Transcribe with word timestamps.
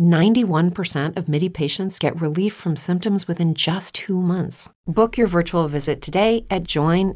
91% 0.00 1.16
of 1.16 1.28
MIDI 1.28 1.48
patients 1.48 1.98
get 1.98 2.20
relief 2.20 2.52
from 2.54 2.76
symptoms 2.76 3.26
within 3.28 3.54
just 3.54 3.94
two 3.94 4.20
months. 4.20 4.70
Book 4.86 5.16
your 5.16 5.28
virtual 5.28 5.68
visit 5.68 6.02
today 6.02 6.44
at 6.50 6.64
joinmidi.com. 6.64 7.12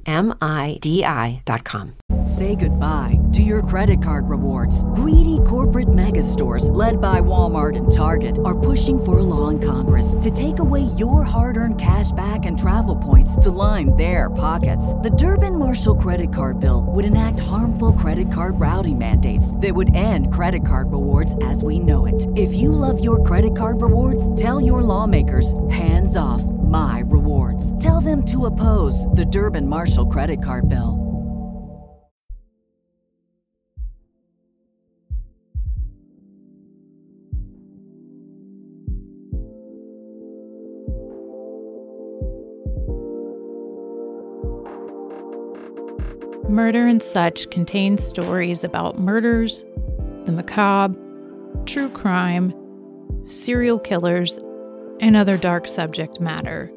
Say 2.24 2.54
goodbye 2.54 3.18
to 3.32 3.42
your 3.42 3.62
credit 3.62 4.00
card 4.02 4.28
rewards. 4.28 4.84
Greedy 4.94 5.38
corporate 5.46 5.92
mega 5.92 6.22
stores, 6.22 6.70
led 6.70 7.00
by 7.00 7.20
Walmart 7.20 7.76
and 7.76 7.90
Target, 7.90 8.38
are 8.44 8.58
pushing 8.58 9.04
for 9.04 9.18
a 9.18 9.22
law 9.22 9.48
in 9.48 9.58
Congress 9.58 10.14
to 10.20 10.30
take 10.30 10.58
away 10.60 10.82
your 10.96 11.22
hard 11.24 11.56
earned 11.56 11.80
cash 11.80 12.12
back 12.12 12.46
and 12.46 12.58
travel 12.58 12.96
points 12.96 13.36
to 13.36 13.50
line 13.50 13.94
their 13.96 14.30
pockets. 14.30 14.94
The 14.94 15.10
Durbin 15.10 15.58
Marshall 15.58 15.96
credit 15.96 16.32
card 16.32 16.60
bill 16.60 16.86
would 16.88 17.04
enact 17.04 17.40
harmful 17.40 17.92
credit 17.92 18.30
card 18.32 18.58
routing 18.60 18.98
mandates 18.98 19.56
that 19.56 19.74
would 19.74 19.94
end 19.94 20.32
credit 20.32 20.66
card 20.66 20.92
rewards 20.92 21.34
as 21.42 21.62
we 21.62 21.78
know 21.78 22.06
it. 22.06 22.26
If 22.36 22.54
you 22.54 22.65
love 22.72 23.02
your 23.02 23.22
credit 23.22 23.56
card 23.56 23.80
rewards, 23.80 24.34
tell 24.34 24.60
your 24.60 24.82
lawmakers 24.82 25.54
hands 25.70 26.16
off 26.16 26.42
my 26.42 27.02
rewards. 27.06 27.80
Tell 27.82 28.00
them 28.00 28.24
to 28.26 28.46
oppose 28.46 29.06
the 29.08 29.24
Durbin 29.24 29.68
Marshall 29.68 30.06
credit 30.06 30.42
card 30.42 30.68
bill. 30.68 31.06
Murder 46.48 46.86
and 46.86 47.02
Such 47.02 47.50
contains 47.50 48.06
stories 48.06 48.62
about 48.64 48.98
murders, 48.98 49.64
the 50.24 50.32
macabre, 50.32 50.98
true 51.66 51.88
crime, 51.88 52.54
serial 53.28 53.78
killers, 53.78 54.38
and 55.00 55.16
other 55.16 55.36
dark 55.36 55.66
subject 55.66 56.20
matter. 56.20 56.70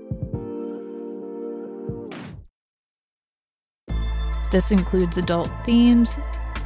This 4.51 4.71
includes 4.71 5.15
adult 5.17 5.51
themes, 5.63 6.17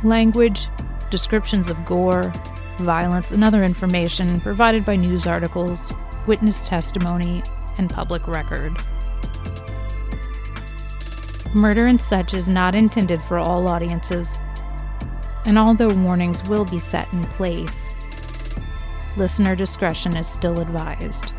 language, 0.06 0.70
descriptions 1.12 1.68
of 1.68 1.86
gore, 1.86 2.32
violence, 2.78 3.32
and 3.32 3.44
other 3.44 3.64
information 3.64 4.40
provided 4.40 4.86
by 4.86 4.96
news 4.96 5.28
articles, 5.28 5.92
witness 6.26 6.66
testimony, 6.66 7.44
and 7.78 7.90
public 7.90 8.26
record. 8.28 8.74
Murder 11.54 11.86
and 11.88 12.02
Such 12.02 12.34
is 12.34 12.48
not 12.48 12.74
intended 12.74 13.24
for 13.24 13.38
all 13.38 13.68
audiences, 13.68 14.40
and 15.46 15.60
although 15.60 15.94
warnings 15.94 16.42
will 16.46 16.66
be 16.66 16.80
set 16.80 17.12
in 17.12 17.22
place, 17.26 17.90
listener 19.18 19.56
discretion 19.56 20.16
is 20.18 20.28
still 20.28 20.60
advised. 20.60 21.32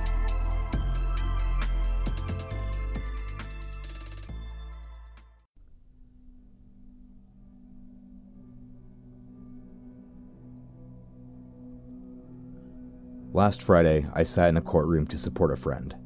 Last 13.32 13.62
Friday, 13.62 14.06
I 14.14 14.22
sat 14.22 14.48
in 14.48 14.56
a 14.56 14.60
courtroom 14.60 15.06
to 15.08 15.18
support 15.18 15.50
a 15.50 15.56
friend. 15.56 15.96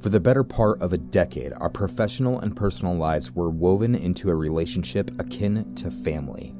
For 0.00 0.08
the 0.08 0.20
better 0.20 0.44
part 0.44 0.80
of 0.80 0.92
a 0.92 0.98
decade, 0.98 1.52
our 1.54 1.68
professional 1.68 2.38
and 2.38 2.54
personal 2.54 2.94
lives 2.94 3.32
were 3.32 3.50
woven 3.50 3.96
into 3.96 4.30
a 4.30 4.36
relationship 4.36 5.10
akin 5.18 5.74
to 5.74 5.90
family. 5.90 6.54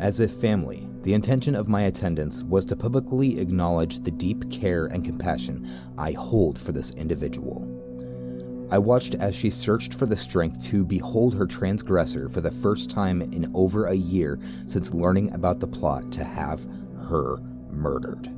As 0.00 0.18
if 0.18 0.32
family, 0.32 0.88
the 1.04 1.12
intention 1.12 1.54
of 1.54 1.68
my 1.68 1.82
attendance 1.82 2.42
was 2.42 2.64
to 2.64 2.76
publicly 2.76 3.38
acknowledge 3.38 4.00
the 4.00 4.10
deep 4.10 4.50
care 4.50 4.86
and 4.86 5.04
compassion 5.04 5.70
I 5.98 6.12
hold 6.12 6.58
for 6.58 6.72
this 6.72 6.92
individual. 6.92 7.68
I 8.70 8.78
watched 8.78 9.14
as 9.16 9.34
she 9.34 9.50
searched 9.50 9.92
for 9.92 10.06
the 10.06 10.16
strength 10.16 10.64
to 10.70 10.82
behold 10.82 11.34
her 11.34 11.46
transgressor 11.46 12.30
for 12.30 12.40
the 12.40 12.50
first 12.50 12.88
time 12.88 13.20
in 13.20 13.50
over 13.54 13.86
a 13.86 13.94
year 13.94 14.40
since 14.64 14.94
learning 14.94 15.34
about 15.34 15.60
the 15.60 15.66
plot 15.66 16.10
to 16.12 16.24
have 16.24 16.64
her 17.06 17.36
murdered. 17.70 18.30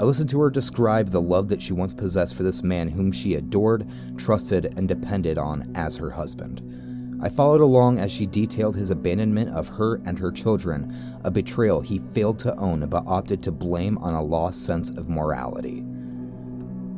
I 0.00 0.02
listened 0.02 0.30
to 0.30 0.40
her 0.40 0.50
describe 0.50 1.10
the 1.10 1.20
love 1.20 1.48
that 1.50 1.62
she 1.62 1.72
once 1.72 1.94
possessed 1.94 2.34
for 2.34 2.42
this 2.42 2.64
man 2.64 2.88
whom 2.88 3.12
she 3.12 3.36
adored, 3.36 3.88
trusted, 4.16 4.74
and 4.76 4.88
depended 4.88 5.38
on 5.38 5.70
as 5.76 5.96
her 5.96 6.10
husband. 6.10 6.89
I 7.22 7.28
followed 7.28 7.60
along 7.60 7.98
as 7.98 8.10
she 8.10 8.24
detailed 8.24 8.76
his 8.76 8.90
abandonment 8.90 9.50
of 9.50 9.68
her 9.68 10.00
and 10.06 10.18
her 10.18 10.32
children, 10.32 10.94
a 11.22 11.30
betrayal 11.30 11.80
he 11.80 11.98
failed 11.98 12.38
to 12.40 12.56
own 12.56 12.88
but 12.88 13.04
opted 13.06 13.42
to 13.42 13.52
blame 13.52 13.98
on 13.98 14.14
a 14.14 14.22
lost 14.22 14.64
sense 14.64 14.90
of 14.90 15.10
morality. 15.10 15.84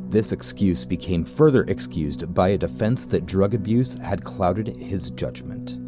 This 0.09 0.31
excuse 0.31 0.85
became 0.85 1.25
further 1.25 1.63
excused 1.63 2.33
by 2.33 2.49
a 2.49 2.57
defense 2.57 3.05
that 3.07 3.25
drug 3.25 3.53
abuse 3.53 3.95
had 3.95 4.23
clouded 4.23 4.77
his 4.77 5.09
judgment. 5.09 5.79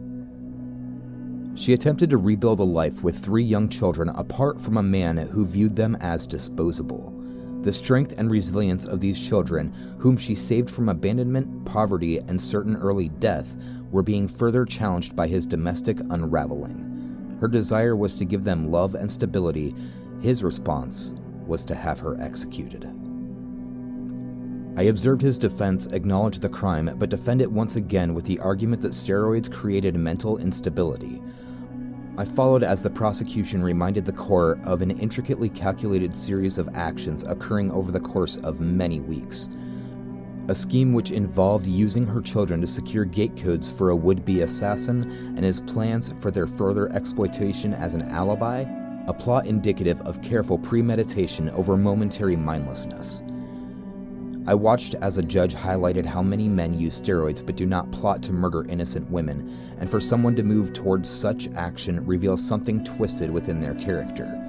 She 1.57 1.73
attempted 1.73 2.09
to 2.09 2.17
rebuild 2.17 2.59
a 2.59 2.63
life 2.63 3.03
with 3.03 3.23
three 3.23 3.43
young 3.43 3.69
children 3.69 4.09
apart 4.09 4.59
from 4.59 4.75
a 4.75 4.83
man 4.83 5.15
who 5.15 5.45
viewed 5.45 5.75
them 5.77 5.95
as 6.01 6.27
disposable. 6.27 7.13
The 7.61 7.71
strength 7.71 8.13
and 8.17 8.29
resilience 8.29 8.85
of 8.85 8.99
these 8.99 9.19
children, 9.19 9.73
whom 9.99 10.17
she 10.17 10.35
saved 10.35 10.69
from 10.69 10.89
abandonment, 10.89 11.65
poverty, 11.65 12.19
and 12.19 12.39
certain 12.39 12.75
early 12.75 13.09
death, 13.09 13.55
were 13.95 14.03
being 14.03 14.27
further 14.27 14.65
challenged 14.65 15.15
by 15.15 15.25
his 15.25 15.47
domestic 15.47 16.01
unraveling. 16.09 17.37
Her 17.39 17.47
desire 17.47 17.95
was 17.95 18.17
to 18.17 18.25
give 18.25 18.43
them 18.43 18.69
love 18.69 18.93
and 18.93 19.09
stability. 19.09 19.73
His 20.19 20.43
response 20.43 21.13
was 21.47 21.63
to 21.63 21.75
have 21.75 22.01
her 22.01 22.19
executed. 22.19 22.83
I 24.75 24.83
observed 24.83 25.21
his 25.21 25.37
defense 25.37 25.85
acknowledge 25.87 26.39
the 26.39 26.49
crime 26.49 26.93
but 26.97 27.09
defend 27.09 27.41
it 27.41 27.49
once 27.49 27.77
again 27.77 28.13
with 28.13 28.25
the 28.25 28.39
argument 28.39 28.81
that 28.81 28.91
steroids 28.91 29.49
created 29.49 29.95
mental 29.95 30.39
instability. 30.39 31.21
I 32.17 32.25
followed 32.25 32.63
as 32.63 32.83
the 32.83 32.89
prosecution 32.89 33.63
reminded 33.63 34.03
the 34.03 34.11
court 34.11 34.59
of 34.65 34.81
an 34.81 34.91
intricately 34.91 35.47
calculated 35.47 36.13
series 36.13 36.57
of 36.57 36.67
actions 36.75 37.23
occurring 37.23 37.71
over 37.71 37.93
the 37.93 38.01
course 38.01 38.35
of 38.39 38.59
many 38.59 38.99
weeks. 38.99 39.47
A 40.47 40.53
scheme 40.53 40.93
which 40.93 41.09
involved 41.09 41.65
using 41.65 42.05
her 42.05 42.21
children 42.21 42.61
to 42.61 42.67
secure 42.67 43.03
gate 43.03 43.35
codes 43.35 43.67
for 43.67 43.89
a 43.89 43.95
would 43.95 44.23
be 44.23 44.41
assassin 44.41 45.33
and 45.35 45.43
his 45.43 45.61
plans 45.61 46.13
for 46.19 46.29
their 46.29 46.45
further 46.45 46.91
exploitation 46.93 47.73
as 47.73 47.95
an 47.95 48.03
alibi, 48.03 48.63
a 49.07 49.13
plot 49.13 49.47
indicative 49.47 49.99
of 50.01 50.21
careful 50.21 50.59
premeditation 50.59 51.49
over 51.49 51.75
momentary 51.75 52.35
mindlessness. 52.35 53.23
I 54.45 54.53
watched 54.53 54.93
as 55.01 55.17
a 55.17 55.23
judge 55.23 55.55
highlighted 55.55 56.05
how 56.05 56.21
many 56.21 56.47
men 56.47 56.79
use 56.79 57.01
steroids 57.01 57.43
but 57.43 57.55
do 57.55 57.65
not 57.65 57.91
plot 57.91 58.21
to 58.23 58.31
murder 58.31 58.65
innocent 58.69 59.09
women, 59.09 59.75
and 59.79 59.89
for 59.89 59.99
someone 59.99 60.35
to 60.35 60.43
move 60.43 60.73
towards 60.73 61.09
such 61.09 61.47
action 61.55 62.05
reveals 62.05 62.47
something 62.47 62.83
twisted 62.83 63.31
within 63.31 63.59
their 63.59 63.73
character. 63.73 64.44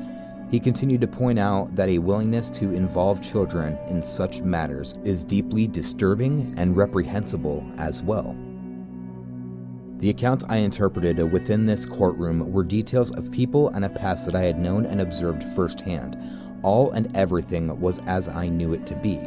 He 0.50 0.60
continued 0.60 1.00
to 1.00 1.08
point 1.08 1.38
out 1.38 1.74
that 1.74 1.88
a 1.88 1.98
willingness 1.98 2.50
to 2.50 2.72
involve 2.72 3.20
children 3.20 3.76
in 3.88 4.00
such 4.02 4.42
matters 4.42 4.94
is 5.02 5.24
deeply 5.24 5.66
disturbing 5.66 6.54
and 6.56 6.76
reprehensible 6.76 7.68
as 7.78 8.02
well. 8.02 8.36
The 9.98 10.10
accounts 10.10 10.44
I 10.48 10.58
interpreted 10.58 11.32
within 11.32 11.66
this 11.66 11.84
courtroom 11.86 12.52
were 12.52 12.62
details 12.62 13.10
of 13.12 13.32
people 13.32 13.70
and 13.70 13.84
a 13.84 13.88
past 13.88 14.26
that 14.26 14.36
I 14.36 14.42
had 14.42 14.58
known 14.58 14.86
and 14.86 15.00
observed 15.00 15.42
firsthand. 15.56 16.16
All 16.62 16.92
and 16.92 17.14
everything 17.16 17.80
was 17.80 17.98
as 18.00 18.28
I 18.28 18.48
knew 18.48 18.72
it 18.72 18.86
to 18.86 18.94
be. 18.94 19.18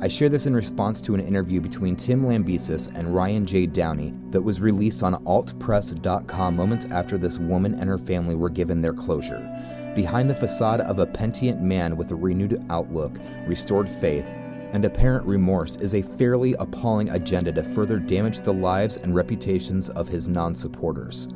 I 0.00 0.08
share 0.08 0.28
this 0.28 0.46
in 0.46 0.54
response 0.54 1.00
to 1.02 1.14
an 1.14 1.20
interview 1.20 1.60
between 1.60 1.96
Tim 1.96 2.24
Lambesis 2.24 2.92
and 2.94 3.14
Ryan 3.14 3.46
J. 3.46 3.66
Downey 3.66 4.12
that 4.30 4.42
was 4.42 4.60
released 4.60 5.02
on 5.02 5.14
altpress.com 5.24 6.56
moments 6.56 6.86
after 6.86 7.16
this 7.16 7.38
woman 7.38 7.74
and 7.74 7.88
her 7.88 7.98
family 7.98 8.34
were 8.34 8.50
given 8.50 8.82
their 8.82 8.92
closure. 8.92 9.48
Behind 9.94 10.30
the 10.30 10.34
facade 10.34 10.80
of 10.80 10.98
a 10.98 11.06
penitent 11.06 11.60
man 11.60 11.98
with 11.98 12.10
a 12.12 12.14
renewed 12.14 12.64
outlook, 12.70 13.18
restored 13.46 13.88
faith, 13.88 14.24
and 14.72 14.86
apparent 14.86 15.26
remorse 15.26 15.76
is 15.76 15.94
a 15.94 16.00
fairly 16.00 16.54
appalling 16.54 17.10
agenda 17.10 17.52
to 17.52 17.62
further 17.62 17.98
damage 17.98 18.40
the 18.40 18.54
lives 18.54 18.96
and 18.96 19.14
reputations 19.14 19.90
of 19.90 20.08
his 20.08 20.28
non 20.28 20.54
supporters. 20.54 21.28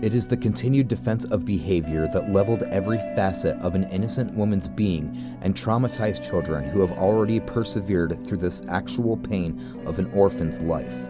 It 0.00 0.14
is 0.14 0.28
the 0.28 0.36
continued 0.36 0.86
defense 0.86 1.24
of 1.24 1.44
behavior 1.44 2.08
that 2.12 2.32
leveled 2.32 2.62
every 2.64 2.98
facet 2.98 3.56
of 3.58 3.74
an 3.74 3.84
innocent 3.90 4.32
woman's 4.32 4.68
being 4.68 5.36
and 5.40 5.54
traumatized 5.54 6.28
children 6.28 6.62
who 6.64 6.80
have 6.80 6.98
already 6.98 7.40
persevered 7.40 8.24
through 8.24 8.38
this 8.38 8.62
actual 8.68 9.16
pain 9.16 9.82
of 9.86 9.98
an 9.98 10.10
orphan's 10.12 10.60
life. 10.60 11.07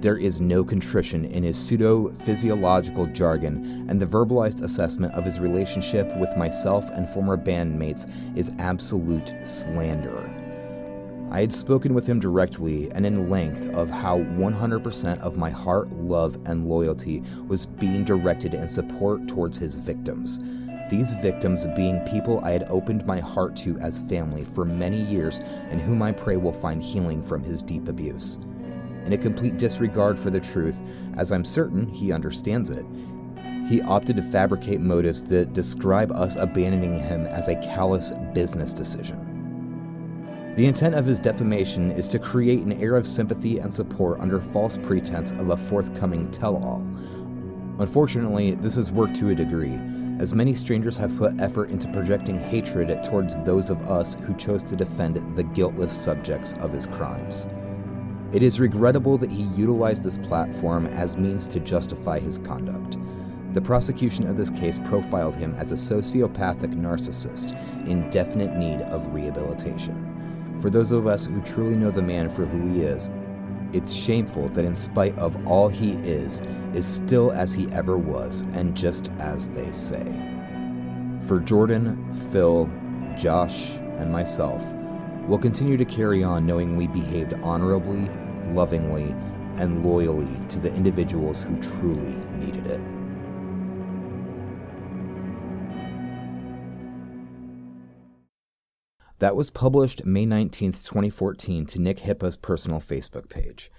There 0.00 0.18
is 0.18 0.42
no 0.42 0.62
contrition 0.62 1.24
in 1.24 1.42
his 1.42 1.56
pseudo 1.56 2.10
physiological 2.24 3.06
jargon, 3.06 3.86
and 3.88 4.00
the 4.00 4.06
verbalized 4.06 4.62
assessment 4.62 5.14
of 5.14 5.24
his 5.24 5.40
relationship 5.40 6.14
with 6.16 6.36
myself 6.36 6.90
and 6.90 7.08
former 7.08 7.38
bandmates 7.38 8.06
is 8.36 8.52
absolute 8.58 9.34
slander. 9.44 10.30
I 11.30 11.40
had 11.40 11.52
spoken 11.52 11.94
with 11.94 12.06
him 12.06 12.20
directly 12.20 12.90
and 12.92 13.06
in 13.06 13.30
length 13.30 13.68
of 13.70 13.90
how 13.90 14.18
100% 14.18 15.20
of 15.20 15.38
my 15.38 15.50
heart, 15.50 15.90
love, 15.92 16.38
and 16.44 16.66
loyalty 16.66 17.22
was 17.48 17.66
being 17.66 18.04
directed 18.04 18.54
in 18.54 18.68
support 18.68 19.26
towards 19.26 19.58
his 19.58 19.76
victims. 19.76 20.40
These 20.90 21.12
victims 21.14 21.66
being 21.74 22.00
people 22.00 22.40
I 22.44 22.52
had 22.52 22.64
opened 22.68 23.06
my 23.06 23.18
heart 23.18 23.56
to 23.56 23.76
as 23.78 24.00
family 24.00 24.44
for 24.54 24.64
many 24.64 25.02
years 25.02 25.40
and 25.70 25.80
whom 25.80 26.00
I 26.00 26.12
pray 26.12 26.36
will 26.36 26.52
find 26.52 26.82
healing 26.82 27.22
from 27.22 27.42
his 27.42 27.60
deep 27.60 27.88
abuse. 27.88 28.38
In 29.06 29.12
a 29.12 29.18
complete 29.18 29.56
disregard 29.56 30.18
for 30.18 30.30
the 30.30 30.40
truth, 30.40 30.82
as 31.16 31.30
I'm 31.30 31.44
certain 31.44 31.86
he 31.86 32.10
understands 32.10 32.70
it, 32.70 32.84
he 33.68 33.80
opted 33.82 34.16
to 34.16 34.22
fabricate 34.22 34.80
motives 34.80 35.22
that 35.24 35.52
describe 35.52 36.10
us 36.10 36.34
abandoning 36.34 36.98
him 36.98 37.24
as 37.26 37.46
a 37.46 37.54
callous 37.56 38.12
business 38.34 38.72
decision. 38.72 40.54
The 40.56 40.66
intent 40.66 40.96
of 40.96 41.06
his 41.06 41.20
defamation 41.20 41.92
is 41.92 42.08
to 42.08 42.18
create 42.18 42.60
an 42.60 42.72
air 42.72 42.96
of 42.96 43.06
sympathy 43.06 43.58
and 43.58 43.72
support 43.72 44.18
under 44.18 44.40
false 44.40 44.76
pretense 44.76 45.30
of 45.32 45.50
a 45.50 45.56
forthcoming 45.56 46.28
tell 46.32 46.56
all. 46.56 46.84
Unfortunately, 47.78 48.56
this 48.56 48.74
has 48.74 48.90
worked 48.90 49.14
to 49.16 49.28
a 49.28 49.34
degree, 49.34 49.78
as 50.18 50.32
many 50.32 50.54
strangers 50.54 50.96
have 50.96 51.16
put 51.16 51.38
effort 51.40 51.70
into 51.70 51.92
projecting 51.92 52.38
hatred 52.38 53.02
towards 53.04 53.36
those 53.44 53.70
of 53.70 53.88
us 53.88 54.16
who 54.16 54.34
chose 54.34 54.64
to 54.64 54.74
defend 54.74 55.36
the 55.36 55.44
guiltless 55.44 55.92
subjects 55.92 56.54
of 56.54 56.72
his 56.72 56.86
crimes. 56.86 57.46
It 58.32 58.42
is 58.42 58.60
regrettable 58.60 59.18
that 59.18 59.30
he 59.30 59.44
utilized 59.56 60.02
this 60.02 60.18
platform 60.18 60.86
as 60.86 61.16
means 61.16 61.46
to 61.48 61.60
justify 61.60 62.18
his 62.18 62.38
conduct. 62.38 62.98
The 63.54 63.60
prosecution 63.62 64.26
of 64.26 64.36
this 64.36 64.50
case 64.50 64.78
profiled 64.84 65.36
him 65.36 65.54
as 65.54 65.72
a 65.72 65.76
sociopathic 65.76 66.74
narcissist 66.74 67.56
in 67.86 68.10
definite 68.10 68.54
need 68.56 68.82
of 68.82 69.14
rehabilitation. 69.14 70.58
For 70.60 70.70
those 70.70 70.92
of 70.92 71.06
us 71.06 71.26
who 71.26 71.40
truly 71.42 71.76
know 71.76 71.90
the 71.90 72.02
man 72.02 72.28
for 72.34 72.44
who 72.44 72.72
he 72.72 72.82
is, 72.82 73.10
it's 73.72 73.92
shameful 73.92 74.48
that 74.48 74.64
in 74.64 74.74
spite 74.74 75.16
of 75.18 75.46
all 75.46 75.68
he 75.68 75.92
is, 75.92 76.42
is 76.74 76.86
still 76.86 77.32
as 77.32 77.54
he 77.54 77.70
ever 77.72 77.96
was, 77.96 78.42
and 78.52 78.76
just 78.76 79.10
as 79.18 79.48
they 79.50 79.70
say. 79.72 80.04
For 81.26 81.40
Jordan, 81.40 82.12
Phil, 82.30 82.70
Josh, 83.16 83.70
and 83.98 84.12
myself, 84.12 84.62
we'll 85.26 85.38
continue 85.38 85.76
to 85.76 85.84
carry 85.84 86.22
on 86.22 86.46
knowing 86.46 86.76
we 86.76 86.86
behaved 86.86 87.34
honorably, 87.42 88.08
lovingly, 88.52 89.14
and 89.56 89.84
loyally 89.84 90.38
to 90.48 90.58
the 90.58 90.72
individuals 90.74 91.42
who 91.42 91.60
truly 91.60 92.16
needed 92.38 92.66
it. 92.66 92.80
That 99.18 99.34
was 99.34 99.50
published 99.50 100.04
May 100.04 100.26
19, 100.26 100.72
2014, 100.72 101.64
to 101.66 101.80
Nick 101.80 102.00
Hipa's 102.00 102.36
personal 102.36 102.80
Facebook 102.80 103.30
page. 103.30 103.70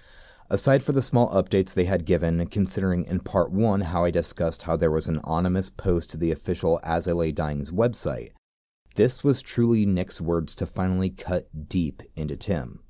Aside 0.50 0.82
for 0.82 0.92
the 0.92 1.02
small 1.02 1.28
updates 1.30 1.74
they 1.74 1.84
had 1.84 2.04
given, 2.04 2.44
considering 2.46 3.04
in 3.04 3.20
part 3.20 3.52
one 3.52 3.82
how 3.82 4.04
I 4.04 4.10
discussed 4.10 4.62
how 4.62 4.76
there 4.76 4.90
was 4.90 5.06
an 5.06 5.18
anonymous 5.18 5.70
post 5.70 6.10
to 6.10 6.16
the 6.16 6.32
official 6.32 6.80
As 6.82 7.06
I 7.06 7.12
Lay 7.12 7.30
Dying's 7.30 7.70
website, 7.70 8.30
this 8.98 9.22
was 9.22 9.40
truly 9.40 9.86
Nick's 9.86 10.20
words 10.20 10.56
to 10.56 10.66
finally 10.66 11.08
cut 11.08 11.68
deep 11.68 12.02
into 12.16 12.36
Tim, 12.36 12.80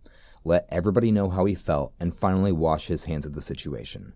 let 0.43 0.67
everybody 0.71 1.13
know 1.13 1.29
how 1.29 1.45
he 1.45 1.55
felt, 1.55 1.93
and 2.01 2.17
finally 2.17 2.51
wash 2.51 2.87
his 2.87 3.05
hands 3.05 3.27
of 3.27 3.35
the 3.35 3.43
situation. 3.43 4.15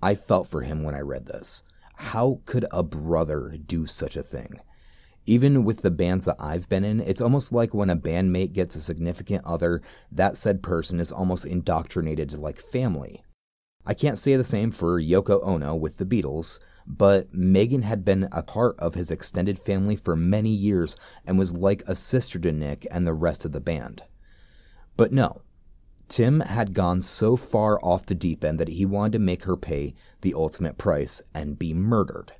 I 0.00 0.14
felt 0.14 0.46
for 0.46 0.62
him 0.62 0.84
when 0.84 0.94
I 0.94 1.00
read 1.00 1.26
this. 1.26 1.64
How 1.96 2.40
could 2.44 2.66
a 2.70 2.84
brother 2.84 3.58
do 3.58 3.88
such 3.88 4.14
a 4.16 4.22
thing? 4.22 4.60
even 5.26 5.62
with 5.62 5.82
the 5.82 5.90
bands 5.90 6.24
that 6.24 6.36
I've 6.38 6.70
been 6.70 6.84
in, 6.84 7.00
it's 7.00 7.20
almost 7.20 7.52
like 7.52 7.74
when 7.74 7.90
a 7.90 7.96
bandmate 7.96 8.54
gets 8.54 8.76
a 8.76 8.80
significant 8.80 9.44
other, 9.44 9.82
that 10.10 10.38
said 10.38 10.62
person 10.62 11.00
is 11.00 11.12
almost 11.12 11.44
indoctrinated 11.44 12.32
like 12.32 12.58
family. 12.58 13.22
I 13.84 13.92
can't 13.92 14.18
say 14.18 14.36
the 14.36 14.44
same 14.44 14.70
for 14.70 14.98
Yoko 14.98 15.46
Ono 15.46 15.74
with 15.74 15.98
the 15.98 16.06
Beatles, 16.06 16.60
but 16.88 17.32
Megan 17.34 17.82
had 17.82 18.02
been 18.02 18.28
a 18.32 18.42
part 18.42 18.74
of 18.80 18.94
his 18.94 19.10
extended 19.10 19.58
family 19.58 19.94
for 19.94 20.16
many 20.16 20.48
years 20.48 20.96
and 21.26 21.38
was 21.38 21.52
like 21.52 21.82
a 21.86 21.94
sister 21.94 22.38
to 22.38 22.50
Nick 22.50 22.86
and 22.90 23.06
the 23.06 23.12
rest 23.12 23.44
of 23.44 23.52
the 23.52 23.60
band. 23.60 24.04
But 24.96 25.12
no, 25.12 25.42
Tim 26.08 26.40
had 26.40 26.72
gone 26.72 27.02
so 27.02 27.36
far 27.36 27.78
off 27.84 28.06
the 28.06 28.14
deep 28.14 28.42
end 28.42 28.58
that 28.58 28.68
he 28.68 28.86
wanted 28.86 29.12
to 29.12 29.18
make 29.18 29.44
her 29.44 29.56
pay 29.56 29.94
the 30.22 30.32
ultimate 30.32 30.78
price 30.78 31.20
and 31.34 31.58
be 31.58 31.74
murdered. 31.74 32.32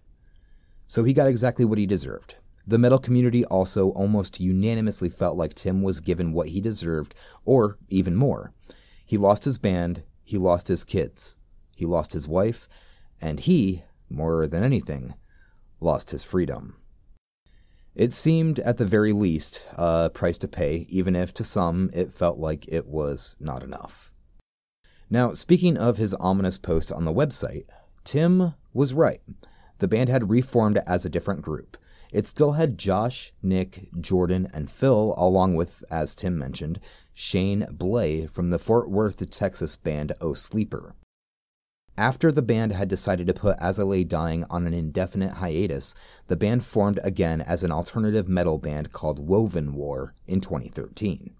So 0.86 1.04
he 1.04 1.12
got 1.12 1.28
exactly 1.28 1.66
what 1.66 1.78
he 1.78 1.86
deserved. 1.86 2.36
The 2.66 2.78
metal 2.78 2.98
community 2.98 3.44
also 3.44 3.90
almost 3.90 4.40
unanimously 4.40 5.10
felt 5.10 5.36
like 5.36 5.54
Tim 5.54 5.82
was 5.82 6.00
given 6.00 6.32
what 6.32 6.48
he 6.48 6.60
deserved, 6.62 7.14
or 7.44 7.78
even 7.90 8.14
more. 8.14 8.52
He 9.04 9.18
lost 9.18 9.44
his 9.44 9.58
band, 9.58 10.02
he 10.24 10.38
lost 10.38 10.68
his 10.68 10.84
kids, 10.84 11.36
he 11.76 11.84
lost 11.84 12.14
his 12.14 12.26
wife, 12.26 12.68
and 13.20 13.40
he, 13.40 13.82
more 14.10 14.46
than 14.46 14.62
anything, 14.62 15.14
lost 15.80 16.10
his 16.10 16.24
freedom. 16.24 16.76
It 17.94 18.12
seemed, 18.12 18.60
at 18.60 18.76
the 18.76 18.84
very 18.84 19.12
least, 19.12 19.66
a 19.76 20.10
price 20.12 20.38
to 20.38 20.48
pay, 20.48 20.86
even 20.88 21.16
if 21.16 21.34
to 21.34 21.44
some 21.44 21.90
it 21.92 22.12
felt 22.12 22.38
like 22.38 22.64
it 22.68 22.86
was 22.86 23.36
not 23.40 23.62
enough. 23.62 24.12
Now, 25.10 25.32
speaking 25.32 25.76
of 25.76 25.96
his 25.96 26.14
ominous 26.14 26.58
post 26.58 26.92
on 26.92 27.04
the 27.04 27.12
website, 27.12 27.64
Tim 28.04 28.54
was 28.72 28.94
right. 28.94 29.20
The 29.78 29.88
band 29.88 30.08
had 30.08 30.30
reformed 30.30 30.80
as 30.86 31.04
a 31.04 31.10
different 31.10 31.42
group. 31.42 31.76
It 32.12 32.24
still 32.24 32.52
had 32.52 32.78
Josh, 32.78 33.32
Nick, 33.42 33.88
Jordan, 34.00 34.48
and 34.52 34.70
Phil, 34.70 35.14
along 35.16 35.56
with, 35.56 35.82
as 35.90 36.14
Tim 36.14 36.38
mentioned, 36.38 36.80
Shane 37.12 37.66
Blay 37.70 38.26
from 38.26 38.50
the 38.50 38.58
Fort 38.58 38.90
Worth, 38.90 39.28
Texas 39.30 39.76
band 39.76 40.12
O 40.20 40.34
Sleeper. 40.34 40.94
After 41.98 42.30
the 42.30 42.42
band 42.42 42.74
had 42.74 42.88
decided 42.88 43.26
to 43.26 43.34
put 43.34 43.58
As 43.58 43.80
I 43.80 43.82
Lay 43.82 44.04
Dying 44.04 44.44
on 44.48 44.68
an 44.68 44.72
indefinite 44.72 45.32
hiatus, 45.32 45.96
the 46.28 46.36
band 46.36 46.64
formed 46.64 47.00
again 47.02 47.40
as 47.40 47.64
an 47.64 47.72
alternative 47.72 48.28
metal 48.28 48.56
band 48.56 48.92
called 48.92 49.18
Woven 49.18 49.74
War 49.74 50.14
in 50.24 50.40
2013. 50.40 51.34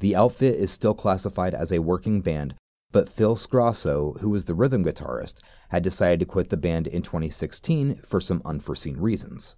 The 0.00 0.14
outfit 0.14 0.56
is 0.56 0.70
still 0.70 0.92
classified 0.92 1.54
as 1.54 1.72
a 1.72 1.78
working 1.78 2.20
band, 2.20 2.54
but 2.90 3.08
Phil 3.08 3.34
Sgrasso, 3.34 4.20
who 4.20 4.28
was 4.28 4.44
the 4.44 4.52
rhythm 4.52 4.84
guitarist, 4.84 5.40
had 5.70 5.82
decided 5.82 6.20
to 6.20 6.26
quit 6.26 6.50
the 6.50 6.58
band 6.58 6.86
in 6.86 7.00
2016 7.00 8.02
for 8.06 8.20
some 8.20 8.42
unforeseen 8.44 8.98
reasons. 8.98 9.56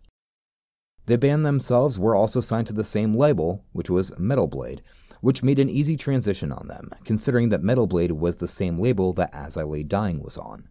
The 1.06 1.18
band 1.18 1.44
themselves 1.44 1.99
were 1.99 2.14
also 2.14 2.38
signed 2.38 2.68
to 2.68 2.73
the 2.73 2.85
same 2.85 3.14
label, 3.14 3.64
which 3.73 3.90
was 3.90 4.16
Metal 4.16 4.47
Blade, 4.47 4.80
which 5.25 5.43
made 5.43 5.59
an 5.59 5.71
easy 5.71 5.97
transition 5.97 6.52
on 6.52 6.69
them, 6.69 6.90
considering 7.02 7.49
that 7.49 7.62
Metal 7.62 7.87
Blade 7.87 8.12
was 8.12 8.37
the 8.37 8.47
same 8.47 8.78
label 8.78 9.14
that 9.14 9.33
As 9.33 9.57
I 9.57 9.62
Lay 9.62 9.83
Dying 9.83 10.23
was 10.23 10.37
on. 10.37 10.69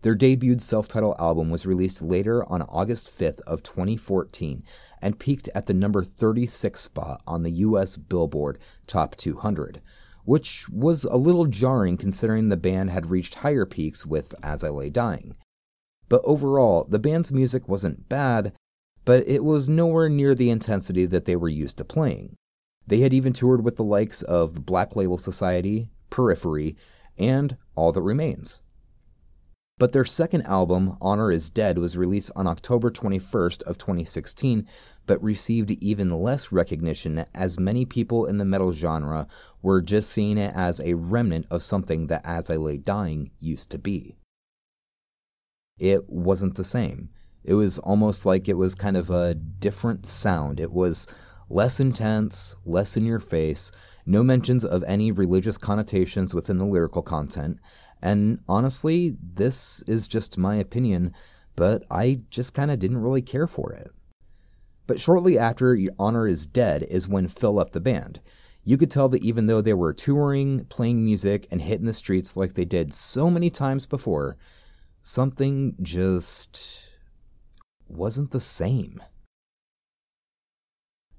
Their 0.00 0.16
debuted 0.16 0.62
self-titled 0.62 1.16
album 1.18 1.50
was 1.50 1.66
released 1.66 2.00
later 2.00 2.50
on 2.50 2.62
August 2.62 3.10
5th 3.14 3.40
of 3.40 3.62
2014 3.62 4.64
and 5.02 5.18
peaked 5.18 5.50
at 5.54 5.66
the 5.66 5.74
number 5.74 6.02
36 6.02 6.80
spot 6.80 7.20
on 7.26 7.42
the 7.42 7.50
US 7.50 7.98
Billboard 7.98 8.58
Top 8.86 9.16
200, 9.16 9.82
which 10.24 10.66
was 10.70 11.04
a 11.04 11.16
little 11.18 11.44
jarring 11.44 11.98
considering 11.98 12.48
the 12.48 12.56
band 12.56 12.90
had 12.90 13.10
reached 13.10 13.34
higher 13.34 13.66
peaks 13.66 14.06
with 14.06 14.34
As 14.42 14.64
I 14.64 14.70
Lay 14.70 14.88
Dying. 14.88 15.36
But 16.08 16.22
overall, 16.24 16.86
the 16.88 16.98
band's 16.98 17.32
music 17.32 17.68
wasn't 17.68 18.08
bad, 18.08 18.54
but 19.04 19.28
it 19.28 19.44
was 19.44 19.68
nowhere 19.68 20.08
near 20.08 20.34
the 20.34 20.48
intensity 20.48 21.04
that 21.04 21.26
they 21.26 21.36
were 21.36 21.50
used 21.50 21.76
to 21.76 21.84
playing. 21.84 22.38
They 22.86 23.00
had 23.00 23.12
even 23.14 23.32
toured 23.32 23.64
with 23.64 23.76
the 23.76 23.84
likes 23.84 24.22
of 24.22 24.54
the 24.54 24.60
Black 24.60 24.94
Label 24.96 25.18
Society, 25.18 25.88
Periphery, 26.10 26.76
and 27.18 27.56
All 27.74 27.92
That 27.92 28.02
Remains. 28.02 28.62
But 29.76 29.92
their 29.92 30.04
second 30.04 30.42
album, 30.42 30.96
Honor 31.00 31.32
is 31.32 31.50
Dead, 31.50 31.78
was 31.78 31.96
released 31.96 32.30
on 32.36 32.46
October 32.46 32.90
21st 32.90 33.62
of 33.64 33.76
2016, 33.76 34.68
but 35.06 35.22
received 35.22 35.72
even 35.72 36.10
less 36.22 36.52
recognition 36.52 37.26
as 37.34 37.58
many 37.58 37.84
people 37.84 38.24
in 38.26 38.38
the 38.38 38.44
metal 38.44 38.72
genre 38.72 39.26
were 39.62 39.82
just 39.82 40.10
seeing 40.10 40.38
it 40.38 40.54
as 40.54 40.80
a 40.80 40.94
remnant 40.94 41.46
of 41.50 41.62
something 41.62 42.06
that 42.06 42.24
As 42.24 42.50
I 42.50 42.56
Lay 42.56 42.76
Dying 42.76 43.32
used 43.40 43.70
to 43.70 43.78
be. 43.78 44.16
It 45.76 46.08
wasn't 46.08 46.54
the 46.54 46.64
same. 46.64 47.08
It 47.42 47.54
was 47.54 47.78
almost 47.80 48.24
like 48.24 48.48
it 48.48 48.56
was 48.56 48.76
kind 48.76 48.96
of 48.96 49.10
a 49.10 49.34
different 49.34 50.06
sound. 50.06 50.60
It 50.60 50.72
was 50.72 51.08
less 51.54 51.78
intense, 51.78 52.56
less 52.66 52.96
in 52.96 53.04
your 53.04 53.20
face, 53.20 53.70
no 54.04 54.24
mentions 54.24 54.64
of 54.64 54.82
any 54.88 55.12
religious 55.12 55.56
connotations 55.56 56.34
within 56.34 56.58
the 56.58 56.66
lyrical 56.66 57.00
content. 57.00 57.58
And 58.02 58.40
honestly, 58.48 59.16
this 59.22 59.82
is 59.86 60.08
just 60.08 60.36
my 60.36 60.56
opinion, 60.56 61.14
but 61.54 61.84
I 61.88 62.22
just 62.28 62.54
kind 62.54 62.72
of 62.72 62.80
didn't 62.80 62.98
really 62.98 63.22
care 63.22 63.46
for 63.46 63.72
it. 63.72 63.92
But 64.88 64.98
shortly 64.98 65.38
after 65.38 65.78
Honor 65.96 66.26
is 66.26 66.44
Dead 66.44 66.82
is 66.90 67.08
when 67.08 67.28
Phil 67.28 67.54
left 67.54 67.72
the 67.72 67.80
band. 67.80 68.20
You 68.64 68.76
could 68.76 68.90
tell 68.90 69.08
that 69.10 69.22
even 69.22 69.46
though 69.46 69.60
they 69.60 69.74
were 69.74 69.94
touring, 69.94 70.64
playing 70.64 71.04
music, 71.04 71.46
and 71.52 71.62
hitting 71.62 71.86
the 71.86 71.92
streets 71.92 72.36
like 72.36 72.54
they 72.54 72.64
did 72.64 72.92
so 72.92 73.30
many 73.30 73.48
times 73.48 73.86
before, 73.86 74.36
something 75.02 75.76
just 75.80 76.82
wasn't 77.86 78.32
the 78.32 78.40
same. 78.40 79.00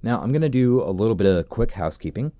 Now, 0.05 0.21
I'm 0.21 0.31
going 0.31 0.43
to 0.43 0.49
do 0.49 0.83
a 0.83 0.93
little 0.93 1.15
bit 1.15 1.25
of 1.25 1.49
quick 1.49 1.71
housekeeping. 1.71 2.31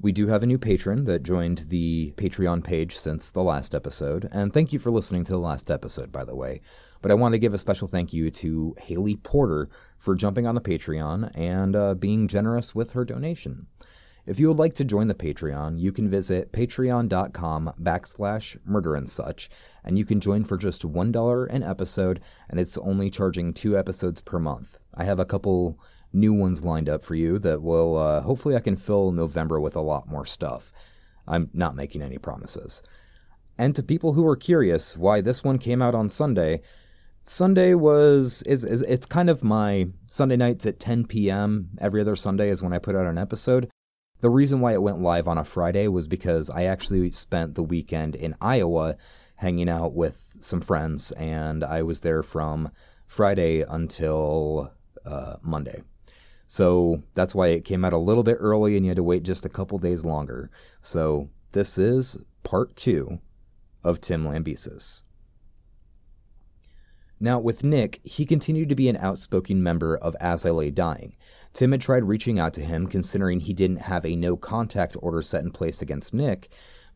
We 0.00 0.10
do 0.10 0.26
have 0.26 0.42
a 0.42 0.46
new 0.46 0.58
patron 0.58 1.04
that 1.04 1.22
joined 1.22 1.66
the 1.68 2.12
Patreon 2.16 2.64
page 2.64 2.96
since 2.96 3.30
the 3.30 3.44
last 3.44 3.76
episode, 3.76 4.28
and 4.32 4.52
thank 4.52 4.72
you 4.72 4.80
for 4.80 4.90
listening 4.90 5.22
to 5.26 5.32
the 5.32 5.38
last 5.38 5.70
episode, 5.70 6.10
by 6.10 6.24
the 6.24 6.34
way. 6.34 6.60
But 7.00 7.12
I 7.12 7.14
want 7.14 7.34
to 7.34 7.38
give 7.38 7.54
a 7.54 7.58
special 7.58 7.86
thank 7.86 8.12
you 8.12 8.32
to 8.32 8.74
Haley 8.76 9.14
Porter 9.14 9.68
for 9.98 10.16
jumping 10.16 10.48
on 10.48 10.56
the 10.56 10.60
Patreon 10.60 11.30
and 11.36 11.76
uh, 11.76 11.94
being 11.94 12.26
generous 12.26 12.74
with 12.74 12.90
her 12.90 13.04
donation. 13.04 13.68
If 14.26 14.40
you 14.40 14.48
would 14.48 14.58
like 14.58 14.74
to 14.74 14.84
join 14.84 15.06
the 15.06 15.14
Patreon, 15.14 15.78
you 15.78 15.92
can 15.92 16.10
visit 16.10 16.52
patreon.com 16.52 17.74
backslash 17.80 18.56
murder 18.64 18.96
and 18.96 19.08
such, 19.08 19.48
and 19.84 19.96
you 19.96 20.04
can 20.04 20.18
join 20.18 20.42
for 20.42 20.56
just 20.56 20.82
$1 20.82 21.54
an 21.54 21.62
episode, 21.62 22.20
and 22.48 22.58
it's 22.58 22.76
only 22.78 23.10
charging 23.10 23.52
two 23.52 23.78
episodes 23.78 24.20
per 24.20 24.40
month. 24.40 24.80
I 24.92 25.04
have 25.04 25.20
a 25.20 25.24
couple 25.24 25.78
new 26.12 26.32
ones 26.32 26.64
lined 26.64 26.88
up 26.88 27.02
for 27.02 27.14
you 27.14 27.38
that 27.40 27.62
will, 27.62 27.98
uh, 27.98 28.20
hopefully, 28.22 28.56
I 28.56 28.60
can 28.60 28.76
fill 28.76 29.12
November 29.12 29.60
with 29.60 29.76
a 29.76 29.80
lot 29.80 30.08
more 30.08 30.26
stuff. 30.26 30.72
I'm 31.26 31.50
not 31.52 31.76
making 31.76 32.02
any 32.02 32.18
promises. 32.18 32.82
And 33.58 33.76
to 33.76 33.82
people 33.82 34.14
who 34.14 34.26
are 34.26 34.36
curious 34.36 34.96
why 34.96 35.20
this 35.20 35.44
one 35.44 35.58
came 35.58 35.82
out 35.82 35.94
on 35.94 36.08
Sunday, 36.08 36.62
Sunday 37.22 37.74
was 37.74 38.42
is, 38.42 38.64
is 38.64 38.82
it's 38.82 39.06
kind 39.06 39.30
of 39.30 39.44
my 39.44 39.88
Sunday 40.08 40.36
nights 40.36 40.66
at 40.66 40.80
10 40.80 41.06
p.m. 41.06 41.70
Every 41.80 42.00
other 42.00 42.16
Sunday 42.16 42.48
is 42.48 42.62
when 42.62 42.72
I 42.72 42.78
put 42.78 42.96
out 42.96 43.06
an 43.06 43.18
episode. 43.18 43.70
The 44.20 44.30
reason 44.30 44.60
why 44.60 44.72
it 44.72 44.82
went 44.82 45.00
live 45.00 45.28
on 45.28 45.38
a 45.38 45.44
Friday 45.44 45.88
was 45.88 46.06
because 46.06 46.50
I 46.50 46.64
actually 46.64 47.10
spent 47.10 47.54
the 47.54 47.62
weekend 47.62 48.14
in 48.14 48.36
Iowa 48.40 48.96
hanging 49.36 49.68
out 49.68 49.94
with 49.94 50.36
some 50.38 50.60
friends, 50.60 51.12
and 51.12 51.64
I 51.64 51.82
was 51.82 52.00
there 52.00 52.22
from 52.22 52.70
Friday 53.06 53.62
until 53.62 54.72
uh, 55.04 55.36
Monday. 55.42 55.82
So 56.52 57.02
that's 57.14 57.34
why 57.34 57.46
it 57.46 57.64
came 57.64 57.82
out 57.82 57.94
a 57.94 57.98
little 57.98 58.22
bit 58.22 58.36
early 58.38 58.76
and 58.76 58.84
you 58.84 58.90
had 58.90 58.96
to 58.96 59.02
wait 59.02 59.22
just 59.22 59.46
a 59.46 59.48
couple 59.48 59.78
days 59.78 60.04
longer. 60.04 60.50
So 60.82 61.30
this 61.52 61.78
is 61.78 62.18
part 62.42 62.76
two 62.76 63.20
of 63.82 64.02
Tim 64.02 64.26
Lambesis. 64.26 65.02
Now, 67.18 67.40
with 67.40 67.64
Nick, 67.64 68.02
he 68.04 68.26
continued 68.26 68.68
to 68.68 68.74
be 68.74 68.90
an 68.90 68.98
outspoken 68.98 69.62
member 69.62 69.96
of 69.96 70.14
As 70.20 70.44
I 70.44 70.50
Lay 70.50 70.70
Dying. 70.70 71.16
Tim 71.54 71.72
had 71.72 71.80
tried 71.80 72.04
reaching 72.04 72.38
out 72.38 72.52
to 72.52 72.60
him, 72.60 72.86
considering 72.86 73.40
he 73.40 73.54
didn't 73.54 73.84
have 73.84 74.04
a 74.04 74.14
no 74.14 74.36
contact 74.36 74.94
order 75.00 75.22
set 75.22 75.42
in 75.42 75.52
place 75.52 75.80
against 75.80 76.12
Nick, 76.12 76.50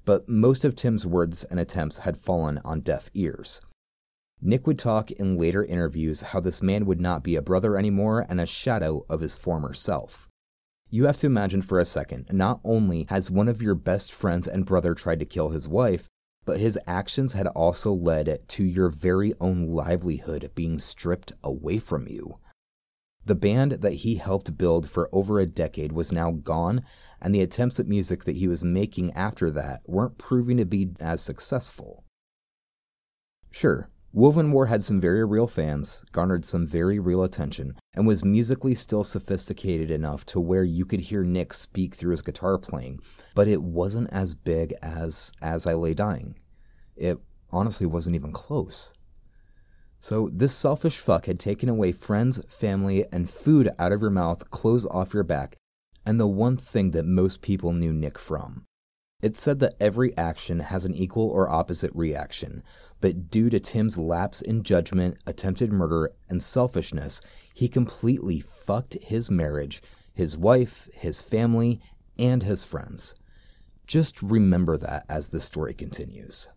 but 0.04 0.28
most 0.28 0.66
of 0.66 0.76
Tim's 0.76 1.06
words 1.06 1.44
and 1.44 1.58
attempts 1.58 2.00
had 2.00 2.18
fallen 2.18 2.60
on 2.62 2.80
deaf 2.80 3.08
ears. 3.14 3.62
Nick 4.40 4.66
would 4.66 4.78
talk 4.78 5.10
in 5.10 5.38
later 5.38 5.64
interviews 5.64 6.20
how 6.20 6.40
this 6.40 6.62
man 6.62 6.86
would 6.86 7.00
not 7.00 7.24
be 7.24 7.36
a 7.36 7.42
brother 7.42 7.76
anymore 7.76 8.26
and 8.28 8.40
a 8.40 8.46
shadow 8.46 9.04
of 9.08 9.20
his 9.20 9.36
former 9.36 9.72
self. 9.72 10.28
You 10.88 11.06
have 11.06 11.18
to 11.18 11.26
imagine 11.26 11.62
for 11.62 11.80
a 11.80 11.84
second, 11.84 12.26
not 12.30 12.60
only 12.62 13.06
has 13.08 13.30
one 13.30 13.48
of 13.48 13.60
your 13.60 13.74
best 13.74 14.12
friends 14.12 14.46
and 14.46 14.64
brother 14.64 14.94
tried 14.94 15.18
to 15.20 15.26
kill 15.26 15.48
his 15.48 15.66
wife, 15.66 16.08
but 16.44 16.60
his 16.60 16.78
actions 16.86 17.32
had 17.32 17.48
also 17.48 17.92
led 17.92 18.44
to 18.48 18.62
your 18.62 18.88
very 18.88 19.34
own 19.40 19.66
livelihood 19.66 20.52
being 20.54 20.78
stripped 20.78 21.32
away 21.42 21.78
from 21.78 22.06
you. 22.06 22.38
The 23.24 23.34
band 23.34 23.72
that 23.72 23.94
he 23.94 24.14
helped 24.14 24.56
build 24.56 24.88
for 24.88 25.08
over 25.10 25.40
a 25.40 25.46
decade 25.46 25.90
was 25.90 26.12
now 26.12 26.30
gone, 26.30 26.84
and 27.20 27.34
the 27.34 27.40
attempts 27.40 27.80
at 27.80 27.88
music 27.88 28.22
that 28.22 28.36
he 28.36 28.46
was 28.46 28.62
making 28.62 29.12
after 29.14 29.50
that 29.50 29.80
weren't 29.86 30.18
proving 30.18 30.58
to 30.58 30.64
be 30.64 30.90
as 31.00 31.20
successful. 31.20 32.04
Sure, 33.50 33.90
Woven 34.16 34.50
War 34.50 34.64
had 34.64 34.82
some 34.82 34.98
very 34.98 35.22
real 35.26 35.46
fans, 35.46 36.02
garnered 36.10 36.46
some 36.46 36.66
very 36.66 36.98
real 36.98 37.22
attention, 37.22 37.76
and 37.92 38.06
was 38.06 38.24
musically 38.24 38.74
still 38.74 39.04
sophisticated 39.04 39.90
enough 39.90 40.24
to 40.24 40.40
where 40.40 40.64
you 40.64 40.86
could 40.86 41.00
hear 41.00 41.22
Nick 41.22 41.52
speak 41.52 41.94
through 41.94 42.12
his 42.12 42.22
guitar 42.22 42.56
playing, 42.56 43.00
but 43.34 43.46
it 43.46 43.60
wasn't 43.60 44.08
as 44.10 44.32
big 44.32 44.72
as 44.80 45.32
As 45.42 45.66
I 45.66 45.74
Lay 45.74 45.92
Dying. 45.92 46.34
It 46.96 47.18
honestly 47.50 47.86
wasn't 47.86 48.16
even 48.16 48.32
close. 48.32 48.94
So, 49.98 50.30
this 50.32 50.54
selfish 50.54 50.96
fuck 50.96 51.26
had 51.26 51.38
taken 51.38 51.68
away 51.68 51.92
friends, 51.92 52.40
family, 52.48 53.04
and 53.12 53.28
food 53.28 53.68
out 53.78 53.92
of 53.92 54.00
your 54.00 54.08
mouth, 54.08 54.50
clothes 54.50 54.86
off 54.86 55.12
your 55.12 55.24
back, 55.24 55.56
and 56.06 56.18
the 56.18 56.26
one 56.26 56.56
thing 56.56 56.92
that 56.92 57.04
most 57.04 57.42
people 57.42 57.74
knew 57.74 57.92
Nick 57.92 58.18
from. 58.18 58.64
It 59.22 59.36
said 59.36 59.60
that 59.60 59.74
every 59.80 60.16
action 60.16 60.60
has 60.60 60.84
an 60.84 60.94
equal 60.94 61.28
or 61.28 61.50
opposite 61.50 61.90
reaction, 61.94 62.62
but 63.00 63.30
due 63.30 63.50
to 63.50 63.60
Tim's 63.60 63.98
lapse 63.98 64.40
in 64.40 64.62
judgment, 64.62 65.18
attempted 65.26 65.72
murder, 65.72 66.12
and 66.28 66.42
selfishness, 66.42 67.20
he 67.52 67.68
completely 67.68 68.40
fucked 68.40 68.94
his 69.02 69.30
marriage, 69.30 69.82
his 70.14 70.36
wife, 70.36 70.88
his 70.94 71.20
family, 71.20 71.80
and 72.18 72.42
his 72.42 72.64
friends. 72.64 73.14
Just 73.86 74.22
remember 74.22 74.76
that 74.78 75.04
as 75.08 75.28
the 75.28 75.40
story 75.40 75.74
continues. 75.74 76.48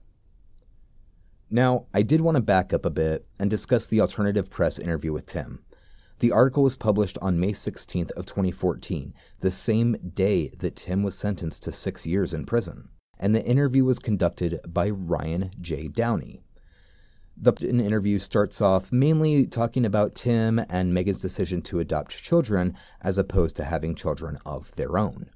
Now, 1.51 1.87
I 1.93 2.03
did 2.03 2.21
want 2.21 2.35
to 2.35 2.41
back 2.41 2.73
up 2.73 2.85
a 2.85 2.89
bit 2.89 3.25
and 3.39 3.49
discuss 3.49 3.87
the 3.87 4.01
alternative 4.01 4.49
press 4.49 4.79
interview 4.79 5.11
with 5.11 5.25
Tim. 5.25 5.63
The 6.19 6.31
article 6.31 6.63
was 6.63 6.75
published 6.75 7.17
on 7.21 7.39
May 7.39 7.53
16th 7.53 8.11
of 8.11 8.25
2014, 8.25 9.13
the 9.39 9.51
same 9.51 9.95
day 10.13 10.49
that 10.59 10.75
Tim 10.75 11.01
was 11.01 11.17
sentenced 11.17 11.63
to 11.63 11.71
6 11.71 12.05
years 12.05 12.33
in 12.33 12.45
prison, 12.45 12.89
and 13.19 13.35
the 13.35 13.43
interview 13.43 13.83
was 13.83 13.99
conducted 13.99 14.59
by 14.67 14.89
Ryan 14.89 15.51
J. 15.59 15.87
Downey. 15.87 16.41
The 17.41 17.53
interview 17.69 18.19
starts 18.19 18.61
off 18.61 18.91
mainly 18.91 19.45
talking 19.45 19.85
about 19.85 20.15
Tim 20.15 20.59
and 20.69 20.93
Megan's 20.93 21.19
decision 21.19 21.61
to 21.63 21.79
adopt 21.79 22.21
children 22.21 22.75
as 23.01 23.17
opposed 23.17 23.55
to 23.57 23.63
having 23.63 23.95
children 23.95 24.39
of 24.45 24.75
their 24.75 24.97
own. 24.97 25.29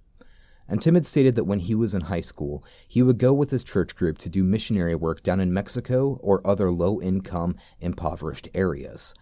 And 0.68 0.82
Tim 0.82 0.96
had 0.96 1.06
stated 1.06 1.36
that 1.36 1.44
when 1.44 1.60
he 1.60 1.76
was 1.76 1.94
in 1.94 2.02
high 2.02 2.22
school, 2.22 2.64
he 2.88 3.02
would 3.02 3.18
go 3.18 3.34
with 3.34 3.52
his 3.52 3.64
church 3.64 3.96
group 3.96 4.18
to 4.20 4.30
do 4.30 4.44
missionary 4.44 4.96
work 4.96 5.24
down 5.24 5.40
in 5.40 5.54
Mexico 5.54 6.20
or 6.22 6.46
other 6.46 6.72
low 6.72 7.02
income, 7.02 7.56
impoverished 7.80 8.48
areas. 8.54 9.14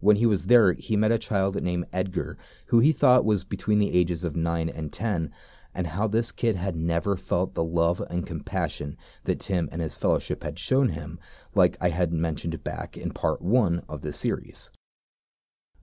When 0.00 0.16
he 0.16 0.26
was 0.26 0.46
there, 0.46 0.72
he 0.74 0.96
met 0.96 1.12
a 1.12 1.18
child 1.18 1.60
named 1.62 1.86
Edgar, 1.92 2.38
who 2.66 2.80
he 2.80 2.92
thought 2.92 3.24
was 3.24 3.44
between 3.44 3.78
the 3.78 3.94
ages 3.94 4.22
of 4.22 4.36
9 4.36 4.68
and 4.68 4.92
10, 4.92 5.32
and 5.78 5.86
how 5.86 6.08
this 6.08 6.32
kid 6.32 6.56
had 6.56 6.74
never 6.74 7.16
felt 7.16 7.54
the 7.54 7.62
love 7.62 8.02
and 8.10 8.26
compassion 8.26 8.96
that 9.22 9.38
Tim 9.38 9.68
and 9.70 9.80
his 9.80 9.94
fellowship 9.94 10.42
had 10.42 10.58
shown 10.58 10.88
him, 10.88 11.20
like 11.54 11.76
I 11.80 11.90
had 11.90 12.12
mentioned 12.12 12.64
back 12.64 12.96
in 12.96 13.12
part 13.12 13.40
1 13.40 13.84
of 13.88 14.02
the 14.02 14.12
series. 14.12 14.72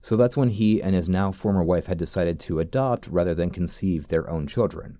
So 0.02 0.14
that's 0.14 0.36
when 0.36 0.50
he 0.50 0.82
and 0.82 0.94
his 0.94 1.08
now 1.08 1.32
former 1.32 1.64
wife 1.64 1.86
had 1.86 1.96
decided 1.96 2.38
to 2.40 2.58
adopt 2.58 3.08
rather 3.08 3.34
than 3.34 3.48
conceive 3.48 4.08
their 4.08 4.28
own 4.28 4.46
children. 4.46 4.98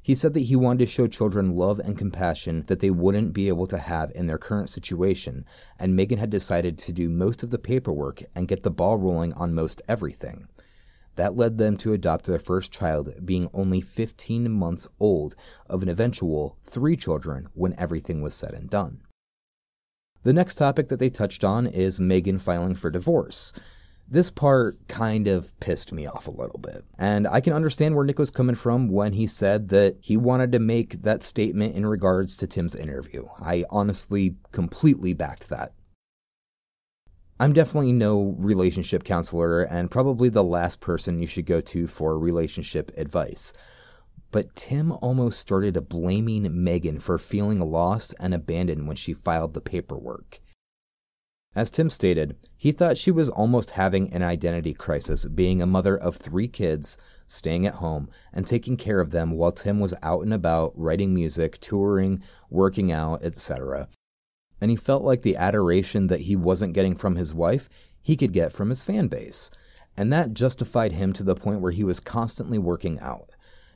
He 0.00 0.14
said 0.14 0.34
that 0.34 0.40
he 0.42 0.54
wanted 0.54 0.86
to 0.86 0.86
show 0.86 1.08
children 1.08 1.56
love 1.56 1.80
and 1.80 1.98
compassion 1.98 2.62
that 2.68 2.78
they 2.78 2.90
wouldn't 2.90 3.32
be 3.32 3.48
able 3.48 3.66
to 3.66 3.78
have 3.78 4.12
in 4.14 4.28
their 4.28 4.38
current 4.38 4.70
situation, 4.70 5.46
and 5.80 5.96
Megan 5.96 6.20
had 6.20 6.30
decided 6.30 6.78
to 6.78 6.92
do 6.92 7.10
most 7.10 7.42
of 7.42 7.50
the 7.50 7.58
paperwork 7.58 8.22
and 8.36 8.46
get 8.46 8.62
the 8.62 8.70
ball 8.70 8.98
rolling 8.98 9.32
on 9.32 9.52
most 9.52 9.82
everything. 9.88 10.46
That 11.18 11.36
led 11.36 11.58
them 11.58 11.76
to 11.78 11.92
adopt 11.92 12.26
their 12.26 12.38
first 12.38 12.70
child, 12.70 13.12
being 13.24 13.50
only 13.52 13.80
15 13.80 14.48
months 14.52 14.86
old, 15.00 15.34
of 15.68 15.82
an 15.82 15.88
eventual 15.88 16.56
three 16.62 16.96
children 16.96 17.48
when 17.54 17.74
everything 17.76 18.22
was 18.22 18.34
said 18.34 18.54
and 18.54 18.70
done. 18.70 19.00
The 20.22 20.32
next 20.32 20.54
topic 20.54 20.86
that 20.88 21.00
they 21.00 21.10
touched 21.10 21.42
on 21.42 21.66
is 21.66 21.98
Megan 21.98 22.38
filing 22.38 22.76
for 22.76 22.88
divorce. 22.88 23.52
This 24.08 24.30
part 24.30 24.86
kind 24.86 25.26
of 25.26 25.58
pissed 25.58 25.92
me 25.92 26.06
off 26.06 26.28
a 26.28 26.30
little 26.30 26.60
bit. 26.60 26.84
And 26.96 27.26
I 27.26 27.40
can 27.40 27.52
understand 27.52 27.96
where 27.96 28.04
Nick 28.04 28.20
was 28.20 28.30
coming 28.30 28.54
from 28.54 28.88
when 28.88 29.14
he 29.14 29.26
said 29.26 29.70
that 29.70 29.96
he 30.00 30.16
wanted 30.16 30.52
to 30.52 30.60
make 30.60 31.02
that 31.02 31.24
statement 31.24 31.74
in 31.74 31.84
regards 31.84 32.36
to 32.36 32.46
Tim's 32.46 32.76
interview. 32.76 33.26
I 33.40 33.64
honestly 33.70 34.36
completely 34.52 35.14
backed 35.14 35.48
that. 35.48 35.72
I'm 37.40 37.52
definitely 37.52 37.92
no 37.92 38.34
relationship 38.36 39.04
counselor 39.04 39.62
and 39.62 39.90
probably 39.90 40.28
the 40.28 40.42
last 40.42 40.80
person 40.80 41.20
you 41.20 41.28
should 41.28 41.46
go 41.46 41.60
to 41.60 41.86
for 41.86 42.18
relationship 42.18 42.90
advice. 42.96 43.52
But 44.32 44.56
Tim 44.56 44.90
almost 44.92 45.38
started 45.38 45.88
blaming 45.88 46.64
Megan 46.64 46.98
for 46.98 47.16
feeling 47.16 47.60
lost 47.60 48.14
and 48.18 48.34
abandoned 48.34 48.88
when 48.88 48.96
she 48.96 49.14
filed 49.14 49.54
the 49.54 49.60
paperwork. 49.60 50.40
As 51.54 51.70
Tim 51.70 51.90
stated, 51.90 52.36
he 52.56 52.72
thought 52.72 52.98
she 52.98 53.10
was 53.10 53.30
almost 53.30 53.70
having 53.70 54.12
an 54.12 54.22
identity 54.22 54.74
crisis, 54.74 55.24
being 55.26 55.62
a 55.62 55.66
mother 55.66 55.96
of 55.96 56.16
three 56.16 56.48
kids, 56.48 56.98
staying 57.26 57.66
at 57.66 57.74
home, 57.74 58.10
and 58.32 58.46
taking 58.46 58.76
care 58.76 59.00
of 59.00 59.12
them 59.12 59.30
while 59.30 59.52
Tim 59.52 59.80
was 59.80 59.94
out 60.02 60.22
and 60.22 60.34
about 60.34 60.72
writing 60.76 61.14
music, 61.14 61.58
touring, 61.60 62.22
working 62.50 62.92
out, 62.92 63.22
etc. 63.22 63.88
And 64.60 64.70
he 64.70 64.76
felt 64.76 65.02
like 65.02 65.22
the 65.22 65.36
adoration 65.36 66.08
that 66.08 66.22
he 66.22 66.36
wasn't 66.36 66.72
getting 66.74 66.96
from 66.96 67.16
his 67.16 67.34
wife, 67.34 67.68
he 68.02 68.16
could 68.16 68.32
get 68.32 68.52
from 68.52 68.70
his 68.70 68.84
fan 68.84 69.08
base. 69.08 69.50
And 69.96 70.12
that 70.12 70.34
justified 70.34 70.92
him 70.92 71.12
to 71.14 71.22
the 71.22 71.34
point 71.34 71.60
where 71.60 71.72
he 71.72 71.84
was 71.84 72.00
constantly 72.00 72.58
working 72.58 72.98
out. 73.00 73.30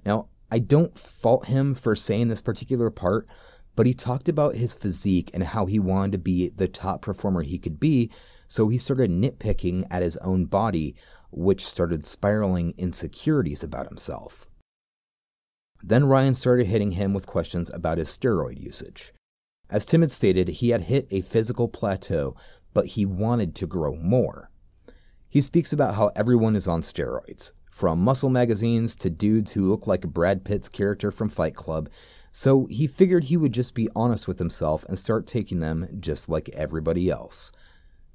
Now, 0.04 0.28
I 0.50 0.58
don't 0.58 0.98
fault 0.98 1.46
him 1.46 1.74
for 1.74 1.96
saying 1.96 2.28
this 2.28 2.40
particular 2.40 2.90
part, 2.90 3.26
but 3.74 3.86
he 3.86 3.94
talked 3.94 4.28
about 4.28 4.54
his 4.54 4.74
physique 4.74 5.30
and 5.32 5.42
how 5.42 5.66
he 5.66 5.78
wanted 5.78 6.12
to 6.12 6.18
be 6.18 6.50
the 6.50 6.68
top 6.68 7.02
performer 7.02 7.42
he 7.42 7.58
could 7.58 7.80
be, 7.80 8.10
so 8.46 8.68
he 8.68 8.76
started 8.76 9.10
nitpicking 9.10 9.86
at 9.90 10.02
his 10.02 10.18
own 10.18 10.44
body, 10.44 10.94
which 11.30 11.64
started 11.64 12.04
spiraling 12.04 12.74
insecurities 12.76 13.64
about 13.64 13.88
himself. 13.88 14.46
Then 15.82 16.04
Ryan 16.04 16.34
started 16.34 16.66
hitting 16.66 16.92
him 16.92 17.14
with 17.14 17.26
questions 17.26 17.70
about 17.70 17.98
his 17.98 18.08
steroid 18.08 18.60
usage. 18.60 19.12
As 19.72 19.86
Tim 19.86 20.02
had 20.02 20.12
stated, 20.12 20.48
he 20.48 20.68
had 20.68 20.82
hit 20.82 21.08
a 21.10 21.22
physical 21.22 21.66
plateau, 21.66 22.36
but 22.74 22.88
he 22.88 23.06
wanted 23.06 23.54
to 23.54 23.66
grow 23.66 23.96
more. 23.96 24.50
He 25.30 25.40
speaks 25.40 25.72
about 25.72 25.94
how 25.94 26.12
everyone 26.14 26.56
is 26.56 26.68
on 26.68 26.82
steroids, 26.82 27.52
from 27.70 27.98
muscle 27.98 28.28
magazines 28.28 28.94
to 28.96 29.08
dudes 29.08 29.52
who 29.52 29.70
look 29.70 29.86
like 29.86 30.02
Brad 30.02 30.44
Pitt's 30.44 30.68
character 30.68 31.10
from 31.10 31.30
Fight 31.30 31.54
Club, 31.54 31.88
so 32.30 32.66
he 32.66 32.86
figured 32.86 33.24
he 33.24 33.36
would 33.38 33.52
just 33.52 33.74
be 33.74 33.88
honest 33.96 34.28
with 34.28 34.38
himself 34.38 34.84
and 34.90 34.98
start 34.98 35.26
taking 35.26 35.60
them 35.60 35.88
just 35.98 36.28
like 36.28 36.50
everybody 36.50 37.08
else. 37.08 37.50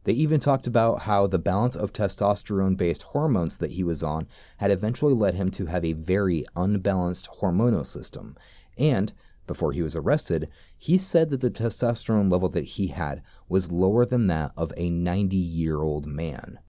They 0.04 0.14
even 0.14 0.40
talked 0.40 0.68
about 0.68 1.02
how 1.02 1.26
the 1.26 1.40
balance 1.40 1.76
of 1.76 1.92
testosterone 1.92 2.78
based 2.78 3.02
hormones 3.02 3.58
that 3.58 3.72
he 3.72 3.84
was 3.84 4.04
on 4.04 4.28
had 4.58 4.70
eventually 4.70 5.14
led 5.16 5.34
him 5.34 5.50
to 5.52 5.66
have 5.66 5.84
a 5.84 5.94
very 5.94 6.46
unbalanced 6.56 7.28
hormonal 7.42 7.86
system. 7.86 8.38
And, 8.78 9.12
before 9.48 9.72
he 9.72 9.82
was 9.82 9.96
arrested, 9.96 10.50
he 10.78 10.98
said 10.98 11.30
that 11.30 11.42
the 11.42 11.50
testosterone 11.50 12.32
level 12.32 12.50
that 12.50 12.66
he 12.66 12.88
had 12.88 13.22
was 13.50 13.72
lower 13.72 14.06
than 14.06 14.28
that 14.28 14.52
of 14.56 14.72
a 14.78 14.90
90 14.90 15.36
year 15.36 15.82
old 15.82 16.06
man. 16.06 16.60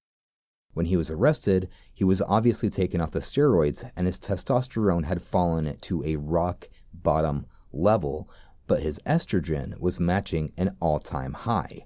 When 0.72 0.86
he 0.86 0.96
was 0.96 1.10
arrested, 1.10 1.68
he 1.92 2.04
was 2.04 2.22
obviously 2.22 2.70
taken 2.70 3.00
off 3.00 3.10
the 3.10 3.18
steroids 3.18 3.90
and 3.96 4.06
his 4.06 4.18
testosterone 4.18 5.04
had 5.04 5.22
fallen 5.22 5.76
to 5.82 6.04
a 6.04 6.16
rock 6.16 6.68
bottom 6.92 7.46
level, 7.72 8.30
but 8.66 8.82
his 8.82 9.00
estrogen 9.06 9.78
was 9.78 10.00
matching 10.00 10.52
an 10.56 10.76
all 10.80 10.98
time 10.98 11.32
high. 11.32 11.84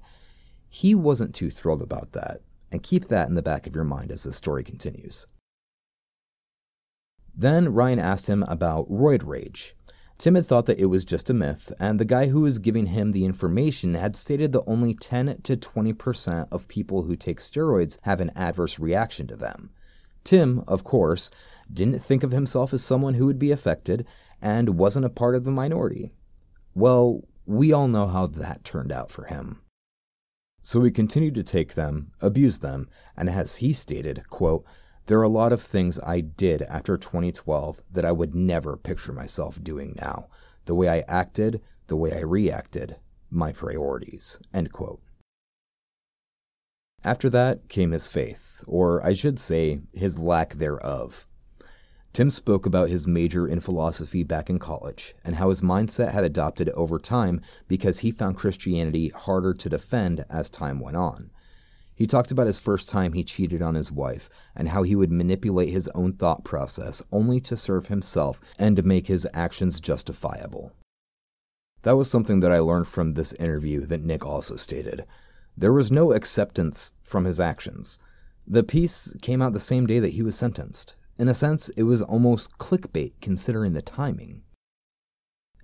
He 0.69 0.95
wasn't 0.95 1.35
too 1.35 1.51
thrilled 1.51 1.83
about 1.83 2.13
that, 2.13 2.41
and 2.71 2.83
keep 2.83 3.09
that 3.09 3.29
in 3.29 3.35
the 3.35 3.43
back 3.43 3.67
of 3.67 3.75
your 3.75 3.85
mind 3.85 4.11
as 4.11 4.23
the 4.23 4.33
story 4.33 4.65
continues. 4.65 5.27
Then 7.35 7.73
Ryan 7.73 7.99
asked 7.99 8.29
him 8.29 8.43
about 8.45 8.91
roid 8.91 9.23
rage. 9.25 9.75
Tim 10.23 10.37
had 10.37 10.47
thought 10.47 10.67
that 10.67 10.79
it 10.79 10.87
was 10.87 11.05
just 11.05 11.31
a 11.31 11.35
myth, 11.35 11.73
and 11.81 11.99
the 11.99 12.05
guy 12.05 12.29
who 12.29 12.43
was 12.43 12.61
giving 12.61 12.87
him 12.87 13.11
the 13.11 13.25
information 13.25 13.95
had 13.95 14.15
stated 14.15 14.53
that 14.53 14.63
only 14.69 14.95
10 14.95 15.41
to 15.43 15.57
20% 15.57 16.47
of 16.53 16.69
people 16.69 17.03
who 17.03 17.17
take 17.17 17.41
steroids 17.41 17.99
have 18.03 18.21
an 18.21 18.31
adverse 18.37 18.79
reaction 18.79 19.27
to 19.27 19.35
them. 19.35 19.71
Tim, 20.23 20.63
of 20.69 20.85
course, 20.85 21.33
didn't 21.73 21.99
think 21.99 22.23
of 22.23 22.31
himself 22.31 22.73
as 22.73 22.85
someone 22.85 23.15
who 23.15 23.27
would 23.27 23.41
be 23.41 23.51
affected 23.51 24.07
and 24.41 24.79
wasn't 24.79 25.07
a 25.07 25.11
part 25.11 25.35
of 25.35 25.43
the 25.43 25.51
minority. 25.51 26.13
Well, 26.73 27.25
we 27.45 27.73
all 27.73 27.89
know 27.89 28.07
how 28.07 28.27
that 28.27 28.63
turned 28.63 28.93
out 28.93 29.11
for 29.11 29.25
him. 29.25 29.61
So 30.63 30.85
he 30.85 30.93
continued 30.93 31.35
to 31.35 31.43
take 31.43 31.75
them, 31.75 32.13
abuse 32.21 32.61
them, 32.61 32.89
and 33.17 33.29
as 33.29 33.57
he 33.57 33.73
stated, 33.73 34.29
quote, 34.29 34.65
there 35.07 35.19
are 35.19 35.25
a 35.25 35.29
lot 35.29 35.53
of 35.53 35.61
things 35.61 35.99
I 36.01 36.21
did 36.21 36.63
after 36.63 36.97
2012 36.97 37.83
that 37.91 38.05
I 38.05 38.13
would 38.13 38.35
never 38.35 38.77
picture 38.77 39.13
myself 39.13 39.63
doing 39.63 39.95
now. 40.01 40.29
The 40.67 40.75
way 40.75 40.89
I 40.89 41.05
acted, 41.09 41.61
the 41.89 41.97
way 41.97 42.13
I 42.13 42.21
reacted, 42.21 42.97
my 43.31 43.53
priorities. 43.53 44.39
End 44.55 44.73
quote. 44.73 45.01
After 47.05 47.29
that 47.31 47.69
came 47.69 47.91
his 47.91 48.07
faith, 48.07 48.63
or 48.65 49.05
I 49.05 49.13
should 49.13 49.41
say, 49.41 49.81
his 49.93 50.21
lack 50.21 50.55
thereof. 50.55 51.27
Tim 52.13 52.31
spoke 52.31 52.65
about 52.65 52.91
his 52.91 53.07
major 53.07 53.49
in 53.49 53.61
philosophy 53.61 54.23
back 54.23 54.49
in 54.49 54.61
college 54.61 55.15
and 55.25 55.37
how 55.37 55.49
his 55.49 55.63
mindset 55.63 56.13
had 56.13 56.23
adopted 56.23 56.69
over 56.71 57.01
time 57.01 57.41
because 57.67 58.01
he 58.01 58.13
found 58.13 58.37
Christianity 58.37 59.09
harder 59.09 59.53
to 59.55 59.69
defend 59.69 60.25
as 60.31 60.49
time 60.49 60.79
went 60.79 60.97
on. 60.97 61.32
He 61.95 62.07
talked 62.07 62.31
about 62.31 62.47
his 62.47 62.59
first 62.59 62.89
time 62.89 63.13
he 63.13 63.23
cheated 63.23 63.63
on 63.63 63.75
his 63.75 63.93
wife 63.93 64.31
and 64.57 64.69
how 64.69 64.83
he 64.83 64.97
would 64.97 65.13
manipulate 65.13 65.69
his 65.69 65.89
own 65.95 66.15
thought 66.15 66.45
process 66.45 67.03
only 67.13 67.41
to 67.43 67.57
serve 67.57 67.89
himself 67.89 68.41
and 68.59 68.77
to 68.77 68.83
make 68.83 69.07
his 69.07 69.27
actions 69.35 69.81
justifiable. 69.81 70.73
That 71.83 71.97
was 71.97 72.11
something 72.11 72.41
that 72.41 72.53
I 72.53 72.61
learned 72.61 72.89
from 72.89 73.13
this 73.13 73.33
interview 73.35 73.85
that 73.87 74.05
Nick 74.05 74.25
also 74.25 74.57
stated. 74.57 75.05
There 75.57 75.73
was 75.73 75.91
no 75.91 76.13
acceptance 76.13 76.95
from 77.03 77.25
his 77.25 77.41
actions. 77.41 77.99
The 78.47 78.63
piece 78.63 79.15
came 79.21 79.43
out 79.43 79.53
the 79.53 79.61
same 79.61 79.87
day 79.87 79.99
that 79.99 80.13
he 80.13 80.23
was 80.23 80.37
sentenced. 80.37 80.95
In 81.19 81.29
a 81.29 81.35
sense, 81.35 81.69
it 81.71 81.83
was 81.83 82.03
almost 82.03 82.59
clickbait 82.59 83.13
considering 83.21 83.75
the 83.75 83.83
timing. 83.83 84.43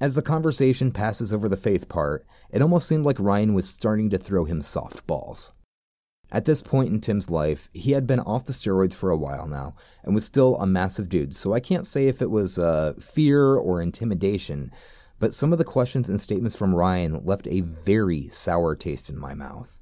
As 0.01 0.14
the 0.14 0.23
conversation 0.23 0.93
passes 0.93 1.33
over 1.33 1.49
the 1.49 1.57
faith 1.57 1.88
part, 1.88 2.25
it 2.51 2.62
almost 2.62 2.87
seemed 2.87 3.05
like 3.05 3.19
Ryan 3.19 3.55
was 3.55 3.69
starting 3.69 4.11
to 4.11 4.19
throw 4.19 4.45
him 4.45 4.61
softballs. 4.61 5.53
At 6.31 6.45
this 6.45 6.61
point 6.61 6.93
in 6.93 7.01
Tim's 7.01 7.31
life, 7.31 7.71
he 7.73 7.93
had 7.93 8.07
been 8.07 8.21
off 8.21 8.45
the 8.45 8.53
steroids 8.53 8.95
for 8.95 9.11
a 9.11 9.17
while 9.17 9.47
now 9.47 9.75
and 10.03 10.14
was 10.14 10.27
still 10.27 10.57
a 10.57 10.67
massive 10.67 11.09
dude, 11.09 11.35
so 11.35 11.55
I 11.55 11.61
can't 11.61 11.87
say 11.87 12.07
if 12.07 12.21
it 12.21 12.31
was 12.31 12.59
uh, 12.59 12.95
fear 13.01 13.55
or 13.55 13.81
intimidation, 13.81 14.71
but 15.19 15.33
some 15.33 15.53
of 15.53 15.59
the 15.59 15.64
questions 15.64 16.09
and 16.09 16.21
statements 16.21 16.57
from 16.57 16.75
Ryan 16.75 17.25
left 17.25 17.47
a 17.47 17.61
very 17.61 18.29
sour 18.29 18.77
taste 18.77 19.09
in 19.09 19.19
my 19.19 19.33
mouth. 19.33 19.79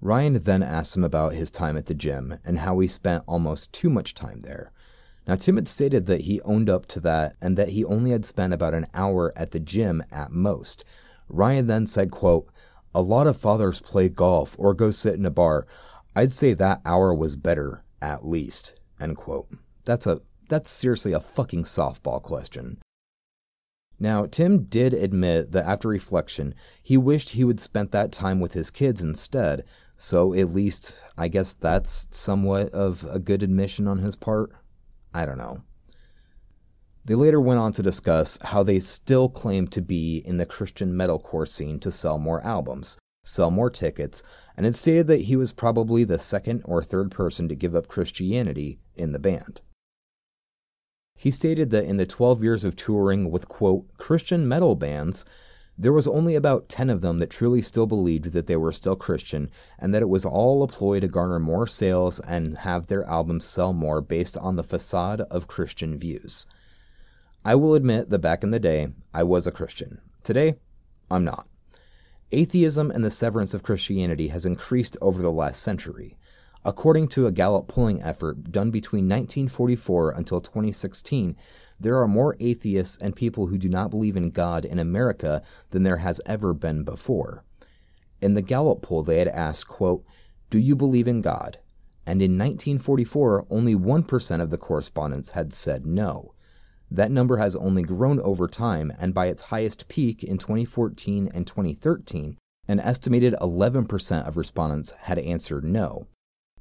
Ryan 0.00 0.40
then 0.40 0.62
asked 0.62 0.96
him 0.96 1.04
about 1.04 1.34
his 1.34 1.50
time 1.50 1.76
at 1.76 1.86
the 1.86 1.94
gym 1.94 2.38
and 2.44 2.58
how 2.58 2.78
he 2.80 2.88
spent 2.88 3.22
almost 3.26 3.72
too 3.72 3.90
much 3.90 4.14
time 4.14 4.40
there. 4.40 4.72
Now, 5.28 5.36
Tim 5.36 5.56
had 5.56 5.68
stated 5.68 6.06
that 6.06 6.22
he 6.22 6.40
owned 6.40 6.70
up 6.70 6.86
to 6.86 7.00
that 7.00 7.36
and 7.40 7.56
that 7.56 7.68
he 7.68 7.84
only 7.84 8.10
had 8.10 8.24
spent 8.24 8.52
about 8.52 8.74
an 8.74 8.86
hour 8.94 9.32
at 9.36 9.52
the 9.52 9.60
gym 9.60 10.02
at 10.10 10.32
most. 10.32 10.84
Ryan 11.28 11.66
then 11.66 11.86
said, 11.86 12.10
quote, 12.10 12.50
a 12.94 13.00
lot 13.00 13.26
of 13.26 13.36
fathers 13.36 13.80
play 13.80 14.08
golf 14.08 14.56
or 14.58 14.74
go 14.74 14.90
sit 14.90 15.14
in 15.14 15.26
a 15.26 15.30
bar. 15.30 15.66
I'd 16.14 16.32
say 16.32 16.54
that 16.54 16.80
hour 16.84 17.14
was 17.14 17.36
better, 17.36 17.84
at 18.02 18.26
least. 18.26 18.78
End 19.00 19.16
quote. 19.16 19.48
That's 19.84 20.06
a 20.06 20.20
that's 20.48 20.70
seriously 20.70 21.12
a 21.12 21.20
fucking 21.20 21.64
softball 21.64 22.20
question. 22.20 22.78
Now, 24.00 24.26
Tim 24.26 24.64
did 24.64 24.94
admit 24.94 25.52
that 25.52 25.66
after 25.66 25.86
reflection, 25.88 26.54
he 26.82 26.96
wished 26.96 27.30
he 27.30 27.44
would 27.44 27.60
spent 27.60 27.92
that 27.92 28.10
time 28.10 28.40
with 28.40 28.54
his 28.54 28.70
kids 28.70 29.02
instead, 29.02 29.62
so 29.96 30.34
at 30.34 30.52
least 30.52 31.00
I 31.16 31.28
guess 31.28 31.52
that's 31.52 32.08
somewhat 32.10 32.70
of 32.70 33.04
a 33.04 33.18
good 33.18 33.42
admission 33.42 33.86
on 33.86 33.98
his 33.98 34.16
part. 34.16 34.52
I 35.14 35.26
don't 35.26 35.38
know. 35.38 35.62
They 37.04 37.14
later 37.14 37.40
went 37.40 37.60
on 37.60 37.72
to 37.74 37.82
discuss 37.82 38.38
how 38.42 38.62
they 38.62 38.78
still 38.78 39.28
claim 39.28 39.66
to 39.68 39.80
be 39.80 40.18
in 40.18 40.36
the 40.36 40.46
Christian 40.46 40.92
metalcore 40.92 41.48
scene 41.48 41.80
to 41.80 41.90
sell 41.90 42.18
more 42.18 42.44
albums, 42.44 42.98
sell 43.24 43.50
more 43.50 43.70
tickets, 43.70 44.22
and 44.56 44.66
it 44.66 44.76
stated 44.76 45.06
that 45.06 45.22
he 45.22 45.36
was 45.36 45.52
probably 45.52 46.04
the 46.04 46.18
second 46.18 46.62
or 46.64 46.82
third 46.82 47.10
person 47.10 47.48
to 47.48 47.54
give 47.54 47.74
up 47.74 47.88
Christianity 47.88 48.80
in 48.94 49.12
the 49.12 49.18
band. 49.18 49.62
He 51.16 51.30
stated 51.30 51.70
that 51.70 51.84
in 51.84 51.96
the 51.96 52.06
12 52.06 52.42
years 52.42 52.64
of 52.64 52.76
touring 52.76 53.30
with, 53.30 53.48
quote, 53.48 53.86
Christian 53.96 54.48
metal 54.48 54.74
bands, 54.74 55.24
there 55.76 55.92
was 55.92 56.06
only 56.06 56.34
about 56.34 56.68
10 56.68 56.90
of 56.90 57.00
them 57.00 57.18
that 57.18 57.30
truly 57.30 57.62
still 57.62 57.86
believed 57.86 58.32
that 58.32 58.46
they 58.46 58.56
were 58.56 58.72
still 58.72 58.96
Christian 58.96 59.50
and 59.78 59.94
that 59.94 60.02
it 60.02 60.08
was 60.10 60.26
all 60.26 60.62
a 60.62 60.68
ploy 60.68 61.00
to 61.00 61.08
garner 61.08 61.38
more 61.38 61.66
sales 61.66 62.20
and 62.20 62.58
have 62.58 62.86
their 62.86 63.04
albums 63.04 63.46
sell 63.46 63.72
more 63.72 64.02
based 64.02 64.36
on 64.36 64.56
the 64.56 64.62
facade 64.62 65.22
of 65.22 65.46
Christian 65.46 65.98
views. 65.98 66.46
I 67.44 67.54
will 67.54 67.74
admit 67.74 68.10
that 68.10 68.18
back 68.18 68.42
in 68.42 68.50
the 68.50 68.60
day, 68.60 68.88
I 69.14 69.22
was 69.22 69.46
a 69.46 69.52
Christian. 69.52 70.02
Today, 70.22 70.56
I'm 71.10 71.24
not. 71.24 71.48
Atheism 72.32 72.90
and 72.90 73.02
the 73.02 73.10
severance 73.10 73.54
of 73.54 73.62
Christianity 73.62 74.28
has 74.28 74.44
increased 74.44 74.96
over 75.00 75.22
the 75.22 75.32
last 75.32 75.62
century. 75.62 76.18
According 76.66 77.08
to 77.08 77.26
a 77.26 77.32
Gallup 77.32 77.66
polling 77.66 78.02
effort 78.02 78.52
done 78.52 78.70
between 78.70 79.08
1944 79.08 80.10
until 80.10 80.42
2016, 80.42 81.34
there 81.80 81.98
are 81.98 82.06
more 82.06 82.36
atheists 82.38 82.98
and 82.98 83.16
people 83.16 83.46
who 83.46 83.56
do 83.56 83.70
not 83.70 83.90
believe 83.90 84.18
in 84.18 84.30
God 84.30 84.66
in 84.66 84.78
America 84.78 85.42
than 85.70 85.82
there 85.82 85.96
has 85.96 86.20
ever 86.26 86.52
been 86.52 86.84
before. 86.84 87.42
In 88.20 88.34
the 88.34 88.42
Gallup 88.42 88.82
poll, 88.82 89.02
they 89.02 89.18
had 89.18 89.28
asked, 89.28 89.66
quote, 89.66 90.04
Do 90.50 90.58
you 90.58 90.76
believe 90.76 91.08
in 91.08 91.22
God? 91.22 91.58
And 92.04 92.20
in 92.20 92.32
1944, 92.32 93.46
only 93.48 93.74
1% 93.74 94.40
of 94.42 94.50
the 94.50 94.58
correspondents 94.58 95.30
had 95.30 95.54
said 95.54 95.86
no. 95.86 96.34
That 96.90 97.12
number 97.12 97.36
has 97.36 97.54
only 97.54 97.82
grown 97.82 98.20
over 98.20 98.48
time, 98.48 98.92
and 98.98 99.14
by 99.14 99.26
its 99.26 99.42
highest 99.42 99.86
peak 99.88 100.24
in 100.24 100.38
2014 100.38 101.30
and 101.32 101.46
2013, 101.46 102.36
an 102.66 102.80
estimated 102.80 103.34
11% 103.40 104.26
of 104.26 104.36
respondents 104.36 104.92
had 105.02 105.18
answered 105.18 105.64
no. 105.64 106.08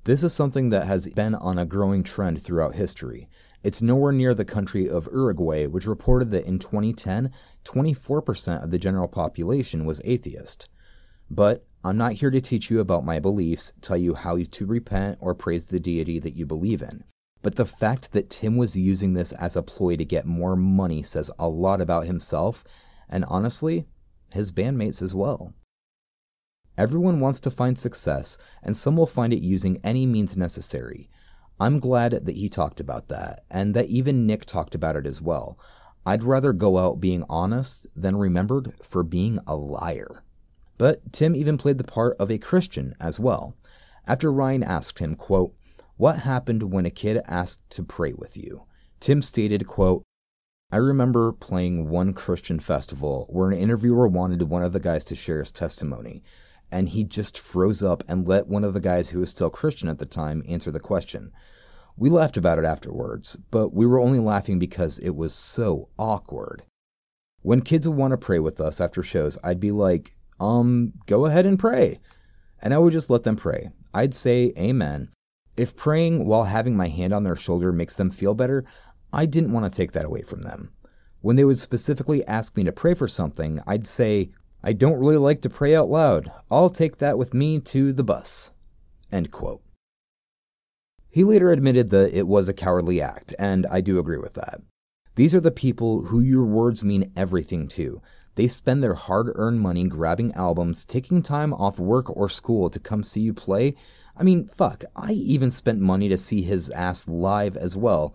This 0.04 0.24
is 0.24 0.34
something 0.34 0.70
that 0.70 0.88
has 0.88 1.10
been 1.10 1.36
on 1.36 1.58
a 1.58 1.66
growing 1.66 2.04
trend 2.04 2.42
throughout 2.42 2.76
history. 2.76 3.28
It's 3.64 3.82
nowhere 3.82 4.12
near 4.12 4.34
the 4.34 4.46
country 4.46 4.90
of 4.90 5.10
Uruguay, 5.12 5.66
which 5.68 5.86
reported 5.86 6.32
that 6.32 6.46
in 6.46 6.60
2010, 6.60 7.32
24% 7.66 8.64
of 8.64 8.72
the 8.72 8.80
general 8.80 9.08
population 9.08 9.86
was 9.86 10.02
atheist. 10.06 10.70
But 11.30 11.66
I'm 11.84 11.98
not 11.98 12.14
here 12.14 12.30
to 12.30 12.42
teach 12.42 12.70
you 12.70 12.80
about 12.80 13.06
my 13.06 13.20
beliefs, 13.20 13.74
tell 13.82 13.98
you 13.98 14.14
how 14.14 14.38
to 14.38 14.66
repent, 14.66 15.18
or 15.22 15.36
praise 15.36 15.68
the 15.68 15.80
deity 15.80 16.20
that 16.20 16.36
you 16.36 16.46
believe 16.46 16.82
in. 16.82 17.04
But 17.42 17.56
the 17.56 17.66
fact 17.66 18.12
that 18.12 18.30
Tim 18.30 18.58
was 18.58 18.76
using 18.76 19.14
this 19.14 19.32
as 19.34 19.56
a 19.56 19.64
ploy 19.64 19.96
to 19.96 20.06
get 20.06 20.26
more 20.26 20.56
money 20.56 21.02
says 21.02 21.32
a 21.40 21.48
lot 21.48 21.80
about 21.80 22.06
himself, 22.06 22.64
and 23.08 23.24
honestly, 23.26 23.86
his 24.32 24.52
bandmates 24.52 25.02
as 25.02 25.16
well. 25.16 25.54
Everyone 26.78 27.20
wants 27.20 27.40
to 27.42 27.52
find 27.52 27.78
success, 27.78 28.38
and 28.64 28.76
some 28.76 28.96
will 28.96 29.08
find 29.08 29.34
it 29.34 29.42
using 29.42 29.80
any 29.84 30.06
means 30.06 30.38
necessary. 30.38 31.10
I'm 31.60 31.80
glad 31.80 32.12
that 32.12 32.38
he 32.38 32.48
talked 32.48 32.80
about 32.80 33.10
that, 33.10 33.44
and 33.50 33.74
that 33.74 33.88
even 33.88 34.26
Nick 34.26 34.46
talked 34.46 34.76
about 34.76 34.96
it 34.96 35.06
as 35.06 35.22
well. 35.22 35.60
I'd 36.06 36.24
rather 36.24 36.54
go 36.54 36.78
out 36.78 37.02
being 37.02 37.26
honest 37.30 37.86
than 37.96 38.16
remembered 38.16 38.74
for 38.82 39.04
being 39.04 39.40
a 39.46 39.56
liar. 39.56 40.24
But 40.78 41.12
Tim 41.12 41.36
even 41.36 41.58
played 41.58 41.78
the 41.78 41.84
part 41.84 42.16
of 42.18 42.32
a 42.32 42.38
Christian 42.38 42.96
as 43.00 43.20
well. 43.20 43.56
After 44.08 44.32
Ryan 44.32 44.64
asked 44.64 45.00
him, 45.00 45.16
quote, 45.16 45.54
what 46.00 46.20
happened 46.20 46.72
when 46.72 46.86
a 46.86 46.90
kid 46.90 47.22
asked 47.28 47.60
to 47.72 47.84
pray 47.84 48.14
with 48.14 48.38
you? 48.38 48.64
Tim 49.02 49.22
stated, 49.22 49.68
quote, 49.68 50.04
I 50.72 50.78
remember 50.78 51.34
playing 51.34 51.90
one 51.90 52.14
Christian 52.14 52.58
festival 52.62 53.28
where 53.30 53.50
an 53.50 53.58
interviewer 53.58 54.08
wanted 54.08 54.44
one 54.44 54.64
of 54.64 54.72
the 54.72 54.80
guys 54.80 55.04
to 55.06 55.16
share 55.16 55.40
his 55.40 55.52
testimony, 55.52 56.24
and 56.72 56.88
he 56.88 57.04
just 57.04 57.38
froze 57.38 57.84
up 57.84 58.02
and 58.08 58.26
let 58.26 58.48
one 58.48 58.64
of 58.64 58.74
the 58.74 58.80
guys 58.80 59.10
who 59.10 59.20
was 59.20 59.30
still 59.30 59.50
Christian 59.50 59.90
at 59.90 60.00
the 60.00 60.06
time 60.06 60.42
answer 60.48 60.72
the 60.72 60.80
question. 60.80 61.34
We 61.98 62.10
laughed 62.10 62.38
about 62.38 62.60
it 62.60 62.64
afterwards, 62.64 63.36
but 63.52 63.74
we 63.74 63.86
were 63.86 64.00
only 64.00 64.20
laughing 64.20 64.58
because 64.58 65.00
it 65.00 65.18
was 65.18 65.34
so 65.34 65.90
awkward. 65.98 66.64
When 67.42 67.60
kids 67.60 67.90
would 67.90 67.98
want 67.98 68.12
to 68.12 68.18
pray 68.18 68.40
with 68.40 68.62
us 68.62 68.80
after 68.80 69.04
shows, 69.04 69.38
I'd 69.44 69.60
be 69.60 69.72
like, 69.72 70.16
um, 70.40 70.94
go 71.08 71.26
ahead 71.26 71.46
and 71.46 71.60
pray. 71.60 72.00
And 72.62 72.74
I 72.74 72.78
would 72.78 72.94
just 72.94 73.10
let 73.10 73.24
them 73.24 73.36
pray. 73.36 73.72
I'd 73.94 74.14
say 74.14 74.54
amen, 74.58 75.10
if 75.60 75.76
praying 75.76 76.26
while 76.26 76.46
having 76.46 76.76
my 76.78 76.88
hand 76.88 77.14
on 77.14 77.24
their 77.24 77.36
shoulder 77.36 77.72
makes 77.72 77.96
them 77.96 78.10
feel 78.10 78.34
better, 78.34 78.64
I 79.12 79.26
didn't 79.26 79.52
want 79.52 79.72
to 79.72 79.76
take 79.76 79.92
that 79.92 80.06
away 80.06 80.22
from 80.22 80.44
them. 80.44 80.72
When 81.22 81.36
they 81.36 81.44
would 81.44 81.60
specifically 81.60 82.26
ask 82.26 82.56
me 82.56 82.64
to 82.64 82.72
pray 82.72 82.94
for 82.94 83.08
something, 83.08 83.62
I'd 83.68 83.86
say, 83.86 84.32
I 84.64 84.74
don't 84.74 85.00
really 85.00 85.18
like 85.18 85.42
to 85.42 85.50
pray 85.50 85.76
out 85.76 85.90
loud. 85.90 86.32
I'll 86.50 86.70
take 86.70 86.98
that 86.98 87.18
with 87.18 87.34
me 87.34 87.60
to 87.60 87.92
the 87.92 88.04
bus. 88.04 88.52
End 89.12 89.32
quote. 89.32 89.62
He 91.10 91.24
later 91.24 91.52
admitted 91.52 91.90
that 91.90 92.18
it 92.18 92.28
was 92.28 92.48
a 92.48 92.54
cowardly 92.54 93.02
act, 93.02 93.34
and 93.40 93.66
I 93.68 93.82
do 93.82 94.00
agree 94.00 94.20
with 94.20 94.36
that. 94.36 94.62
These 95.16 95.36
are 95.36 95.42
the 95.42 95.52
people 95.52 96.04
who 96.04 96.22
your 96.22 96.46
words 96.46 96.84
mean 96.84 97.12
everything 97.18 97.68
to. 97.70 98.02
They 98.36 98.48
spend 98.48 98.82
their 98.82 98.94
hard 98.94 99.32
earned 99.36 99.60
money 99.60 99.86
grabbing 99.86 100.34
albums, 100.34 100.86
taking 100.86 101.22
time 101.22 101.54
off 101.54 101.80
work 101.80 102.16
or 102.16 102.30
school 102.30 102.70
to 102.70 102.80
come 102.80 103.04
see 103.04 103.22
you 103.22 103.34
play, 103.34 103.76
I 104.20 104.24
mean, 104.24 104.50
fuck, 104.50 104.84
I 104.98 105.14
even 105.14 105.50
spent 105.50 105.80
money 105.80 106.10
to 106.10 106.18
see 106.18 106.42
his 106.42 106.70
ass 106.72 107.08
live 107.08 107.56
as 107.56 107.78
well, 107.78 108.14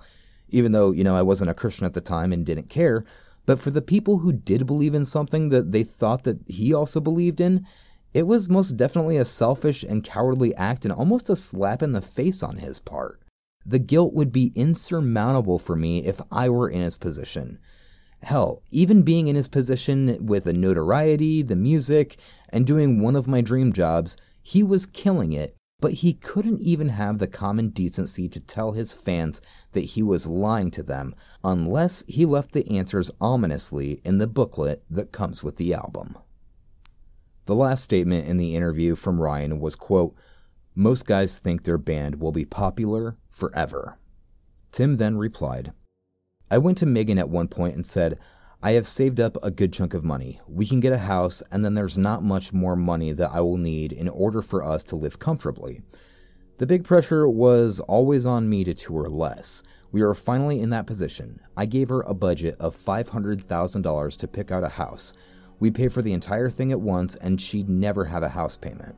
even 0.50 0.72
though, 0.72 0.90
you 0.90 1.02
know, 1.02 1.16
I 1.16 1.22
wasn't 1.22 1.50
a 1.50 1.54
Christian 1.54 1.86
at 1.86 1.94
the 1.94 2.02
time 2.02 2.30
and 2.30 2.44
didn't 2.44 2.68
care. 2.68 3.06
But 3.46 3.58
for 3.58 3.70
the 3.70 3.80
people 3.80 4.18
who 4.18 4.30
did 4.30 4.66
believe 4.66 4.94
in 4.94 5.06
something 5.06 5.48
that 5.48 5.72
they 5.72 5.82
thought 5.82 6.24
that 6.24 6.40
he 6.46 6.74
also 6.74 7.00
believed 7.00 7.40
in, 7.40 7.66
it 8.12 8.26
was 8.26 8.50
most 8.50 8.72
definitely 8.72 9.16
a 9.16 9.24
selfish 9.24 9.82
and 9.82 10.04
cowardly 10.04 10.54
act 10.56 10.84
and 10.84 10.92
almost 10.92 11.30
a 11.30 11.36
slap 11.36 11.82
in 11.82 11.92
the 11.92 12.02
face 12.02 12.42
on 12.42 12.58
his 12.58 12.78
part. 12.78 13.20
The 13.64 13.78
guilt 13.78 14.12
would 14.12 14.30
be 14.30 14.52
insurmountable 14.54 15.58
for 15.58 15.74
me 15.74 16.04
if 16.04 16.20
I 16.30 16.50
were 16.50 16.68
in 16.68 16.82
his 16.82 16.98
position. 16.98 17.58
Hell, 18.22 18.62
even 18.70 19.02
being 19.02 19.28
in 19.28 19.36
his 19.36 19.48
position 19.48 20.26
with 20.26 20.44
the 20.44 20.52
notoriety, 20.52 21.42
the 21.42 21.56
music, 21.56 22.18
and 22.50 22.66
doing 22.66 23.00
one 23.00 23.16
of 23.16 23.26
my 23.26 23.40
dream 23.40 23.72
jobs, 23.72 24.18
he 24.42 24.62
was 24.62 24.84
killing 24.84 25.32
it 25.32 25.56
but 25.84 25.92
he 25.92 26.14
couldn't 26.14 26.62
even 26.62 26.88
have 26.88 27.18
the 27.18 27.26
common 27.26 27.68
decency 27.68 28.26
to 28.26 28.40
tell 28.40 28.72
his 28.72 28.94
fans 28.94 29.42
that 29.72 29.82
he 29.82 30.02
was 30.02 30.26
lying 30.26 30.70
to 30.70 30.82
them 30.82 31.14
unless 31.44 32.02
he 32.08 32.24
left 32.24 32.52
the 32.52 32.66
answers 32.74 33.10
ominously 33.20 34.00
in 34.02 34.16
the 34.16 34.26
booklet 34.26 34.82
that 34.88 35.12
comes 35.12 35.42
with 35.42 35.56
the 35.56 35.74
album. 35.74 36.16
The 37.44 37.54
last 37.54 37.84
statement 37.84 38.26
in 38.26 38.38
the 38.38 38.56
interview 38.56 38.94
from 38.94 39.20
Ryan 39.20 39.60
was 39.60 39.76
quote, 39.76 40.14
"Most 40.74 41.04
guys 41.04 41.36
think 41.36 41.64
their 41.64 41.76
band 41.76 42.18
will 42.18 42.32
be 42.32 42.46
popular 42.46 43.18
forever." 43.28 43.98
Tim 44.72 44.96
then 44.96 45.18
replied, 45.18 45.74
"I 46.50 46.56
went 46.56 46.78
to 46.78 46.86
Megan 46.86 47.18
at 47.18 47.28
one 47.28 47.48
point 47.48 47.74
and 47.74 47.84
said, 47.84 48.18
I 48.64 48.72
have 48.72 48.88
saved 48.88 49.20
up 49.20 49.36
a 49.42 49.50
good 49.50 49.74
chunk 49.74 49.92
of 49.92 50.04
money. 50.04 50.40
We 50.48 50.64
can 50.64 50.80
get 50.80 50.94
a 50.94 50.98
house, 50.98 51.42
and 51.52 51.62
then 51.62 51.74
there's 51.74 51.98
not 51.98 52.24
much 52.24 52.54
more 52.54 52.74
money 52.74 53.12
that 53.12 53.30
I 53.30 53.42
will 53.42 53.58
need 53.58 53.92
in 53.92 54.08
order 54.08 54.40
for 54.40 54.64
us 54.64 54.82
to 54.84 54.96
live 54.96 55.18
comfortably. 55.18 55.82
The 56.56 56.66
big 56.66 56.82
pressure 56.82 57.28
was 57.28 57.78
always 57.80 58.24
on 58.24 58.48
me 58.48 58.64
to 58.64 58.72
tour 58.72 59.10
less. 59.10 59.62
We 59.92 60.00
are 60.00 60.14
finally 60.14 60.60
in 60.60 60.70
that 60.70 60.86
position. 60.86 61.40
I 61.58 61.66
gave 61.66 61.90
her 61.90 62.00
a 62.00 62.14
budget 62.14 62.56
of 62.58 62.74
$500,000 62.74 64.16
to 64.16 64.28
pick 64.28 64.50
out 64.50 64.64
a 64.64 64.68
house. 64.70 65.12
We 65.60 65.70
pay 65.70 65.88
for 65.88 66.00
the 66.00 66.14
entire 66.14 66.48
thing 66.48 66.72
at 66.72 66.80
once, 66.80 67.16
and 67.16 67.38
she'd 67.38 67.68
never 67.68 68.06
have 68.06 68.22
a 68.22 68.30
house 68.30 68.56
payment. 68.56 68.96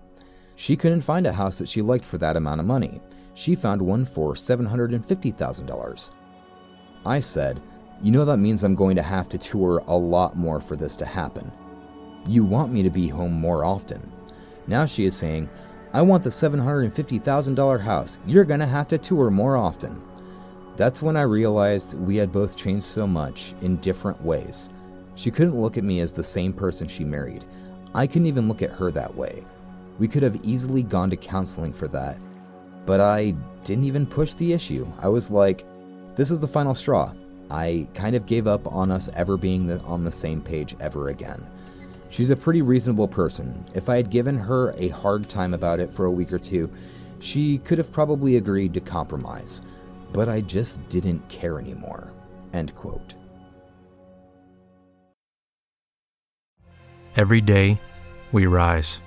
She 0.54 0.76
couldn't 0.76 1.00
find 1.00 1.26
a 1.26 1.32
house 1.32 1.58
that 1.58 1.68
she 1.68 1.82
liked 1.82 2.04
for 2.04 2.18
that 2.18 2.36
amount 2.36 2.60
of 2.60 2.66
money. 2.68 3.00
She 3.34 3.56
found 3.56 3.82
one 3.82 4.04
for 4.04 4.34
$750,000. 4.34 6.10
I 7.04 7.18
said, 7.18 7.60
you 8.02 8.12
know 8.12 8.24
that 8.24 8.36
means 8.36 8.62
I'm 8.62 8.74
going 8.74 8.96
to 8.96 9.02
have 9.02 9.28
to 9.30 9.38
tour 9.38 9.82
a 9.86 9.96
lot 9.96 10.36
more 10.36 10.60
for 10.60 10.76
this 10.76 10.96
to 10.96 11.06
happen. 11.06 11.50
You 12.26 12.44
want 12.44 12.72
me 12.72 12.82
to 12.82 12.90
be 12.90 13.08
home 13.08 13.32
more 13.32 13.64
often. 13.64 14.12
Now 14.66 14.84
she 14.84 15.06
is 15.06 15.16
saying, 15.16 15.48
I 15.92 16.02
want 16.02 16.22
the 16.24 16.30
$750,000 16.30 17.80
house. 17.80 18.18
You're 18.26 18.44
going 18.44 18.60
to 18.60 18.66
have 18.66 18.88
to 18.88 18.98
tour 18.98 19.30
more 19.30 19.56
often. 19.56 20.02
That's 20.76 21.00
when 21.00 21.16
I 21.16 21.22
realized 21.22 21.98
we 21.98 22.16
had 22.16 22.32
both 22.32 22.56
changed 22.56 22.84
so 22.84 23.06
much 23.06 23.54
in 23.62 23.76
different 23.76 24.20
ways. 24.20 24.68
She 25.14 25.30
couldn't 25.30 25.60
look 25.60 25.78
at 25.78 25.84
me 25.84 26.00
as 26.00 26.12
the 26.12 26.22
same 26.22 26.52
person 26.52 26.86
she 26.86 27.04
married. 27.04 27.44
I 27.94 28.06
couldn't 28.06 28.26
even 28.26 28.46
look 28.46 28.60
at 28.60 28.72
her 28.72 28.90
that 28.90 29.14
way. 29.14 29.42
We 29.98 30.06
could 30.06 30.22
have 30.22 30.44
easily 30.44 30.82
gone 30.82 31.08
to 31.10 31.16
counseling 31.16 31.72
for 31.72 31.88
that. 31.88 32.18
But 32.84 33.00
I 33.00 33.30
didn't 33.64 33.84
even 33.84 34.06
push 34.06 34.34
the 34.34 34.52
issue. 34.52 34.86
I 35.00 35.08
was 35.08 35.30
like, 35.30 35.64
this 36.14 36.30
is 36.30 36.40
the 36.40 36.48
final 36.48 36.74
straw. 36.74 37.14
I 37.50 37.88
kind 37.94 38.16
of 38.16 38.26
gave 38.26 38.46
up 38.46 38.66
on 38.66 38.90
us 38.90 39.08
ever 39.14 39.36
being 39.36 39.70
on 39.82 40.04
the 40.04 40.12
same 40.12 40.40
page 40.40 40.74
ever 40.80 41.08
again. 41.08 41.46
She's 42.10 42.30
a 42.30 42.36
pretty 42.36 42.62
reasonable 42.62 43.08
person. 43.08 43.64
If 43.74 43.88
I 43.88 43.96
had 43.96 44.10
given 44.10 44.38
her 44.38 44.72
a 44.76 44.88
hard 44.88 45.28
time 45.28 45.54
about 45.54 45.80
it 45.80 45.92
for 45.92 46.06
a 46.06 46.10
week 46.10 46.32
or 46.32 46.38
two, 46.38 46.70
she 47.18 47.58
could 47.58 47.78
have 47.78 47.92
probably 47.92 48.36
agreed 48.36 48.74
to 48.74 48.80
compromise. 48.80 49.62
But 50.12 50.28
I 50.28 50.40
just 50.40 50.86
didn't 50.88 51.28
care 51.28 51.58
anymore. 51.58 52.12
End 52.52 52.74
quote. 52.74 53.14
Every 57.16 57.40
day, 57.40 57.80
we 58.32 58.46
rise, 58.46 59.00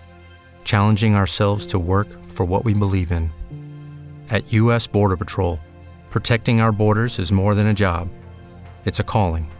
challenging 0.63 1.15
ourselves 1.15 1.67
to 1.67 1.79
work 1.79 2.07
for 2.25 2.45
what 2.45 2.65
we 2.65 2.73
believe 2.73 3.11
in. 3.11 3.31
At 4.29 4.51
U.S. 4.53 4.87
Border 4.87 5.17
Patrol, 5.17 5.59
protecting 6.09 6.59
our 6.59 6.71
borders 6.71 7.19
is 7.19 7.31
more 7.31 7.53
than 7.53 7.67
a 7.67 7.73
job 7.73 8.09
it's 8.85 8.99
a 8.99 9.03
calling. 9.03 9.51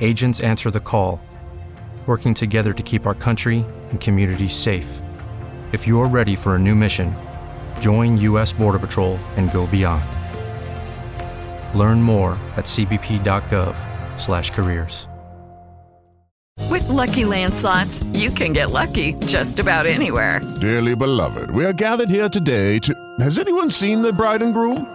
Agents 0.00 0.40
answer 0.40 0.70
the 0.70 0.80
call, 0.80 1.20
working 2.06 2.32
together 2.34 2.72
to 2.72 2.82
keep 2.82 3.06
our 3.06 3.14
country 3.14 3.64
and 3.90 4.00
communities 4.00 4.54
safe. 4.54 5.00
If 5.72 5.86
you're 5.86 6.08
ready 6.08 6.34
for 6.36 6.56
a 6.56 6.58
new 6.58 6.74
mission, 6.74 7.14
join 7.80 8.18
U.S. 8.18 8.52
Border 8.52 8.78
Patrol 8.78 9.16
and 9.36 9.50
go 9.52 9.66
beyond. 9.66 10.04
Learn 11.78 12.02
more 12.02 12.32
at 12.56 12.66
cbp.gov/careers. 12.66 15.08
With 16.70 16.88
Lucky 16.88 17.24
Land 17.24 17.54
slots, 17.54 18.02
you 18.14 18.30
can 18.30 18.52
get 18.52 18.70
lucky 18.70 19.14
just 19.26 19.58
about 19.58 19.86
anywhere. 19.86 20.40
Dearly 20.60 20.94
beloved, 20.94 21.50
we 21.50 21.64
are 21.64 21.72
gathered 21.72 22.08
here 22.08 22.28
today 22.28 22.78
to. 22.80 22.94
Has 23.20 23.38
anyone 23.38 23.70
seen 23.70 24.02
the 24.02 24.12
bride 24.12 24.42
and 24.42 24.54
groom? 24.54 24.94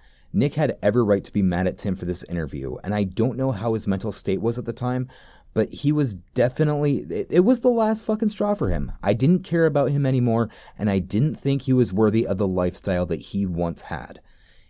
Nick 0.33 0.55
had 0.55 0.77
every 0.81 1.03
right 1.03 1.23
to 1.23 1.33
be 1.33 1.41
mad 1.41 1.67
at 1.67 1.77
Tim 1.77 1.95
for 1.95 2.05
this 2.05 2.23
interview, 2.25 2.75
and 2.83 2.95
I 2.95 3.03
don't 3.03 3.37
know 3.37 3.51
how 3.51 3.73
his 3.73 3.87
mental 3.87 4.11
state 4.11 4.41
was 4.41 4.57
at 4.57 4.65
the 4.65 4.73
time, 4.73 5.09
but 5.53 5.73
he 5.73 5.91
was 5.91 6.15
definitely, 6.15 6.99
it, 7.09 7.27
it, 7.29 7.39
was 7.41 7.59
the 7.59 7.69
last 7.69 8.05
fucking 8.05 8.29
straw 8.29 8.53
for 8.53 8.69
him. 8.69 8.93
I 9.03 9.13
didn't 9.13 9.43
care 9.43 9.65
about 9.65 9.91
him 9.91 10.05
anymore, 10.05 10.49
and 10.77 10.89
I 10.89 10.99
didn't 10.99 11.35
think 11.35 11.63
he 11.63 11.73
was 11.73 11.91
worthy 11.91 12.25
of 12.25 12.37
the 12.37 12.47
lifestyle 12.47 13.05
that 13.07 13.21
he 13.21 13.45
once 13.45 13.83
had. 13.83 14.21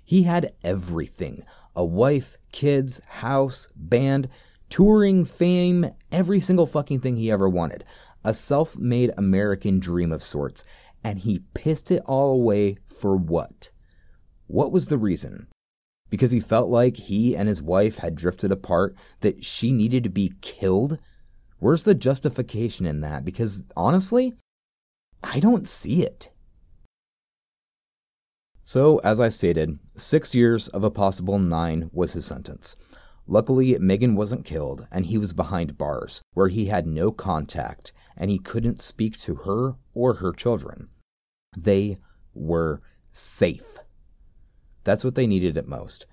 He 0.03 0.23
had 0.23 0.53
everything 0.63 1.43
a 1.75 1.85
wife, 1.85 2.37
kids, 2.51 2.99
house, 3.07 3.69
band, 3.75 4.27
touring, 4.69 5.25
fame, 5.25 5.91
every 6.11 6.41
single 6.41 6.67
fucking 6.67 6.99
thing 6.99 7.15
he 7.15 7.31
ever 7.31 7.47
wanted. 7.47 7.83
A 8.23 8.33
self 8.33 8.77
made 8.77 9.11
American 9.17 9.79
dream 9.79 10.11
of 10.11 10.23
sorts. 10.23 10.65
And 11.03 11.19
he 11.19 11.43
pissed 11.53 11.91
it 11.91 12.03
all 12.05 12.33
away 12.33 12.77
for 12.87 13.15
what? 13.15 13.71
What 14.47 14.71
was 14.71 14.87
the 14.87 14.97
reason? 14.97 15.47
Because 16.11 16.29
he 16.29 16.39
felt 16.39 16.69
like 16.69 16.97
he 16.97 17.35
and 17.35 17.47
his 17.47 17.63
wife 17.63 17.97
had 17.97 18.13
drifted 18.13 18.51
apart, 18.51 18.95
that 19.21 19.43
she 19.43 19.71
needed 19.71 20.03
to 20.03 20.09
be 20.09 20.33
killed? 20.41 20.99
Where's 21.57 21.83
the 21.83 21.95
justification 21.95 22.85
in 22.85 23.01
that? 23.01 23.25
Because 23.25 23.63
honestly, 23.75 24.33
I 25.23 25.39
don't 25.39 25.67
see 25.67 26.03
it. 26.03 26.29
So, 28.63 28.99
as 28.99 29.19
I 29.19 29.29
stated, 29.29 29.79
six 29.97 30.35
years 30.35 30.67
of 30.67 30.83
a 30.83 30.91
possible 30.91 31.39
nine 31.39 31.89
was 31.91 32.13
his 32.13 32.25
sentence. 32.25 32.77
Luckily, 33.27 33.77
Megan 33.79 34.15
wasn't 34.15 34.45
killed, 34.45 34.87
and 34.91 35.05
he 35.05 35.17
was 35.17 35.33
behind 35.33 35.77
bars, 35.77 36.21
where 36.33 36.47
he 36.49 36.65
had 36.65 36.87
no 36.87 37.11
contact, 37.11 37.93
and 38.17 38.29
he 38.29 38.39
couldn't 38.39 38.81
speak 38.81 39.17
to 39.19 39.35
her 39.35 39.75
or 39.93 40.15
her 40.15 40.31
children. 40.31 40.89
They 41.57 41.97
were 42.33 42.81
safe. 43.13 43.79
That's 44.83 45.03
what 45.03 45.15
they 45.15 45.27
needed 45.27 45.57
at 45.57 45.67
most. 45.67 46.05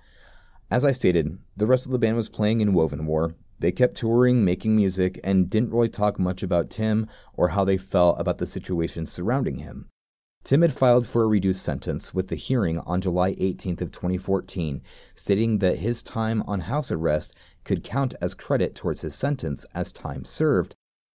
As 0.71 0.85
I 0.85 0.91
stated, 0.91 1.39
the 1.57 1.65
rest 1.65 1.85
of 1.85 1.91
the 1.91 1.99
band 1.99 2.15
was 2.15 2.29
playing 2.29 2.61
in 2.61 2.73
Woven 2.73 3.05
War. 3.05 3.35
They 3.59 3.71
kept 3.71 3.97
touring, 3.97 4.45
making 4.45 4.75
music, 4.75 5.19
and 5.23 5.49
didn't 5.49 5.71
really 5.71 5.89
talk 5.89 6.19
much 6.19 6.43
about 6.43 6.69
Tim 6.69 7.07
or 7.33 7.49
how 7.49 7.65
they 7.65 7.77
felt 7.77 8.19
about 8.19 8.37
the 8.37 8.45
situation 8.45 9.05
surrounding 9.05 9.57
him. 9.57 9.87
Tim 10.43 10.61
had 10.61 10.73
filed 10.73 11.05
for 11.05 11.23
a 11.23 11.27
reduced 11.27 11.63
sentence 11.63 12.13
with 12.13 12.29
the 12.29 12.35
hearing 12.35 12.79
on 12.79 13.01
July 13.01 13.33
18th 13.35 13.81
of 13.81 13.91
2014, 13.91 14.81
stating 15.13 15.57
that 15.57 15.79
his 15.79 16.01
time 16.01 16.41
on 16.43 16.61
house 16.61 16.91
arrest 16.91 17.35
could 17.65 17.83
count 17.83 18.15
as 18.21 18.33
credit 18.33 18.73
towards 18.73 19.01
his 19.01 19.13
sentence 19.13 19.65
as 19.75 19.91
time 19.91 20.23
served, 20.23 20.75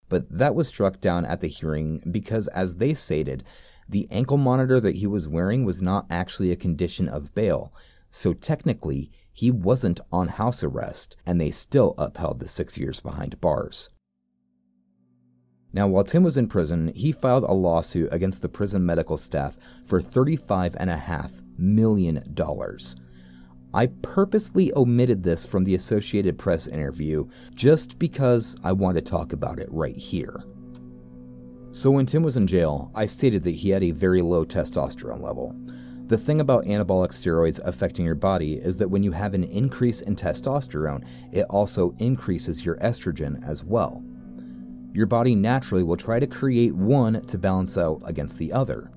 but 0.09 0.29
that 0.29 0.55
was 0.55 0.67
struck 0.67 0.99
down 0.99 1.25
at 1.25 1.39
the 1.39 1.47
hearing 1.47 2.03
because 2.11 2.47
as 2.49 2.75
they 2.75 2.93
stated, 2.93 3.43
the 3.87 4.07
ankle 4.09 4.37
monitor 4.37 4.79
that 4.79 4.95
he 4.95 5.07
was 5.07 5.27
wearing 5.27 5.65
was 5.65 5.81
not 5.81 6.05
actually 6.09 6.51
a 6.51 6.55
condition 6.55 7.07
of 7.07 7.33
bail, 7.35 7.73
so 8.09 8.33
technically 8.33 9.11
he 9.31 9.49
wasn't 9.49 9.99
on 10.11 10.27
house 10.27 10.63
arrest, 10.63 11.17
and 11.25 11.41
they 11.41 11.51
still 11.51 11.95
upheld 11.97 12.39
the 12.39 12.47
six 12.47 12.77
years 12.77 12.99
behind 12.99 13.41
bars. 13.41 13.89
Now, 15.75 15.87
while 15.87 16.03
Tim 16.03 16.21
was 16.21 16.37
in 16.37 16.47
prison, 16.47 16.93
he 16.95 17.11
filed 17.11 17.43
a 17.43 17.53
lawsuit 17.53 18.09
against 18.13 18.43
the 18.43 18.49
prison 18.49 18.85
medical 18.85 19.17
staff 19.17 19.57
for 19.87 19.99
$35.5 19.99 21.57
million. 21.57 22.35
I 23.73 23.87
purposely 24.03 24.71
omitted 24.75 25.23
this 25.23 25.47
from 25.47 25.63
the 25.63 25.73
Associated 25.73 26.37
Press 26.37 26.67
interview 26.67 27.27
just 27.55 27.97
because 27.97 28.55
I 28.63 28.71
want 28.71 28.95
to 28.97 29.01
talk 29.01 29.33
about 29.33 29.57
it 29.57 29.67
right 29.71 29.97
here. 29.97 30.43
So, 31.73 31.89
when 31.89 32.05
Tim 32.05 32.21
was 32.21 32.38
in 32.38 32.45
jail, 32.45 32.91
I 32.93 33.07
stated 33.07 33.43
that 33.43 33.55
he 33.55 33.71
had 33.71 33.81
a 33.81 33.89
very 33.89 34.21
low 34.21 34.45
testosterone 34.45 35.23
level. 35.23 35.55
The 36.05 36.19
thing 36.19 36.39
about 36.39 36.65
anabolic 36.65 37.09
steroids 37.09 37.59
affecting 37.65 38.05
your 38.05 38.13
body 38.13 38.53
is 38.53 38.77
that 38.77 38.91
when 38.91 39.01
you 39.01 39.12
have 39.13 39.33
an 39.33 39.43
increase 39.45 39.99
in 40.01 40.15
testosterone, 40.15 41.03
it 41.31 41.47
also 41.49 41.95
increases 41.97 42.63
your 42.63 42.75
estrogen 42.75 43.43
as 43.43 43.63
well. 43.63 44.03
Your 44.93 45.07
body 45.07 45.33
naturally 45.33 45.81
will 45.81 45.97
try 45.97 46.19
to 46.19 46.27
create 46.27 46.75
one 46.75 47.25
to 47.25 47.39
balance 47.39 47.75
out 47.75 48.03
against 48.05 48.38
the 48.38 48.53
other. 48.53 48.91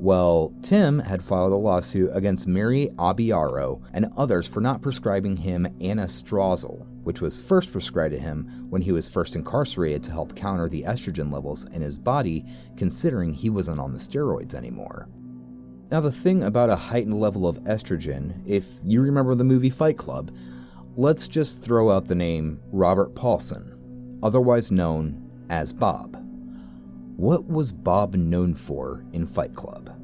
Well, 0.00 0.54
Tim 0.62 1.00
had 1.00 1.22
filed 1.22 1.52
a 1.52 1.56
lawsuit 1.56 2.08
against 2.14 2.46
Mary 2.46 2.88
Abiaro 2.96 3.82
and 3.92 4.10
others 4.16 4.48
for 4.48 4.62
not 4.62 4.80
prescribing 4.80 5.36
him 5.36 5.66
anastrozole, 5.78 6.86
which 7.02 7.20
was 7.20 7.38
first 7.38 7.70
prescribed 7.70 8.14
to 8.14 8.18
him 8.18 8.66
when 8.70 8.80
he 8.80 8.92
was 8.92 9.10
first 9.10 9.36
incarcerated 9.36 10.02
to 10.04 10.12
help 10.12 10.34
counter 10.34 10.70
the 10.70 10.84
estrogen 10.84 11.30
levels 11.30 11.66
in 11.66 11.82
his 11.82 11.98
body, 11.98 12.46
considering 12.78 13.34
he 13.34 13.50
wasn't 13.50 13.78
on 13.78 13.92
the 13.92 13.98
steroids 13.98 14.54
anymore. 14.54 15.06
Now, 15.90 16.00
the 16.00 16.10
thing 16.10 16.44
about 16.44 16.70
a 16.70 16.76
heightened 16.76 17.20
level 17.20 17.46
of 17.46 17.58
estrogen, 17.64 18.42
if 18.46 18.64
you 18.82 19.02
remember 19.02 19.34
the 19.34 19.44
movie 19.44 19.68
Fight 19.68 19.98
Club, 19.98 20.34
let's 20.96 21.28
just 21.28 21.62
throw 21.62 21.90
out 21.90 22.06
the 22.06 22.14
name 22.14 22.58
Robert 22.72 23.14
Paulson, 23.14 24.18
otherwise 24.22 24.70
known 24.70 25.30
as 25.50 25.74
Bob. 25.74 26.19
What 27.20 27.46
was 27.46 27.70
Bob 27.70 28.14
known 28.14 28.54
for 28.54 29.04
in 29.12 29.26
Fight 29.26 29.54
Club? 29.54 29.94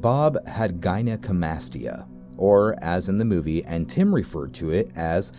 Bob 0.00 0.44
had 0.48 0.80
gynecomastia, 0.80 2.08
or 2.36 2.74
as 2.82 3.08
in 3.08 3.18
the 3.18 3.24
movie, 3.24 3.64
and 3.64 3.88
Tim 3.88 4.12
referred 4.12 4.52
to 4.54 4.70
it 4.70 4.90
as 4.96 5.32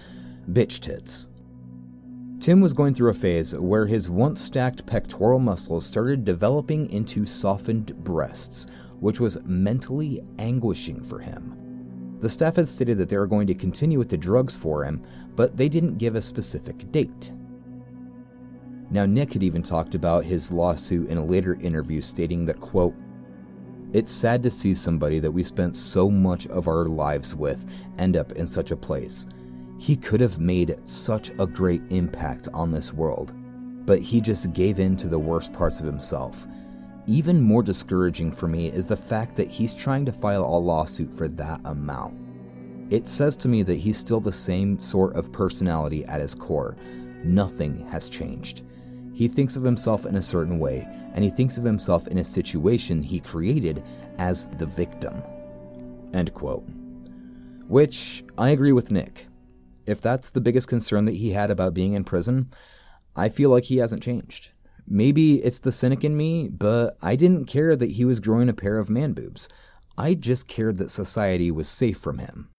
bitch 0.50 0.80
tits. 0.80 1.28
Tim 2.40 2.62
was 2.62 2.72
going 2.72 2.94
through 2.94 3.10
a 3.10 3.14
phase 3.14 3.58
where 3.58 3.86
his 3.86 4.10
once 4.10 4.40
stacked 4.40 4.86
pectoral 4.86 5.40
muscles 5.40 5.86
started 5.86 6.24
developing 6.24 6.90
into 6.90 7.26
softened 7.26 7.94
breasts, 8.06 8.68
which 9.02 9.20
was 9.20 9.44
mentally 9.44 10.22
anguishing 10.40 11.04
for 11.04 11.20
him. 11.20 12.18
The 12.22 12.30
staff 12.30 12.56
had 12.56 12.70
stated 12.70 12.98
that 13.00 13.10
they 13.10 13.18
were 13.18 13.28
going 13.28 13.48
to 13.48 13.54
continue 13.54 14.00
with 14.00 14.08
the 14.08 14.18
drugs 14.18 14.56
for 14.56 14.86
him, 14.86 15.04
but 15.36 15.58
they 15.58 15.68
didn't 15.68 15.98
give 15.98 16.16
a 16.16 16.22
specific 16.22 16.90
date. 16.94 17.34
Now, 18.94 19.08
Nick 19.08 19.34
had 19.34 19.42
even 19.42 19.64
talked 19.64 19.96
about 19.96 20.24
his 20.24 20.54
lawsuit 20.54 21.10
in 21.10 21.18
a 21.18 21.26
later 21.26 21.56
interview, 21.56 22.00
stating 22.00 22.46
that, 22.46 22.60
quote, 22.60 22.94
It's 23.92 24.12
sad 24.12 24.44
to 24.44 24.52
see 24.52 24.76
somebody 24.76 25.18
that 25.18 25.32
we 25.32 25.42
spent 25.42 25.76
so 25.76 26.12
much 26.12 26.46
of 26.46 26.68
our 26.68 26.86
lives 26.86 27.34
with 27.34 27.66
end 27.98 28.16
up 28.16 28.34
in 28.34 28.46
such 28.46 28.70
a 28.70 28.78
place. 28.78 29.26
He 29.80 29.96
could 29.96 30.22
have 30.22 30.38
made 30.38 30.78
such 30.88 31.32
a 31.40 31.48
great 31.48 31.82
impact 31.90 32.50
on 32.54 32.70
this 32.70 32.94
world, 32.94 33.34
but 33.84 34.00
he 34.00 34.22
just 34.22 34.54
gave 34.54 34.80
in 34.80 34.96
to 34.98 35.08
the 35.08 35.18
worst 35.18 35.52
parts 35.54 35.80
of 35.80 35.88
himself. 35.88 36.48
Even 37.08 37.42
more 37.42 37.64
discouraging 37.64 38.32
for 38.32 38.48
me 38.48 38.68
is 38.68 38.86
the 38.86 38.96
fact 38.96 39.36
that 39.38 39.50
he's 39.50 39.74
trying 39.74 40.06
to 40.06 40.12
file 40.12 40.46
a 40.46 40.60
lawsuit 40.60 41.12
for 41.12 41.28
that 41.30 41.60
amount. 41.66 42.16
It 42.92 43.10
says 43.10 43.36
to 43.38 43.48
me 43.48 43.64
that 43.64 43.74
he's 43.80 43.98
still 43.98 44.20
the 44.20 44.32
same 44.32 44.78
sort 44.78 45.16
of 45.16 45.32
personality 45.32 46.06
at 46.06 46.22
his 46.22 46.36
core. 46.36 46.78
Nothing 47.24 47.88
has 47.90 48.08
changed. 48.08 48.62
He 49.14 49.28
thinks 49.28 49.56
of 49.56 49.64
himself 49.64 50.06
in 50.06 50.16
a 50.16 50.22
certain 50.22 50.60
way, 50.60 50.88
and 51.14 51.24
he 51.24 51.30
thinks 51.30 51.58
of 51.58 51.64
himself 51.64 52.08
in 52.08 52.18
a 52.18 52.24
situation 52.24 53.04
he 53.04 53.20
created 53.20 53.84
as 54.18 54.48
the 54.58 54.66
victim. 54.66 55.22
End 56.14 56.34
quote. 56.34 56.66
Which 57.68 58.24
I 58.38 58.50
agree 58.50 58.72
with 58.72 58.92
Nick 58.92 59.28
if 59.86 60.02
that's 60.02 60.30
the 60.30 60.42
biggest 60.42 60.68
concern 60.68 61.06
that 61.06 61.16
he 61.16 61.32
had 61.32 61.52
about 61.52 61.74
being 61.74 61.94
in 61.94 62.04
prison, 62.04 62.50
I 63.16 63.30
feel 63.30 63.50
like 63.50 63.66
he 63.66 63.78
hasn't 63.78 64.04
changed. 64.04 64.52
Maybe 64.88 65.36
it's 65.44 65.60
the 65.60 65.72
cynic 65.72 66.04
in 66.04 66.18
me, 66.18 66.50
but 66.50 66.98
I 67.02 67.16
didn't 67.16 67.46
care 67.46 67.76
that 67.76 67.92
he 67.92 68.06
was 68.06 68.20
growing 68.20 68.50
a 68.50 68.54
pair 68.54 68.78
of 68.78 68.90
man 68.90 69.14
boobs. 69.14 69.48
I 69.98 70.14
just 70.14 70.48
cared 70.48 70.78
that 70.78 70.92
society 70.92 71.52
was 71.52 71.70
safe 71.70 71.98
from 71.98 72.20
him. 72.20 72.50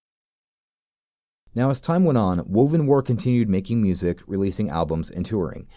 Now, 1.54 1.70
as 1.70 1.80
time 1.80 2.04
went 2.04 2.18
on, 2.18 2.42
Woven 2.46 2.86
War 2.86 3.02
continued 3.02 3.48
making 3.48 3.80
music, 3.80 4.20
releasing 4.26 4.70
albums, 4.70 5.10
and 5.10 5.24
touring, 5.24 5.68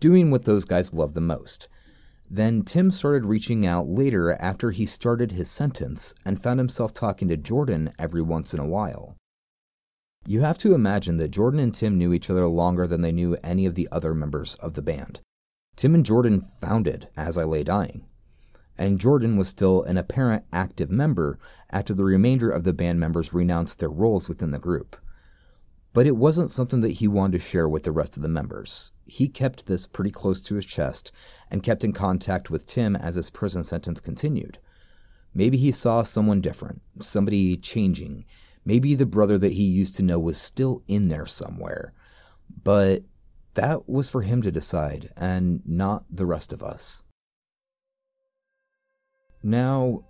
doing 0.00 0.30
what 0.30 0.44
those 0.44 0.64
guys 0.64 0.94
love 0.94 1.14
the 1.14 1.20
most. 1.20 1.68
Then 2.28 2.62
Tim 2.62 2.90
started 2.90 3.24
reaching 3.24 3.64
out 3.64 3.86
later 3.86 4.32
after 4.32 4.72
he 4.72 4.84
started 4.84 5.32
his 5.32 5.50
sentence 5.50 6.14
and 6.24 6.42
found 6.42 6.58
himself 6.58 6.92
talking 6.92 7.28
to 7.28 7.36
Jordan 7.36 7.92
every 7.98 8.22
once 8.22 8.52
in 8.52 8.58
a 8.58 8.66
while. 8.66 9.16
You 10.26 10.40
have 10.40 10.58
to 10.58 10.74
imagine 10.74 11.18
that 11.18 11.30
Jordan 11.30 11.60
and 11.60 11.72
Tim 11.72 11.96
knew 11.96 12.12
each 12.12 12.28
other 12.28 12.46
longer 12.46 12.86
than 12.88 13.02
they 13.02 13.12
knew 13.12 13.36
any 13.44 13.64
of 13.64 13.76
the 13.76 13.88
other 13.92 14.12
members 14.12 14.56
of 14.56 14.74
the 14.74 14.82
band. 14.82 15.20
Tim 15.76 15.94
and 15.94 16.04
Jordan 16.04 16.40
founded 16.60 17.08
As 17.16 17.38
I 17.38 17.44
Lay 17.44 17.62
Dying, 17.62 18.04
and 18.76 18.98
Jordan 18.98 19.36
was 19.36 19.48
still 19.48 19.84
an 19.84 19.96
apparent 19.96 20.44
active 20.52 20.90
member 20.90 21.38
after 21.70 21.94
the 21.94 22.04
remainder 22.04 22.50
of 22.50 22.64
the 22.64 22.72
band 22.72 22.98
members 22.98 23.32
renounced 23.32 23.78
their 23.78 23.88
roles 23.88 24.28
within 24.28 24.50
the 24.50 24.58
group. 24.58 24.96
But 25.96 26.06
it 26.06 26.18
wasn't 26.18 26.50
something 26.50 26.80
that 26.80 26.98
he 26.98 27.08
wanted 27.08 27.38
to 27.38 27.44
share 27.44 27.66
with 27.66 27.84
the 27.84 27.90
rest 27.90 28.18
of 28.18 28.22
the 28.22 28.28
members. 28.28 28.92
He 29.06 29.28
kept 29.28 29.64
this 29.64 29.86
pretty 29.86 30.10
close 30.10 30.42
to 30.42 30.56
his 30.56 30.66
chest 30.66 31.10
and 31.50 31.62
kept 31.62 31.84
in 31.84 31.94
contact 31.94 32.50
with 32.50 32.66
Tim 32.66 32.94
as 32.94 33.14
his 33.14 33.30
prison 33.30 33.62
sentence 33.62 33.98
continued. 33.98 34.58
Maybe 35.32 35.56
he 35.56 35.72
saw 35.72 36.02
someone 36.02 36.42
different, 36.42 36.82
somebody 37.00 37.56
changing, 37.56 38.26
Maybe 38.66 38.96
the 38.96 39.06
brother 39.06 39.38
that 39.38 39.52
he 39.52 39.62
used 39.62 39.94
to 39.94 40.02
know 40.02 40.18
was 40.18 40.36
still 40.36 40.82
in 40.88 41.06
there 41.06 41.24
somewhere. 41.24 41.94
But 42.64 43.04
that 43.54 43.88
was 43.88 44.08
for 44.08 44.22
him 44.22 44.42
to 44.42 44.50
decide, 44.50 45.10
and 45.16 45.62
not 45.64 46.04
the 46.10 46.26
rest 46.26 46.52
of 46.52 46.64
us. 46.64 47.04
Now, 49.40 50.04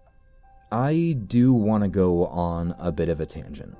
I 0.73 1.19
do 1.27 1.53
want 1.53 1.85
to 1.85 1.89
go 1.89 2.27
on 2.27 2.75
a 2.79 2.91
bit 2.91 3.11
of 3.11 3.21
a 3.21 3.27
tangent. 3.27 3.77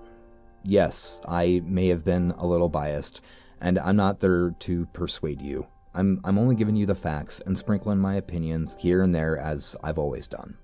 Yes, 0.69 1.23
I 1.29 1.63
may 1.65 1.87
have 1.89 2.05
been 2.05 2.33
a 2.33 2.45
little 2.45 2.69
biased, 2.69 3.21
and 3.61 3.79
I'm 3.79 3.95
not 3.95 4.19
there 4.19 4.51
to 4.51 4.87
persuade 4.87 5.41
you. 5.41 5.69
I'm, 5.95 6.21
I'm 6.25 6.39
only 6.39 6.57
giving 6.57 6.75
you 6.75 6.87
the 6.87 6.95
facts 6.97 7.41
and 7.47 7.57
sprinkling 7.57 7.99
my 7.99 8.17
opinions 8.17 8.77
here 8.81 9.03
and 9.03 9.15
there 9.15 9.39
as 9.39 9.77
I've 9.85 9.99
always 9.99 10.27
done. 10.27 10.59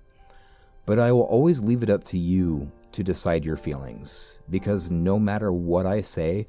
But 0.85 0.99
I 0.99 1.13
will 1.13 1.21
always 1.21 1.63
leave 1.63 1.83
it 1.83 1.89
up 1.89 2.03
to 2.05 2.17
you 2.17 2.69
to 2.91 3.01
decide 3.01 3.45
your 3.45 3.55
feelings, 3.55 4.41
because 4.49 4.91
no 4.91 5.17
matter 5.17 5.53
what 5.53 5.85
I 5.85 6.01
say, 6.01 6.47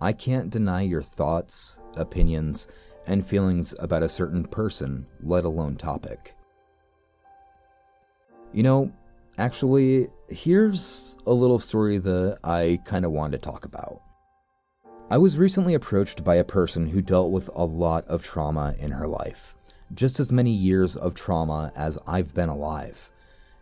I 0.00 0.12
can't 0.12 0.50
deny 0.50 0.82
your 0.82 1.02
thoughts, 1.02 1.80
opinions, 1.96 2.66
and 3.06 3.24
feelings 3.24 3.72
about 3.78 4.02
a 4.02 4.08
certain 4.08 4.44
person, 4.44 5.06
let 5.22 5.44
alone 5.44 5.76
topic. 5.76 6.34
You 8.52 8.64
know, 8.64 8.92
actually, 9.38 10.08
here's 10.30 11.18
a 11.26 11.32
little 11.32 11.58
story 11.58 11.98
that 11.98 12.38
I 12.44 12.80
kind 12.84 13.04
of 13.04 13.10
wanted 13.10 13.42
to 13.42 13.50
talk 13.50 13.64
about. 13.64 14.00
I 15.10 15.18
was 15.18 15.36
recently 15.36 15.74
approached 15.74 16.22
by 16.22 16.36
a 16.36 16.44
person 16.44 16.86
who 16.86 17.02
dealt 17.02 17.32
with 17.32 17.50
a 17.54 17.64
lot 17.64 18.06
of 18.06 18.22
trauma 18.22 18.76
in 18.78 18.92
her 18.92 19.08
life, 19.08 19.56
just 19.92 20.20
as 20.20 20.30
many 20.30 20.52
years 20.52 20.96
of 20.96 21.14
trauma 21.14 21.72
as 21.74 21.98
I've 22.06 22.32
been 22.32 22.48
alive. 22.48 23.10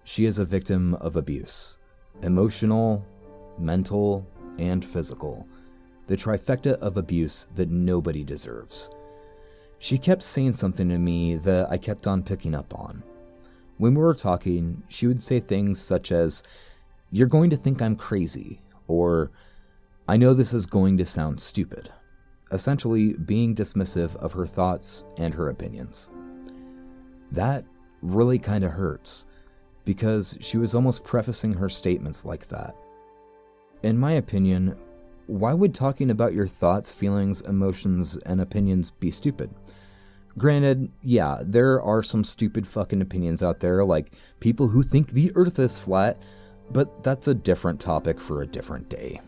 She 0.04 0.26
is 0.26 0.38
a 0.38 0.44
victim 0.44 0.94
of 0.94 1.16
abuse 1.16 1.78
emotional, 2.22 3.06
mental, 3.58 4.26
and 4.58 4.84
physical. 4.84 5.46
The 6.08 6.16
trifecta 6.16 6.72
of 6.80 6.96
abuse 6.96 7.46
that 7.54 7.70
nobody 7.70 8.24
deserves. 8.24 8.90
She 9.78 9.98
kept 9.98 10.22
saying 10.22 10.52
something 10.52 10.88
to 10.88 10.98
me 10.98 11.36
that 11.36 11.70
I 11.70 11.78
kept 11.78 12.06
on 12.06 12.22
picking 12.22 12.54
up 12.54 12.74
on. 12.74 13.04
When 13.78 13.94
we 13.94 14.02
were 14.02 14.14
talking, 14.14 14.82
she 14.88 15.06
would 15.06 15.22
say 15.22 15.40
things 15.40 15.80
such 15.80 16.12
as, 16.12 16.42
You're 17.10 17.28
going 17.28 17.50
to 17.50 17.56
think 17.56 17.80
I'm 17.80 17.96
crazy, 17.96 18.60
or 18.88 19.30
I 20.08 20.16
know 20.16 20.34
this 20.34 20.52
is 20.52 20.66
going 20.66 20.98
to 20.98 21.06
sound 21.06 21.40
stupid. 21.40 21.90
Essentially, 22.50 23.12
being 23.14 23.54
dismissive 23.54 24.16
of 24.16 24.32
her 24.32 24.46
thoughts 24.46 25.04
and 25.16 25.34
her 25.34 25.48
opinions. 25.48 26.08
That 27.30 27.64
really 28.02 28.38
kind 28.38 28.64
of 28.64 28.72
hurts 28.72 29.26
because 29.84 30.36
she 30.40 30.58
was 30.58 30.74
almost 30.74 31.04
prefacing 31.04 31.54
her 31.54 31.68
statements 31.68 32.24
like 32.24 32.48
that. 32.48 32.74
In 33.82 33.96
my 33.96 34.12
opinion, 34.12 34.76
why 35.26 35.52
would 35.52 35.74
talking 35.74 36.10
about 36.10 36.32
your 36.32 36.48
thoughts, 36.48 36.90
feelings, 36.90 37.42
emotions, 37.42 38.16
and 38.18 38.40
opinions 38.40 38.90
be 38.90 39.10
stupid? 39.10 39.50
Granted, 40.36 40.90
yeah, 41.02 41.40
there 41.42 41.82
are 41.82 42.02
some 42.02 42.22
stupid 42.22 42.66
fucking 42.66 43.00
opinions 43.00 43.42
out 43.42 43.60
there, 43.60 43.84
like 43.84 44.12
people 44.40 44.68
who 44.68 44.82
think 44.82 45.10
the 45.10 45.32
earth 45.34 45.58
is 45.58 45.78
flat, 45.78 46.22
but 46.70 47.02
that's 47.02 47.28
a 47.28 47.34
different 47.34 47.80
topic 47.80 48.20
for 48.20 48.42
a 48.42 48.46
different 48.46 48.88
day. 48.88 49.20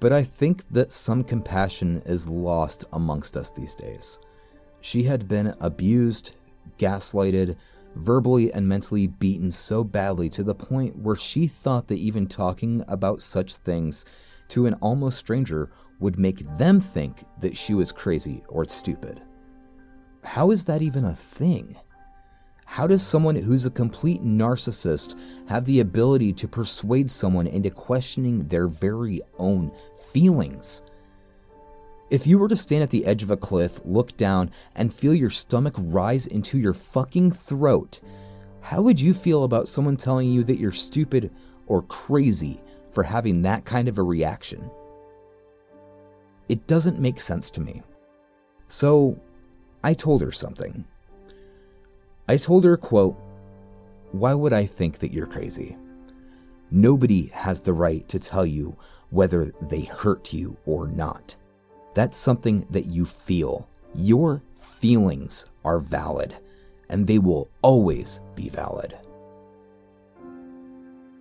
But 0.00 0.12
I 0.12 0.24
think 0.24 0.64
that 0.70 0.92
some 0.92 1.22
compassion 1.22 2.02
is 2.06 2.28
lost 2.28 2.84
amongst 2.92 3.36
us 3.36 3.50
these 3.50 3.74
days. 3.74 4.18
She 4.80 5.04
had 5.04 5.28
been 5.28 5.54
abused, 5.60 6.34
gaslighted, 6.78 7.56
verbally 7.94 8.52
and 8.52 8.68
mentally 8.68 9.06
beaten 9.06 9.50
so 9.50 9.82
badly 9.82 10.28
to 10.30 10.42
the 10.42 10.54
point 10.54 10.98
where 10.98 11.16
she 11.16 11.46
thought 11.46 11.88
that 11.88 11.98
even 11.98 12.26
talking 12.26 12.84
about 12.88 13.22
such 13.22 13.56
things 13.56 14.04
to 14.48 14.66
an 14.66 14.74
almost 14.74 15.18
stranger 15.18 15.70
would 15.98 16.18
make 16.18 16.46
them 16.58 16.78
think 16.78 17.24
that 17.40 17.56
she 17.56 17.74
was 17.74 17.92
crazy 17.92 18.42
or 18.48 18.64
stupid. 18.66 19.22
How 20.26 20.50
is 20.50 20.64
that 20.64 20.82
even 20.82 21.04
a 21.04 21.14
thing? 21.14 21.76
How 22.66 22.88
does 22.88 23.06
someone 23.06 23.36
who's 23.36 23.64
a 23.64 23.70
complete 23.70 24.22
narcissist 24.22 25.16
have 25.48 25.64
the 25.64 25.80
ability 25.80 26.32
to 26.34 26.48
persuade 26.48 27.10
someone 27.10 27.46
into 27.46 27.70
questioning 27.70 28.48
their 28.48 28.66
very 28.66 29.22
own 29.38 29.70
feelings? 30.12 30.82
If 32.10 32.26
you 32.26 32.38
were 32.38 32.48
to 32.48 32.56
stand 32.56 32.82
at 32.82 32.90
the 32.90 33.06
edge 33.06 33.22
of 33.22 33.30
a 33.30 33.36
cliff, 33.36 33.80
look 33.84 34.16
down, 34.16 34.50
and 34.74 34.92
feel 34.92 35.14
your 35.14 35.30
stomach 35.30 35.74
rise 35.78 36.26
into 36.26 36.58
your 36.58 36.74
fucking 36.74 37.30
throat, 37.30 38.00
how 38.60 38.82
would 38.82 39.00
you 39.00 39.14
feel 39.14 39.44
about 39.44 39.68
someone 39.68 39.96
telling 39.96 40.30
you 40.30 40.42
that 40.44 40.58
you're 40.58 40.72
stupid 40.72 41.32
or 41.66 41.82
crazy 41.82 42.60
for 42.92 43.04
having 43.04 43.42
that 43.42 43.64
kind 43.64 43.88
of 43.88 43.96
a 43.96 44.02
reaction? 44.02 44.70
It 46.48 46.66
doesn't 46.66 46.98
make 46.98 47.20
sense 47.20 47.48
to 47.50 47.60
me. 47.60 47.82
So, 48.68 49.20
I 49.86 49.94
told 49.94 50.20
her 50.22 50.32
something. 50.32 50.84
I 52.26 52.38
told 52.38 52.64
her, 52.64 52.76
quote, 52.76 53.16
Why 54.10 54.34
would 54.34 54.52
I 54.52 54.66
think 54.66 54.98
that 54.98 55.12
you're 55.12 55.28
crazy? 55.28 55.76
Nobody 56.72 57.26
has 57.28 57.62
the 57.62 57.72
right 57.72 58.08
to 58.08 58.18
tell 58.18 58.44
you 58.44 58.76
whether 59.10 59.52
they 59.62 59.82
hurt 59.82 60.32
you 60.32 60.56
or 60.66 60.88
not. 60.88 61.36
That's 61.94 62.18
something 62.18 62.66
that 62.68 62.86
you 62.86 63.06
feel. 63.06 63.68
Your 63.94 64.42
feelings 64.58 65.46
are 65.64 65.78
valid, 65.78 66.34
and 66.88 67.06
they 67.06 67.20
will 67.20 67.48
always 67.62 68.22
be 68.34 68.48
valid. 68.48 68.98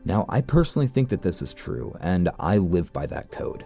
Now, 0.06 0.26
I 0.28 0.42
personally 0.42 0.88
think 0.88 1.10
that 1.10 1.22
this 1.22 1.44
is 1.44 1.54
true, 1.54 1.96
and 2.02 2.32
I 2.40 2.58
live 2.58 2.92
by 2.92 3.06
that 3.06 3.30
code. 3.30 3.64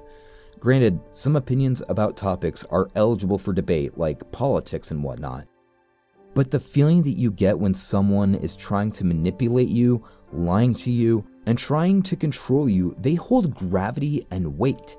Granted, 0.60 1.00
some 1.12 1.38
opinions 1.38 1.82
about 1.88 2.18
topics 2.18 2.66
are 2.66 2.90
eligible 2.96 3.38
for 3.38 3.54
debate, 3.54 3.98
like 3.98 4.30
politics 4.32 4.92
and 4.92 5.04
whatnot. 5.04 5.48
But 6.34 6.52
the 6.52 6.60
feeling 6.60 7.02
that 7.04 7.18
you 7.18 7.32
get 7.32 7.58
when 7.58 7.74
someone 7.74 8.36
is 8.36 8.56
trying 8.56 8.92
to 8.94 9.06
manipulate 9.06 9.70
you, 9.70 10.04
lying 10.34 10.74
to 10.76 10.92
you, 10.92 11.26
and 11.46 11.58
trying 11.58 12.04
to 12.04 12.16
control 12.16 12.70
you, 12.70 12.94
they 13.00 13.16
hold 13.16 13.56
gravity 13.56 14.26
and 14.32 14.58
weight. 14.58 14.98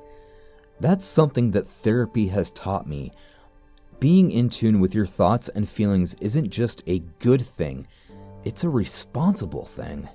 That's 0.81 1.05
something 1.05 1.51
that 1.51 1.69
therapy 1.69 2.29
has 2.29 2.51
taught 2.53 2.89
me. 2.89 3.13
Being 4.01 4.31
in 4.31 4.49
tune 4.49 4.81
with 4.81 4.95
your 4.95 5.07
thoughts 5.07 5.51
and 5.51 5.69
feelings 5.69 6.15
isn't 6.23 6.51
just 6.51 6.83
a 6.87 7.01
good 7.19 7.45
thing, 7.45 7.87
it's 8.45 8.65
a 8.65 8.71
responsible 8.71 9.67
thing. 9.67 10.09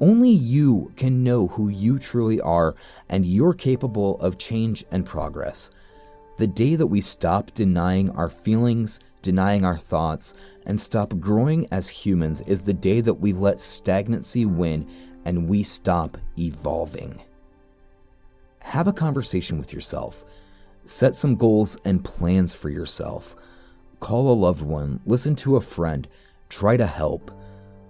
Only 0.00 0.30
you 0.30 0.92
can 0.96 1.22
know 1.22 1.48
who 1.48 1.68
you 1.68 1.98
truly 1.98 2.40
are, 2.40 2.74
and 3.08 3.26
you're 3.26 3.52
capable 3.52 4.18
of 4.20 4.38
change 4.38 4.84
and 4.90 5.04
progress. 5.04 5.70
The 6.38 6.46
day 6.46 6.74
that 6.74 6.86
we 6.86 7.02
stop 7.02 7.52
denying 7.52 8.10
our 8.12 8.30
feelings, 8.30 9.00
denying 9.20 9.64
our 9.64 9.76
thoughts, 9.76 10.32
and 10.64 10.80
stop 10.80 11.18
growing 11.18 11.68
as 11.70 11.88
humans 11.88 12.40
is 12.42 12.64
the 12.64 12.72
day 12.72 13.02
that 13.02 13.14
we 13.14 13.34
let 13.34 13.60
stagnancy 13.60 14.46
win 14.46 14.88
and 15.26 15.48
we 15.48 15.62
stop 15.62 16.16
evolving. 16.38 17.20
Have 18.60 18.88
a 18.88 18.92
conversation 18.92 19.58
with 19.58 19.72
yourself. 19.72 20.24
Set 20.86 21.14
some 21.14 21.36
goals 21.36 21.76
and 21.84 22.04
plans 22.04 22.54
for 22.54 22.70
yourself. 22.70 23.36
Call 23.98 24.30
a 24.30 24.32
loved 24.32 24.62
one, 24.62 25.00
listen 25.04 25.36
to 25.36 25.56
a 25.56 25.60
friend, 25.60 26.08
try 26.48 26.78
to 26.78 26.86
help. 26.86 27.30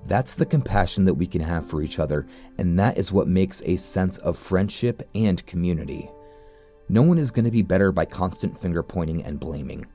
That's 0.06 0.34
the 0.34 0.46
compassion 0.46 1.04
that 1.04 1.14
we 1.14 1.26
can 1.26 1.40
have 1.42 1.66
for 1.66 1.82
each 1.82 1.98
other, 1.98 2.26
and 2.58 2.78
that 2.78 2.98
is 2.98 3.12
what 3.12 3.28
makes 3.28 3.62
a 3.62 3.76
sense 3.76 4.18
of 4.18 4.38
friendship 4.38 5.08
and 5.14 5.44
community. 5.46 6.10
No 6.88 7.02
one 7.02 7.18
is 7.18 7.30
going 7.30 7.44
to 7.44 7.50
be 7.50 7.62
better 7.62 7.92
by 7.92 8.04
constant 8.04 8.60
finger 8.60 8.82
pointing 8.82 9.22
and 9.22 9.38
blaming. 9.38 9.86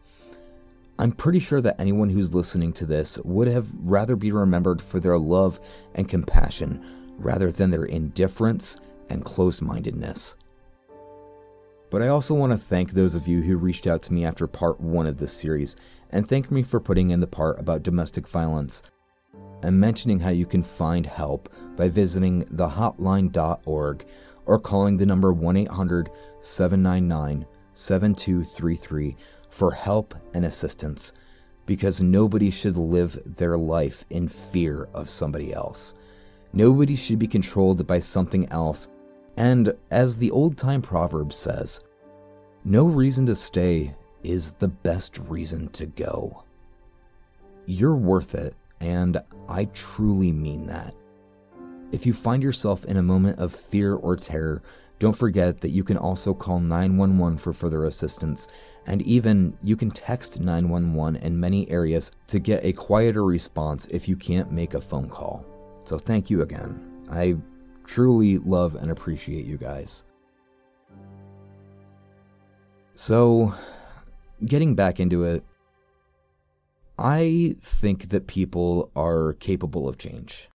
I'm 0.97 1.11
pretty 1.11 1.39
sure 1.39 1.59
that 1.59 1.79
anyone 1.79 2.09
who's 2.09 2.33
listening 2.33 2.71
to 2.73 2.85
this 2.85 3.17
would 3.19 3.49
have 3.49 3.69
rather 3.75 4.15
be 4.15 4.31
remembered 4.31 4.81
for 4.81 5.01
their 5.01 5.17
love 5.17 5.59
and 5.93 6.07
compassion 6.07 7.13
rather 7.17 7.51
than 7.51 7.71
their 7.71 7.83
indifference 7.83 8.79
and 9.09 9.25
close 9.25 9.61
mindedness. 9.61 10.37
But 11.89 12.01
I 12.01 12.07
also 12.07 12.33
want 12.33 12.51
to 12.53 12.57
thank 12.57 12.91
those 12.91 13.15
of 13.15 13.27
you 13.27 13.41
who 13.41 13.57
reached 13.57 13.87
out 13.87 14.01
to 14.03 14.13
me 14.13 14.23
after 14.23 14.47
part 14.47 14.79
one 14.79 15.05
of 15.05 15.17
this 15.17 15.33
series 15.33 15.75
and 16.09 16.27
thank 16.27 16.49
me 16.49 16.63
for 16.63 16.79
putting 16.79 17.09
in 17.09 17.19
the 17.19 17.27
part 17.27 17.59
about 17.59 17.83
domestic 17.83 18.27
violence 18.27 18.81
and 19.63 19.79
mentioning 19.79 20.19
how 20.19 20.29
you 20.29 20.45
can 20.45 20.63
find 20.63 21.05
help 21.05 21.49
by 21.75 21.89
visiting 21.89 22.45
thehotline.org 22.45 24.05
or 24.45 24.59
calling 24.59 24.97
the 24.97 25.05
number 25.05 25.33
1 25.33 25.57
800 25.57 26.09
799 26.39 27.45
7233 27.73 29.15
for 29.49 29.71
help 29.71 30.15
and 30.33 30.45
assistance 30.45 31.13
because 31.65 32.01
nobody 32.01 32.51
should 32.51 32.77
live 32.77 33.19
their 33.25 33.57
life 33.57 34.05
in 34.09 34.27
fear 34.27 34.87
of 34.93 35.09
somebody 35.09 35.51
else. 35.51 35.95
Nobody 36.53 36.95
should 36.95 37.19
be 37.19 37.27
controlled 37.27 37.85
by 37.87 37.99
something 37.99 38.47
else 38.49 38.89
and 39.37 39.73
as 39.91 40.17
the 40.17 40.31
old 40.31 40.57
time 40.57 40.81
proverb 40.81 41.33
says, 41.33 41.81
no 42.63 42.85
reason 42.85 43.25
to 43.27 43.35
stay 43.35 43.93
is 44.23 44.53
the 44.53 44.67
best 44.67 45.17
reason 45.17 45.67
to 45.69 45.85
go. 45.85 46.43
You're 47.65 47.95
worth 47.95 48.33
it, 48.33 48.55
and 48.79 49.17
I 49.47 49.65
truly 49.65 50.31
mean 50.31 50.67
that. 50.67 50.93
If 51.91 52.05
you 52.05 52.13
find 52.13 52.41
yourself 52.41 52.83
in 52.85 52.97
a 52.97 53.03
moment 53.03 53.39
of 53.39 53.55
fear 53.55 53.95
or 53.95 54.15
terror, 54.15 54.63
don't 54.97 55.17
forget 55.17 55.61
that 55.61 55.69
you 55.69 55.83
can 55.83 55.97
also 55.97 56.33
call 56.33 56.59
911 56.59 57.37
for 57.37 57.53
further 57.53 57.85
assistance, 57.85 58.47
and 58.85 59.01
even 59.01 59.57
you 59.61 59.75
can 59.75 59.91
text 59.91 60.39
911 60.39 61.21
in 61.21 61.39
many 61.39 61.69
areas 61.69 62.11
to 62.27 62.39
get 62.39 62.63
a 62.63 62.73
quieter 62.73 63.25
response 63.25 63.87
if 63.87 64.07
you 64.07 64.15
can't 64.15 64.51
make 64.51 64.73
a 64.73 64.81
phone 64.81 65.09
call. 65.09 65.45
So, 65.85 65.97
thank 65.97 66.29
you 66.29 66.41
again. 66.41 67.03
I 67.11 67.35
truly 67.85 68.37
love 68.39 68.75
and 68.75 68.89
appreciate 68.89 69.45
you 69.45 69.57
guys. 69.57 70.05
So, 72.95 73.53
getting 74.45 74.75
back 74.75 74.99
into 74.99 75.25
it, 75.25 75.43
I 76.97 77.55
think 77.61 78.09
that 78.09 78.27
people 78.27 78.91
are 78.95 79.33
capable 79.33 79.87
of 79.87 79.97
change. 79.97 80.49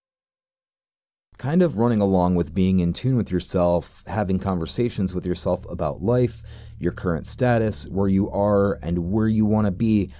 kind 1.38 1.62
of 1.62 1.78
running 1.78 2.00
along 2.02 2.34
with 2.34 2.54
being 2.54 2.80
in 2.80 2.92
tune 2.92 3.16
with 3.16 3.30
yourself, 3.30 4.04
having 4.06 4.38
conversations 4.38 5.14
with 5.14 5.24
yourself 5.24 5.64
about 5.70 6.02
life, 6.02 6.42
your 6.78 6.92
current 6.92 7.26
status, 7.26 7.88
where 7.88 8.08
you 8.08 8.28
are, 8.30 8.74
and 8.82 9.10
where 9.10 9.26
you 9.28 9.46
want 9.46 9.64
to 9.66 9.70
be, 9.70 10.10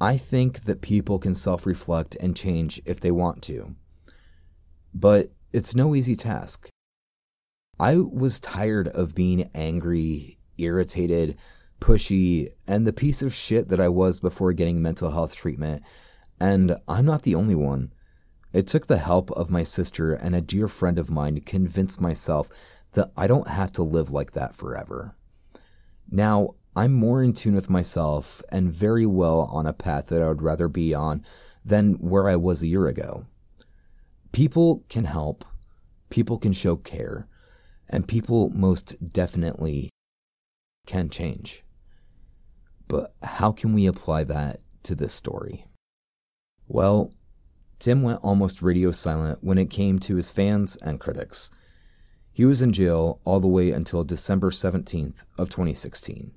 I 0.00 0.16
think 0.16 0.64
that 0.64 0.82
people 0.82 1.18
can 1.18 1.34
self 1.34 1.66
reflect 1.66 2.16
and 2.20 2.36
change 2.36 2.80
if 2.84 3.00
they 3.00 3.10
want 3.10 3.42
to. 3.42 3.74
But 4.94 5.32
it's 5.52 5.74
no 5.74 5.94
easy 5.96 6.14
task. 6.14 6.68
I 7.80 7.96
was 7.96 8.38
tired 8.40 8.88
of 8.88 9.14
being 9.16 9.50
angry, 9.54 10.38
irritated, 10.58 11.36
pushy, 11.80 12.48
and 12.66 12.86
the 12.86 12.92
piece 12.92 13.22
of 13.22 13.34
shit 13.34 13.68
that 13.68 13.80
I 13.80 13.88
was 13.88 14.20
before 14.20 14.52
getting 14.52 14.82
mental 14.82 15.10
health 15.10 15.34
treatment, 15.34 15.82
and 16.40 16.76
I'm 16.88 17.04
not 17.04 17.22
the 17.22 17.34
only 17.34 17.54
one. 17.54 17.92
It 18.52 18.66
took 18.66 18.86
the 18.86 18.98
help 18.98 19.30
of 19.32 19.50
my 19.50 19.62
sister 19.62 20.14
and 20.14 20.34
a 20.34 20.40
dear 20.40 20.68
friend 20.68 20.98
of 20.98 21.10
mine 21.10 21.34
to 21.34 21.40
convince 21.40 22.00
myself 22.00 22.48
that 22.92 23.10
I 23.16 23.26
don't 23.26 23.48
have 23.48 23.72
to 23.72 23.82
live 23.82 24.10
like 24.10 24.32
that 24.32 24.54
forever. 24.54 25.14
Now, 26.10 26.54
I'm 26.74 26.92
more 26.92 27.22
in 27.22 27.32
tune 27.32 27.54
with 27.54 27.70
myself 27.70 28.42
and 28.50 28.72
very 28.72 29.06
well 29.06 29.42
on 29.52 29.66
a 29.66 29.72
path 29.72 30.06
that 30.06 30.22
I 30.22 30.28
would 30.28 30.42
rather 30.42 30.68
be 30.68 30.94
on 30.94 31.24
than 31.64 31.94
where 31.94 32.28
I 32.28 32.36
was 32.36 32.62
a 32.62 32.66
year 32.66 32.86
ago. 32.86 33.26
People 34.32 34.84
can 34.88 35.04
help, 35.04 35.44
people 36.10 36.38
can 36.38 36.52
show 36.52 36.76
care, 36.76 37.26
and 37.88 38.08
people 38.08 38.50
most 38.50 39.12
definitely 39.12 39.90
can 40.86 41.08
change. 41.08 41.64
But 42.88 43.14
how 43.22 43.52
can 43.52 43.72
we 43.72 43.86
apply 43.86 44.24
that 44.24 44.60
to 44.84 44.94
this 44.94 45.12
story? 45.12 45.66
Well, 46.68 47.12
Tim 47.78 48.02
went 48.02 48.20
almost 48.22 48.62
radio 48.62 48.90
silent 48.90 49.42
when 49.42 49.58
it 49.58 49.70
came 49.70 49.98
to 50.00 50.16
his 50.16 50.30
fans 50.30 50.76
and 50.76 51.00
critics. 51.00 51.50
He 52.32 52.44
was 52.44 52.62
in 52.62 52.72
jail 52.72 53.20
all 53.24 53.40
the 53.40 53.46
way 53.48 53.70
until 53.70 54.04
December 54.04 54.50
17th 54.50 55.24
of 55.38 55.48
2016. 55.48 56.32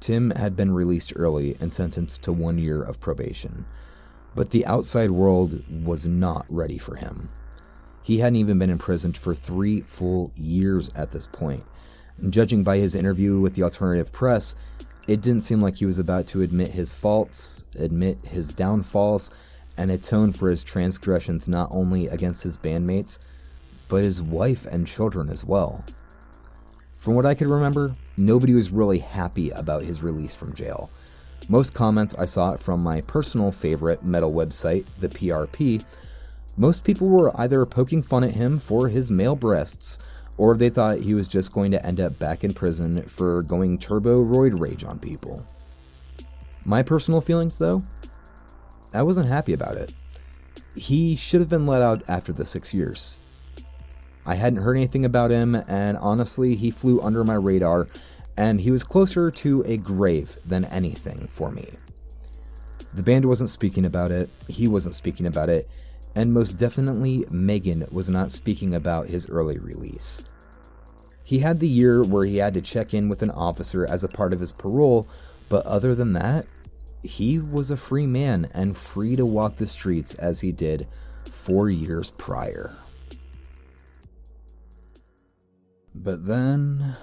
Tim 0.00 0.30
had 0.30 0.56
been 0.56 0.72
released 0.72 1.12
early 1.16 1.56
and 1.58 1.72
sentenced 1.72 2.22
to 2.22 2.32
1 2.32 2.58
year 2.58 2.82
of 2.82 3.00
probation, 3.00 3.64
but 4.34 4.50
the 4.50 4.66
outside 4.66 5.10
world 5.10 5.64
was 5.84 6.06
not 6.06 6.44
ready 6.48 6.76
for 6.76 6.96
him. 6.96 7.30
He 8.02 8.18
hadn't 8.18 8.36
even 8.36 8.58
been 8.58 8.70
imprisoned 8.70 9.16
for 9.16 9.34
3 9.34 9.80
full 9.80 10.32
years 10.36 10.90
at 10.94 11.12
this 11.12 11.26
point. 11.26 11.64
Judging 12.30 12.62
by 12.62 12.78
his 12.78 12.94
interview 12.94 13.40
with 13.40 13.54
the 13.54 13.62
alternative 13.62 14.12
press, 14.12 14.54
it 15.06 15.20
didn't 15.20 15.42
seem 15.42 15.60
like 15.60 15.76
he 15.76 15.86
was 15.86 15.98
about 15.98 16.26
to 16.28 16.42
admit 16.42 16.72
his 16.72 16.94
faults, 16.94 17.64
admit 17.78 18.18
his 18.28 18.52
downfalls, 18.52 19.30
and 19.76 19.90
atone 19.90 20.32
for 20.32 20.50
his 20.50 20.64
transgressions 20.64 21.48
not 21.48 21.68
only 21.70 22.06
against 22.08 22.42
his 22.42 22.56
bandmates, 22.56 23.18
but 23.88 24.02
his 24.02 24.20
wife 24.20 24.66
and 24.66 24.86
children 24.86 25.28
as 25.28 25.44
well. 25.44 25.84
From 26.98 27.14
what 27.14 27.26
I 27.26 27.34
could 27.34 27.50
remember, 27.50 27.94
nobody 28.16 28.54
was 28.54 28.70
really 28.70 28.98
happy 28.98 29.50
about 29.50 29.82
his 29.82 30.02
release 30.02 30.34
from 30.34 30.54
jail. 30.54 30.90
Most 31.48 31.74
comments 31.74 32.14
I 32.16 32.24
saw 32.24 32.56
from 32.56 32.82
my 32.82 33.00
personal 33.02 33.52
favorite 33.52 34.04
metal 34.04 34.32
website, 34.32 34.86
the 34.98 35.08
PRP, 35.08 35.84
most 36.56 36.84
people 36.84 37.08
were 37.08 37.38
either 37.38 37.66
poking 37.66 38.02
fun 38.02 38.24
at 38.24 38.34
him 38.34 38.56
for 38.56 38.88
his 38.88 39.10
male 39.10 39.36
breasts, 39.36 39.98
or 40.38 40.56
they 40.56 40.70
thought 40.70 40.98
he 40.98 41.14
was 41.14 41.28
just 41.28 41.52
going 41.52 41.70
to 41.70 41.86
end 41.86 42.00
up 42.00 42.18
back 42.18 42.44
in 42.44 42.52
prison 42.52 43.02
for 43.02 43.42
going 43.42 43.78
turbo 43.78 44.24
roid 44.24 44.58
rage 44.60 44.84
on 44.84 44.98
people. 44.98 45.44
My 46.64 46.82
personal 46.82 47.20
feelings, 47.20 47.58
though, 47.58 47.82
I 48.92 49.02
wasn't 49.02 49.28
happy 49.28 49.52
about 49.52 49.76
it. 49.76 49.92
He 50.74 51.16
should 51.16 51.40
have 51.40 51.48
been 51.48 51.66
let 51.66 51.80
out 51.80 52.02
after 52.08 52.32
the 52.32 52.44
six 52.44 52.74
years. 52.74 53.18
I 54.26 54.34
hadn't 54.34 54.62
heard 54.62 54.76
anything 54.76 55.04
about 55.04 55.30
him, 55.30 55.54
and 55.54 55.96
honestly, 55.98 56.56
he 56.56 56.70
flew 56.70 57.00
under 57.00 57.22
my 57.22 57.34
radar, 57.34 57.88
and 58.36 58.60
he 58.60 58.70
was 58.70 58.82
closer 58.82 59.30
to 59.30 59.62
a 59.64 59.76
grave 59.76 60.36
than 60.44 60.64
anything 60.66 61.28
for 61.32 61.50
me. 61.52 61.70
The 62.92 63.02
band 63.02 63.26
wasn't 63.26 63.50
speaking 63.50 63.84
about 63.84 64.10
it, 64.10 64.32
he 64.48 64.66
wasn't 64.66 64.96
speaking 64.96 65.26
about 65.26 65.48
it, 65.48 65.68
and 66.16 66.32
most 66.32 66.56
definitely, 66.56 67.26
Megan 67.30 67.84
was 67.92 68.08
not 68.08 68.32
speaking 68.32 68.74
about 68.74 69.08
his 69.08 69.28
early 69.28 69.58
release. 69.58 70.22
He 71.22 71.40
had 71.40 71.58
the 71.58 71.68
year 71.68 72.02
where 72.02 72.24
he 72.24 72.38
had 72.38 72.54
to 72.54 72.62
check 72.62 72.94
in 72.94 73.10
with 73.10 73.20
an 73.20 73.30
officer 73.30 73.84
as 73.84 74.02
a 74.02 74.08
part 74.08 74.32
of 74.32 74.40
his 74.40 74.50
parole, 74.50 75.06
but 75.50 75.66
other 75.66 75.94
than 75.94 76.14
that, 76.14 76.46
he 77.02 77.38
was 77.38 77.70
a 77.70 77.76
free 77.76 78.06
man 78.06 78.48
and 78.54 78.74
free 78.74 79.14
to 79.14 79.26
walk 79.26 79.56
the 79.56 79.66
streets 79.66 80.14
as 80.14 80.40
he 80.40 80.52
did 80.52 80.88
four 81.30 81.68
years 81.68 82.10
prior. 82.12 82.74
But 85.94 86.26
then, 86.26 86.96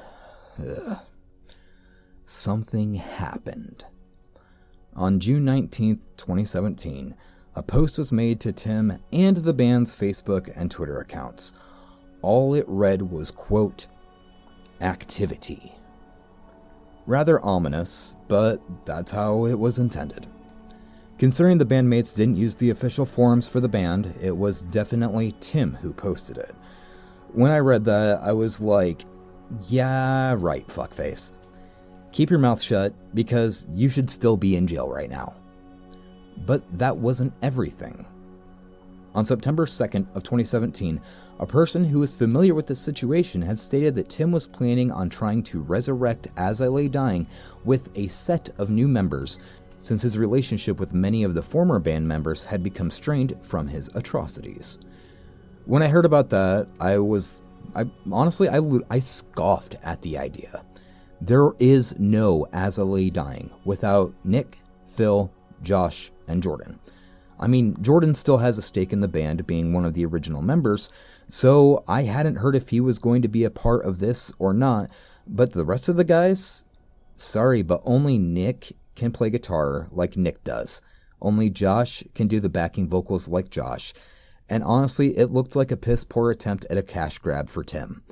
ugh, 0.58 0.98
something 2.26 2.96
happened. 2.96 3.86
On 4.96 5.20
June 5.20 5.46
19th, 5.46 6.10
2017, 6.18 7.14
a 7.56 7.62
post 7.64 7.98
was 7.98 8.12
made 8.12 8.40
to 8.42 8.52
Tim 8.52 9.00
and 9.12 9.38
the 9.38 9.54
band's 9.54 9.94
Facebook 9.94 10.52
and 10.56 10.72
Twitter 10.72 11.00
accounts. 11.00 11.54
All 12.22 12.54
it 12.54 12.66
read 12.68 13.04
was, 13.04 13.32
quote, 13.32 13.88
activity. 14.82 15.76
Rather 17.06 17.44
ominous, 17.44 18.16
but 18.28 18.62
that's 18.86 19.12
how 19.12 19.46
it 19.46 19.60
was 19.60 19.78
intended. 19.78 20.26
Considering 21.20 21.58
the 21.58 21.66
bandmates 21.66 22.16
didn't 22.16 22.38
use 22.38 22.56
the 22.56 22.72
official 22.72 23.06
forums 23.06 23.48
for 23.48 23.60
the 23.60 23.70
band, 23.70 24.16
it 24.20 24.36
was 24.36 24.64
definitely 24.64 25.36
Tim 25.40 25.76
who 25.76 25.94
posted 25.94 26.38
it. 26.38 26.56
When 27.34 27.52
I 27.52 27.60
read 27.60 27.86
that, 27.86 28.22
I 28.22 28.32
was 28.32 28.62
like, 28.62 29.04
yeah, 29.68 30.36
right, 30.40 30.68
fuckface. 30.68 31.32
Keep 32.12 32.30
your 32.30 32.40
mouth 32.40 32.62
shut 32.62 32.94
because 33.14 33.68
you 33.74 33.90
should 33.90 34.10
still 34.10 34.38
be 34.38 34.56
in 34.56 34.66
jail 34.66 34.90
right 34.90 35.10
now. 35.10 35.36
But 36.38 36.64
that 36.78 36.98
wasn't 36.98 37.34
everything. 37.42 38.06
On 39.16 39.24
September 39.24 39.66
2nd 39.66 40.08
of 40.16 40.24
2017, 40.24 41.00
a 41.40 41.46
person 41.46 41.86
who 41.86 42.00
was 42.00 42.16
familiar 42.16 42.56
with 42.56 42.66
the 42.68 42.76
situation 42.76 43.42
had 43.44 43.60
stated 43.60 43.94
that 43.96 44.10
Tim 44.10 44.32
was 44.32 44.48
planning 44.48 44.92
on 44.92 45.10
trying 45.10 45.44
to 45.44 45.62
resurrect 45.62 46.30
As 46.36 46.62
I 46.62 46.68
Lay 46.68 46.88
Dying 46.88 47.28
with 47.64 47.90
a 47.96 48.08
set 48.08 48.50
of 48.58 48.70
new 48.70 48.88
members, 48.88 49.40
since 49.78 50.02
his 50.02 50.18
relationship 50.18 50.80
with 50.80 50.94
many 50.94 51.24
of 51.24 51.34
the 51.34 51.44
former 51.44 51.78
band 51.78 52.08
members 52.08 52.46
had 52.46 52.64
become 52.64 52.90
strained 52.90 53.36
from 53.42 53.68
his 53.68 53.90
atrocities. 53.94 54.80
When 55.66 55.84
I 55.84 55.90
heard 55.90 56.06
about 56.06 56.30
that, 56.30 56.68
I 56.80 56.98
was, 56.98 57.42
I 57.76 57.86
honestly, 58.12 58.48
I, 58.48 58.62
I 58.90 59.00
scoffed 59.00 59.76
at 59.84 60.02
the 60.02 60.18
idea. 60.18 60.64
There 61.22 61.52
is 61.60 62.00
no 62.00 62.48
As 62.54 62.80
I 62.80 62.84
Lay 62.84 63.10
Dying 63.10 63.52
without 63.64 64.14
Nick, 64.24 64.60
Phil, 64.96 65.30
Josh, 65.62 66.13
and 66.28 66.44
Jordan. 66.44 66.80
I 67.40 67.48
mean, 67.48 67.76
Jordan 67.82 68.16
still 68.16 68.38
has 68.38 68.58
a 68.58 68.62
stake 68.62 68.94
in 68.94 69.02
the 69.02 69.08
band, 69.08 69.46
being 69.48 69.74
one 69.74 69.86
of 69.86 69.94
the 69.94 70.06
original 70.06 70.42
members, 70.42 70.90
so 71.28 71.84
I 71.88 72.04
hadn't 72.04 72.38
heard 72.38 72.56
if 72.56 72.70
he 72.70 72.80
was 72.80 73.00
going 73.00 73.22
to 73.22 73.28
be 73.28 73.44
a 73.44 73.50
part 73.50 73.84
of 73.84 74.00
this 74.00 74.32
or 74.40 74.54
not. 74.54 74.90
But 75.28 75.54
the 75.54 75.66
rest 75.66 75.90
of 75.90 75.96
the 75.96 76.04
guys, 76.04 76.66
sorry, 77.18 77.62
but 77.62 77.82
only 77.86 78.18
Nick 78.18 78.74
can 78.96 79.12
play 79.12 79.30
guitar 79.30 79.88
like 79.92 80.18
Nick 80.18 80.44
does. 80.44 80.82
Only 81.22 81.50
Josh 81.50 82.04
can 82.14 82.28
do 82.28 82.40
the 82.40 82.50
backing 82.50 82.88
vocals 82.88 83.28
like 83.28 83.50
Josh. 83.50 83.94
And 84.50 84.64
honestly, 84.64 85.18
it 85.18 85.32
looked 85.32 85.56
like 85.56 85.72
a 85.72 85.78
piss 85.78 86.04
poor 86.04 86.30
attempt 86.30 86.66
at 86.70 86.78
a 86.78 86.84
cash 86.84 87.18
grab 87.18 87.50
for 87.50 87.64
Tim. 87.64 88.04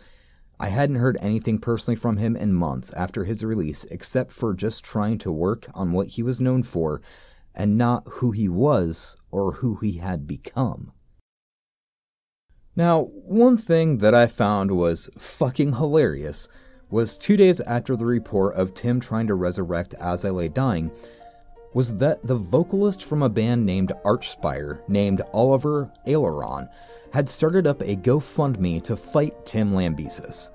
I 0.59 0.70
hadn't 0.70 0.97
heard 0.97 1.18
anything 1.20 1.59
personally 1.59 1.95
from 1.95 2.18
him 2.18 2.36
in 2.36 2.53
months 2.53 2.91
after 2.93 3.26
his 3.26 3.43
release, 3.43 3.84
except 3.86 4.32
for 4.32 4.53
just 4.53 4.86
trying 4.86 5.18
to 5.20 5.32
work 5.32 5.68
on 5.74 5.91
what 5.91 6.09
he 6.09 6.24
was 6.24 6.39
known 6.39 6.64
for 6.64 7.01
and 7.55 7.77
not 7.77 8.03
who 8.05 8.31
he 8.31 8.47
was 8.47 9.17
or 9.29 9.53
who 9.53 9.75
he 9.75 9.93
had 9.93 10.27
become. 10.27 10.91
Now, 12.75 13.03
one 13.03 13.57
thing 13.57 13.97
that 13.97 14.15
I 14.15 14.27
found 14.27 14.71
was 14.71 15.09
fucking 15.17 15.73
hilarious 15.73 16.47
was 16.89 17.17
two 17.17 17.37
days 17.37 17.61
after 17.61 17.95
the 17.95 18.05
report 18.05 18.55
of 18.55 18.73
Tim 18.73 18.99
trying 18.99 19.27
to 19.27 19.35
resurrect 19.35 19.93
As 19.95 20.23
I 20.23 20.29
Lay 20.29 20.47
Dying, 20.49 20.91
was 21.73 21.97
that 21.97 22.25
the 22.25 22.35
vocalist 22.35 23.03
from 23.03 23.23
a 23.23 23.29
band 23.29 23.65
named 23.65 23.93
Archspire, 24.03 24.81
named 24.89 25.21
Oliver 25.33 25.91
Aleron, 26.05 26.67
had 27.13 27.29
started 27.29 27.65
up 27.65 27.81
a 27.81 27.95
GoFundMe 27.95 28.81
to 28.83 28.95
fight 28.95 29.45
Tim 29.45 29.71
Lambesis. 29.71 30.49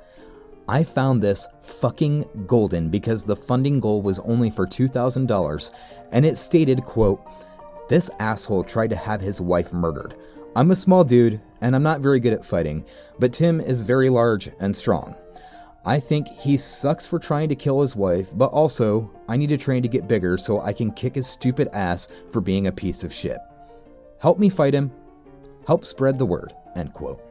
I 0.69 0.83
found 0.83 1.23
this 1.23 1.47
fucking 1.61 2.25
golden 2.47 2.89
because 2.89 3.25
the 3.25 3.37
funding 3.37 3.79
goal 3.79 4.03
was 4.03 4.19
only 4.21 4.51
for 4.51 4.67
$2,000 4.67 5.71
and 6.11 6.27
it 6.27 6.37
stated, 6.37 6.85
quote, 6.85 7.25
this 7.89 8.11
asshole 8.19 8.64
tried 8.64 8.91
to 8.91 8.97
have 8.97 9.21
his 9.21 9.41
wife 9.41 9.73
murdered. 9.73 10.14
I'm 10.57 10.73
a 10.73 10.77
small 10.77 11.05
dude 11.05 11.41
and 11.61 11.77
I'm 11.77 11.85
not 11.85 12.01
very 12.01 12.19
good 12.19 12.33
at 12.33 12.45
fighting, 12.45 12.85
but 13.19 13.33
Tim 13.33 13.61
is 13.61 13.83
very 13.83 14.09
large 14.09 14.51
and 14.59 14.77
strong. 14.77 15.14
I 15.85 16.01
think 16.01 16.27
he 16.27 16.57
sucks 16.57 17.07
for 17.07 17.21
trying 17.21 17.49
to 17.51 17.55
kill 17.55 17.81
his 17.81 17.95
wife, 17.95 18.31
but 18.35 18.47
also 18.47 19.09
I 19.29 19.37
need 19.37 19.51
to 19.51 19.57
train 19.57 19.83
to 19.83 19.89
get 19.89 20.09
bigger 20.09 20.37
so 20.37 20.61
I 20.61 20.73
can 20.73 20.91
kick 20.91 21.14
his 21.14 21.29
stupid 21.29 21.69
ass 21.73 22.09
for 22.33 22.41
being 22.41 22.67
a 22.67 22.73
piece 22.73 23.05
of 23.05 23.14
shit. 23.14 23.39
Help 24.19 24.41
me 24.41 24.49
fight 24.49 24.75
him. 24.75 24.91
Help 25.64 25.85
spread 25.85 26.19
the 26.19 26.27
word. 26.27 26.53
End 26.75 26.93
quote. 26.93 27.23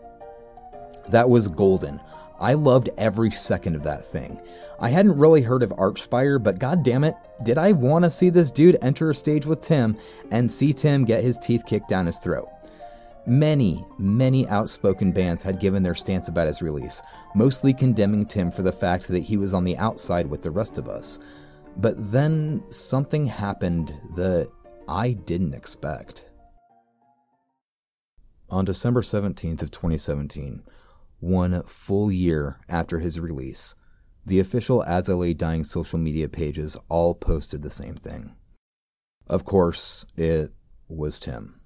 That 1.09 1.29
was 1.29 1.49
golden. 1.49 1.99
I 2.39 2.53
loved 2.53 2.89
every 2.97 3.31
second 3.31 3.75
of 3.75 3.83
that 3.83 4.05
thing. 4.05 4.39
I 4.79 4.89
hadn't 4.89 5.17
really 5.17 5.41
heard 5.41 5.63
of 5.63 5.69
Archspire, 5.71 6.41
but 6.41 6.59
god 6.59 6.83
damn 6.83 7.03
it, 7.03 7.15
did 7.43 7.57
I 7.57 7.71
want 7.71 8.03
to 8.03 8.11
see 8.11 8.29
this 8.29 8.51
dude 8.51 8.77
enter 8.81 9.09
a 9.09 9.15
stage 9.15 9.45
with 9.45 9.61
Tim 9.61 9.97
and 10.31 10.51
see 10.51 10.73
Tim 10.73 11.05
get 11.05 11.23
his 11.23 11.37
teeth 11.37 11.65
kicked 11.65 11.87
down 11.87 12.05
his 12.05 12.17
throat. 12.17 12.49
Many, 13.27 13.83
many 13.97 14.47
outspoken 14.49 15.11
bands 15.11 15.41
had 15.41 15.59
given 15.59 15.81
their 15.81 15.95
stance 15.95 16.27
about 16.27 16.47
his 16.47 16.61
release, 16.61 17.01
mostly 17.33 17.73
condemning 17.73 18.25
Tim 18.25 18.51
for 18.51 18.61
the 18.61 18.71
fact 18.71 19.07
that 19.07 19.23
he 19.23 19.37
was 19.37 19.53
on 19.53 19.63
the 19.63 19.77
outside 19.77 20.27
with 20.27 20.43
the 20.43 20.51
rest 20.51 20.77
of 20.77 20.87
us. 20.87 21.19
But 21.77 22.11
then 22.11 22.63
something 22.69 23.25
happened 23.25 23.93
that 24.15 24.49
I 24.87 25.13
didn't 25.13 25.55
expect. 25.55 26.25
On 28.49 28.63
December 28.63 29.01
17th 29.01 29.63
of 29.63 29.71
2017, 29.71 30.61
one 31.25 31.63
full 31.63 32.11
year 32.11 32.59
after 32.69 32.99
his 32.99 33.19
release, 33.19 33.75
the 34.25 34.39
official 34.39 34.83
As 34.83 35.09
I 35.09 35.13
Lay 35.13 35.33
Dying 35.33 35.63
social 35.63 35.99
media 35.99 36.29
pages 36.29 36.77
all 36.89 37.13
posted 37.15 37.61
the 37.61 37.69
same 37.69 37.95
thing. 37.95 38.35
Of 39.27 39.43
course, 39.43 40.05
it 40.15 40.53
was 40.87 41.19
Tim 41.19 41.59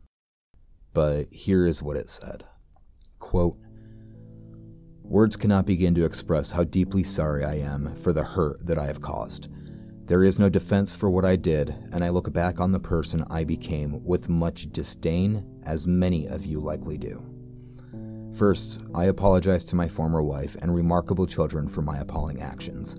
but 0.93 1.27
here 1.31 1.65
is 1.65 1.81
what 1.81 1.97
it 1.97 2.09
said 2.09 2.43
Quote, 3.19 3.57
Words 5.03 5.35
cannot 5.35 5.65
begin 5.65 5.95
to 5.95 6.05
express 6.05 6.51
how 6.51 6.63
deeply 6.63 7.03
sorry 7.03 7.43
I 7.43 7.55
am 7.55 7.95
for 7.95 8.13
the 8.13 8.23
hurt 8.23 8.65
that 8.65 8.77
I 8.77 8.85
have 8.85 9.01
caused. 9.01 9.49
There 10.05 10.23
is 10.23 10.39
no 10.39 10.49
defense 10.49 10.95
for 10.95 11.09
what 11.09 11.25
I 11.25 11.35
did, 11.35 11.69
and 11.91 12.03
I 12.03 12.09
look 12.09 12.31
back 12.33 12.59
on 12.59 12.71
the 12.71 12.79
person 12.79 13.23
I 13.29 13.43
became 13.43 14.03
with 14.03 14.27
much 14.27 14.71
disdain, 14.71 15.61
as 15.63 15.85
many 15.85 16.27
of 16.27 16.45
you 16.45 16.59
likely 16.59 16.97
do. 16.97 17.38
First, 18.39 18.79
I 18.95 19.03
apologize 19.03 19.65
to 19.65 19.75
my 19.75 19.89
former 19.89 20.23
wife 20.23 20.55
and 20.61 20.73
remarkable 20.73 21.27
children 21.27 21.67
for 21.67 21.81
my 21.81 21.97
appalling 21.97 22.41
actions. 22.41 22.95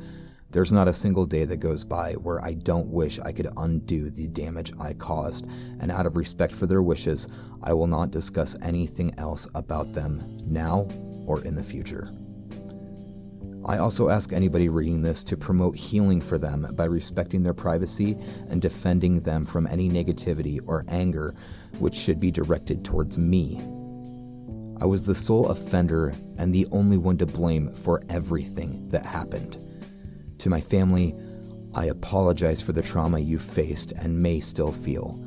There's 0.51 0.71
not 0.71 0.87
a 0.87 0.93
single 0.93 1.25
day 1.25 1.47
that 1.47 1.61
goes 1.61 1.83
by 1.83 2.13
where 2.13 2.45
I 2.45 2.53
don't 2.53 2.89
wish 2.89 3.19
I 3.19 3.33
could 3.33 3.49
undo 3.57 4.11
the 4.11 4.29
damage 4.29 4.75
I 4.79 4.93
caused, 4.93 5.47
and 5.81 5.91
out 5.91 6.05
of 6.05 6.19
respect 6.19 6.53
for 6.53 6.67
their 6.67 6.83
wishes, 6.83 7.27
I 7.63 7.73
will 7.73 7.87
not 7.87 8.11
discuss 8.11 8.55
anything 8.61 9.15
else 9.17 9.49
about 9.55 9.95
them 9.95 10.23
now 10.45 10.87
or 11.27 11.43
in 11.43 11.55
the 11.55 11.63
future. 11.63 12.11
I 13.65 13.79
also 13.79 14.11
ask 14.11 14.35
anybody 14.35 14.69
reading 14.69 15.01
this 15.01 15.25
to 15.25 15.39
promote 15.39 15.75
healing 15.75 16.21
for 16.21 16.37
them 16.37 16.67
by 16.77 16.85
respecting 16.85 17.45
their 17.45 17.55
privacy 17.55 18.15
and 18.51 18.61
defending 18.61 19.21
them 19.21 19.47
from 19.47 19.67
any 19.69 19.89
negativity 19.89 20.61
or 20.67 20.85
anger 20.89 21.33
which 21.79 21.95
should 21.95 22.21
be 22.21 22.31
directed 22.31 22.85
towards 22.85 23.17
me. 23.17 23.59
I 24.81 24.87
was 24.87 25.05
the 25.05 25.15
sole 25.15 25.49
offender 25.49 26.15
and 26.39 26.55
the 26.55 26.67
only 26.73 26.97
one 26.97 27.19
to 27.19 27.27
blame 27.27 27.71
for 27.71 28.03
everything 28.09 28.89
that 28.89 29.05
happened. 29.05 29.59
To 30.39 30.49
my 30.49 30.61
family, 30.61 31.15
I 31.75 31.87
apologize 31.87 32.63
for 32.63 32.73
the 32.73 32.83
trauma 32.83 33.19
you 33.19 33.39
faced 33.39 33.93
and 33.93 34.19
may 34.19 34.41
still 34.41 34.73
feel. 34.73 35.19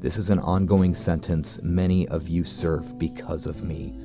This 0.00 0.16
is 0.16 0.30
an 0.30 0.40
ongoing 0.40 0.94
sentence 0.94 1.62
many 1.62 2.08
of 2.08 2.28
you 2.28 2.44
serve 2.44 2.98
because 2.98 3.46
of 3.46 3.62
me. 3.62 3.96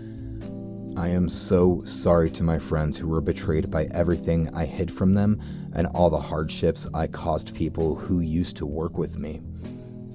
I 0.96 1.08
am 1.08 1.30
so 1.30 1.84
sorry 1.86 2.30
to 2.32 2.44
my 2.44 2.60
friends 2.60 2.98
who 2.98 3.08
were 3.08 3.22
betrayed 3.22 3.72
by 3.72 3.86
everything 3.86 4.54
I 4.54 4.66
hid 4.66 4.92
from 4.92 5.16
them 5.16 5.42
and 5.74 5.88
all 5.88 6.10
the 6.10 6.20
hardships 6.20 6.88
I 6.94 7.08
caused 7.08 7.56
people 7.56 7.96
who 7.96 8.20
used 8.20 8.58
to 8.58 8.66
work 8.66 8.98
with 8.98 9.18
me. 9.18 9.42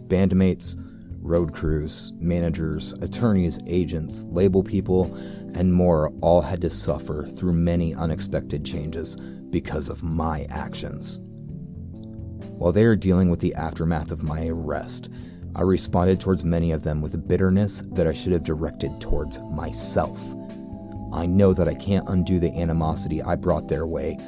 Bandmates, 0.06 0.76
road 1.26 1.52
crews, 1.52 2.12
managers, 2.18 2.92
attorneys, 3.02 3.60
agents, 3.66 4.24
label 4.28 4.62
people, 4.62 5.14
and 5.54 5.72
more 5.72 6.12
all 6.20 6.40
had 6.40 6.60
to 6.60 6.70
suffer 6.70 7.26
through 7.34 7.52
many 7.52 7.94
unexpected 7.94 8.64
changes 8.64 9.16
because 9.50 9.88
of 9.88 10.02
my 10.02 10.46
actions. 10.48 11.20
While 12.50 12.72
they 12.72 12.84
are 12.84 12.96
dealing 12.96 13.28
with 13.28 13.40
the 13.40 13.54
aftermath 13.54 14.10
of 14.10 14.22
my 14.22 14.46
arrest, 14.46 15.10
I 15.54 15.62
responded 15.62 16.20
towards 16.20 16.44
many 16.44 16.72
of 16.72 16.82
them 16.82 17.00
with 17.00 17.26
bitterness 17.26 17.82
that 17.92 18.06
I 18.06 18.12
should 18.12 18.32
have 18.32 18.44
directed 18.44 19.00
towards 19.00 19.40
myself. 19.42 20.22
I 21.12 21.26
know 21.26 21.54
that 21.54 21.68
I 21.68 21.74
can't 21.74 22.08
undo 22.08 22.38
the 22.38 22.54
animosity 22.58 23.22
I 23.22 23.36
brought 23.36 23.68
their 23.68 23.86
way, 23.86 24.18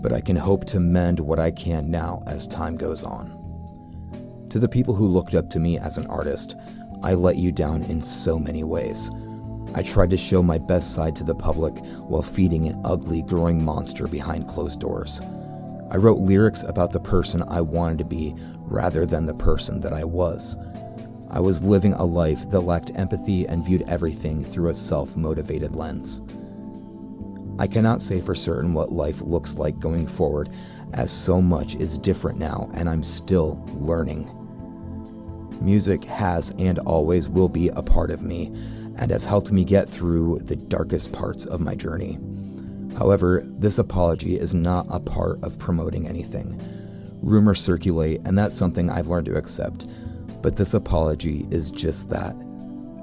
but 0.00 0.12
I 0.12 0.20
can 0.20 0.36
hope 0.36 0.64
to 0.66 0.80
mend 0.80 1.20
what 1.20 1.38
I 1.38 1.50
can 1.50 1.90
now 1.90 2.22
as 2.26 2.46
time 2.46 2.76
goes 2.76 3.02
on. 3.02 3.35
To 4.56 4.60
the 4.60 4.66
people 4.66 4.94
who 4.94 5.06
looked 5.06 5.34
up 5.34 5.50
to 5.50 5.58
me 5.58 5.78
as 5.78 5.98
an 5.98 6.06
artist, 6.06 6.56
I 7.02 7.12
let 7.12 7.36
you 7.36 7.52
down 7.52 7.82
in 7.82 8.02
so 8.02 8.38
many 8.38 8.64
ways. 8.64 9.10
I 9.74 9.82
tried 9.82 10.08
to 10.08 10.16
show 10.16 10.42
my 10.42 10.56
best 10.56 10.94
side 10.94 11.14
to 11.16 11.24
the 11.24 11.34
public 11.34 11.76
while 12.08 12.22
feeding 12.22 12.64
an 12.64 12.80
ugly, 12.82 13.20
growing 13.20 13.62
monster 13.62 14.08
behind 14.08 14.48
closed 14.48 14.80
doors. 14.80 15.20
I 15.90 15.96
wrote 15.96 16.20
lyrics 16.20 16.62
about 16.62 16.90
the 16.90 17.00
person 17.00 17.42
I 17.42 17.60
wanted 17.60 17.98
to 17.98 18.06
be 18.06 18.34
rather 18.60 19.04
than 19.04 19.26
the 19.26 19.34
person 19.34 19.78
that 19.82 19.92
I 19.92 20.04
was. 20.04 20.56
I 21.28 21.38
was 21.38 21.62
living 21.62 21.92
a 21.92 22.04
life 22.04 22.48
that 22.48 22.60
lacked 22.60 22.92
empathy 22.96 23.46
and 23.46 23.62
viewed 23.62 23.82
everything 23.82 24.42
through 24.42 24.70
a 24.70 24.74
self 24.74 25.18
motivated 25.18 25.76
lens. 25.76 26.22
I 27.58 27.66
cannot 27.66 28.00
say 28.00 28.22
for 28.22 28.34
certain 28.34 28.72
what 28.72 28.90
life 28.90 29.20
looks 29.20 29.58
like 29.58 29.78
going 29.80 30.06
forward, 30.06 30.48
as 30.94 31.10
so 31.10 31.42
much 31.42 31.74
is 31.74 31.98
different 31.98 32.38
now 32.38 32.70
and 32.72 32.88
I'm 32.88 33.04
still 33.04 33.62
learning. 33.74 34.30
Music 35.60 36.04
has 36.04 36.50
and 36.58 36.78
always 36.80 37.28
will 37.28 37.48
be 37.48 37.68
a 37.68 37.82
part 37.82 38.10
of 38.10 38.22
me, 38.22 38.46
and 38.98 39.10
has 39.10 39.24
helped 39.24 39.50
me 39.50 39.64
get 39.64 39.88
through 39.88 40.38
the 40.40 40.56
darkest 40.56 41.12
parts 41.12 41.44
of 41.44 41.60
my 41.60 41.74
journey. 41.74 42.18
However, 42.98 43.42
this 43.44 43.78
apology 43.78 44.38
is 44.38 44.54
not 44.54 44.86
a 44.88 45.00
part 45.00 45.42
of 45.42 45.58
promoting 45.58 46.06
anything. 46.06 46.58
Rumors 47.22 47.60
circulate, 47.60 48.20
and 48.24 48.38
that's 48.38 48.54
something 48.54 48.88
I've 48.88 49.08
learned 49.08 49.26
to 49.26 49.36
accept. 49.36 49.86
But 50.42 50.56
this 50.56 50.74
apology 50.74 51.46
is 51.50 51.70
just 51.70 52.08
that 52.10 52.34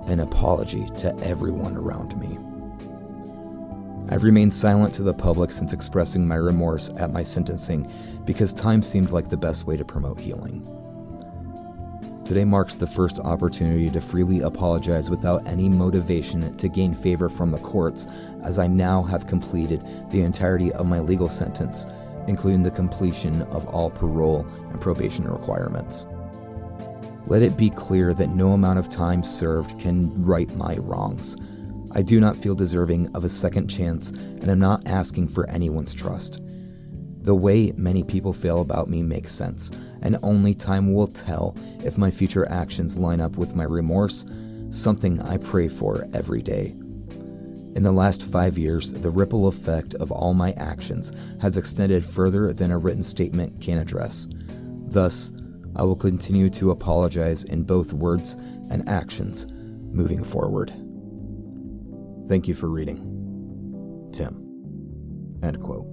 an 0.07 0.19
apology 0.19 0.85
to 0.97 1.15
everyone 1.19 1.77
around 1.77 2.17
me. 2.19 2.37
I've 4.09 4.23
remained 4.23 4.53
silent 4.53 4.93
to 4.95 5.03
the 5.03 5.13
public 5.13 5.51
since 5.51 5.73
expressing 5.73 6.27
my 6.27 6.35
remorse 6.35 6.89
at 6.99 7.13
my 7.13 7.23
sentencing 7.23 7.89
because 8.25 8.53
time 8.53 8.83
seemed 8.83 9.11
like 9.11 9.29
the 9.29 9.37
best 9.37 9.65
way 9.65 9.77
to 9.77 9.85
promote 9.85 10.19
healing. 10.19 10.65
Today 12.25 12.45
marks 12.45 12.77
the 12.77 12.87
first 12.87 13.19
opportunity 13.19 13.89
to 13.89 13.99
freely 13.99 14.39
apologize 14.39 15.09
without 15.09 15.45
any 15.45 15.67
motivation 15.67 16.55
to 16.55 16.69
gain 16.69 16.93
favor 16.93 17.27
from 17.27 17.51
the 17.51 17.57
courts, 17.57 18.07
as 18.43 18.59
I 18.59 18.67
now 18.67 19.03
have 19.03 19.27
completed 19.27 19.81
the 20.09 20.21
entirety 20.21 20.71
of 20.71 20.87
my 20.87 21.01
legal 21.01 21.27
sentence, 21.27 21.85
including 22.27 22.63
the 22.63 22.71
completion 22.71 23.41
of 23.43 23.67
all 23.67 23.89
parole 23.89 24.47
and 24.71 24.79
probation 24.79 25.27
requirements. 25.27 26.07
Let 27.25 27.41
it 27.41 27.57
be 27.57 27.69
clear 27.69 28.13
that 28.13 28.29
no 28.29 28.53
amount 28.53 28.79
of 28.79 28.89
time 28.89 29.23
served 29.23 29.77
can 29.77 30.23
right 30.23 30.49
my 30.55 30.77
wrongs. 30.77 31.35
I 31.91 32.03
do 32.03 32.21
not 32.21 32.37
feel 32.37 32.55
deserving 32.55 33.13
of 33.15 33.25
a 33.25 33.29
second 33.29 33.67
chance, 33.67 34.11
and 34.11 34.49
I'm 34.49 34.59
not 34.59 34.87
asking 34.87 35.27
for 35.27 35.49
anyone's 35.49 35.93
trust. 35.93 36.41
The 37.23 37.35
way 37.35 37.71
many 37.77 38.03
people 38.03 38.33
feel 38.33 38.61
about 38.61 38.89
me 38.89 39.01
makes 39.01 39.33
sense, 39.33 39.71
and 40.01 40.17
only 40.23 40.53
time 40.53 40.93
will 40.93 41.07
tell 41.07 41.55
if 41.83 41.97
my 41.97 42.11
future 42.11 42.49
actions 42.49 42.97
line 42.97 43.21
up 43.21 43.37
with 43.37 43.55
my 43.55 43.63
remorse, 43.63 44.25
something 44.69 45.21
I 45.21 45.37
pray 45.37 45.69
for 45.69 46.07
every 46.13 46.41
day. 46.41 46.73
In 47.75 47.83
the 47.83 47.91
last 47.91 48.23
five 48.23 48.57
years, 48.57 48.91
the 48.91 49.09
ripple 49.09 49.47
effect 49.47 49.95
of 49.95 50.11
all 50.11 50.33
my 50.33 50.51
actions 50.53 51.13
has 51.41 51.57
extended 51.57 52.03
further 52.03 52.51
than 52.51 52.71
a 52.71 52.77
written 52.77 53.03
statement 53.03 53.61
can 53.61 53.77
address. 53.77 54.27
Thus, 54.87 55.31
I 55.75 55.83
will 55.83 55.95
continue 55.95 56.49
to 56.51 56.71
apologize 56.71 57.45
in 57.45 57.63
both 57.63 57.93
words 57.93 58.33
and 58.69 58.87
actions 58.87 59.47
moving 59.49 60.23
forward. 60.23 60.71
Thank 62.27 62.47
you 62.47 62.53
for 62.53 62.69
reading. 62.69 64.09
Tim. 64.11 65.39
End 65.41 65.59
quote. 65.61 65.92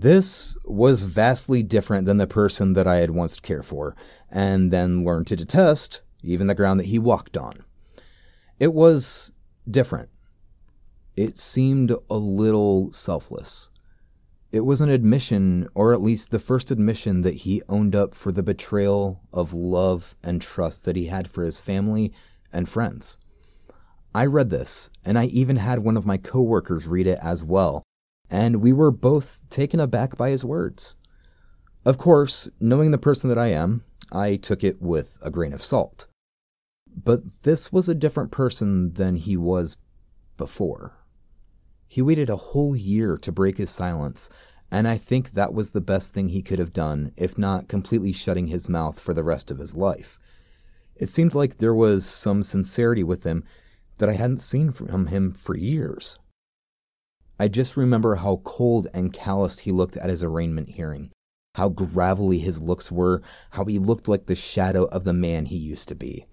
This 0.00 0.56
was 0.64 1.02
vastly 1.02 1.64
different 1.64 2.06
than 2.06 2.18
the 2.18 2.28
person 2.28 2.74
that 2.74 2.86
I 2.86 2.98
had 2.98 3.10
once 3.10 3.40
cared 3.40 3.64
for, 3.64 3.96
and 4.30 4.70
then 4.70 5.04
learned 5.04 5.26
to 5.26 5.34
detest, 5.34 6.02
even 6.22 6.46
the 6.46 6.54
ground 6.54 6.78
that 6.78 6.86
he 6.86 7.00
walked 7.00 7.36
on. 7.36 7.64
It 8.60 8.72
was 8.72 9.32
different. 9.68 10.10
It 11.16 11.36
seemed 11.36 11.92
a 12.08 12.16
little 12.16 12.92
selfless. 12.92 13.70
It 14.52 14.60
was 14.60 14.80
an 14.80 14.88
admission, 14.88 15.66
or 15.74 15.92
at 15.92 16.00
least 16.00 16.30
the 16.30 16.38
first 16.38 16.70
admission, 16.70 17.22
that 17.22 17.38
he 17.38 17.60
owned 17.68 17.96
up 17.96 18.14
for 18.14 18.30
the 18.30 18.44
betrayal 18.44 19.20
of 19.32 19.52
love 19.52 20.14
and 20.22 20.40
trust 20.40 20.84
that 20.84 20.94
he 20.94 21.06
had 21.06 21.28
for 21.28 21.42
his 21.42 21.60
family 21.60 22.12
and 22.52 22.68
friends. 22.68 23.18
I 24.14 24.26
read 24.26 24.50
this, 24.50 24.90
and 25.04 25.18
I 25.18 25.24
even 25.24 25.56
had 25.56 25.80
one 25.80 25.96
of 25.96 26.06
my 26.06 26.18
coworkers 26.18 26.86
read 26.86 27.08
it 27.08 27.18
as 27.20 27.42
well, 27.42 27.82
and 28.30 28.56
we 28.56 28.72
were 28.72 28.90
both 28.90 29.42
taken 29.50 29.80
aback 29.80 30.16
by 30.16 30.30
his 30.30 30.44
words. 30.44 30.96
Of 31.84 31.98
course, 31.98 32.48
knowing 32.60 32.90
the 32.90 32.98
person 32.98 33.28
that 33.28 33.38
I 33.38 33.48
am, 33.48 33.82
I 34.12 34.36
took 34.36 34.62
it 34.62 34.80
with 34.80 35.18
a 35.22 35.30
grain 35.30 35.52
of 35.52 35.62
salt. 35.62 36.06
But 36.86 37.42
this 37.42 37.72
was 37.72 37.88
a 37.88 37.94
different 37.94 38.30
person 38.30 38.94
than 38.94 39.16
he 39.16 39.36
was 39.36 39.76
before. 40.36 40.96
He 41.86 42.02
waited 42.02 42.28
a 42.28 42.36
whole 42.36 42.76
year 42.76 43.16
to 43.18 43.32
break 43.32 43.56
his 43.56 43.70
silence, 43.70 44.28
and 44.70 44.86
I 44.86 44.98
think 44.98 45.32
that 45.32 45.54
was 45.54 45.70
the 45.70 45.80
best 45.80 46.12
thing 46.12 46.28
he 46.28 46.42
could 46.42 46.58
have 46.58 46.72
done, 46.72 47.12
if 47.16 47.38
not 47.38 47.68
completely 47.68 48.12
shutting 48.12 48.48
his 48.48 48.68
mouth 48.68 49.00
for 49.00 49.14
the 49.14 49.24
rest 49.24 49.50
of 49.50 49.58
his 49.58 49.74
life. 49.74 50.18
It 50.94 51.08
seemed 51.08 51.34
like 51.34 51.56
there 51.58 51.74
was 51.74 52.04
some 52.04 52.42
sincerity 52.42 53.04
with 53.04 53.24
him 53.24 53.44
that 53.98 54.08
I 54.08 54.14
hadn't 54.14 54.40
seen 54.40 54.72
from 54.72 55.06
him 55.06 55.32
for 55.32 55.56
years. 55.56 56.18
I 57.38 57.48
just 57.48 57.76
remember 57.76 58.16
how 58.16 58.40
cold 58.44 58.88
and 58.92 59.12
calloused 59.12 59.60
he 59.60 59.72
looked 59.72 59.96
at 59.96 60.10
his 60.10 60.24
arraignment 60.24 60.70
hearing, 60.70 61.12
how 61.54 61.68
gravelly 61.68 62.40
his 62.40 62.60
looks 62.60 62.90
were, 62.90 63.22
how 63.50 63.64
he 63.64 63.78
looked 63.78 64.08
like 64.08 64.26
the 64.26 64.34
shadow 64.34 64.84
of 64.86 65.04
the 65.04 65.12
man 65.12 65.46
he 65.46 65.56
used 65.56 65.88
to 65.88 65.94
be. 65.94 66.26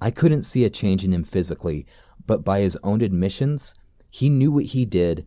I 0.00 0.12
couldn't 0.12 0.44
see 0.44 0.64
a 0.64 0.70
change 0.70 1.04
in 1.04 1.12
him 1.12 1.24
physically, 1.24 1.86
but 2.24 2.44
by 2.44 2.60
his 2.60 2.78
own 2.84 3.00
admissions, 3.00 3.74
he 4.10 4.28
knew 4.28 4.52
what 4.52 4.66
he 4.66 4.84
did, 4.84 5.26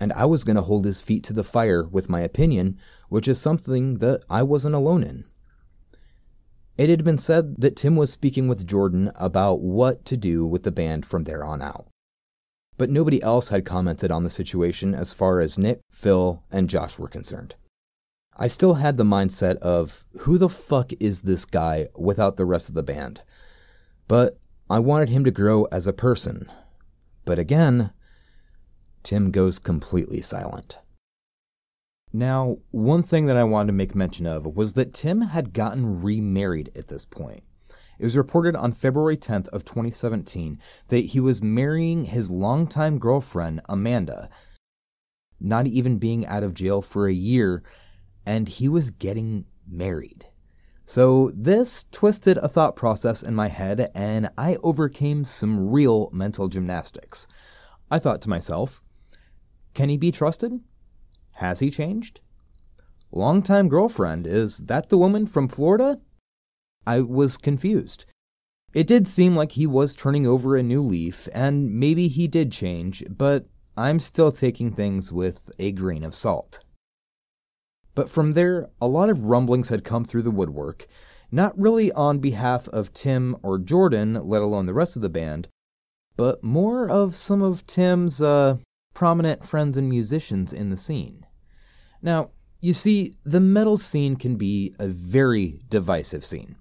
and 0.00 0.12
I 0.14 0.24
was 0.24 0.42
going 0.42 0.56
to 0.56 0.62
hold 0.62 0.86
his 0.86 1.02
feet 1.02 1.22
to 1.24 1.34
the 1.34 1.44
fire 1.44 1.86
with 1.86 2.08
my 2.08 2.20
opinion, 2.20 2.78
which 3.08 3.28
is 3.28 3.40
something 3.40 3.94
that 3.94 4.22
I 4.30 4.42
wasn't 4.42 4.74
alone 4.74 5.02
in. 5.02 5.24
It 6.78 6.88
had 6.88 7.04
been 7.04 7.18
said 7.18 7.56
that 7.60 7.76
Tim 7.76 7.96
was 7.96 8.10
speaking 8.10 8.48
with 8.48 8.66
Jordan 8.66 9.10
about 9.16 9.60
what 9.60 10.04
to 10.06 10.16
do 10.16 10.46
with 10.46 10.62
the 10.62 10.72
band 10.72 11.04
from 11.04 11.24
there 11.24 11.44
on 11.44 11.60
out. 11.62 11.86
But 12.76 12.90
nobody 12.90 13.22
else 13.22 13.48
had 13.48 13.64
commented 13.64 14.10
on 14.10 14.24
the 14.24 14.30
situation 14.30 14.94
as 14.94 15.12
far 15.12 15.40
as 15.40 15.56
Nick, 15.56 15.80
Phil, 15.90 16.42
and 16.50 16.68
Josh 16.68 16.98
were 16.98 17.08
concerned. 17.08 17.54
I 18.36 18.48
still 18.48 18.74
had 18.74 18.96
the 18.96 19.04
mindset 19.04 19.56
of 19.58 20.04
who 20.20 20.36
the 20.36 20.50
fuck 20.50 20.92
is 21.00 21.22
this 21.22 21.46
guy 21.46 21.88
without 21.96 22.36
the 22.36 22.44
rest 22.44 22.68
of 22.68 22.74
the 22.74 22.82
band? 22.82 23.22
But 24.08 24.38
I 24.68 24.78
wanted 24.78 25.08
him 25.08 25.24
to 25.24 25.30
grow 25.30 25.64
as 25.72 25.86
a 25.86 25.92
person. 25.92 26.50
But 27.24 27.38
again, 27.38 27.92
Tim 29.02 29.30
goes 29.30 29.58
completely 29.58 30.20
silent. 30.20 30.78
Now, 32.12 32.58
one 32.70 33.02
thing 33.02 33.26
that 33.26 33.36
I 33.36 33.44
wanted 33.44 33.68
to 33.68 33.72
make 33.72 33.94
mention 33.94 34.26
of 34.26 34.46
was 34.46 34.74
that 34.74 34.92
Tim 34.92 35.22
had 35.22 35.52
gotten 35.52 36.02
remarried 36.02 36.70
at 36.76 36.88
this 36.88 37.04
point. 37.04 37.42
It 37.98 38.04
was 38.04 38.16
reported 38.16 38.54
on 38.54 38.72
February 38.72 39.16
10th 39.16 39.48
of 39.48 39.64
2017 39.64 40.60
that 40.88 41.06
he 41.06 41.20
was 41.20 41.42
marrying 41.42 42.04
his 42.04 42.30
longtime 42.30 42.98
girlfriend, 42.98 43.62
Amanda, 43.68 44.28
not 45.40 45.66
even 45.66 45.98
being 45.98 46.26
out 46.26 46.42
of 46.42 46.54
jail 46.54 46.82
for 46.82 47.06
a 47.06 47.12
year, 47.12 47.62
and 48.24 48.48
he 48.48 48.68
was 48.68 48.90
getting 48.90 49.46
married. 49.66 50.26
So 50.84 51.32
this 51.34 51.84
twisted 51.90 52.36
a 52.38 52.48
thought 52.48 52.76
process 52.76 53.22
in 53.22 53.34
my 53.34 53.48
head, 53.48 53.90
and 53.94 54.30
I 54.38 54.56
overcame 54.62 55.24
some 55.24 55.70
real 55.70 56.10
mental 56.12 56.48
gymnastics. 56.48 57.26
I 57.90 57.98
thought 57.98 58.22
to 58.22 58.28
myself, 58.28 58.82
can 59.74 59.88
he 59.88 59.96
be 59.96 60.12
trusted? 60.12 60.60
Has 61.32 61.60
he 61.60 61.70
changed? 61.70 62.20
Longtime 63.10 63.68
girlfriend, 63.68 64.26
is 64.26 64.58
that 64.66 64.88
the 64.88 64.98
woman 64.98 65.26
from 65.26 65.48
Florida? 65.48 65.98
I 66.86 67.00
was 67.00 67.36
confused. 67.36 68.04
It 68.72 68.86
did 68.86 69.08
seem 69.08 69.34
like 69.34 69.52
he 69.52 69.66
was 69.66 69.96
turning 69.96 70.26
over 70.26 70.56
a 70.56 70.62
new 70.62 70.82
leaf, 70.82 71.28
and 71.32 71.70
maybe 71.70 72.08
he 72.08 72.28
did 72.28 72.52
change, 72.52 73.02
but 73.08 73.46
I'm 73.76 74.00
still 74.00 74.30
taking 74.30 74.72
things 74.72 75.12
with 75.12 75.50
a 75.58 75.72
grain 75.72 76.04
of 76.04 76.14
salt. 76.14 76.60
But 77.94 78.10
from 78.10 78.34
there, 78.34 78.68
a 78.80 78.86
lot 78.86 79.08
of 79.08 79.24
rumblings 79.24 79.70
had 79.70 79.82
come 79.82 80.04
through 80.04 80.22
the 80.22 80.30
woodwork, 80.30 80.86
not 81.32 81.58
really 81.58 81.90
on 81.92 82.18
behalf 82.18 82.68
of 82.68 82.92
Tim 82.92 83.36
or 83.42 83.58
Jordan, 83.58 84.20
let 84.22 84.42
alone 84.42 84.66
the 84.66 84.74
rest 84.74 84.96
of 84.96 85.02
the 85.02 85.08
band, 85.08 85.48
but 86.16 86.44
more 86.44 86.88
of 86.88 87.16
some 87.16 87.42
of 87.42 87.66
Tim's 87.66 88.20
uh, 88.20 88.58
prominent 88.94 89.44
friends 89.44 89.76
and 89.76 89.88
musicians 89.88 90.52
in 90.52 90.70
the 90.70 90.76
scene. 90.76 91.26
Now, 92.02 92.30
you 92.60 92.72
see, 92.72 93.14
the 93.24 93.40
metal 93.40 93.76
scene 93.76 94.16
can 94.16 94.36
be 94.36 94.74
a 94.78 94.88
very 94.88 95.60
divisive 95.68 96.24
scene. 96.24 96.55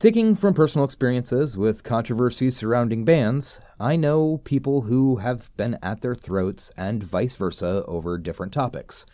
Taking 0.00 0.34
from 0.34 0.54
personal 0.54 0.86
experiences 0.86 1.58
with 1.58 1.82
controversies 1.82 2.56
surrounding 2.56 3.04
bands, 3.04 3.60
I 3.78 3.96
know 3.96 4.38
people 4.44 4.80
who 4.80 5.16
have 5.16 5.54
been 5.58 5.76
at 5.82 6.00
their 6.00 6.14
throats 6.14 6.72
and 6.74 7.04
vice 7.04 7.34
versa 7.36 7.84
over 7.86 8.16
different 8.16 8.54
topics. 8.54 9.04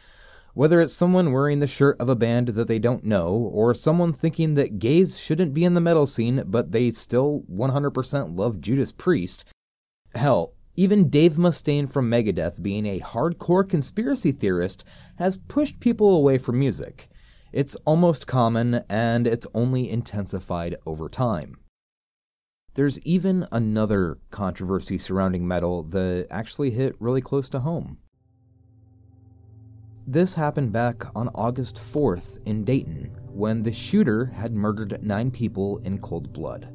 Whether 0.54 0.80
it's 0.80 0.92
someone 0.92 1.32
wearing 1.32 1.58
the 1.58 1.66
shirt 1.66 1.96
of 1.98 2.08
a 2.08 2.14
band 2.14 2.50
that 2.50 2.68
they 2.68 2.78
don't 2.78 3.02
know, 3.02 3.32
or 3.32 3.74
someone 3.74 4.12
thinking 4.12 4.54
that 4.54 4.78
gays 4.78 5.18
shouldn't 5.18 5.54
be 5.54 5.64
in 5.64 5.74
the 5.74 5.80
metal 5.80 6.06
scene 6.06 6.44
but 6.46 6.70
they 6.70 6.92
still 6.92 7.42
100% 7.52 8.38
love 8.38 8.60
Judas 8.60 8.92
Priest. 8.92 9.44
Hell, 10.14 10.52
even 10.76 11.10
Dave 11.10 11.32
Mustaine 11.32 11.90
from 11.90 12.08
Megadeth, 12.08 12.62
being 12.62 12.86
a 12.86 13.00
hardcore 13.00 13.68
conspiracy 13.68 14.30
theorist, 14.30 14.84
has 15.18 15.36
pushed 15.36 15.80
people 15.80 16.14
away 16.14 16.38
from 16.38 16.60
music. 16.60 17.08
It's 17.56 17.74
almost 17.86 18.26
common, 18.26 18.84
and 18.90 19.26
it's 19.26 19.46
only 19.54 19.88
intensified 19.88 20.76
over 20.84 21.08
time. 21.08 21.56
There's 22.74 23.00
even 23.00 23.46
another 23.50 24.18
controversy 24.30 24.98
surrounding 24.98 25.48
metal 25.48 25.82
that 25.84 26.26
actually 26.30 26.72
hit 26.72 26.96
really 27.00 27.22
close 27.22 27.48
to 27.48 27.60
home. 27.60 27.96
This 30.06 30.34
happened 30.34 30.72
back 30.72 31.04
on 31.16 31.30
August 31.34 31.76
4th 31.76 32.40
in 32.44 32.62
Dayton, 32.62 33.16
when 33.32 33.62
the 33.62 33.72
shooter 33.72 34.26
had 34.26 34.52
murdered 34.52 35.02
nine 35.02 35.30
people 35.30 35.78
in 35.78 35.98
cold 35.98 36.34
blood. 36.34 36.68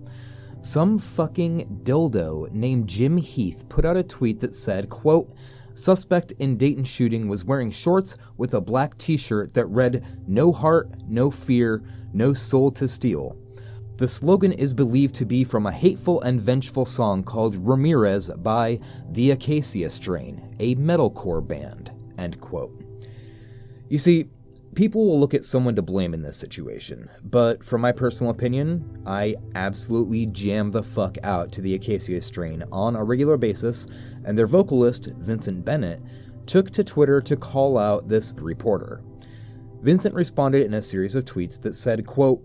Some 0.61 0.97
fucking 0.97 1.82
dildo 1.84 2.51
named 2.51 2.89
Jim 2.89 3.17
Heath 3.17 3.69
put 3.69 3.86
out 3.86 3.97
a 3.97 4.03
tweet 4.03 4.39
that 4.39 4.55
said, 4.55 4.89
quote, 4.89 5.32
Suspect 5.74 6.34
in 6.39 6.57
Dayton 6.57 6.84
shooting 6.84 7.28
was 7.28 7.45
wearing 7.45 7.72
shorts 7.72 8.17
with 8.38 8.53
a 8.53 8.61
black 8.61 8.97
t 8.97 9.17
shirt 9.17 9.53
that 9.53 9.65
read, 9.67 10.05
No 10.28 10.51
heart, 10.51 10.91
no 11.07 11.32
fear, 11.32 11.84
no 12.13 12.34
soul 12.34 12.72
to 12.72 12.88
steal. 12.88 13.38
The 13.97 14.07
slogan 14.07 14.51
is 14.51 14.74
believed 14.74 15.13
to 15.15 15.26
be 15.26 15.43
from 15.43 15.67
a 15.67 15.72
hateful 15.72 16.22
and 16.22 16.41
vengeful 16.41 16.88
song 16.88 17.24
called 17.24 17.55
Ramirez 17.55 18.32
by 18.38 18.80
The 19.11 19.32
Acacia 19.32 19.91
Strain, 19.91 20.55
a 20.59 20.76
metalcore 20.76 21.47
band. 21.47 21.91
End 22.17 22.41
quote. 22.41 22.84
You 23.89 23.99
see, 23.99 24.30
people 24.74 25.05
will 25.05 25.19
look 25.19 25.34
at 25.34 25.45
someone 25.45 25.76
to 25.76 25.82
blame 25.82 26.13
in 26.13 26.22
this 26.24 26.38
situation, 26.38 27.09
but 27.24 27.63
from 27.63 27.82
my 27.82 27.91
personal 27.91 28.32
opinion, 28.32 29.03
I 29.05 29.36
absolutely 29.53 30.26
jam 30.26 30.72
the 30.72 30.82
fuck 30.82 31.17
out 31.24 31.51
to 31.51 31.61
the 31.61 31.76
Acacia 31.76 32.22
Strain 32.22 32.63
on 32.72 32.95
a 32.95 33.03
regular 33.03 33.38
basis, 33.38 33.88
and 34.26 34.38
their 34.38 34.47
vocalist, 34.47 35.07
Vincent 35.17 35.65
Bennett, 35.65 36.01
took 36.45 36.72
to 36.72 36.84
Twitter 36.84 37.22
to 37.22 37.38
call 37.38 37.78
out 37.78 38.09
this 38.09 38.34
reporter. 38.38 39.01
Vincent 39.82 40.13
responded 40.13 40.65
in 40.65 40.74
a 40.74 40.82
series 40.82 41.15
of 41.15 41.26
tweets 41.26 41.61
that 41.61 41.76
said, 41.76 42.05
quote, 42.05 42.41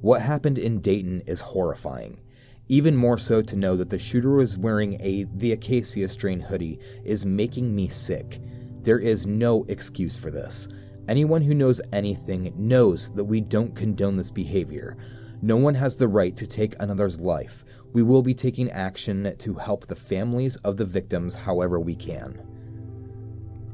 What 0.00 0.22
happened 0.22 0.58
in 0.58 0.80
Dayton 0.80 1.22
is 1.26 1.40
horrifying. 1.40 2.20
Even 2.68 2.96
more 2.96 3.18
so 3.18 3.42
to 3.42 3.56
know 3.56 3.76
that 3.76 3.90
the 3.90 3.98
shooter 3.98 4.32
was 4.32 4.58
wearing 4.58 5.00
a 5.00 5.24
The 5.34 5.52
Acacia 5.52 6.08
Strain 6.08 6.40
hoodie 6.40 6.80
is 7.04 7.24
making 7.24 7.74
me 7.74 7.88
sick. 7.88 8.40
There 8.82 8.98
is 8.98 9.26
no 9.26 9.64
excuse 9.68 10.16
for 10.16 10.30
this. 10.30 10.68
Anyone 11.08 11.42
who 11.42 11.54
knows 11.54 11.80
anything 11.92 12.52
knows 12.56 13.12
that 13.14 13.24
we 13.24 13.40
don't 13.40 13.74
condone 13.74 14.16
this 14.16 14.30
behavior. 14.30 14.96
No 15.42 15.56
one 15.56 15.74
has 15.74 15.96
the 15.96 16.08
right 16.08 16.36
to 16.36 16.46
take 16.46 16.74
another's 16.80 17.20
life. 17.20 17.64
We 17.96 18.02
will 18.02 18.20
be 18.20 18.34
taking 18.34 18.70
action 18.72 19.34
to 19.38 19.54
help 19.54 19.86
the 19.86 19.96
families 19.96 20.56
of 20.56 20.76
the 20.76 20.84
victims 20.84 21.34
however 21.34 21.80
we 21.80 21.96
can. 21.96 22.46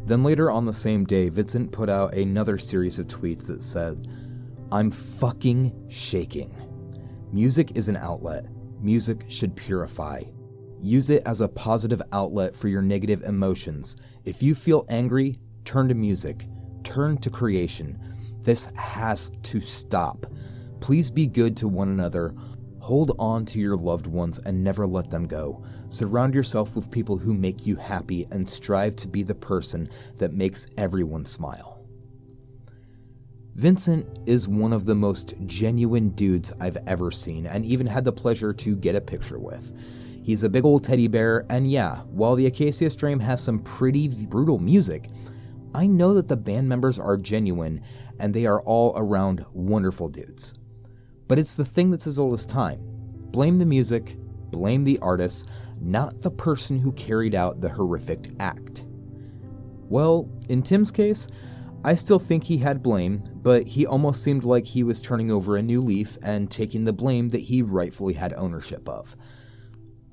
Then 0.06 0.22
later 0.22 0.48
on 0.48 0.64
the 0.64 0.72
same 0.72 1.04
day, 1.04 1.28
Vincent 1.28 1.72
put 1.72 1.90
out 1.90 2.14
another 2.14 2.56
series 2.56 3.00
of 3.00 3.08
tweets 3.08 3.48
that 3.48 3.64
said, 3.64 4.06
I'm 4.70 4.92
fucking 4.92 5.88
shaking. 5.88 6.54
Music 7.32 7.72
is 7.74 7.88
an 7.88 7.96
outlet. 7.96 8.46
Music 8.80 9.24
should 9.26 9.56
purify. 9.56 10.22
Use 10.80 11.10
it 11.10 11.24
as 11.26 11.40
a 11.40 11.48
positive 11.48 12.00
outlet 12.12 12.54
for 12.54 12.68
your 12.68 12.80
negative 12.80 13.24
emotions. 13.24 13.96
If 14.24 14.40
you 14.40 14.54
feel 14.54 14.86
angry, 14.88 15.40
turn 15.64 15.88
to 15.88 15.94
music, 15.94 16.46
turn 16.84 17.18
to 17.18 17.28
creation. 17.28 17.98
This 18.42 18.66
has 18.76 19.32
to 19.42 19.58
stop. 19.58 20.26
Please 20.78 21.10
be 21.10 21.26
good 21.26 21.56
to 21.56 21.66
one 21.66 21.88
another. 21.88 22.36
Hold 22.82 23.14
on 23.16 23.44
to 23.46 23.60
your 23.60 23.76
loved 23.76 24.08
ones 24.08 24.40
and 24.40 24.64
never 24.64 24.88
let 24.88 25.08
them 25.08 25.28
go. 25.28 25.62
Surround 25.88 26.34
yourself 26.34 26.74
with 26.74 26.90
people 26.90 27.16
who 27.16 27.32
make 27.32 27.64
you 27.64 27.76
happy 27.76 28.26
and 28.32 28.50
strive 28.50 28.96
to 28.96 29.06
be 29.06 29.22
the 29.22 29.36
person 29.36 29.88
that 30.18 30.32
makes 30.32 30.66
everyone 30.76 31.24
smile. 31.24 31.86
Vincent 33.54 34.08
is 34.26 34.48
one 34.48 34.72
of 34.72 34.84
the 34.84 34.96
most 34.96 35.34
genuine 35.46 36.08
dudes 36.10 36.52
I've 36.58 36.78
ever 36.88 37.12
seen 37.12 37.46
and 37.46 37.64
even 37.64 37.86
had 37.86 38.04
the 38.04 38.12
pleasure 38.12 38.52
to 38.52 38.74
get 38.74 38.96
a 38.96 39.00
picture 39.00 39.38
with. 39.38 39.72
He's 40.24 40.42
a 40.42 40.48
big 40.48 40.64
old 40.64 40.82
teddy 40.82 41.06
bear, 41.06 41.46
and 41.48 41.70
yeah, 41.70 41.98
while 42.10 42.34
the 42.34 42.46
Acacia 42.46 42.90
Strain 42.90 43.20
has 43.20 43.40
some 43.40 43.60
pretty 43.60 44.08
brutal 44.08 44.58
music, 44.58 45.08
I 45.72 45.86
know 45.86 46.14
that 46.14 46.26
the 46.26 46.36
band 46.36 46.68
members 46.68 46.98
are 46.98 47.16
genuine 47.16 47.82
and 48.18 48.34
they 48.34 48.44
are 48.44 48.60
all 48.62 48.92
around 48.96 49.46
wonderful 49.52 50.08
dudes. 50.08 50.54
But 51.32 51.38
it's 51.38 51.54
the 51.54 51.64
thing 51.64 51.90
that's 51.90 52.06
as 52.06 52.18
old 52.18 52.34
as 52.34 52.44
time. 52.44 52.78
Blame 53.30 53.56
the 53.56 53.64
music, 53.64 54.18
blame 54.50 54.84
the 54.84 54.98
artists, 54.98 55.46
not 55.80 56.20
the 56.20 56.30
person 56.30 56.78
who 56.78 56.92
carried 56.92 57.34
out 57.34 57.62
the 57.62 57.70
horrific 57.70 58.32
act. 58.38 58.84
Well, 59.88 60.28
in 60.50 60.60
Tim's 60.60 60.90
case, 60.90 61.28
I 61.86 61.94
still 61.94 62.18
think 62.18 62.44
he 62.44 62.58
had 62.58 62.82
blame, 62.82 63.22
but 63.32 63.66
he 63.66 63.86
almost 63.86 64.22
seemed 64.22 64.44
like 64.44 64.66
he 64.66 64.82
was 64.82 65.00
turning 65.00 65.30
over 65.30 65.56
a 65.56 65.62
new 65.62 65.80
leaf 65.80 66.18
and 66.20 66.50
taking 66.50 66.84
the 66.84 66.92
blame 66.92 67.30
that 67.30 67.38
he 67.38 67.62
rightfully 67.62 68.12
had 68.12 68.34
ownership 68.34 68.86
of. 68.86 69.16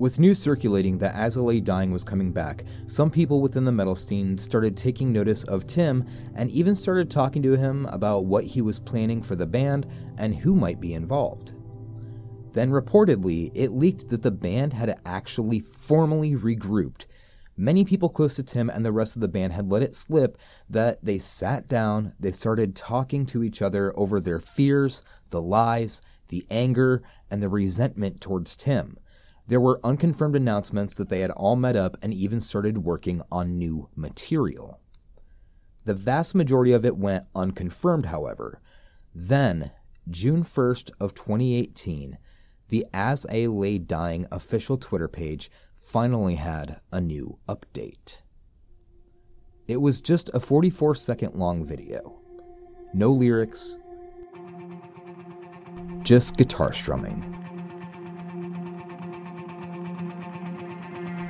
With 0.00 0.18
news 0.18 0.38
circulating 0.38 0.96
that 0.96 1.36
Lay 1.36 1.60
Dying 1.60 1.92
was 1.92 2.04
coming 2.04 2.32
back, 2.32 2.64
some 2.86 3.10
people 3.10 3.42
within 3.42 3.66
the 3.66 3.70
metal 3.70 3.94
scene 3.94 4.38
started 4.38 4.74
taking 4.74 5.12
notice 5.12 5.44
of 5.44 5.66
Tim 5.66 6.06
and 6.34 6.50
even 6.50 6.74
started 6.74 7.10
talking 7.10 7.42
to 7.42 7.54
him 7.54 7.84
about 7.84 8.24
what 8.24 8.44
he 8.44 8.62
was 8.62 8.78
planning 8.78 9.20
for 9.22 9.36
the 9.36 9.44
band 9.44 9.86
and 10.16 10.34
who 10.34 10.56
might 10.56 10.80
be 10.80 10.94
involved. 10.94 11.52
Then, 12.54 12.70
reportedly, 12.70 13.50
it 13.52 13.72
leaked 13.72 14.08
that 14.08 14.22
the 14.22 14.30
band 14.30 14.72
had 14.72 14.98
actually 15.04 15.60
formally 15.60 16.34
regrouped. 16.34 17.04
Many 17.58 17.84
people 17.84 18.08
close 18.08 18.36
to 18.36 18.42
Tim 18.42 18.70
and 18.70 18.86
the 18.86 18.92
rest 18.92 19.16
of 19.16 19.20
the 19.20 19.28
band 19.28 19.52
had 19.52 19.70
let 19.70 19.82
it 19.82 19.94
slip 19.94 20.38
that 20.70 21.04
they 21.04 21.18
sat 21.18 21.68
down, 21.68 22.14
they 22.18 22.32
started 22.32 22.74
talking 22.74 23.26
to 23.26 23.44
each 23.44 23.60
other 23.60 23.92
over 23.98 24.18
their 24.18 24.40
fears, 24.40 25.02
the 25.28 25.42
lies, 25.42 26.00
the 26.28 26.46
anger, 26.48 27.02
and 27.30 27.42
the 27.42 27.50
resentment 27.50 28.22
towards 28.22 28.56
Tim 28.56 28.96
there 29.50 29.60
were 29.60 29.80
unconfirmed 29.82 30.36
announcements 30.36 30.94
that 30.94 31.08
they 31.08 31.18
had 31.20 31.32
all 31.32 31.56
met 31.56 31.74
up 31.74 31.96
and 32.00 32.14
even 32.14 32.40
started 32.40 32.78
working 32.78 33.20
on 33.32 33.58
new 33.58 33.88
material. 33.96 34.78
The 35.84 35.92
vast 35.92 36.36
majority 36.36 36.70
of 36.70 36.84
it 36.84 36.96
went 36.96 37.24
unconfirmed, 37.34 38.06
however. 38.06 38.60
Then, 39.12 39.72
June 40.08 40.44
1st 40.44 40.92
of 41.00 41.14
2018, 41.14 42.16
the 42.68 42.86
As 42.94 43.26
I 43.26 43.46
Lay 43.46 43.78
Dying 43.78 44.24
official 44.30 44.78
Twitter 44.78 45.08
page 45.08 45.50
finally 45.74 46.36
had 46.36 46.80
a 46.92 47.00
new 47.00 47.40
update. 47.48 48.20
It 49.66 49.80
was 49.80 50.00
just 50.00 50.30
a 50.32 50.38
44 50.38 50.94
second 50.94 51.34
long 51.34 51.64
video. 51.64 52.20
No 52.94 53.10
lyrics, 53.10 53.78
just 56.04 56.36
guitar 56.36 56.72
strumming. 56.72 57.29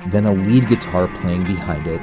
Then 0.07 0.25
a 0.25 0.31
lead 0.31 0.67
guitar 0.67 1.07
playing 1.07 1.43
behind 1.43 1.85
it. 1.85 2.01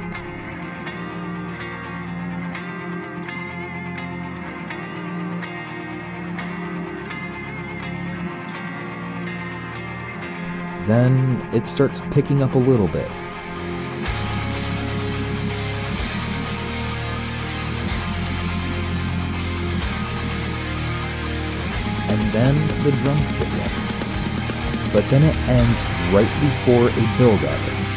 Then 10.87 11.47
it 11.53 11.67
starts 11.67 12.01
picking 12.09 12.41
up 12.41 12.55
a 12.55 12.57
little 12.57 12.87
bit. 12.87 13.07
And 22.09 22.31
then 22.31 22.55
the 22.83 22.91
drums 23.03 23.27
kick 23.27 23.47
in. 23.47 23.69
But 24.91 25.07
then 25.09 25.23
it 25.23 25.37
ends 25.47 25.83
right 26.11 26.41
before 26.41 26.89
a 26.89 27.17
build-up 27.19 27.88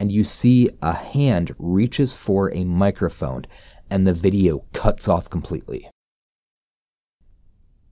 and 0.00 0.10
you 0.10 0.24
see 0.24 0.70
a 0.80 0.94
hand 0.94 1.54
reaches 1.58 2.16
for 2.16 2.52
a 2.54 2.64
microphone 2.64 3.44
and 3.90 4.06
the 4.06 4.14
video 4.14 4.64
cuts 4.72 5.06
off 5.06 5.28
completely. 5.28 5.88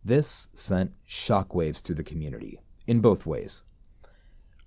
This 0.03 0.49
sent 0.55 0.93
shockwaves 1.07 1.83
through 1.83 1.97
the 1.97 2.03
community, 2.03 2.59
in 2.87 3.01
both 3.01 3.27
ways. 3.27 3.63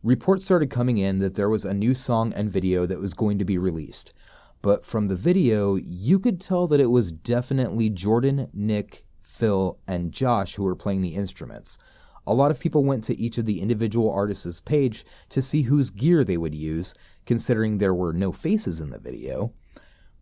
Reports 0.04 0.46
started 0.46 0.70
coming 0.70 0.98
in 0.98 1.18
that 1.20 1.34
there 1.34 1.50
was 1.50 1.66
a 1.66 1.74
new 1.74 1.96
song 1.96 2.32
and 2.34 2.52
video 2.52 2.86
that 2.86 3.00
was 3.00 3.16
going 3.16 3.40
to 3.40 3.46
be 3.46 3.58
released, 3.58 4.14
but 4.62 4.86
from 4.86 5.08
the 5.08 5.16
video, 5.16 5.76
you 5.76 6.20
could 6.20 6.40
tell 6.40 6.68
that 6.68 6.80
it 6.80 6.92
was 6.92 7.12
definitely 7.12 7.90
Jordan, 7.90 8.50
Nick, 8.54 9.06
Phil, 9.20 9.80
and 9.88 10.12
Josh 10.12 10.56
who 10.56 10.64
were 10.64 10.76
playing 10.76 11.02
the 11.02 11.16
instruments. 11.16 11.80
A 12.28 12.34
lot 12.34 12.52
of 12.52 12.60
people 12.60 12.84
went 12.84 13.04
to 13.06 13.20
each 13.20 13.38
of 13.38 13.46
the 13.46 13.62
individual 13.62 14.12
artists' 14.12 14.60
page 14.60 15.06
to 15.30 15.42
see 15.42 15.64
whose 15.64 15.90
gear 15.90 16.24
they 16.24 16.38
would 16.38 16.56
use, 16.56 16.94
considering 17.26 17.78
there 17.78 17.94
were 17.94 18.14
no 18.14 18.32
faces 18.32 18.80
in 18.80 18.92
the 18.92 19.00
video. 19.00 19.54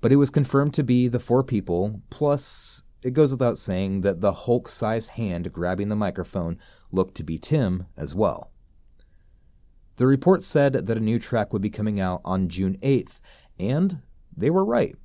But 0.02 0.12
it 0.12 0.16
was 0.16 0.30
confirmed 0.30 0.74
to 0.76 0.84
be 0.84 1.08
the 1.08 1.20
four 1.20 1.44
people, 1.44 2.02
plus, 2.10 2.84
it 3.02 3.12
goes 3.12 3.32
without 3.32 3.58
saying 3.58 4.02
that 4.02 4.22
the 4.22 4.32
Hulk 4.32 4.70
sized 4.70 5.12
hand 5.12 5.52
grabbing 5.52 5.90
the 5.90 5.96
microphone 5.96 6.58
looked 6.92 7.16
to 7.16 7.24
be 7.24 7.38
Tim 7.38 7.88
as 7.98 8.16
well. 8.16 8.52
The 9.98 10.08
report 10.08 10.44
said 10.44 10.74
that 10.74 10.98
a 10.98 11.02
new 11.02 11.20
track 11.20 11.52
would 11.52 11.62
be 11.62 11.70
coming 11.70 12.00
out 12.00 12.22
on 12.24 12.48
June 12.48 12.78
8th, 12.82 13.20
and 13.60 14.02
they 14.36 14.50
were 14.50 14.64
right. 14.64 14.96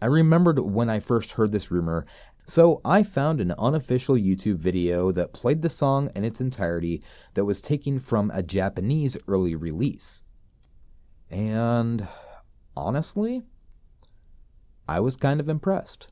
I 0.00 0.06
remembered 0.06 0.58
when 0.58 0.88
I 0.88 1.00
first 1.00 1.32
heard 1.32 1.52
this 1.52 1.70
rumor, 1.70 2.06
so 2.46 2.80
I 2.84 3.02
found 3.02 3.40
an 3.40 3.54
unofficial 3.58 4.16
YouTube 4.16 4.56
video 4.56 5.12
that 5.12 5.32
played 5.32 5.62
the 5.62 5.68
song 5.68 6.10
in 6.14 6.24
its 6.24 6.40
entirety 6.40 7.02
that 7.34 7.44
was 7.44 7.60
taken 7.60 7.98
from 7.98 8.30
a 8.30 8.42
Japanese 8.42 9.16
early 9.28 9.54
release. 9.54 10.22
And 11.30 12.06
honestly, 12.76 13.42
I 14.88 15.00
was 15.00 15.16
kind 15.16 15.40
of 15.40 15.48
impressed. 15.48 16.08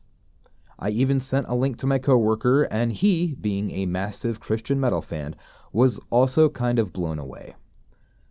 I 0.78 0.91
even 0.91 1.20
sent 1.20 1.49
a 1.49 1.55
link 1.55 1.76
to 1.78 1.87
my 1.87 1.99
coworker, 1.99 2.62
and 2.62 2.93
he, 2.93 3.35
being 3.39 3.70
a 3.70 3.85
massive 3.85 4.41
Christian 4.41 4.81
metal 4.81 5.03
fan, 5.03 5.37
was 5.72 6.01
also 6.09 6.49
kind 6.49 6.78
of 6.78 6.93
blown 6.93 7.18
away. 7.18 7.55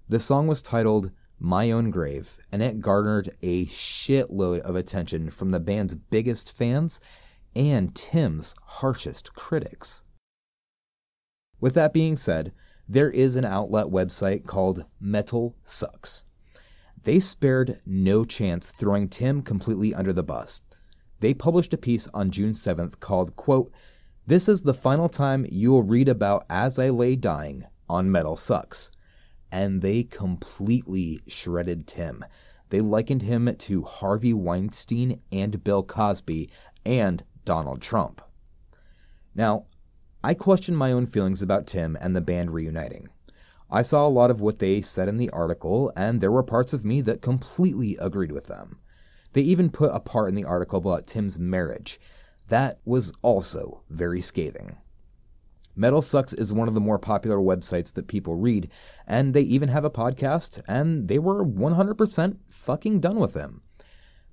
The 0.07 0.19
song 0.19 0.47
was 0.47 0.63
titled 0.63 1.11
My 1.39 1.69
Own 1.69 1.91
Grave, 1.91 2.39
and 2.51 2.63
it 2.63 2.79
garnered 2.79 3.29
a 3.43 3.67
shitload 3.67 4.61
of 4.61 4.75
attention 4.75 5.29
from 5.29 5.51
the 5.51 5.59
band's 5.59 5.93
biggest 5.93 6.57
fans 6.57 6.99
and 7.55 7.93
Tim's 7.95 8.55
harshest 8.63 9.33
critics. 9.33 10.03
With 11.59 11.73
that 11.73 11.93
being 11.93 12.15
said, 12.15 12.53
there 12.87 13.11
is 13.11 13.35
an 13.35 13.45
outlet 13.45 13.87
website 13.87 14.47
called 14.47 14.85
Metal 14.99 15.55
Sucks. 15.63 16.25
They 17.03 17.19
spared 17.19 17.79
no 17.85 18.25
chance 18.25 18.71
throwing 18.71 19.07
Tim 19.07 19.41
completely 19.41 19.93
under 19.93 20.13
the 20.13 20.23
bus. 20.23 20.63
They 21.19 21.33
published 21.33 21.73
a 21.73 21.77
piece 21.77 22.07
on 22.13 22.31
June 22.31 22.53
7th 22.53 22.99
called, 22.99 23.35
quote, 23.35 23.71
This 24.25 24.47
is 24.47 24.63
the 24.63 24.73
final 24.73 25.09
time 25.09 25.45
you 25.49 25.71
will 25.71 25.83
read 25.83 26.09
about 26.09 26.45
As 26.49 26.79
I 26.79 26.89
Lay 26.89 27.15
Dying 27.15 27.65
on 27.89 28.11
Metal 28.11 28.35
Sucks. 28.35 28.91
And 29.51 29.81
they 29.81 30.03
completely 30.03 31.19
shredded 31.27 31.87
Tim. 31.87 32.23
They 32.69 32.81
likened 32.81 33.23
him 33.23 33.53
to 33.55 33.83
Harvey 33.83 34.33
Weinstein 34.33 35.21
and 35.31 35.63
Bill 35.63 35.83
Cosby 35.83 36.49
and 36.85 37.23
Donald 37.49 37.81
Trump. 37.81 38.21
Now, 39.33 39.65
I 40.23 40.35
question 40.35 40.75
my 40.75 40.91
own 40.91 41.07
feelings 41.07 41.41
about 41.41 41.65
Tim 41.65 41.97
and 41.99 42.15
the 42.15 42.21
band 42.21 42.53
reuniting. 42.53 43.09
I 43.71 43.81
saw 43.81 44.05
a 44.05 44.07
lot 44.07 44.29
of 44.29 44.39
what 44.39 44.59
they 44.59 44.83
said 44.83 45.07
in 45.07 45.17
the 45.17 45.31
article, 45.31 45.91
and 45.95 46.21
there 46.21 46.31
were 46.31 46.43
parts 46.43 46.73
of 46.73 46.85
me 46.85 47.01
that 47.01 47.23
completely 47.23 47.97
agreed 47.99 48.31
with 48.31 48.45
them. 48.45 48.77
They 49.33 49.41
even 49.41 49.71
put 49.71 49.95
a 49.95 49.99
part 49.99 50.29
in 50.29 50.35
the 50.35 50.45
article 50.45 50.77
about 50.77 51.07
Tim's 51.07 51.39
marriage. 51.39 51.99
That 52.49 52.81
was 52.85 53.11
also 53.23 53.81
very 53.89 54.21
scathing. 54.21 54.77
Metal 55.75 56.03
Sucks 56.03 56.33
is 56.33 56.53
one 56.53 56.67
of 56.67 56.75
the 56.75 56.79
more 56.79 56.99
popular 56.99 57.37
websites 57.37 57.91
that 57.95 58.07
people 58.07 58.35
read, 58.35 58.69
and 59.07 59.33
they 59.33 59.41
even 59.41 59.69
have 59.69 59.85
a 59.85 59.89
podcast, 59.89 60.61
and 60.67 61.07
they 61.07 61.17
were 61.17 61.43
100% 61.43 62.37
fucking 62.47 62.99
done 62.99 63.17
with 63.17 63.33
him. 63.33 63.63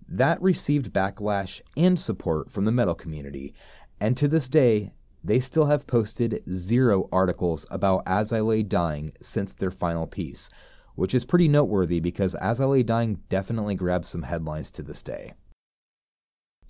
That 0.08 0.40
received 0.40 0.92
backlash 0.92 1.60
and 1.76 1.98
support 1.98 2.50
from 2.50 2.64
the 2.64 2.72
metal 2.72 2.94
community, 2.94 3.54
and 4.00 4.16
to 4.16 4.28
this 4.28 4.48
day, 4.48 4.92
they 5.24 5.40
still 5.40 5.66
have 5.66 5.88
posted 5.88 6.42
zero 6.48 7.08
articles 7.10 7.66
about 7.70 8.04
As 8.06 8.32
I 8.32 8.40
Lay 8.40 8.62
Dying 8.62 9.10
since 9.20 9.54
their 9.54 9.72
final 9.72 10.06
piece, 10.06 10.48
which 10.94 11.14
is 11.14 11.24
pretty 11.24 11.48
noteworthy 11.48 11.98
because 11.98 12.36
As 12.36 12.60
I 12.60 12.66
Lay 12.66 12.82
Dying 12.84 13.20
definitely 13.28 13.74
grabs 13.74 14.08
some 14.08 14.22
headlines 14.22 14.70
to 14.72 14.82
this 14.82 15.02
day. 15.02 15.32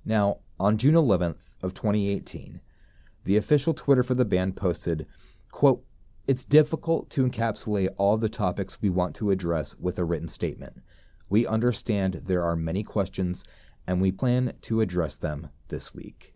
Now, 0.06 0.38
on 0.58 0.78
June 0.78 0.94
11th 0.94 1.54
of 1.62 1.74
2018, 1.74 2.62
the 3.24 3.36
official 3.36 3.74
Twitter 3.74 4.02
for 4.02 4.14
the 4.14 4.24
band 4.24 4.56
posted, 4.56 5.06
quote, 5.50 5.84
It's 6.26 6.44
difficult 6.44 7.10
to 7.10 7.26
encapsulate 7.26 7.90
all 7.98 8.16
the 8.16 8.28
topics 8.30 8.80
we 8.80 8.88
want 8.88 9.14
to 9.16 9.30
address 9.30 9.76
with 9.76 9.98
a 9.98 10.04
written 10.04 10.28
statement. 10.28 10.80
We 11.28 11.46
understand 11.46 12.22
there 12.24 12.42
are 12.42 12.56
many 12.56 12.82
questions 12.82 13.44
and 13.86 14.00
we 14.00 14.12
plan 14.12 14.54
to 14.62 14.80
address 14.80 15.16
them 15.16 15.48
this 15.68 15.94
week. 15.94 16.34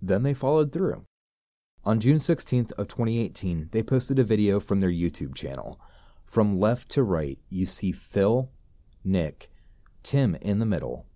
Then 0.00 0.22
they 0.22 0.34
followed 0.34 0.72
through. 0.72 1.06
On 1.84 2.00
June 2.00 2.18
16th 2.18 2.72
of 2.72 2.88
2018, 2.88 3.68
they 3.72 3.82
posted 3.82 4.18
a 4.18 4.24
video 4.24 4.58
from 4.58 4.80
their 4.80 4.90
YouTube 4.90 5.34
channel. 5.34 5.80
From 6.24 6.58
left 6.58 6.88
to 6.90 7.02
right, 7.02 7.38
you 7.50 7.66
see 7.66 7.92
Phil, 7.92 8.50
Nick, 9.04 9.50
Tim 10.02 10.34
in 10.36 10.58
the 10.58 10.66
middle, 10.66 11.06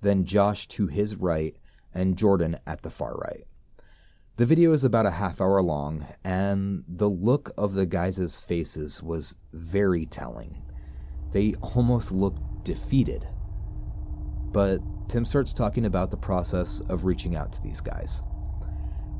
then 0.00 0.24
Josh 0.24 0.66
to 0.68 0.86
his 0.86 1.16
right, 1.16 1.56
and 1.94 2.16
Jordan 2.16 2.58
at 2.66 2.82
the 2.82 2.90
far 2.90 3.14
right. 3.14 3.44
The 4.38 4.46
video 4.46 4.72
is 4.72 4.82
about 4.82 5.04
a 5.04 5.10
half 5.10 5.42
hour 5.42 5.60
long, 5.60 6.06
and 6.24 6.84
the 6.88 7.10
look 7.10 7.50
of 7.58 7.74
the 7.74 7.84
guys' 7.84 8.38
faces 8.38 9.02
was 9.02 9.34
very 9.52 10.06
telling. 10.06 10.62
They 11.32 11.52
almost 11.60 12.12
looked 12.12 12.64
defeated. 12.64 13.28
But 14.50 14.78
Tim 15.08 15.26
starts 15.26 15.52
talking 15.52 15.84
about 15.84 16.10
the 16.10 16.16
process 16.16 16.80
of 16.88 17.04
reaching 17.04 17.36
out 17.36 17.52
to 17.52 17.62
these 17.62 17.82
guys. 17.82 18.22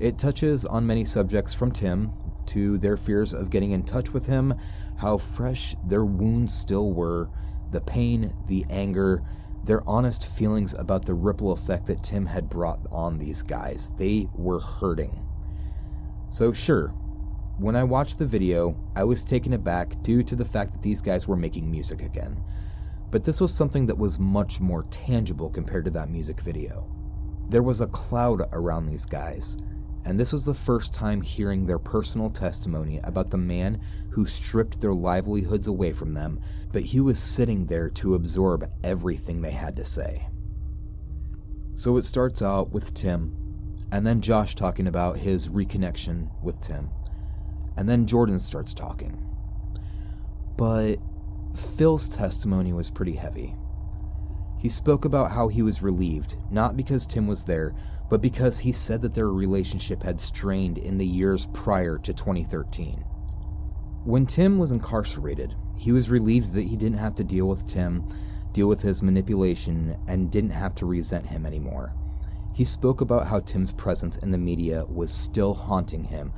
It 0.01 0.17
touches 0.17 0.65
on 0.65 0.87
many 0.87 1.05
subjects 1.05 1.53
from 1.53 1.73
Tim 1.73 2.13
to 2.47 2.79
their 2.79 2.97
fears 2.97 3.35
of 3.35 3.51
getting 3.51 3.73
in 3.73 3.83
touch 3.83 4.15
with 4.15 4.25
him, 4.25 4.55
how 4.97 5.19
fresh 5.19 5.77
their 5.87 6.07
wounds 6.07 6.55
still 6.55 6.95
were, 6.95 7.29
the 7.71 7.83
pain, 7.83 8.35
the 8.47 8.65
anger, 8.71 9.23
their 9.65 9.87
honest 9.89 10.27
feelings 10.27 10.75
about 10.75 11.07
the 11.07 11.15
ripple 11.15 11.53
effect 11.53 11.87
that 11.87 12.03
Tim 12.03 12.27
had 12.27 12.49
brought 12.49 12.81
on 12.91 13.19
these 13.19 13.43
guys. 13.43 13.93
They 13.97 14.29
were 14.35 14.61
hurting. 14.61 15.27
So, 16.31 16.53
sure, 16.53 16.89
when 17.59 17.77
I 17.77 17.85
watched 17.85 18.19
the 18.19 18.27
video, 18.27 18.77
I 18.97 19.05
was 19.05 19.25
taken 19.25 19.53
aback 19.53 20.03
due 20.03 20.23
to 20.25 20.35
the 20.35 20.45
fact 20.45 20.73
that 20.73 20.83
these 20.83 21.03
guys 21.03 21.29
were 21.29 21.37
making 21.37 21.71
music 21.71 22.03
again. 22.03 22.43
But 23.11 23.25
this 23.25 23.41
was 23.41 23.55
something 23.55 23.87
that 23.87 23.99
was 23.99 24.19
much 24.19 24.61
more 24.61 24.85
tangible 24.85 25.51
compared 25.51 25.85
to 25.85 25.91
that 25.93 26.11
music 26.11 26.41
video. 26.41 26.91
There 27.49 27.63
was 27.63 27.81
a 27.81 27.87
cloud 27.87 28.49
around 28.53 28.87
these 28.87 29.05
guys, 29.05 29.59
and 30.05 30.19
this 30.19 30.33
was 30.33 30.45
the 30.45 30.55
first 30.55 30.93
time 30.93 31.21
hearing 31.21 31.67
their 31.67 31.79
personal 31.79 32.31
testimony 32.31 32.99
about 33.05 33.31
the 33.31 33.39
man 33.39 33.81
who 34.11 34.27
stripped 34.27 34.81
their 34.81 34.95
livelihoods 34.95 35.67
away 35.67 35.93
from 35.93 36.15
them, 36.15 36.41
but 36.73 36.83
he 36.83 37.01
was 37.01 37.19
sitting 37.19 37.67
there 37.67 37.89
to 37.89 38.15
absorb 38.15 38.65
everything 38.83 39.41
they 39.41 39.53
had 39.53 39.77
to 39.77 39.85
say. 39.85 40.27
So 41.75 41.97
it 41.97 42.05
starts 42.05 42.43
out 42.43 42.73
with 42.73 42.95
Tim, 42.95 43.37
and 43.91 44.07
then 44.07 44.21
Josh 44.21 44.55
talking 44.55 44.87
about 44.87 45.19
his 45.19 45.49
reconnection 45.49 46.31
with 46.43 46.61
Tim, 46.61 46.91
and 47.77 47.89
then 47.89 48.07
Jordan 48.07 48.41
starts 48.41 48.75
talking. 48.75 49.19
But 50.57 50.97
Phil's 51.77 52.09
testimony 52.09 52.73
was 52.73 52.91
pretty 52.91 53.15
heavy. 53.15 53.55
He 54.59 54.69
spoke 54.69 55.05
about 55.05 55.33
how 55.33 55.49
he 55.49 55.63
was 55.63 55.83
relieved, 55.83 56.37
not 56.51 56.77
because 56.77 57.07
Tim 57.07 57.27
was 57.27 57.45
there, 57.45 57.75
but 58.13 58.21
because 58.21 58.59
he 58.59 58.73
said 58.73 59.01
that 59.01 59.15
their 59.15 59.31
relationship 59.31 60.03
had 60.03 60.21
strained 60.21 60.77
in 60.77 60.99
the 60.99 61.07
years 61.07 61.49
prior 61.55 61.97
to 61.97 62.13
2013. 62.13 63.03
When 64.05 64.27
Tim 64.27 64.59
was 64.59 64.71
incarcerated, 64.71 65.55
he 65.79 65.93
was 65.93 66.11
relieved 66.11 66.53
that 66.53 66.67
he 66.67 66.77
didn't 66.77 66.99
have 66.99 67.15
to 67.15 67.25
deal 67.25 67.49
with 67.49 67.67
Tim, 67.67 68.07
deal 68.53 68.69
with 68.69 68.83
his 68.83 69.01
manipulation, 69.01 69.97
and 70.07 70.31
didn't 70.31 70.51
have 70.51 70.75
to 70.75 70.85
resent 70.85 71.29
him 71.29 71.47
anymore. 71.47 71.95
He 72.53 72.67
spoke 72.67 73.01
about 73.01 73.29
how 73.29 73.41
Tim's 73.41 73.73
presence 73.73 74.19
in 74.19 74.31
the 74.31 74.37
media 74.37 74.85
was 74.85 75.11
still 75.11 75.55
haunting 75.55 76.05
him. 76.05 76.35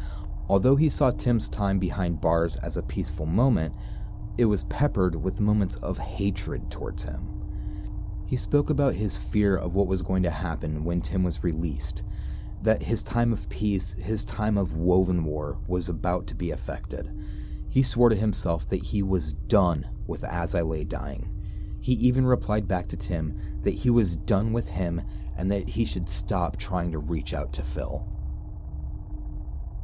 Although 0.48 0.76
he 0.76 0.88
saw 0.88 1.10
Tim's 1.10 1.48
time 1.48 1.80
behind 1.80 2.20
bars 2.20 2.56
as 2.58 2.76
a 2.76 2.84
peaceful 2.84 3.26
moment, 3.26 3.74
it 4.38 4.44
was 4.44 4.62
peppered 4.62 5.16
with 5.16 5.40
moments 5.40 5.74
of 5.74 5.98
hatred 5.98 6.70
towards 6.70 7.02
him. 7.02 7.43
He 8.26 8.36
spoke 8.36 8.70
about 8.70 8.94
his 8.94 9.18
fear 9.18 9.56
of 9.56 9.74
what 9.74 9.86
was 9.86 10.02
going 10.02 10.22
to 10.22 10.30
happen 10.30 10.84
when 10.84 11.00
Tim 11.00 11.22
was 11.22 11.44
released, 11.44 12.02
that 12.62 12.84
his 12.84 13.02
time 13.02 13.32
of 13.32 13.48
peace, 13.48 13.94
his 13.94 14.24
time 14.24 14.56
of 14.56 14.76
woven 14.76 15.24
war, 15.24 15.58
was 15.66 15.88
about 15.88 16.26
to 16.28 16.34
be 16.34 16.50
affected. 16.50 17.10
He 17.68 17.82
swore 17.82 18.08
to 18.08 18.16
himself 18.16 18.68
that 18.70 18.84
he 18.84 19.02
was 19.02 19.32
done 19.32 19.88
with 20.06 20.24
As 20.24 20.54
I 20.54 20.62
Lay 20.62 20.84
Dying. 20.84 21.30
He 21.80 21.92
even 21.94 22.24
replied 22.24 22.66
back 22.66 22.88
to 22.88 22.96
Tim 22.96 23.38
that 23.62 23.74
he 23.74 23.90
was 23.90 24.16
done 24.16 24.52
with 24.52 24.70
him 24.70 25.02
and 25.36 25.50
that 25.50 25.68
he 25.68 25.84
should 25.84 26.08
stop 26.08 26.56
trying 26.56 26.92
to 26.92 26.98
reach 26.98 27.34
out 27.34 27.52
to 27.54 27.62
Phil. 27.62 28.08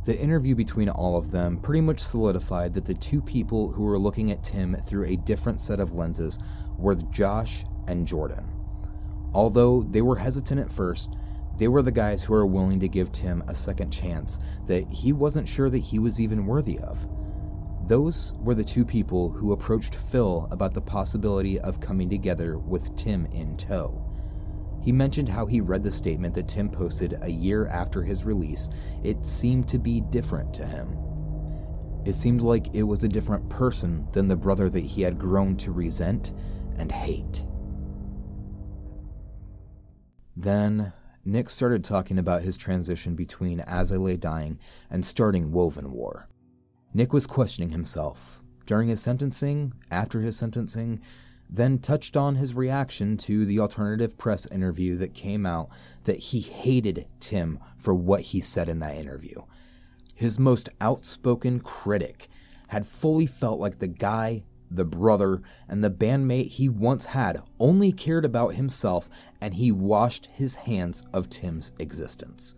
The 0.06 0.18
interview 0.18 0.54
between 0.54 0.88
all 0.88 1.18
of 1.18 1.30
them 1.30 1.58
pretty 1.58 1.82
much 1.82 2.00
solidified 2.00 2.72
that 2.72 2.86
the 2.86 2.94
two 2.94 3.20
people 3.20 3.72
who 3.72 3.82
were 3.82 3.98
looking 3.98 4.30
at 4.30 4.42
Tim 4.42 4.76
through 4.86 5.06
a 5.06 5.16
different 5.16 5.60
set 5.60 5.78
of 5.78 5.92
lenses 5.92 6.38
were 6.78 6.94
Josh 6.94 7.64
and 7.86 8.06
Jordan. 8.06 8.48
Although 9.32 9.82
they 9.82 10.02
were 10.02 10.16
hesitant 10.16 10.60
at 10.60 10.72
first, 10.72 11.14
they 11.58 11.68
were 11.68 11.82
the 11.82 11.92
guys 11.92 12.22
who 12.22 12.32
were 12.32 12.46
willing 12.46 12.80
to 12.80 12.88
give 12.88 13.12
Tim 13.12 13.42
a 13.46 13.54
second 13.54 13.90
chance 13.90 14.38
that 14.66 14.90
he 14.90 15.12
wasn't 15.12 15.48
sure 15.48 15.68
that 15.68 15.78
he 15.78 15.98
was 15.98 16.18
even 16.18 16.46
worthy 16.46 16.78
of. 16.78 17.06
Those 17.86 18.34
were 18.38 18.54
the 18.54 18.64
two 18.64 18.84
people 18.84 19.30
who 19.30 19.52
approached 19.52 19.96
Phil 19.96 20.48
about 20.50 20.74
the 20.74 20.80
possibility 20.80 21.58
of 21.60 21.80
coming 21.80 22.08
together 22.08 22.56
with 22.56 22.94
Tim 22.96 23.26
in 23.26 23.56
tow. 23.56 24.06
He 24.80 24.92
mentioned 24.92 25.28
how 25.28 25.44
he 25.46 25.60
read 25.60 25.82
the 25.82 25.92
statement 25.92 26.34
that 26.34 26.48
Tim 26.48 26.70
posted 26.70 27.18
a 27.20 27.30
year 27.30 27.66
after 27.66 28.02
his 28.02 28.24
release. 28.24 28.70
It 29.02 29.26
seemed 29.26 29.68
to 29.68 29.78
be 29.78 30.00
different 30.00 30.54
to 30.54 30.64
him. 30.64 30.96
It 32.06 32.14
seemed 32.14 32.40
like 32.40 32.74
it 32.74 32.84
was 32.84 33.04
a 33.04 33.08
different 33.08 33.50
person 33.50 34.08
than 34.12 34.28
the 34.28 34.36
brother 34.36 34.70
that 34.70 34.84
he 34.84 35.02
had 35.02 35.18
grown 35.18 35.56
to 35.58 35.72
resent 35.72 36.32
and 36.78 36.90
hate. 36.90 37.44
Then, 40.40 40.94
Nick 41.22 41.50
started 41.50 41.84
talking 41.84 42.18
about 42.18 42.40
his 42.40 42.56
transition 42.56 43.14
between 43.14 43.60
As 43.60 43.92
I 43.92 43.96
Lay 43.96 44.16
Dying 44.16 44.58
and 44.88 45.04
starting 45.04 45.52
Woven 45.52 45.92
War. 45.92 46.30
Nick 46.94 47.12
was 47.12 47.26
questioning 47.26 47.72
himself 47.72 48.40
during 48.64 48.88
his 48.88 49.02
sentencing, 49.02 49.74
after 49.90 50.22
his 50.22 50.38
sentencing, 50.38 51.02
then 51.50 51.78
touched 51.78 52.16
on 52.16 52.36
his 52.36 52.54
reaction 52.54 53.18
to 53.18 53.44
the 53.44 53.60
alternative 53.60 54.16
press 54.16 54.46
interview 54.46 54.96
that 54.96 55.12
came 55.12 55.44
out 55.44 55.68
that 56.04 56.18
he 56.18 56.40
hated 56.40 57.06
Tim 57.18 57.58
for 57.76 57.92
what 57.92 58.22
he 58.22 58.40
said 58.40 58.70
in 58.70 58.78
that 58.78 58.96
interview. 58.96 59.42
His 60.14 60.38
most 60.38 60.70
outspoken 60.80 61.60
critic 61.60 62.28
had 62.68 62.86
fully 62.86 63.26
felt 63.26 63.60
like 63.60 63.78
the 63.78 63.88
guy 63.88 64.44
the 64.70 64.84
brother, 64.84 65.42
and 65.68 65.82
the 65.82 65.90
bandmate 65.90 66.48
he 66.48 66.68
once 66.68 67.06
had 67.06 67.42
only 67.58 67.92
cared 67.92 68.24
about 68.24 68.54
himself, 68.54 69.08
and 69.40 69.54
he 69.54 69.72
washed 69.72 70.26
his 70.26 70.56
hands 70.56 71.02
of 71.12 71.30
Tim's 71.30 71.72
existence. 71.78 72.54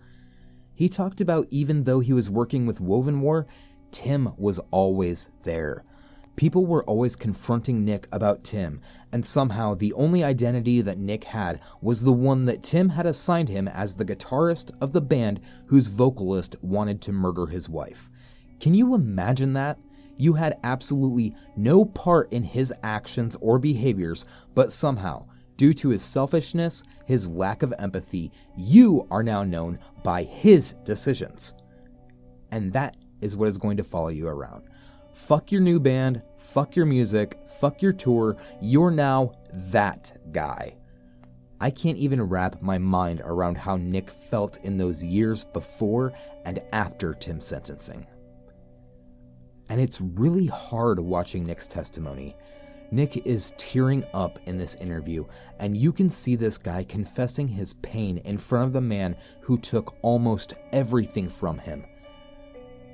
He 0.75 0.89
talked 0.89 1.21
about 1.21 1.47
even 1.51 1.85
though 1.85 2.01
he 2.01 2.13
was 2.13 2.31
working 2.31 2.67
with 2.67 2.81
Woven 2.81 3.21
War, 3.21 3.47
Tim 3.91 4.33
was 4.37 4.59
always 4.71 5.31
there. 5.45 5.85
People 6.35 6.65
were 6.65 6.83
always 6.85 7.15
confronting 7.15 7.85
Nick 7.85 8.09
about 8.11 8.43
Tim, 8.43 8.81
and 9.13 9.25
somehow 9.25 9.75
the 9.75 9.93
only 9.93 10.25
identity 10.25 10.81
that 10.81 10.99
Nick 10.99 11.25
had 11.25 11.61
was 11.83 12.03
the 12.03 12.13
one 12.13 12.47
that 12.47 12.63
Tim 12.63 12.89
had 12.89 13.05
assigned 13.05 13.51
him 13.51 13.69
as 13.69 13.95
the 13.95 14.05
guitarist 14.05 14.71
of 14.81 14.93
the 14.93 15.03
band 15.03 15.41
whose 15.67 15.89
vocalist 15.89 16.57
wanted 16.63 17.03
to 17.03 17.13
murder 17.13 17.47
his 17.47 17.69
wife. 17.69 18.11
Can 18.61 18.73
you 18.73 18.95
imagine 18.95 19.53
that? 19.53 19.79
You 20.17 20.35
had 20.35 20.59
absolutely 20.65 21.35
no 21.55 21.85
part 21.85 22.33
in 22.33 22.45
his 22.45 22.73
actions 22.83 23.37
or 23.41 23.59
behaviors, 23.59 24.25
but 24.55 24.73
somehow, 24.73 25.27
due 25.57 25.75
to 25.75 25.91
his 25.91 26.03
selfishness, 26.03 26.85
his 27.07 27.31
lack 27.31 27.63
of 27.63 27.75
empathy, 27.79 28.31
you 28.57 29.07
are 29.11 29.23
now 29.23 29.43
known 29.43 29.79
by 30.03 30.23
his 30.23 30.75
decisions. 30.85 31.55
And 32.51 32.73
that 32.73 32.97
is 33.21 33.37
what 33.37 33.49
is 33.49 33.59
going 33.59 33.77
to 33.79 33.85
follow 33.85 34.09
you 34.09 34.29
around. 34.29 34.65
Fuck 35.13 35.53
your 35.53 35.61
new 35.61 35.79
band, 35.79 36.23
fuck 36.37 36.75
your 36.75 36.87
music, 36.87 37.39
fuck 37.61 37.83
your 37.83 37.93
tour. 37.93 38.37
You're 38.61 38.91
now 38.91 39.33
that 39.53 40.17
guy. 40.33 40.77
I 41.61 41.71
can't 41.71 41.99
even 41.99 42.23
wrap 42.23 42.61
my 42.61 42.79
mind 42.79 43.23
around 43.25 43.57
how 43.57 43.77
Nick 43.77 44.11
felt 44.11 44.59
in 44.65 44.79
those 44.79 45.05
years 45.05 45.45
before 45.45 46.13
and 46.45 46.61
after 46.73 47.15
Tim's 47.15 47.47
sentencing. 47.47 48.05
And 49.69 49.81
it's 49.81 50.01
really 50.01 50.47
hard 50.47 50.99
watching 50.99 51.47
Nick's 51.47 51.69
testimony. 51.69 52.37
Nick 52.93 53.27
is 53.27 53.55
tearing 53.57 54.05
up 54.13 54.39
in 54.45 54.59
this 54.59 54.75
interview, 54.75 55.25
and 55.59 55.75
you 55.75 55.93
can 55.93 56.11
see 56.11 56.37
this 56.37 56.59
guy 56.59 56.85
confessing 56.85 57.49
his 57.49 57.73
pain 57.73 58.19
in 58.19 58.37
front 58.37 58.67
of 58.67 58.75
the 58.75 58.83
man 58.83 59.17
who 59.41 59.57
took 59.57 59.97
almost 60.03 60.53
everything 60.73 61.27
from 61.27 61.59
him. 61.59 61.87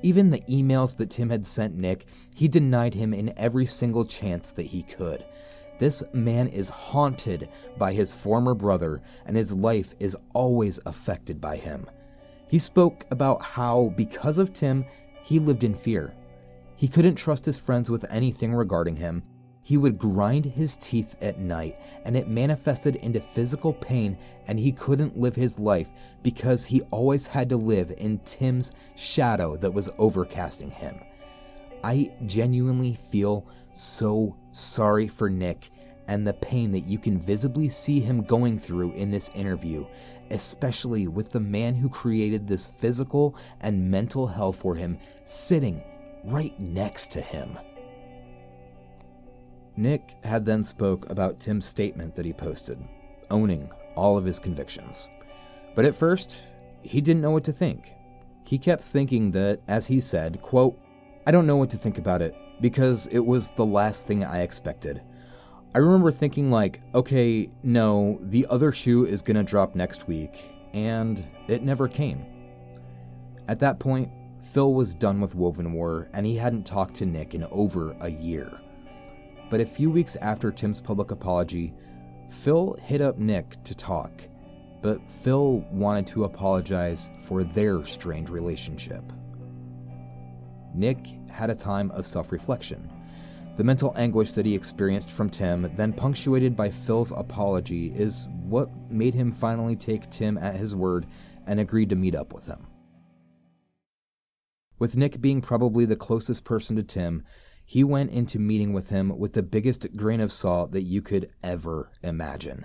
Even 0.02 0.30
the 0.30 0.42
emails 0.42 0.96
that 0.96 1.10
Tim 1.10 1.30
had 1.30 1.44
sent 1.44 1.76
Nick, 1.76 2.06
he 2.32 2.46
denied 2.46 2.94
him 2.94 3.12
in 3.12 3.36
every 3.36 3.66
single 3.66 4.04
chance 4.04 4.52
that 4.52 4.66
he 4.66 4.84
could. 4.84 5.24
This 5.80 6.04
man 6.12 6.46
is 6.46 6.68
haunted 6.68 7.48
by 7.76 7.92
his 7.92 8.14
former 8.14 8.54
brother, 8.54 9.02
and 9.26 9.36
his 9.36 9.52
life 9.52 9.96
is 9.98 10.16
always 10.32 10.78
affected 10.86 11.40
by 11.40 11.56
him. 11.56 11.90
He 12.46 12.60
spoke 12.60 13.04
about 13.10 13.42
how, 13.42 13.92
because 13.96 14.38
of 14.38 14.52
Tim, 14.52 14.84
he 15.24 15.40
lived 15.40 15.64
in 15.64 15.74
fear. 15.74 16.14
He 16.76 16.86
couldn't 16.86 17.16
trust 17.16 17.44
his 17.44 17.58
friends 17.58 17.90
with 17.90 18.06
anything 18.08 18.54
regarding 18.54 18.94
him. 18.94 19.24
He 19.68 19.76
would 19.76 19.98
grind 19.98 20.46
his 20.46 20.78
teeth 20.78 21.14
at 21.20 21.40
night, 21.40 21.78
and 22.06 22.16
it 22.16 22.26
manifested 22.26 22.96
into 22.96 23.20
physical 23.20 23.74
pain, 23.74 24.16
and 24.46 24.58
he 24.58 24.72
couldn't 24.72 25.18
live 25.18 25.36
his 25.36 25.58
life 25.58 25.88
because 26.22 26.64
he 26.64 26.80
always 26.90 27.26
had 27.26 27.50
to 27.50 27.58
live 27.58 27.92
in 27.98 28.20
Tim's 28.20 28.72
shadow 28.96 29.58
that 29.58 29.74
was 29.74 29.90
overcasting 29.98 30.72
him. 30.72 30.98
I 31.84 32.12
genuinely 32.24 32.94
feel 32.94 33.46
so 33.74 34.38
sorry 34.52 35.06
for 35.06 35.28
Nick 35.28 35.68
and 36.06 36.26
the 36.26 36.32
pain 36.32 36.72
that 36.72 36.86
you 36.86 36.98
can 36.98 37.20
visibly 37.20 37.68
see 37.68 38.00
him 38.00 38.22
going 38.22 38.58
through 38.58 38.92
in 38.92 39.10
this 39.10 39.28
interview, 39.34 39.84
especially 40.30 41.08
with 41.08 41.30
the 41.30 41.40
man 41.40 41.74
who 41.74 41.90
created 41.90 42.48
this 42.48 42.64
physical 42.64 43.36
and 43.60 43.90
mental 43.90 44.28
hell 44.28 44.54
for 44.54 44.76
him 44.76 44.96
sitting 45.24 45.84
right 46.24 46.58
next 46.58 47.12
to 47.12 47.20
him. 47.20 47.58
Nick 49.78 50.16
had 50.24 50.44
then 50.44 50.64
spoke 50.64 51.08
about 51.08 51.38
Tim's 51.38 51.64
statement 51.64 52.16
that 52.16 52.26
he 52.26 52.32
posted, 52.32 52.82
owning 53.30 53.70
all 53.94 54.18
of 54.18 54.24
his 54.24 54.40
convictions. 54.40 55.08
But 55.76 55.84
at 55.84 55.94
first, 55.94 56.40
he 56.82 57.00
didn't 57.00 57.22
know 57.22 57.30
what 57.30 57.44
to 57.44 57.52
think. 57.52 57.92
He 58.44 58.58
kept 58.58 58.82
thinking 58.82 59.30
that, 59.32 59.60
as 59.68 59.86
he 59.86 60.00
said, 60.00 60.42
quote, 60.42 60.76
I 61.28 61.30
don't 61.30 61.46
know 61.46 61.56
what 61.56 61.70
to 61.70 61.76
think 61.76 61.96
about 61.96 62.22
it 62.22 62.34
because 62.60 63.06
it 63.06 63.20
was 63.20 63.50
the 63.50 63.64
last 63.64 64.08
thing 64.08 64.24
I 64.24 64.42
expected. 64.42 65.00
I 65.76 65.78
remember 65.78 66.10
thinking 66.10 66.50
like, 66.50 66.80
okay, 66.92 67.48
no, 67.62 68.18
the 68.20 68.48
other 68.50 68.72
shoe 68.72 69.06
is 69.06 69.22
to 69.22 69.44
drop 69.44 69.76
next 69.76 70.08
week, 70.08 70.56
and 70.72 71.24
it 71.46 71.62
never 71.62 71.86
came. 71.86 72.26
At 73.46 73.60
that 73.60 73.78
point, 73.78 74.10
Phil 74.40 74.74
was 74.74 74.96
done 74.96 75.20
with 75.20 75.36
Wovenwar, 75.36 76.08
and 76.12 76.26
he 76.26 76.34
hadn't 76.34 76.66
talked 76.66 76.94
to 76.96 77.06
Nick 77.06 77.32
in 77.32 77.44
over 77.44 77.92
a 78.00 78.08
year. 78.08 78.58
But 79.50 79.60
a 79.60 79.66
few 79.66 79.90
weeks 79.90 80.16
after 80.16 80.52
Tim's 80.52 80.80
public 80.80 81.10
apology, 81.10 81.74
Phil 82.28 82.76
hit 82.82 83.00
up 83.00 83.18
Nick 83.18 83.62
to 83.64 83.74
talk, 83.74 84.22
but 84.82 85.00
Phil 85.10 85.64
wanted 85.70 86.06
to 86.08 86.24
apologize 86.24 87.10
for 87.24 87.44
their 87.44 87.84
strained 87.86 88.28
relationship. 88.28 89.02
Nick 90.74 90.98
had 91.30 91.50
a 91.50 91.54
time 91.54 91.90
of 91.92 92.06
self 92.06 92.30
reflection. 92.30 92.90
The 93.56 93.64
mental 93.64 93.92
anguish 93.96 94.32
that 94.32 94.46
he 94.46 94.54
experienced 94.54 95.10
from 95.10 95.30
Tim, 95.30 95.72
then 95.74 95.92
punctuated 95.92 96.54
by 96.54 96.70
Phil's 96.70 97.10
apology, 97.10 97.88
is 97.88 98.28
what 98.44 98.70
made 98.88 99.14
him 99.14 99.32
finally 99.32 99.74
take 99.74 100.10
Tim 100.10 100.38
at 100.38 100.54
his 100.54 100.76
word 100.76 101.06
and 101.46 101.58
agreed 101.58 101.88
to 101.88 101.96
meet 101.96 102.14
up 102.14 102.32
with 102.32 102.46
him. 102.46 102.68
With 104.78 104.96
Nick 104.96 105.20
being 105.20 105.40
probably 105.40 105.86
the 105.86 105.96
closest 105.96 106.44
person 106.44 106.76
to 106.76 106.84
Tim, 106.84 107.24
he 107.70 107.84
went 107.84 108.10
into 108.10 108.38
meeting 108.38 108.72
with 108.72 108.88
him 108.88 109.18
with 109.18 109.34
the 109.34 109.42
biggest 109.42 109.94
grain 109.94 110.22
of 110.22 110.32
salt 110.32 110.72
that 110.72 110.84
you 110.84 111.02
could 111.02 111.28
ever 111.42 111.92
imagine. 112.02 112.64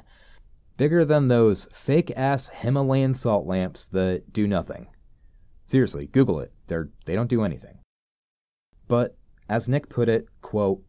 Bigger 0.78 1.04
than 1.04 1.28
those 1.28 1.68
fake 1.74 2.10
ass 2.16 2.48
Himalayan 2.48 3.14
salt 3.14 3.46
lamps 3.46 3.86
that 3.88 4.32
do 4.32 4.48
nothing. 4.48 4.88
Seriously, 5.66 6.08
Google 6.08 6.40
it. 6.40 6.54
They're 6.68 6.90
they 7.04 7.16
don't 7.16 7.30
do 7.30 7.44
anything. 7.44 7.80
But 8.88 9.18
as 9.50 9.68
Nick 9.68 9.90
put 9.90 10.08
it, 10.08 10.28
quote, 10.40 10.86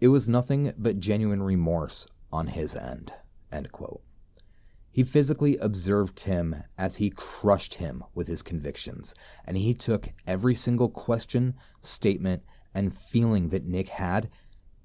it 0.00 0.08
was 0.08 0.28
nothing 0.28 0.74
but 0.76 1.00
genuine 1.00 1.42
remorse 1.42 2.06
on 2.30 2.48
his 2.48 2.76
end, 2.76 3.14
end 3.50 3.72
quote. 3.72 4.02
He 4.90 5.02
physically 5.02 5.56
observed 5.56 6.14
Tim 6.14 6.64
as 6.76 6.96
he 6.96 7.08
crushed 7.08 7.76
him 7.76 8.04
with 8.14 8.26
his 8.28 8.42
convictions, 8.42 9.14
and 9.46 9.56
he 9.56 9.72
took 9.72 10.10
every 10.26 10.54
single 10.54 10.90
question, 10.90 11.54
statement, 11.80 12.42
and 12.74 12.96
feeling 12.96 13.48
that 13.48 13.66
Nick 13.66 13.88
had, 13.88 14.30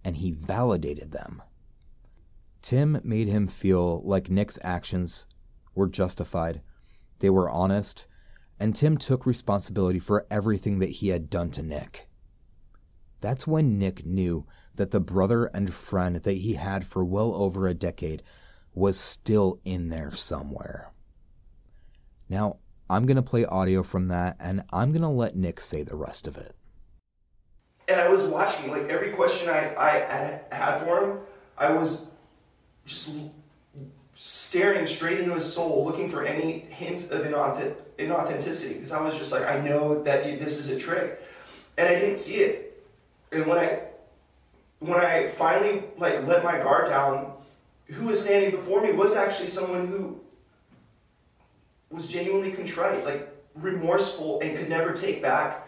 and 0.04 0.18
he 0.18 0.32
validated 0.32 1.12
them. 1.12 1.42
Tim 2.62 3.00
made 3.04 3.28
him 3.28 3.48
feel 3.48 4.02
like 4.04 4.30
Nick's 4.30 4.60
actions 4.64 5.28
were 5.76 5.88
justified, 5.88 6.62
they 7.20 7.30
were 7.30 7.50
honest, 7.50 8.06
and 8.60 8.76
Tim 8.76 8.98
took 8.98 9.26
responsibility 9.26 10.00
for 10.00 10.26
everything 10.32 10.80
that 10.80 10.92
he 10.92 11.10
had 11.10 11.30
done 11.30 11.52
to 11.52 11.64
Nick. 11.64 12.08
That's 13.22 13.48
when 13.48 13.78
Nick 13.78 14.06
knew 14.06 14.46
that 14.76 14.92
the 14.92 15.00
brother 15.00 15.46
and 15.46 15.74
friend 15.74 16.18
that 16.18 16.38
he 16.38 16.54
had 16.54 16.86
for 16.86 17.04
well 17.04 17.34
over 17.36 17.68
a 17.68 17.74
decade 17.74 18.24
was 18.74 19.00
still 19.00 19.60
in 19.64 19.90
there 19.90 20.14
somewhere. 20.14 20.92
Now, 22.30 22.58
I'm 22.90 23.06
going 23.06 23.16
to 23.16 23.24
play 23.24 23.46
audio 23.46 23.84
from 23.84 24.08
that 24.10 24.36
and 24.40 24.64
I'm 24.72 24.92
going 24.92 25.02
to 25.02 25.08
let 25.08 25.36
Nick 25.36 25.62
say 25.62 25.84
the 25.84 25.96
rest 25.96 26.28
of 26.28 26.38
it. 26.38 26.56
And 27.88 28.00
I 28.00 28.10
was 28.10 28.24
watching, 28.24 28.72
like 28.72 28.90
every 28.90 29.12
question 29.12 29.50
I, 29.50 29.76
I 29.76 30.56
had 30.56 30.80
for 30.80 31.04
him, 31.04 31.20
I 31.58 31.72
was 31.72 32.12
just 32.86 33.18
staring 34.16 34.88
straight 34.88 35.20
into 35.20 35.36
his 35.36 35.52
soul, 35.52 35.86
looking 35.86 36.10
for 36.10 36.26
any 36.26 36.60
hint 36.60 37.12
of 37.12 37.26
inauthenticity. 37.26 38.74
Because 38.74 38.92
I 38.92 39.02
was 39.04 39.18
just 39.18 39.32
like, 39.32 39.46
I 39.46 39.60
know 39.60 40.02
that 40.04 40.24
this 40.24 40.58
is 40.58 40.72
a 40.72 40.80
trick. 40.80 41.22
And 41.78 41.88
I 41.88 42.00
didn't 42.00 42.18
see 42.18 42.38
it. 42.38 42.84
And 43.32 43.46
when 43.46 43.58
I 43.58 43.82
when 44.80 45.00
I 45.00 45.28
finally 45.28 45.84
like 45.98 46.26
let 46.28 46.44
my 46.44 46.58
guard 46.60 46.90
down 46.90 47.34
who 47.88 48.06
was 48.06 48.24
standing 48.24 48.52
before 48.52 48.82
me 48.82 48.92
was 48.92 49.16
actually 49.16 49.48
someone 49.48 49.88
who 49.88 50.20
was 51.90 52.10
genuinely 52.10 52.52
contrite, 52.52 53.06
like 53.06 53.30
remorseful, 53.56 54.40
and 54.42 54.58
could 54.58 54.70
never 54.70 54.94
take 54.94 55.22
back 55.22 55.65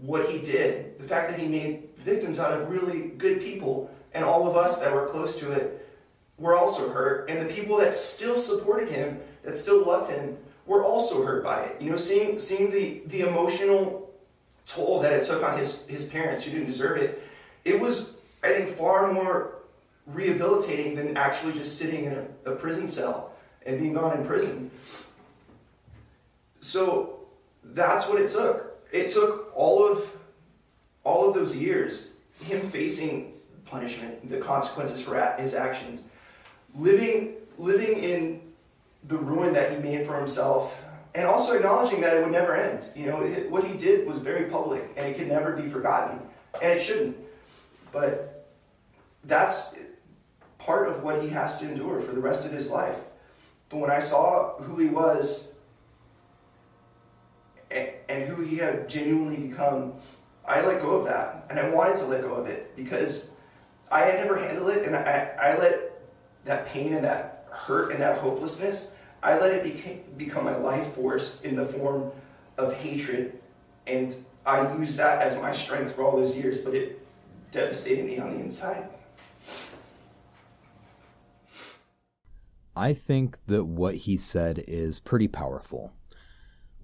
what 0.00 0.28
he 0.30 0.38
did. 0.38 0.98
The 0.98 1.04
fact 1.04 1.30
that 1.30 1.38
he 1.38 1.46
made 1.46 1.88
victims 1.98 2.38
out 2.38 2.52
of 2.52 2.70
really 2.70 3.08
good 3.10 3.40
people, 3.40 3.90
and 4.12 4.24
all 4.24 4.48
of 4.48 4.56
us 4.56 4.80
that 4.80 4.94
were 4.94 5.06
close 5.06 5.38
to 5.40 5.52
it 5.52 5.86
were 6.38 6.56
also 6.56 6.90
hurt. 6.90 7.28
And 7.30 7.48
the 7.48 7.52
people 7.52 7.76
that 7.78 7.94
still 7.94 8.38
supported 8.38 8.88
him, 8.88 9.20
that 9.42 9.58
still 9.58 9.84
loved 9.84 10.10
him, 10.10 10.36
were 10.66 10.84
also 10.84 11.24
hurt 11.24 11.44
by 11.44 11.62
it. 11.62 11.80
You 11.80 11.90
know, 11.90 11.96
seeing 11.96 12.38
seeing 12.38 12.70
the 12.70 13.02
the 13.06 13.20
emotional 13.20 14.10
toll 14.66 15.00
that 15.00 15.12
it 15.12 15.24
took 15.24 15.42
on 15.42 15.58
his 15.58 15.86
his 15.86 16.06
parents 16.06 16.44
who 16.44 16.52
didn't 16.52 16.66
deserve 16.66 16.98
it, 16.98 17.22
it 17.64 17.80
was 17.80 18.12
I 18.42 18.52
think 18.52 18.70
far 18.70 19.12
more 19.12 19.54
rehabilitating 20.06 20.94
than 20.94 21.16
actually 21.16 21.52
just 21.52 21.78
sitting 21.78 22.04
in 22.04 22.12
a, 22.12 22.52
a 22.52 22.54
prison 22.54 22.86
cell 22.86 23.32
and 23.64 23.78
being 23.78 23.92
gone 23.92 24.16
in 24.16 24.24
prison. 24.24 24.70
So 26.60 27.20
that's 27.64 28.08
what 28.08 28.20
it 28.20 28.30
took. 28.30 28.84
It 28.92 29.08
took 29.08 29.45
all 29.56 29.90
of 29.90 30.16
all 31.02 31.28
of 31.28 31.34
those 31.34 31.56
years, 31.56 32.12
him 32.40 32.60
facing 32.68 33.32
punishment, 33.64 34.28
the 34.30 34.38
consequences 34.38 35.00
for 35.00 35.34
his 35.38 35.54
actions, 35.54 36.04
living 36.74 37.34
living 37.58 37.98
in 37.98 38.40
the 39.08 39.16
ruin 39.16 39.54
that 39.54 39.72
he 39.72 39.78
made 39.78 40.06
for 40.06 40.16
himself, 40.16 40.82
and 41.14 41.26
also 41.26 41.54
acknowledging 41.54 42.00
that 42.02 42.16
it 42.16 42.22
would 42.22 42.32
never 42.32 42.54
end. 42.54 42.84
You 42.94 43.06
know, 43.06 43.22
it, 43.22 43.50
what 43.50 43.64
he 43.64 43.76
did 43.76 44.06
was 44.06 44.18
very 44.18 44.50
public, 44.50 44.82
and 44.96 45.06
it 45.06 45.16
could 45.16 45.28
never 45.28 45.56
be 45.56 45.66
forgotten, 45.66 46.20
and 46.60 46.78
it 46.78 46.82
shouldn't. 46.82 47.16
But 47.92 48.48
that's 49.24 49.78
part 50.58 50.88
of 50.88 51.02
what 51.02 51.22
he 51.22 51.28
has 51.28 51.58
to 51.60 51.68
endure 51.68 52.00
for 52.02 52.12
the 52.12 52.20
rest 52.20 52.44
of 52.44 52.52
his 52.52 52.70
life. 52.70 52.98
But 53.68 53.78
when 53.78 53.90
I 53.90 54.00
saw 54.00 54.58
who 54.58 54.76
he 54.76 54.88
was 54.88 55.55
and 58.08 58.24
who 58.24 58.42
he 58.42 58.56
had 58.56 58.88
genuinely 58.88 59.36
become, 59.36 59.94
I 60.44 60.64
let 60.64 60.80
go 60.82 60.96
of 60.96 61.04
that. 61.06 61.46
And 61.50 61.58
I 61.58 61.70
wanted 61.70 61.96
to 61.96 62.06
let 62.06 62.22
go 62.22 62.34
of 62.34 62.46
it 62.46 62.74
because 62.76 63.32
I 63.90 64.02
had 64.02 64.20
never 64.20 64.38
handled 64.38 64.70
it 64.70 64.84
and 64.84 64.96
I, 64.96 65.32
I 65.40 65.58
let 65.58 65.92
that 66.44 66.66
pain 66.66 66.94
and 66.94 67.04
that 67.04 67.46
hurt 67.50 67.92
and 67.92 68.00
that 68.00 68.18
hopelessness, 68.18 68.96
I 69.22 69.38
let 69.38 69.52
it 69.52 70.16
become 70.18 70.44
my 70.44 70.56
life 70.56 70.94
force 70.94 71.42
in 71.42 71.56
the 71.56 71.66
form 71.66 72.12
of 72.58 72.74
hatred 72.74 73.40
and 73.86 74.14
I 74.44 74.76
used 74.76 74.96
that 74.98 75.22
as 75.22 75.40
my 75.42 75.52
strength 75.52 75.94
for 75.94 76.04
all 76.04 76.16
those 76.16 76.36
years, 76.36 76.58
but 76.58 76.74
it 76.74 77.04
devastated 77.50 78.04
me 78.04 78.18
on 78.18 78.32
the 78.32 78.38
inside. 78.38 78.88
I 82.76 82.92
think 82.92 83.38
that 83.46 83.64
what 83.64 83.96
he 83.96 84.16
said 84.16 84.62
is 84.68 85.00
pretty 85.00 85.26
powerful. 85.26 85.92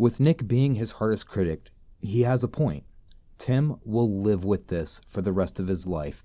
With 0.03 0.19
Nick 0.19 0.49
being 0.49 0.75
his 0.75 0.91
hardest 0.99 1.29
critic, 1.29 1.71
he 2.01 2.23
has 2.23 2.43
a 2.43 2.49
point. 2.49 2.83
Tim 3.39 3.77
will 3.85 4.13
live 4.13 4.45
with 4.45 4.67
this 4.67 5.01
for 5.07 5.23
the 5.23 5.31
rest 5.31 5.61
of 5.61 5.69
his 5.69 5.87
life, 5.87 6.25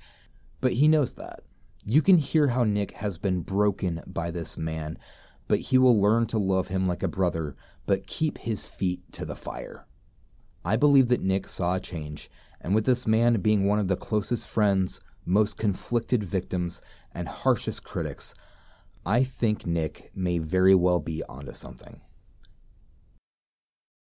but 0.59 0.73
he 0.73 0.87
knows 0.87 1.13
that. 1.13 1.41
You 1.85 2.01
can 2.01 2.17
hear 2.17 2.47
how 2.47 2.63
Nick 2.63 2.93
has 2.93 3.19
been 3.19 3.41
broken 3.41 4.01
by 4.07 4.31
this 4.31 4.57
man, 4.57 4.97
but 5.47 5.59
he 5.59 5.77
will 5.77 6.01
learn 6.01 6.25
to 6.25 6.39
love 6.39 6.69
him 6.69 6.87
like 6.87 7.03
a 7.03 7.07
brother, 7.07 7.55
but 7.85 8.07
keep 8.07 8.39
his 8.39 8.67
feet 8.67 9.03
to 9.11 9.25
the 9.25 9.35
fire. 9.35 9.85
I 10.65 10.75
believe 10.75 11.09
that 11.09 11.21
Nick 11.21 11.47
saw 11.47 11.75
a 11.75 11.79
change, 11.79 12.31
and 12.59 12.73
with 12.73 12.87
this 12.87 13.05
man 13.05 13.41
being 13.41 13.67
one 13.67 13.77
of 13.77 13.89
the 13.89 13.95
closest 13.95 14.47
friends, 14.47 15.01
most 15.23 15.59
conflicted 15.59 16.23
victims, 16.23 16.81
and 17.13 17.27
harshest 17.27 17.83
critics, 17.83 18.33
I 19.05 19.23
think 19.23 19.67
Nick 19.67 20.09
may 20.15 20.39
very 20.39 20.73
well 20.73 20.99
be 20.99 21.21
onto 21.29 21.53
something. 21.53 22.01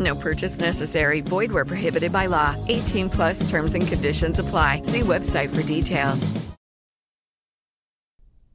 No 0.00 0.14
purchase 0.14 0.58
necessary. 0.58 1.20
Void 1.20 1.52
where 1.52 1.66
prohibited 1.66 2.12
by 2.12 2.26
law. 2.26 2.56
18 2.68 3.10
plus 3.10 3.48
terms 3.50 3.74
and 3.74 3.86
conditions 3.86 4.38
apply. 4.38 4.82
See 4.82 5.00
website 5.00 5.54
for 5.54 5.62
details. 5.62 6.32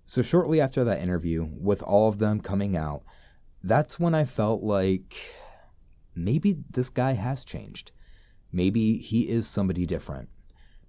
So, 0.05 0.23
shortly 0.23 0.59
after 0.59 0.83
that 0.83 1.03
interview, 1.03 1.47
with 1.51 1.83
all 1.83 2.09
of 2.09 2.17
them 2.17 2.39
coming 2.39 2.75
out, 2.75 3.03
that's 3.63 3.99
when 3.99 4.15
I 4.15 4.23
felt 4.23 4.63
like 4.63 5.15
maybe 6.15 6.57
this 6.71 6.89
guy 6.89 7.13
has 7.13 7.43
changed. 7.43 7.91
Maybe 8.51 8.97
he 8.97 9.29
is 9.29 9.47
somebody 9.47 9.85
different. 9.85 10.29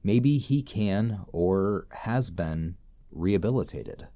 Maybe 0.03 0.38
he 0.38 0.62
can 0.62 1.26
or 1.28 1.86
has 1.90 2.30
been 2.30 2.76
rehabilitated. 3.11 4.09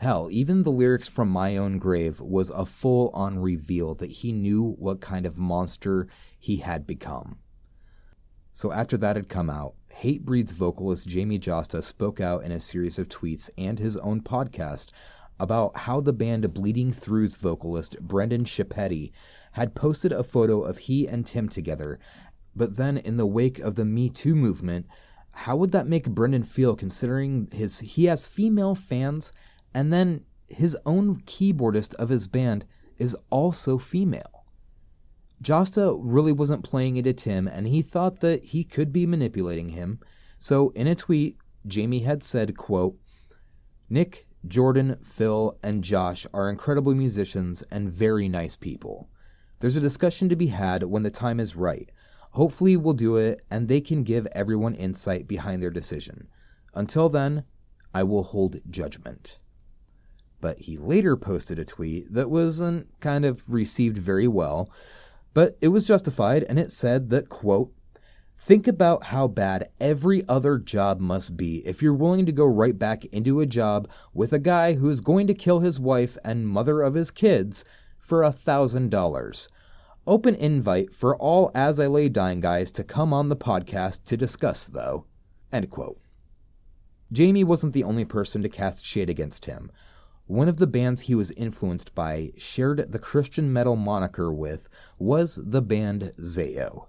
Hell, 0.00 0.28
even 0.30 0.62
the 0.62 0.72
lyrics 0.72 1.10
from 1.10 1.28
My 1.28 1.58
Own 1.58 1.78
Grave 1.78 2.22
was 2.22 2.48
a 2.48 2.64
full 2.64 3.10
on 3.10 3.38
reveal 3.38 3.94
that 3.96 4.10
he 4.10 4.32
knew 4.32 4.76
what 4.78 5.02
kind 5.02 5.26
of 5.26 5.36
monster 5.36 6.08
he 6.38 6.56
had 6.56 6.86
become. 6.86 7.36
So 8.50 8.72
after 8.72 8.96
that 8.96 9.16
had 9.16 9.28
come 9.28 9.50
out, 9.50 9.74
Hatebreed's 9.90 10.52
vocalist 10.52 11.06
Jamie 11.06 11.38
Jasta 11.38 11.82
spoke 11.82 12.18
out 12.18 12.42
in 12.44 12.50
a 12.50 12.60
series 12.60 12.98
of 12.98 13.10
tweets 13.10 13.50
and 13.58 13.78
his 13.78 13.98
own 13.98 14.22
podcast 14.22 14.90
about 15.38 15.76
how 15.76 16.00
the 16.00 16.14
band 16.14 16.54
Bleeding 16.54 16.92
Through's 16.92 17.36
vocalist 17.36 18.00
Brandan 18.00 18.46
Schieppati 18.46 19.12
had 19.52 19.74
posted 19.74 20.12
a 20.12 20.24
photo 20.24 20.62
of 20.62 20.78
he 20.78 21.06
and 21.06 21.26
Tim 21.26 21.46
together, 21.46 21.98
but 22.56 22.78
then 22.78 22.96
in 22.96 23.18
the 23.18 23.26
wake 23.26 23.58
of 23.58 23.74
the 23.74 23.84
Me 23.84 24.08
Too 24.08 24.34
movement, 24.34 24.86
how 25.30 25.56
would 25.56 25.72
that 25.72 25.86
make 25.86 26.08
Brandan 26.08 26.44
feel 26.44 26.74
considering 26.74 27.48
his 27.52 27.80
he 27.80 28.06
has 28.06 28.26
female 28.26 28.74
fans 28.74 29.30
and 29.74 29.92
then 29.92 30.24
his 30.48 30.76
own 30.84 31.20
keyboardist 31.22 31.94
of 31.94 32.08
his 32.08 32.26
band 32.26 32.66
is 32.98 33.16
also 33.30 33.78
female. 33.78 34.44
Jasta 35.42 35.98
really 36.02 36.32
wasn't 36.32 36.64
playing 36.64 36.96
it 36.96 37.16
Tim, 37.16 37.48
and 37.48 37.66
he 37.66 37.80
thought 37.80 38.20
that 38.20 38.44
he 38.46 38.62
could 38.62 38.92
be 38.92 39.06
manipulating 39.06 39.70
him. 39.70 40.00
So 40.38 40.70
in 40.70 40.86
a 40.86 40.94
tweet, 40.94 41.38
Jamie 41.66 42.00
had 42.00 42.22
said, 42.22 42.56
quote, 42.56 42.98
Nick, 43.88 44.26
Jordan, 44.46 44.98
Phil, 45.02 45.58
and 45.62 45.82
Josh 45.82 46.26
are 46.34 46.50
incredible 46.50 46.94
musicians 46.94 47.62
and 47.70 47.90
very 47.90 48.28
nice 48.28 48.54
people. 48.54 49.08
There's 49.60 49.76
a 49.76 49.80
discussion 49.80 50.28
to 50.28 50.36
be 50.36 50.48
had 50.48 50.84
when 50.84 51.02
the 51.02 51.10
time 51.10 51.40
is 51.40 51.56
right. 51.56 51.90
Hopefully, 52.32 52.76
we'll 52.76 52.94
do 52.94 53.16
it 53.16 53.44
and 53.50 53.66
they 53.66 53.80
can 53.80 54.02
give 54.02 54.26
everyone 54.32 54.74
insight 54.74 55.26
behind 55.26 55.62
their 55.62 55.70
decision. 55.70 56.28
Until 56.74 57.08
then, 57.08 57.44
I 57.92 58.02
will 58.04 58.22
hold 58.22 58.60
judgment 58.70 59.38
but 60.40 60.60
he 60.60 60.76
later 60.76 61.16
posted 61.16 61.58
a 61.58 61.64
tweet 61.64 62.12
that 62.12 62.30
wasn't 62.30 62.88
kind 63.00 63.24
of 63.24 63.42
received 63.48 63.98
very 63.98 64.28
well, 64.28 64.70
but 65.34 65.56
it 65.60 65.68
was 65.68 65.86
justified 65.86 66.44
and 66.44 66.58
it 66.58 66.72
said 66.72 67.10
that, 67.10 67.28
quote, 67.28 67.72
Think 68.42 68.66
about 68.66 69.04
how 69.04 69.28
bad 69.28 69.68
every 69.78 70.26
other 70.26 70.56
job 70.56 70.98
must 70.98 71.36
be 71.36 71.58
if 71.66 71.82
you're 71.82 71.92
willing 71.92 72.24
to 72.24 72.32
go 72.32 72.46
right 72.46 72.76
back 72.78 73.04
into 73.06 73.40
a 73.40 73.46
job 73.46 73.86
with 74.14 74.32
a 74.32 74.38
guy 74.38 74.74
who 74.74 74.88
is 74.88 75.02
going 75.02 75.26
to 75.26 75.34
kill 75.34 75.60
his 75.60 75.78
wife 75.78 76.16
and 76.24 76.48
mother 76.48 76.80
of 76.80 76.94
his 76.94 77.10
kids 77.10 77.66
for 77.98 78.22
a 78.22 78.32
thousand 78.32 78.90
dollars. 78.90 79.50
Open 80.06 80.34
invite 80.34 80.94
for 80.94 81.14
all 81.16 81.50
As 81.54 81.78
I 81.78 81.86
Lay 81.86 82.08
Dying 82.08 82.40
guys 82.40 82.72
to 82.72 82.82
come 82.82 83.12
on 83.12 83.28
the 83.28 83.36
podcast 83.36 84.04
to 84.06 84.16
discuss, 84.16 84.66
though. 84.68 85.04
End 85.52 85.68
quote. 85.68 86.00
Jamie 87.12 87.44
wasn't 87.44 87.74
the 87.74 87.84
only 87.84 88.06
person 88.06 88.40
to 88.40 88.48
cast 88.48 88.86
shade 88.86 89.10
against 89.10 89.44
him. 89.44 89.70
One 90.30 90.48
of 90.48 90.58
the 90.58 90.68
bands 90.68 91.00
he 91.02 91.16
was 91.16 91.32
influenced 91.32 91.92
by, 91.92 92.30
shared 92.36 92.92
the 92.92 93.00
Christian 93.00 93.52
metal 93.52 93.74
moniker 93.74 94.32
with, 94.32 94.68
was 94.96 95.40
the 95.44 95.60
band 95.60 96.12
Zao. 96.20 96.86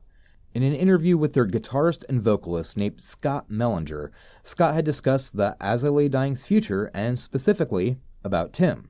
In 0.53 0.61
an 0.61 0.75
interview 0.75 1.17
with 1.17 1.33
their 1.33 1.47
guitarist 1.47 2.05
and 2.07 2.21
vocalist 2.21 2.77
named 2.77 3.01
Scott 3.01 3.49
Mellinger, 3.49 4.11
Scott 4.43 4.75
had 4.75 4.85
discussed 4.85 5.37
the 5.37 5.57
As 5.59 5.83
I 5.83 5.89
Lay 5.89 6.07
Dying's 6.07 6.45
future 6.45 6.91
and 6.93 7.17
specifically 7.17 7.97
about 8.23 8.53
Tim. 8.53 8.89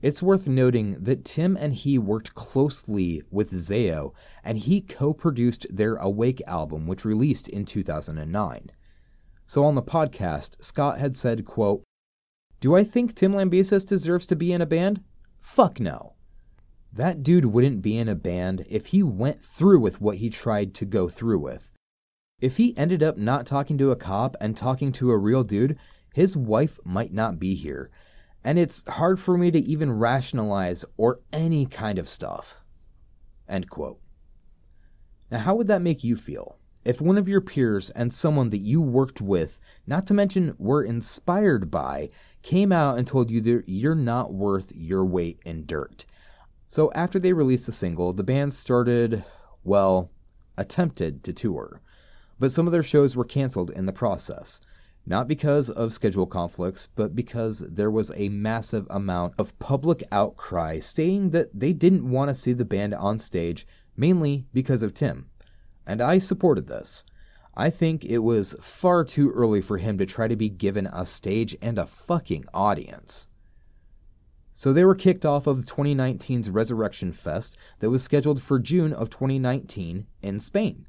It's 0.00 0.22
worth 0.22 0.48
noting 0.48 0.96
that 1.04 1.26
Tim 1.26 1.54
and 1.54 1.74
he 1.74 1.98
worked 1.98 2.32
closely 2.32 3.20
with 3.30 3.52
Zao, 3.52 4.14
and 4.42 4.56
he 4.56 4.80
co 4.80 5.12
produced 5.12 5.66
their 5.70 5.96
Awake 5.96 6.40
album, 6.46 6.86
which 6.86 7.04
released 7.04 7.46
in 7.46 7.66
2009. 7.66 8.70
So 9.44 9.64
on 9.66 9.74
the 9.74 9.82
podcast, 9.82 10.64
Scott 10.64 10.98
had 10.98 11.14
said, 11.14 11.44
quote, 11.44 11.82
do 12.66 12.74
I 12.74 12.82
think 12.82 13.14
Tim 13.14 13.32
Lambesis 13.32 13.86
deserves 13.86 14.26
to 14.26 14.34
be 14.34 14.52
in 14.52 14.60
a 14.60 14.66
band? 14.66 15.04
Fuck 15.38 15.78
no. 15.78 16.14
That 16.92 17.22
dude 17.22 17.44
wouldn't 17.44 17.80
be 17.80 17.96
in 17.96 18.08
a 18.08 18.16
band 18.16 18.66
if 18.68 18.86
he 18.86 19.04
went 19.04 19.40
through 19.40 19.78
with 19.78 20.00
what 20.00 20.16
he 20.16 20.30
tried 20.30 20.74
to 20.74 20.84
go 20.84 21.08
through 21.08 21.38
with. 21.38 21.70
If 22.40 22.56
he 22.56 22.76
ended 22.76 23.04
up 23.04 23.16
not 23.16 23.46
talking 23.46 23.78
to 23.78 23.92
a 23.92 23.94
cop 23.94 24.34
and 24.40 24.56
talking 24.56 24.90
to 24.94 25.12
a 25.12 25.16
real 25.16 25.44
dude, 25.44 25.78
his 26.12 26.36
wife 26.36 26.80
might 26.84 27.12
not 27.12 27.38
be 27.38 27.54
here. 27.54 27.88
And 28.42 28.58
it's 28.58 28.82
hard 28.88 29.20
for 29.20 29.38
me 29.38 29.52
to 29.52 29.60
even 29.60 29.92
rationalize 29.92 30.84
or 30.96 31.20
any 31.32 31.66
kind 31.66 32.00
of 32.00 32.08
stuff. 32.08 32.58
End 33.48 33.70
quote. 33.70 34.00
Now, 35.30 35.38
how 35.38 35.54
would 35.54 35.68
that 35.68 35.82
make 35.82 36.02
you 36.02 36.16
feel? 36.16 36.58
If 36.86 37.00
one 37.00 37.18
of 37.18 37.28
your 37.28 37.40
peers 37.40 37.90
and 37.90 38.14
someone 38.14 38.50
that 38.50 38.58
you 38.58 38.80
worked 38.80 39.20
with, 39.20 39.58
not 39.88 40.06
to 40.06 40.14
mention 40.14 40.54
were 40.56 40.84
inspired 40.84 41.68
by, 41.68 42.10
came 42.46 42.70
out 42.70 42.96
and 42.96 43.08
told 43.08 43.28
you 43.28 43.40
that 43.40 43.64
you're 43.66 43.96
not 43.96 44.32
worth 44.32 44.70
your 44.72 45.04
weight 45.04 45.40
in 45.44 45.66
dirt. 45.66 46.06
So 46.68 46.92
after 46.92 47.18
they 47.18 47.32
released 47.32 47.66
the 47.66 47.72
single, 47.72 48.12
the 48.12 48.22
band 48.22 48.54
started, 48.54 49.24
well, 49.64 50.12
attempted 50.56 51.24
to 51.24 51.32
tour. 51.32 51.80
But 52.38 52.52
some 52.52 52.68
of 52.68 52.72
their 52.72 52.84
shows 52.84 53.16
were 53.16 53.24
canceled 53.24 53.72
in 53.72 53.86
the 53.86 53.92
process. 53.92 54.60
Not 55.04 55.26
because 55.26 55.70
of 55.70 55.92
schedule 55.92 56.26
conflicts, 56.26 56.86
but 56.86 57.16
because 57.16 57.64
there 57.68 57.90
was 57.90 58.12
a 58.14 58.28
massive 58.28 58.86
amount 58.90 59.34
of 59.38 59.58
public 59.58 60.04
outcry 60.12 60.78
saying 60.78 61.30
that 61.30 61.50
they 61.52 61.72
didn't 61.72 62.08
want 62.08 62.28
to 62.28 62.34
see 62.34 62.52
the 62.52 62.64
band 62.64 62.94
on 62.94 63.18
stage, 63.18 63.66
mainly 63.96 64.46
because 64.54 64.84
of 64.84 64.94
Tim. 64.94 65.26
And 65.84 66.00
I 66.00 66.18
supported 66.18 66.68
this. 66.68 67.04
I 67.56 67.70
think 67.70 68.04
it 68.04 68.18
was 68.18 68.54
far 68.60 69.02
too 69.02 69.30
early 69.30 69.62
for 69.62 69.78
him 69.78 69.96
to 69.96 70.04
try 70.04 70.28
to 70.28 70.36
be 70.36 70.50
given 70.50 70.86
a 70.88 71.06
stage 71.06 71.56
and 71.62 71.78
a 71.78 71.86
fucking 71.86 72.44
audience. 72.52 73.28
So 74.52 74.72
they 74.72 74.84
were 74.84 74.94
kicked 74.94 75.24
off 75.24 75.46
of 75.46 75.64
2019's 75.64 76.50
Resurrection 76.50 77.12
Fest 77.12 77.56
that 77.80 77.90
was 77.90 78.02
scheduled 78.02 78.42
for 78.42 78.58
June 78.58 78.92
of 78.92 79.08
2019 79.08 80.06
in 80.20 80.40
Spain. 80.40 80.86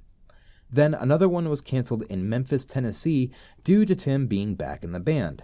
Then 0.70 0.94
another 0.94 1.30
one 1.30 1.48
was 1.48 1.62
canceled 1.62 2.04
in 2.04 2.28
Memphis, 2.28 2.66
Tennessee 2.66 3.32
due 3.64 3.86
to 3.86 3.96
Tim 3.96 4.28
being 4.28 4.56
back 4.56 4.84
in 4.84 4.92
the 4.92 5.00
band. 5.00 5.44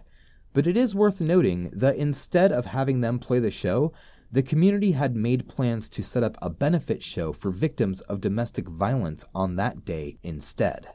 But 0.52 0.68
it 0.68 0.76
is 0.76 0.94
worth 0.94 1.22
noting 1.22 1.70
that 1.74 1.96
instead 1.96 2.52
of 2.52 2.68
having 2.68 3.00
them 3.00 3.18
play 3.18 3.40
the 3.40 3.52
show, 3.52 3.94
the 4.30 4.44
community 4.44 4.92
had 4.92 5.16
made 5.16 5.48
plans 5.48 5.88
to 5.90 6.04
set 6.04 6.24
up 6.24 6.38
a 6.42 6.50
benefit 6.50 7.02
show 7.02 7.32
for 7.32 7.50
victims 7.50 8.02
of 8.02 8.20
domestic 8.20 8.68
violence 8.68 9.24
on 9.34 9.56
that 9.56 9.86
day 9.86 10.18
instead. 10.22 10.90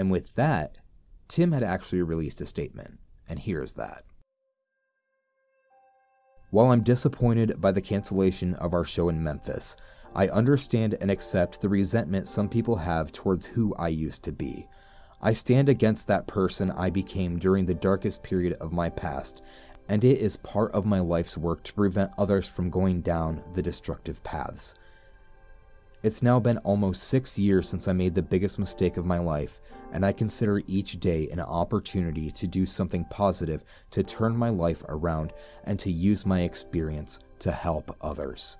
And 0.00 0.10
with 0.10 0.34
that, 0.36 0.78
Tim 1.28 1.52
had 1.52 1.62
actually 1.62 2.00
released 2.00 2.40
a 2.40 2.46
statement, 2.46 3.00
and 3.28 3.38
here's 3.38 3.74
that. 3.74 4.02
While 6.50 6.70
I'm 6.70 6.82
disappointed 6.82 7.60
by 7.60 7.72
the 7.72 7.82
cancellation 7.82 8.54
of 8.54 8.72
our 8.72 8.86
show 8.86 9.10
in 9.10 9.22
Memphis, 9.22 9.76
I 10.14 10.28
understand 10.28 10.96
and 11.02 11.10
accept 11.10 11.60
the 11.60 11.68
resentment 11.68 12.28
some 12.28 12.48
people 12.48 12.76
have 12.76 13.12
towards 13.12 13.48
who 13.48 13.74
I 13.74 13.88
used 13.88 14.24
to 14.24 14.32
be. 14.32 14.66
I 15.20 15.34
stand 15.34 15.68
against 15.68 16.06
that 16.06 16.26
person 16.26 16.70
I 16.70 16.88
became 16.88 17.38
during 17.38 17.66
the 17.66 17.74
darkest 17.74 18.22
period 18.22 18.54
of 18.54 18.72
my 18.72 18.88
past, 18.88 19.42
and 19.86 20.02
it 20.02 20.16
is 20.16 20.38
part 20.38 20.72
of 20.72 20.86
my 20.86 21.00
life's 21.00 21.36
work 21.36 21.62
to 21.64 21.74
prevent 21.74 22.12
others 22.16 22.48
from 22.48 22.70
going 22.70 23.02
down 23.02 23.44
the 23.52 23.60
destructive 23.62 24.22
paths. 24.22 24.74
It's 26.02 26.22
now 26.22 26.40
been 26.40 26.56
almost 26.58 27.02
six 27.02 27.38
years 27.38 27.68
since 27.68 27.86
I 27.86 27.92
made 27.92 28.14
the 28.14 28.22
biggest 28.22 28.58
mistake 28.58 28.96
of 28.96 29.04
my 29.04 29.18
life, 29.18 29.60
and 29.92 30.04
I 30.04 30.12
consider 30.12 30.62
each 30.66 31.00
day 31.00 31.28
an 31.30 31.40
opportunity 31.40 32.30
to 32.32 32.46
do 32.46 32.66
something 32.66 33.04
positive 33.06 33.64
to 33.90 34.02
turn 34.02 34.36
my 34.36 34.50
life 34.50 34.84
around 34.88 35.32
and 35.64 35.78
to 35.80 35.90
use 35.90 36.24
my 36.24 36.42
experience 36.42 37.20
to 37.40 37.52
help 37.52 37.96
others. 38.00 38.58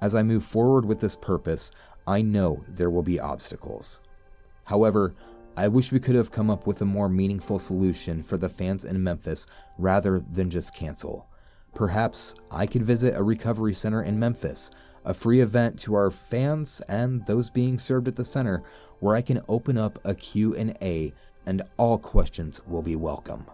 As 0.00 0.14
I 0.14 0.22
move 0.22 0.44
forward 0.44 0.84
with 0.84 1.00
this 1.00 1.16
purpose, 1.16 1.70
I 2.06 2.22
know 2.22 2.64
there 2.68 2.90
will 2.90 3.02
be 3.02 3.18
obstacles. 3.18 4.00
However, 4.64 5.14
I 5.56 5.68
wish 5.68 5.92
we 5.92 6.00
could 6.00 6.16
have 6.16 6.32
come 6.32 6.50
up 6.50 6.66
with 6.66 6.82
a 6.82 6.86
more 6.86 7.08
meaningful 7.08 7.58
solution 7.58 8.22
for 8.22 8.36
the 8.36 8.48
fans 8.48 8.84
in 8.84 9.02
Memphis 9.02 9.46
rather 9.78 10.20
than 10.20 10.50
just 10.50 10.74
cancel. 10.74 11.28
Perhaps 11.74 12.34
I 12.50 12.66
could 12.66 12.84
visit 12.84 13.16
a 13.16 13.22
recovery 13.22 13.74
center 13.74 14.02
in 14.02 14.18
Memphis, 14.18 14.70
a 15.04 15.14
free 15.14 15.40
event 15.40 15.78
to 15.80 15.94
our 15.94 16.10
fans 16.10 16.80
and 16.88 17.24
those 17.26 17.50
being 17.50 17.78
served 17.78 18.08
at 18.08 18.16
the 18.16 18.24
center 18.24 18.62
where 19.00 19.16
I 19.16 19.22
can 19.22 19.42
open 19.48 19.78
up 19.78 19.98
a 20.04 20.14
Q&A 20.14 21.12
and 21.46 21.62
all 21.76 21.98
questions 21.98 22.60
will 22.66 22.82
be 22.82 22.96
welcome. 22.96 23.46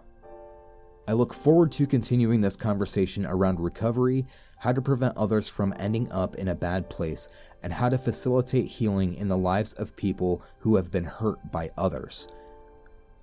I 1.07 1.13
look 1.13 1.33
forward 1.33 1.71
to 1.73 1.87
continuing 1.87 2.41
this 2.41 2.55
conversation 2.55 3.25
around 3.25 3.59
recovery, 3.59 4.25
how 4.59 4.71
to 4.71 4.81
prevent 4.81 5.17
others 5.17 5.49
from 5.49 5.73
ending 5.77 6.11
up 6.11 6.35
in 6.35 6.47
a 6.47 6.55
bad 6.55 6.89
place, 6.89 7.27
and 7.63 7.73
how 7.73 7.89
to 7.89 7.97
facilitate 7.97 8.67
healing 8.67 9.15
in 9.15 9.27
the 9.27 9.37
lives 9.37 9.73
of 9.73 9.95
people 9.95 10.41
who 10.59 10.75
have 10.75 10.91
been 10.91 11.03
hurt 11.03 11.51
by 11.51 11.69
others. 11.77 12.27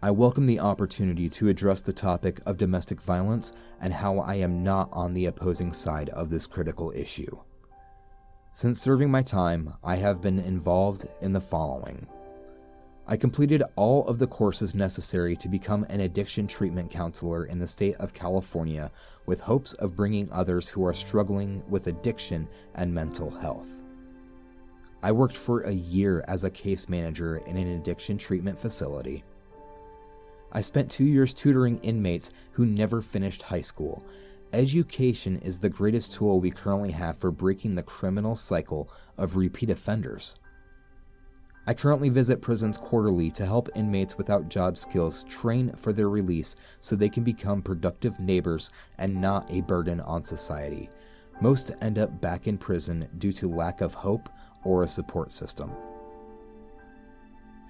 I 0.02 0.10
welcome 0.10 0.46
the 0.46 0.60
opportunity 0.60 1.28
to 1.30 1.48
address 1.48 1.82
the 1.82 1.92
topic 1.92 2.40
of 2.46 2.56
domestic 2.56 3.00
violence 3.00 3.52
and 3.80 3.92
how 3.92 4.18
I 4.18 4.34
am 4.36 4.62
not 4.62 4.88
on 4.92 5.14
the 5.14 5.26
opposing 5.26 5.72
side 5.72 6.08
of 6.10 6.30
this 6.30 6.46
critical 6.46 6.92
issue. 6.94 7.38
Since 8.59 8.80
serving 8.80 9.09
my 9.09 9.22
time, 9.22 9.74
I 9.85 9.94
have 9.94 10.20
been 10.20 10.40
involved 10.40 11.06
in 11.20 11.32
the 11.32 11.40
following. 11.40 12.09
I 13.06 13.16
completed 13.16 13.62
all 13.76 14.05
of 14.09 14.18
the 14.18 14.26
courses 14.26 14.74
necessary 14.74 15.36
to 15.36 15.48
become 15.48 15.86
an 15.89 16.01
addiction 16.01 16.48
treatment 16.48 16.90
counselor 16.90 17.44
in 17.44 17.60
the 17.60 17.68
state 17.68 17.94
of 17.98 18.12
California 18.12 18.90
with 19.26 19.43
hopes 19.43 19.74
of 19.74 19.94
bringing 19.94 20.28
others 20.32 20.68
who 20.68 20.85
are 20.85 20.93
struggling 20.93 21.62
with 21.68 21.86
addiction 21.86 22.48
and 22.74 22.93
mental 22.93 23.30
health. 23.30 23.68
I 25.05 25.12
worked 25.12 25.36
for 25.36 25.60
a 25.60 25.70
year 25.70 26.24
as 26.26 26.43
a 26.43 26.51
case 26.51 26.89
manager 26.89 27.36
in 27.36 27.56
an 27.56 27.68
addiction 27.68 28.18
treatment 28.18 28.59
facility. 28.59 29.22
I 30.51 30.62
spent 30.62 30.90
two 30.90 31.05
years 31.05 31.32
tutoring 31.32 31.78
inmates 31.85 32.32
who 32.51 32.66
never 32.66 33.02
finished 33.02 33.43
high 33.43 33.60
school. 33.60 34.02
Education 34.52 35.36
is 35.40 35.58
the 35.58 35.68
greatest 35.68 36.14
tool 36.14 36.40
we 36.40 36.50
currently 36.50 36.92
have 36.92 37.18
for 37.18 37.30
breaking 37.30 37.74
the 37.74 37.82
criminal 37.82 38.34
cycle 38.34 38.90
of 39.18 39.36
repeat 39.36 39.68
offenders. 39.68 40.36
I 41.66 41.74
currently 41.74 42.08
visit 42.08 42.40
prisons 42.40 42.78
quarterly 42.78 43.30
to 43.32 43.44
help 43.44 43.68
inmates 43.74 44.16
without 44.16 44.48
job 44.48 44.78
skills 44.78 45.24
train 45.24 45.74
for 45.76 45.92
their 45.92 46.08
release 46.08 46.56
so 46.80 46.96
they 46.96 47.10
can 47.10 47.24
become 47.24 47.60
productive 47.60 48.18
neighbors 48.18 48.70
and 48.96 49.20
not 49.20 49.50
a 49.50 49.60
burden 49.60 50.00
on 50.00 50.22
society. 50.22 50.88
Most 51.42 51.72
end 51.82 51.98
up 51.98 52.18
back 52.22 52.46
in 52.46 52.56
prison 52.56 53.06
due 53.18 53.32
to 53.32 53.54
lack 53.54 53.82
of 53.82 53.92
hope 53.92 54.30
or 54.64 54.82
a 54.82 54.88
support 54.88 55.30
system. 55.30 55.70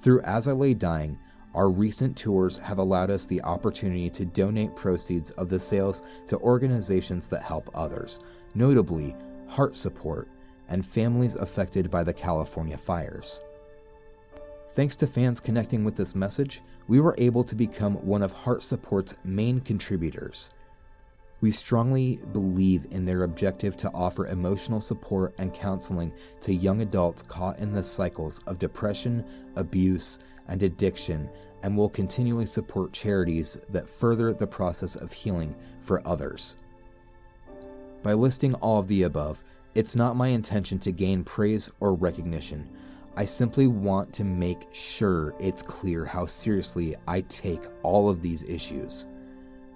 Through 0.00 0.20
As 0.20 0.46
I 0.46 0.52
Lay 0.52 0.74
Dying, 0.74 1.18
our 1.54 1.70
recent 1.70 2.16
tours 2.16 2.58
have 2.58 2.78
allowed 2.78 3.10
us 3.10 3.26
the 3.26 3.42
opportunity 3.42 4.10
to 4.10 4.24
donate 4.24 4.76
proceeds 4.76 5.30
of 5.32 5.48
the 5.48 5.58
sales 5.58 6.02
to 6.26 6.38
organizations 6.38 7.28
that 7.28 7.42
help 7.42 7.70
others, 7.74 8.20
notably 8.54 9.16
Heart 9.48 9.74
Support 9.76 10.28
and 10.68 10.84
families 10.84 11.36
affected 11.36 11.90
by 11.90 12.04
the 12.04 12.12
California 12.12 12.76
fires. 12.76 13.40
Thanks 14.74 14.94
to 14.96 15.06
fans 15.06 15.40
connecting 15.40 15.84
with 15.84 15.96
this 15.96 16.14
message, 16.14 16.60
we 16.86 17.00
were 17.00 17.14
able 17.18 17.42
to 17.44 17.54
become 17.54 17.94
one 18.06 18.22
of 18.22 18.32
Heart 18.32 18.62
Support's 18.62 19.16
main 19.24 19.60
contributors. 19.60 20.50
We 21.40 21.50
strongly 21.50 22.20
believe 22.32 22.86
in 22.90 23.04
their 23.04 23.22
objective 23.22 23.76
to 23.78 23.90
offer 23.92 24.26
emotional 24.26 24.80
support 24.80 25.34
and 25.38 25.54
counseling 25.54 26.12
to 26.40 26.54
young 26.54 26.80
adults 26.82 27.22
caught 27.22 27.58
in 27.58 27.72
the 27.72 27.82
cycles 27.82 28.40
of 28.46 28.58
depression, 28.58 29.24
abuse, 29.56 30.18
and 30.48 30.62
addiction, 30.62 31.28
and 31.62 31.76
will 31.76 31.88
continually 31.88 32.46
support 32.46 32.92
charities 32.92 33.60
that 33.68 33.88
further 33.88 34.32
the 34.32 34.46
process 34.46 34.96
of 34.96 35.12
healing 35.12 35.54
for 35.80 36.06
others. 36.06 36.56
By 38.02 38.14
listing 38.14 38.54
all 38.54 38.78
of 38.78 38.88
the 38.88 39.02
above, 39.02 39.42
it's 39.74 39.96
not 39.96 40.16
my 40.16 40.28
intention 40.28 40.78
to 40.80 40.92
gain 40.92 41.24
praise 41.24 41.70
or 41.80 41.94
recognition. 41.94 42.68
I 43.16 43.24
simply 43.24 43.66
want 43.66 44.12
to 44.14 44.24
make 44.24 44.68
sure 44.72 45.34
it's 45.40 45.62
clear 45.62 46.04
how 46.04 46.26
seriously 46.26 46.94
I 47.06 47.22
take 47.22 47.62
all 47.82 48.08
of 48.08 48.22
these 48.22 48.44
issues. 48.44 49.06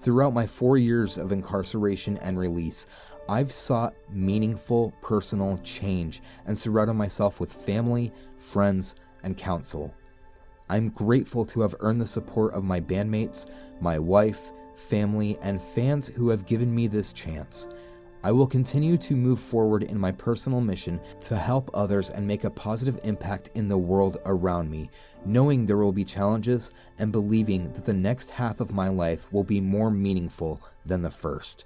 Throughout 0.00 0.34
my 0.34 0.46
four 0.46 0.78
years 0.78 1.18
of 1.18 1.32
incarceration 1.32 2.18
and 2.18 2.38
release, 2.38 2.86
I've 3.28 3.52
sought 3.52 3.94
meaningful 4.10 4.92
personal 5.00 5.58
change 5.58 6.22
and 6.46 6.58
surrounded 6.58 6.94
myself 6.94 7.38
with 7.38 7.52
family, 7.52 8.12
friends, 8.38 8.96
and 9.22 9.36
counsel. 9.36 9.94
I'm 10.68 10.88
grateful 10.90 11.44
to 11.46 11.60
have 11.60 11.74
earned 11.80 12.00
the 12.00 12.06
support 12.06 12.54
of 12.54 12.64
my 12.64 12.80
bandmates, 12.80 13.48
my 13.80 13.98
wife, 13.98 14.52
family, 14.74 15.38
and 15.42 15.60
fans 15.60 16.08
who 16.08 16.28
have 16.30 16.46
given 16.46 16.74
me 16.74 16.86
this 16.86 17.12
chance. 17.12 17.68
I 18.24 18.30
will 18.30 18.46
continue 18.46 18.96
to 18.98 19.16
move 19.16 19.40
forward 19.40 19.82
in 19.82 19.98
my 19.98 20.12
personal 20.12 20.60
mission 20.60 21.00
to 21.22 21.36
help 21.36 21.70
others 21.74 22.10
and 22.10 22.24
make 22.24 22.44
a 22.44 22.50
positive 22.50 23.00
impact 23.02 23.50
in 23.54 23.66
the 23.66 23.76
world 23.76 24.18
around 24.24 24.70
me, 24.70 24.90
knowing 25.24 25.66
there 25.66 25.78
will 25.78 25.92
be 25.92 26.04
challenges 26.04 26.70
and 26.98 27.10
believing 27.10 27.72
that 27.72 27.84
the 27.84 27.92
next 27.92 28.30
half 28.30 28.60
of 28.60 28.72
my 28.72 28.88
life 28.88 29.32
will 29.32 29.42
be 29.42 29.60
more 29.60 29.90
meaningful 29.90 30.60
than 30.86 31.02
the 31.02 31.10
first. 31.10 31.64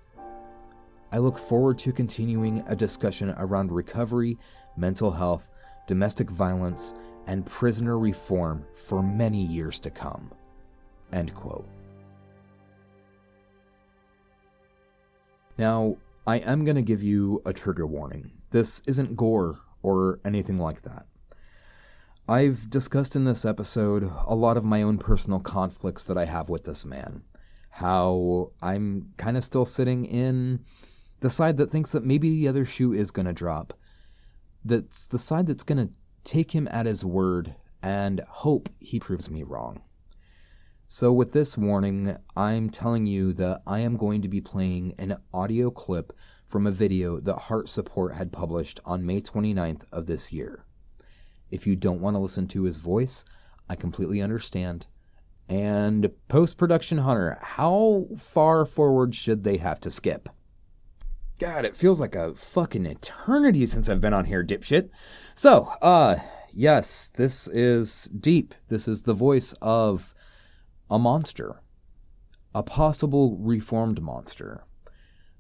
I 1.13 1.19
look 1.19 1.39
forward 1.39 1.77
to 1.79 1.93
continuing 1.93 2.65
a 2.67 2.75
discussion 2.75 3.35
around 3.37 3.71
recovery, 3.71 4.39
mental 4.79 5.11
health, 5.11 5.49
domestic 5.87 6.31
violence, 6.31 6.95
and 7.27 7.45
prisoner 7.45 7.99
reform 7.99 8.65
for 8.75 9.03
many 9.03 9.43
years 9.45 9.79
to 9.81 9.91
come. 9.91 10.31
End 11.13 11.35
quote. 11.35 11.69
Now, 15.59 15.97
I 16.27 16.37
am 16.37 16.65
going 16.65 16.77
to 16.77 16.83
give 16.83 17.03
you 17.03 17.41
a 17.45 17.53
trigger 17.53 17.87
warning. 17.87 18.33
This 18.51 18.83
isn't 18.87 19.17
gore 19.17 19.59
or 19.83 20.21
anything 20.25 20.59
like 20.59 20.83
that. 20.83 21.07
I've 22.29 22.69
discussed 22.69 23.15
in 23.15 23.25
this 23.25 23.45
episode 23.45 24.11
a 24.27 24.35
lot 24.35 24.57
of 24.57 24.65
my 24.65 24.83
own 24.83 24.99
personal 24.99 25.39
conflicts 25.39 26.03
that 26.05 26.19
I 26.19 26.25
have 26.25 26.49
with 26.49 26.65
this 26.65 26.85
man. 26.85 27.23
How 27.71 28.51
I'm 28.61 29.13
kind 29.17 29.37
of 29.37 29.45
still 29.45 29.65
sitting 29.65 30.05
in 30.05 30.65
the 31.21 31.31
side 31.31 31.57
that 31.59 31.71
thinks 31.71 31.93
that 31.93 32.05
maybe 32.05 32.31
the 32.31 32.49
other 32.49 32.65
shoe 32.65 32.93
is 32.93 33.11
going 33.11 33.27
to 33.27 33.33
drop. 33.33 33.75
That's 34.65 35.07
the 35.07 35.19
side 35.19 35.47
that's 35.47 35.63
going 35.63 35.87
to 35.87 35.93
take 36.27 36.55
him 36.55 36.69
at 36.71 36.87
his 36.87 37.05
word 37.05 37.55
and 37.83 38.21
hope 38.29 38.69
he 38.79 39.01
proves 39.01 39.31
me 39.31 39.43
wrong. 39.43 39.81
So, 40.89 41.13
with 41.13 41.33
this 41.33 41.57
warning, 41.57 42.17
I'm 42.37 42.71
telling 42.71 43.07
you 43.07 43.33
that 43.35 43.63
I 43.67 43.81
am 43.81 43.97
going 43.97 44.23
to 44.23 44.29
be 44.29 44.41
playing 44.41 44.95
an 44.99 45.17
audio 45.33 45.71
clip 45.71 46.13
from 46.47 46.67
a 46.67 46.71
video 46.71 47.19
that 47.19 47.35
Heart 47.35 47.69
Support 47.69 48.15
had 48.15 48.33
published 48.33 48.79
on 48.85 49.07
May 49.07 49.21
29th 49.21 49.83
of 49.91 50.07
this 50.07 50.33
year. 50.33 50.65
If 51.51 51.67
you 51.67 51.75
don't 51.75 52.01
want 52.01 52.15
to 52.15 52.21
listen 52.21 52.47
to 52.49 52.65
his 52.65 52.77
voice, 52.77 53.25
I 53.69 53.75
completely 53.75 54.21
understand. 54.21 54.87
And 55.49 56.11
post 56.29 56.57
production 56.57 56.99
Hunter, 56.99 57.39
how 57.41 58.07
far 58.17 58.65
forward 58.65 59.15
should 59.15 59.45
they 59.45 59.57
have 59.59 59.81
to 59.81 59.91
skip? 59.91 60.29
God, 61.39 61.67
it 61.67 61.77
feels 61.77 62.01
like 62.01 62.15
a 62.15 62.35
fucking 62.35 62.87
eternity 62.87 63.67
since 63.67 63.89
I've 63.89 64.01
been 64.01 64.15
on 64.15 64.25
here, 64.25 64.43
dipshit. 64.43 64.89
So, 65.35 65.65
uh, 65.83 66.17
yes, 66.51 67.11
this 67.11 67.47
is 67.49 68.05
deep. 68.05 68.55
This 68.69 68.89
is 68.89 69.03
the 69.03 69.13
voice 69.13 69.53
of 69.61 70.15
a 70.91 70.99
monster, 70.99 71.61
a 72.55 72.63
possible 72.63 73.37
reformed 73.37 74.01
monster. 74.01 74.65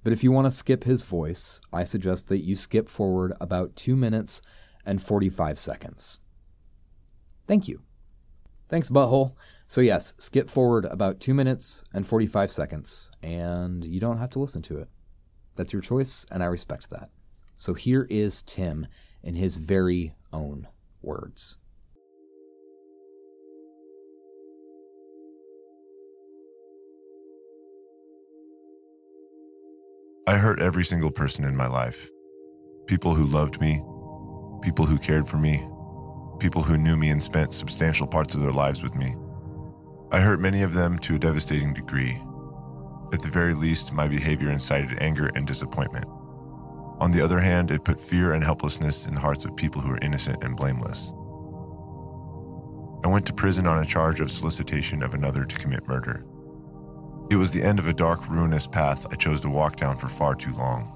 But 0.05 0.13
if 0.13 0.23
you 0.23 0.31
want 0.31 0.45
to 0.45 0.51
skip 0.51 0.85
his 0.85 1.05
voice, 1.05 1.63
I 1.73 1.85
suggest 1.85 2.29
that 2.29 2.45
you 2.45 2.57
skip 2.57 2.91
forward 2.91 3.33
about 3.41 3.75
2 3.75 3.97
minutes 3.97 4.43
and 4.85 5.03
45 5.03 5.59
seconds. 5.59 6.21
Thank 7.47 7.69
you. 7.69 7.83
Thanks, 8.69 8.91
butthole. 8.91 9.35
So, 9.67 9.81
yes, 9.81 10.13
skip 10.19 10.51
forward 10.51 10.85
about 10.85 11.21
2 11.21 11.33
minutes 11.33 11.85
and 11.95 12.07
45 12.07 12.53
seconds, 12.53 13.11
and 13.23 13.83
you 13.83 13.99
don't 13.99 14.19
have 14.19 14.31
to 14.31 14.39
listen 14.39 14.61
to 14.63 14.79
it. 14.79 14.91
That's 15.57 15.73
your 15.73 15.83
choice, 15.83 16.27
and 16.31 16.43
I 16.43 16.47
respect 16.47 16.91
that. 16.91 17.11
So 17.57 17.75
here 17.75 18.07
is 18.11 18.43
Tim 18.43 18.87
in 19.23 19.35
his 19.35 19.57
very 19.57 20.15
own 20.33 20.69
words. 21.03 21.59
I 30.29 30.39
hurt 30.39 30.61
every 30.61 30.85
single 30.85 31.11
person 31.13 31.45
in 31.45 31.57
my 31.57 31.69
life. 31.69 32.11
People 32.87 33.15
who 33.15 33.27
loved 33.27 33.61
me, 33.61 33.81
people 34.61 34.85
who 34.85 34.99
cared 34.99 35.29
for 35.29 35.37
me, 35.37 35.65
people 36.41 36.63
who 36.63 36.77
knew 36.77 36.97
me 36.97 37.11
and 37.11 37.23
spent 37.23 37.55
substantial 37.55 38.07
parts 38.07 38.35
of 38.35 38.41
their 38.41 38.53
lives 38.53 38.83
with 38.83 38.95
me. 38.97 39.15
I 40.11 40.21
hurt 40.21 40.41
many 40.41 40.63
of 40.63 40.75
them 40.75 40.99
to 41.01 41.15
a 41.15 41.19
devastating 41.19 41.73
degree. 41.73 42.21
At 43.13 43.23
the 43.23 43.29
very 43.29 43.55
least, 43.55 43.93
my 43.93 44.09
behavior 44.09 44.51
incited 44.51 45.01
anger 45.01 45.31
and 45.35 45.47
disappointment. 45.47 46.07
On 46.99 47.11
the 47.11 47.23
other 47.23 47.39
hand, 47.39 47.71
it 47.71 47.85
put 47.85 48.01
fear 48.01 48.33
and 48.33 48.43
helplessness 48.43 49.07
in 49.07 49.15
the 49.15 49.21
hearts 49.21 49.45
of 49.45 49.55
people 49.55 49.81
who 49.81 49.93
are 49.93 49.99
innocent 50.03 50.43
and 50.43 50.57
blameless. 50.57 51.13
I 53.05 53.09
went 53.09 53.27
to 53.27 53.33
prison 53.33 53.67
on 53.67 53.83
a 53.83 53.87
charge 53.87 54.21
of 54.21 54.31
solicitation 54.31 55.03
of 55.03 55.15
another 55.15 55.45
to 55.45 55.57
commit 55.57 55.87
murder. 55.87 56.25
It 57.31 57.37
was 57.37 57.53
the 57.53 57.63
end 57.63 57.79
of 57.79 57.87
a 57.87 57.93
dark, 57.93 58.29
ruinous 58.29 58.67
path 58.67 59.07
I 59.13 59.17
chose 59.17 59.41
to 59.41 59.49
walk 59.49 59.77
down 59.77 59.97
for 59.97 60.09
far 60.09 60.35
too 60.35 60.53
long. 60.55 60.93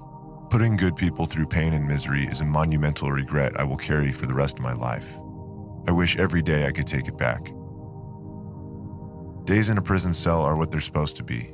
Putting 0.49 0.75
good 0.75 0.95
people 0.95 1.25
through 1.25 1.47
pain 1.47 1.73
and 1.73 1.87
misery 1.87 2.25
is 2.25 2.41
a 2.41 2.45
monumental 2.45 3.11
regret 3.11 3.57
I 3.59 3.63
will 3.63 3.77
carry 3.77 4.11
for 4.11 4.25
the 4.25 4.33
rest 4.33 4.57
of 4.57 4.63
my 4.63 4.73
life. 4.73 5.17
I 5.87 5.91
wish 5.91 6.17
every 6.17 6.41
day 6.41 6.65
I 6.67 6.71
could 6.71 6.87
take 6.87 7.07
it 7.07 7.17
back. 7.17 7.53
Days 9.45 9.69
in 9.69 9.77
a 9.77 9.81
prison 9.81 10.13
cell 10.13 10.41
are 10.41 10.55
what 10.55 10.71
they're 10.71 10.81
supposed 10.81 11.15
to 11.17 11.23
be. 11.23 11.53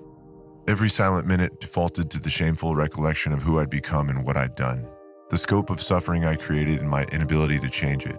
Every 0.67 0.89
silent 0.89 1.25
minute 1.25 1.61
defaulted 1.61 2.11
to 2.11 2.19
the 2.19 2.29
shameful 2.29 2.75
recollection 2.75 3.31
of 3.31 3.41
who 3.41 3.57
I'd 3.57 3.69
become 3.69 4.09
and 4.09 4.25
what 4.25 4.35
I'd 4.35 4.55
done, 4.55 4.85
the 5.29 5.37
scope 5.37 5.69
of 5.69 5.81
suffering 5.81 6.25
I 6.25 6.35
created 6.35 6.81
and 6.81 6.89
my 6.89 7.05
inability 7.05 7.57
to 7.59 7.69
change 7.69 8.05
it, 8.05 8.17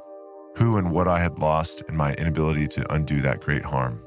who 0.56 0.78
and 0.78 0.90
what 0.90 1.08
I 1.08 1.18
had 1.18 1.38
lost 1.38 1.82
and 1.88 1.96
my 1.98 2.14
inability 2.14 2.66
to 2.68 2.90
undo 2.90 3.20
that 3.20 3.42
great 3.42 3.62
harm. 3.62 4.00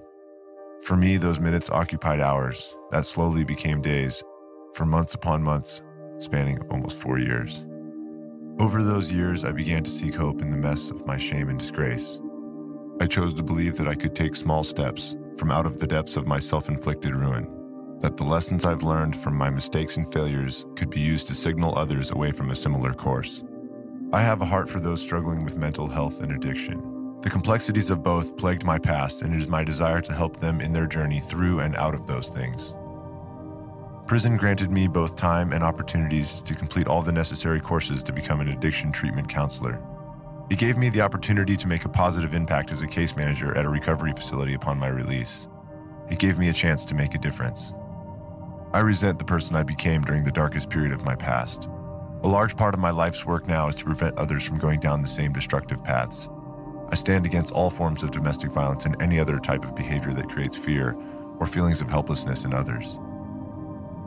For 0.82 0.98
me, 0.98 1.18
those 1.18 1.40
minutes 1.40 1.70
occupied 1.70 2.20
hours 2.20 2.76
that 2.90 3.06
slowly 3.06 3.44
became 3.44 3.80
days, 3.80 4.24
for 4.74 4.88
months 4.88 5.14
upon 5.14 5.44
months, 5.44 5.84
spanning 6.18 6.58
almost 6.72 6.98
four 6.98 7.20
years. 7.20 7.64
Over 8.60 8.82
those 8.82 9.12
years, 9.12 9.46
I 9.46 9.52
began 9.52 9.84
to 9.84 9.92
seek 9.92 10.16
hope 10.16 10.42
in 10.42 10.50
the 10.50 10.58
mess 10.58 10.90
of 10.90 11.06
my 11.06 11.20
shame 11.20 11.50
and 11.50 11.60
disgrace. 11.60 12.20
I 13.00 13.06
chose 13.06 13.36
to 13.36 13.44
believe 13.44 13.78
that 13.78 13.88
I 13.88 13.94
could 13.94 14.16
take 14.16 14.36
small 14.36 14.64
steps 14.64 15.16
from 15.38 15.52
out 15.52 15.68
of 15.68 15.78
the 15.78 15.86
depths 15.86 16.18
of 16.18 16.26
my 16.26 16.40
self 16.40 16.70
inflicted 16.70 17.14
ruin 17.14 17.61
that 18.02 18.18
the 18.18 18.24
lessons 18.24 18.66
I've 18.66 18.84
learned 18.84 19.16
from 19.16 19.36
my 19.36 19.50
mistakes 19.50 19.96
and 19.96 20.12
failures 20.12 20.66
could 20.76 20.90
be 20.90 21.00
used 21.00 21.28
to 21.28 21.36
signal 21.36 21.78
others 21.78 22.12
away 22.12 22.32
from 22.32 22.50
a 22.50 22.56
similar 22.56 22.94
course. 22.94 23.44
I 24.12 24.22
have 24.22 24.42
a 24.42 24.46
heart 24.46 24.70
for 24.70 24.80
those 24.80 25.02
struggling 25.02 25.44
with 25.44 25.56
mental 25.56 25.88
health 25.88 26.22
and 26.22 26.32
addiction. 26.32 27.20
The 27.22 27.30
complexities 27.30 27.92
of 27.92 28.02
both 28.02 28.36
plagued 28.36 28.66
my 28.66 28.80
past, 28.80 29.22
and 29.22 29.34
it 29.34 29.40
is 29.40 29.48
my 29.48 29.64
desire 29.64 30.02
to 30.02 30.14
help 30.14 30.38
them 30.38 30.60
in 30.60 30.74
their 30.74 30.88
journey 30.88 31.20
through 31.20 31.60
and 31.60 31.76
out 31.76 31.94
of 31.94 32.08
those 32.08 32.30
things. 32.30 32.74
Prison 34.08 34.36
granted 34.36 34.72
me 34.72 34.88
both 34.88 35.16
time 35.16 35.54
and 35.54 35.64
opportunities 35.64 36.42
to 36.42 36.56
complete 36.56 36.88
all 36.88 37.04
the 37.04 37.12
necessary 37.12 37.62
courses 37.62 38.02
to 38.04 38.12
become 38.12 38.42
an 38.42 38.50
addiction 38.50 38.92
treatment 38.92 39.30
counselor. 39.30 39.80
It 40.50 40.58
gave 40.58 40.76
me 40.76 40.90
the 40.90 41.02
opportunity 41.02 41.56
to 41.56 41.68
make 41.68 41.86
a 41.86 41.90
positive 41.90 42.34
impact 42.34 42.72
as 42.72 42.82
a 42.82 42.88
case 42.88 43.16
manager 43.16 43.56
at 43.56 43.64
a 43.64 43.70
recovery 43.70 44.12
facility 44.12 44.56
upon 44.56 44.80
my 44.80 44.88
release. 44.88 45.48
It 46.10 46.20
gave 46.20 46.38
me 46.38 46.50
a 46.50 46.54
chance 46.54 46.84
to 46.86 46.96
make 46.96 47.16
a 47.16 47.20
difference. 47.20 47.74
I 48.74 48.80
resent 48.80 49.20
the 49.20 49.26
person 49.26 49.58
I 49.58 49.64
became 49.64 50.02
during 50.02 50.24
the 50.24 50.32
darkest 50.32 50.70
period 50.70 50.94
of 50.94 51.04
my 51.04 51.14
past. 51.14 51.68
A 52.24 52.28
large 52.28 52.56
part 52.56 52.74
of 52.74 52.80
my 52.80 52.92
life's 52.92 53.26
work 53.26 53.46
now 53.46 53.68
is 53.68 53.76
to 53.76 53.84
prevent 53.84 54.18
others 54.18 54.44
from 54.44 54.60
going 54.60 54.80
down 54.80 55.02
the 55.02 55.10
same 55.10 55.34
destructive 55.34 55.84
paths. 55.84 56.30
I 56.90 56.96
stand 56.96 57.26
against 57.26 57.52
all 57.52 57.70
forms 57.70 58.02
of 58.02 58.12
domestic 58.12 58.50
violence 58.50 58.86
and 58.86 59.02
any 59.02 59.20
other 59.20 59.40
type 59.40 59.66
of 59.66 59.76
behavior 59.76 60.14
that 60.14 60.30
creates 60.30 60.56
fear 60.56 60.96
or 61.38 61.48
feelings 61.48 61.82
of 61.82 61.90
helplessness 61.90 62.46
in 62.46 62.54
others. 62.54 62.98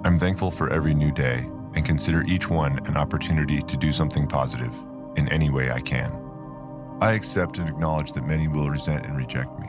I'm 0.04 0.18
thankful 0.18 0.50
for 0.50 0.70
every 0.70 0.94
new 0.94 1.12
day 1.12 1.46
and 1.74 1.84
consider 1.84 2.22
each 2.22 2.48
one 2.48 2.78
an 2.86 2.96
opportunity 2.96 3.60
to 3.60 3.76
do 3.76 3.92
something 3.92 4.26
positive 4.26 4.74
in 5.16 5.28
any 5.28 5.50
way 5.50 5.70
I 5.70 5.80
can. 5.80 6.10
I 7.02 7.12
accept 7.12 7.58
and 7.58 7.68
acknowledge 7.68 8.12
that 8.12 8.26
many 8.26 8.48
will 8.48 8.70
resent 8.70 9.04
and 9.04 9.14
reject 9.14 9.58
me. 9.58 9.68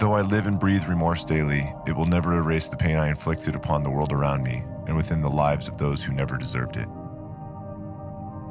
Though 0.00 0.14
I 0.14 0.22
live 0.22 0.46
and 0.46 0.58
breathe 0.58 0.88
remorse 0.88 1.26
daily, 1.26 1.62
it 1.86 1.94
will 1.94 2.06
never 2.06 2.38
erase 2.38 2.68
the 2.68 2.76
pain 2.78 2.96
I 2.96 3.10
inflicted 3.10 3.54
upon 3.54 3.82
the 3.82 3.90
world 3.90 4.12
around 4.12 4.42
me 4.42 4.62
and 4.86 4.96
within 4.96 5.20
the 5.20 5.28
lives 5.28 5.68
of 5.68 5.76
those 5.76 6.02
who 6.02 6.14
never 6.14 6.38
deserved 6.38 6.78
it. 6.78 6.88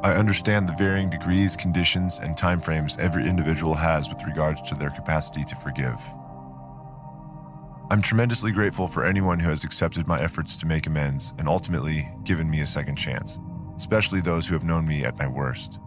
I 0.03 0.13
understand 0.13 0.69
the 0.69 0.75
varying 0.75 1.09
degrees, 1.09 1.55
conditions, 1.55 2.19
and 2.19 2.35
timeframes 2.35 2.99
every 2.99 3.27
individual 3.27 3.73
has 3.73 4.07
with 4.09 4.23
regards 4.25 4.61
to 4.61 4.75
their 4.75 4.91
capacity 4.91 5.43
to 5.45 5.55
forgive. 5.55 5.99
I'm 7.89 8.03
tremendously 8.03 8.51
grateful 8.51 8.85
for 8.85 9.03
anyone 9.03 9.39
who 9.39 9.49
has 9.49 9.63
accepted 9.63 10.07
my 10.07 10.21
efforts 10.21 10.55
to 10.57 10.67
make 10.67 10.85
amends 10.85 11.33
and 11.39 11.47
ultimately 11.47 12.07
given 12.25 12.47
me 12.47 12.59
a 12.61 12.67
second 12.67 12.97
chance, 12.97 13.39
especially 13.75 14.21
those 14.21 14.45
who 14.45 14.53
have 14.53 14.63
known 14.63 14.85
me 14.85 15.03
at 15.03 15.17
my 15.17 15.27
worst. 15.27 15.79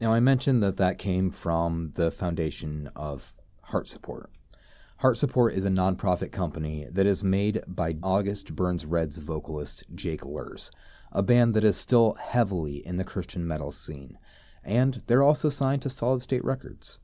Now, 0.00 0.12
I 0.12 0.20
mentioned 0.20 0.62
that 0.62 0.76
that 0.76 0.96
came 0.96 1.32
from 1.32 1.90
the 1.96 2.12
foundation 2.12 2.88
of 2.94 3.34
Heart 3.68 3.88
Support. 3.88 4.30
Heart 5.00 5.18
Support 5.18 5.52
is 5.52 5.66
a 5.66 5.68
nonprofit 5.68 6.32
company 6.32 6.86
that 6.90 7.04
is 7.04 7.22
made 7.22 7.62
by 7.68 7.96
August 8.02 8.56
Burns 8.56 8.86
Red's 8.86 9.18
vocalist 9.18 9.84
Jake 9.94 10.22
Luhrs, 10.22 10.70
a 11.12 11.22
band 11.22 11.52
that 11.52 11.64
is 11.64 11.76
still 11.76 12.14
heavily 12.14 12.78
in 12.86 12.96
the 12.96 13.04
Christian 13.04 13.46
metal 13.46 13.70
scene, 13.70 14.16
and 14.64 15.02
they're 15.06 15.22
also 15.22 15.50
signed 15.50 15.82
to 15.82 15.90
Solid 15.90 16.22
State 16.22 16.42
Records. 16.46 17.00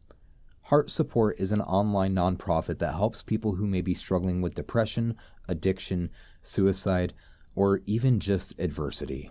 Heart 0.62 0.90
Support 0.90 1.38
is 1.38 1.52
an 1.52 1.60
online 1.60 2.14
nonprofit 2.14 2.78
that 2.78 2.94
helps 2.94 3.22
people 3.22 3.56
who 3.56 3.66
may 3.66 3.82
be 3.82 3.92
struggling 3.92 4.40
with 4.40 4.54
depression, 4.54 5.16
addiction, 5.46 6.08
suicide, 6.40 7.12
or 7.54 7.82
even 7.84 8.20
just 8.20 8.58
adversity. 8.58 9.30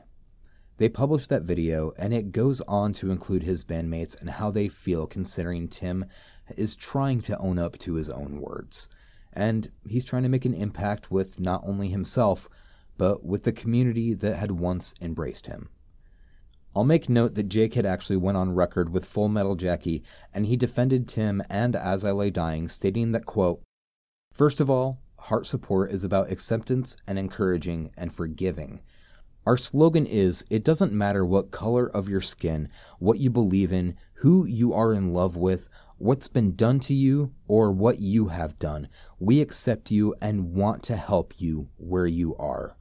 They 0.77 0.89
published 0.89 1.29
that 1.29 1.43
video, 1.43 1.93
and 1.97 2.13
it 2.13 2.31
goes 2.31 2.61
on 2.61 2.93
to 2.93 3.11
include 3.11 3.43
his 3.43 3.63
bandmates 3.63 4.19
and 4.19 4.29
how 4.29 4.51
they 4.51 4.67
feel 4.67 5.05
considering 5.05 5.67
Tim 5.67 6.05
is 6.55 6.75
trying 6.75 7.21
to 7.21 7.37
own 7.37 7.59
up 7.59 7.77
to 7.79 7.95
his 7.95 8.09
own 8.09 8.39
words. 8.39 8.89
And 9.31 9.71
he's 9.87 10.05
trying 10.05 10.23
to 10.23 10.29
make 10.29 10.45
an 10.45 10.53
impact 10.53 11.11
with 11.11 11.39
not 11.39 11.61
only 11.65 11.89
himself, 11.89 12.49
but 12.97 13.25
with 13.25 13.43
the 13.43 13.51
community 13.51 14.13
that 14.13 14.35
had 14.35 14.51
once 14.51 14.93
embraced 15.01 15.47
him. 15.47 15.69
I'll 16.75 16.83
make 16.83 17.07
note 17.07 17.35
that 17.35 17.49
Jake 17.49 17.75
had 17.75 17.85
actually 17.85 18.17
went 18.17 18.37
on 18.37 18.55
record 18.55 18.91
with 18.91 19.05
Full 19.05 19.27
Metal 19.27 19.55
Jackie, 19.55 20.03
and 20.33 20.45
he 20.45 20.55
defended 20.55 21.07
Tim 21.07 21.41
and 21.49 21.75
As 21.75 22.03
I 22.03 22.11
Lay 22.11 22.31
Dying, 22.31 22.67
stating 22.67 23.11
that, 23.11 23.25
quote, 23.25 23.61
First 24.31 24.59
of 24.59 24.69
all, 24.69 24.99
heart 25.19 25.45
support 25.45 25.91
is 25.91 26.03
about 26.03 26.31
acceptance 26.31 26.97
and 27.05 27.19
encouraging 27.19 27.91
and 27.95 28.11
forgiving. 28.11 28.81
Our 29.45 29.57
slogan 29.57 30.05
is 30.07 30.45
It 30.49 30.63
doesn't 30.63 30.93
matter 30.93 31.23
what 31.23 31.51
color 31.51 31.85
of 31.85 32.09
your 32.09 32.21
skin, 32.21 32.69
what 32.97 33.19
you 33.19 33.29
believe 33.29 33.71
in, 33.71 33.95
who 34.15 34.45
you 34.45 34.73
are 34.73 34.93
in 34.93 35.13
love 35.13 35.37
with, 35.37 35.69
what's 36.03 36.27
been 36.27 36.53
done 36.53 36.81
to 36.81 36.93
you 36.93 37.31
or 37.47 37.71
what 37.71 37.97
you 37.99 38.27
have 38.27 38.59
done. 38.59 38.89
We 39.19 39.39
accept 39.39 39.89
you 39.89 40.13
and 40.21 40.53
want 40.53 40.83
to 40.83 40.97
help 40.97 41.33
you 41.37 41.69
where 41.77 42.05
you 42.05 42.35
are. 42.35 42.75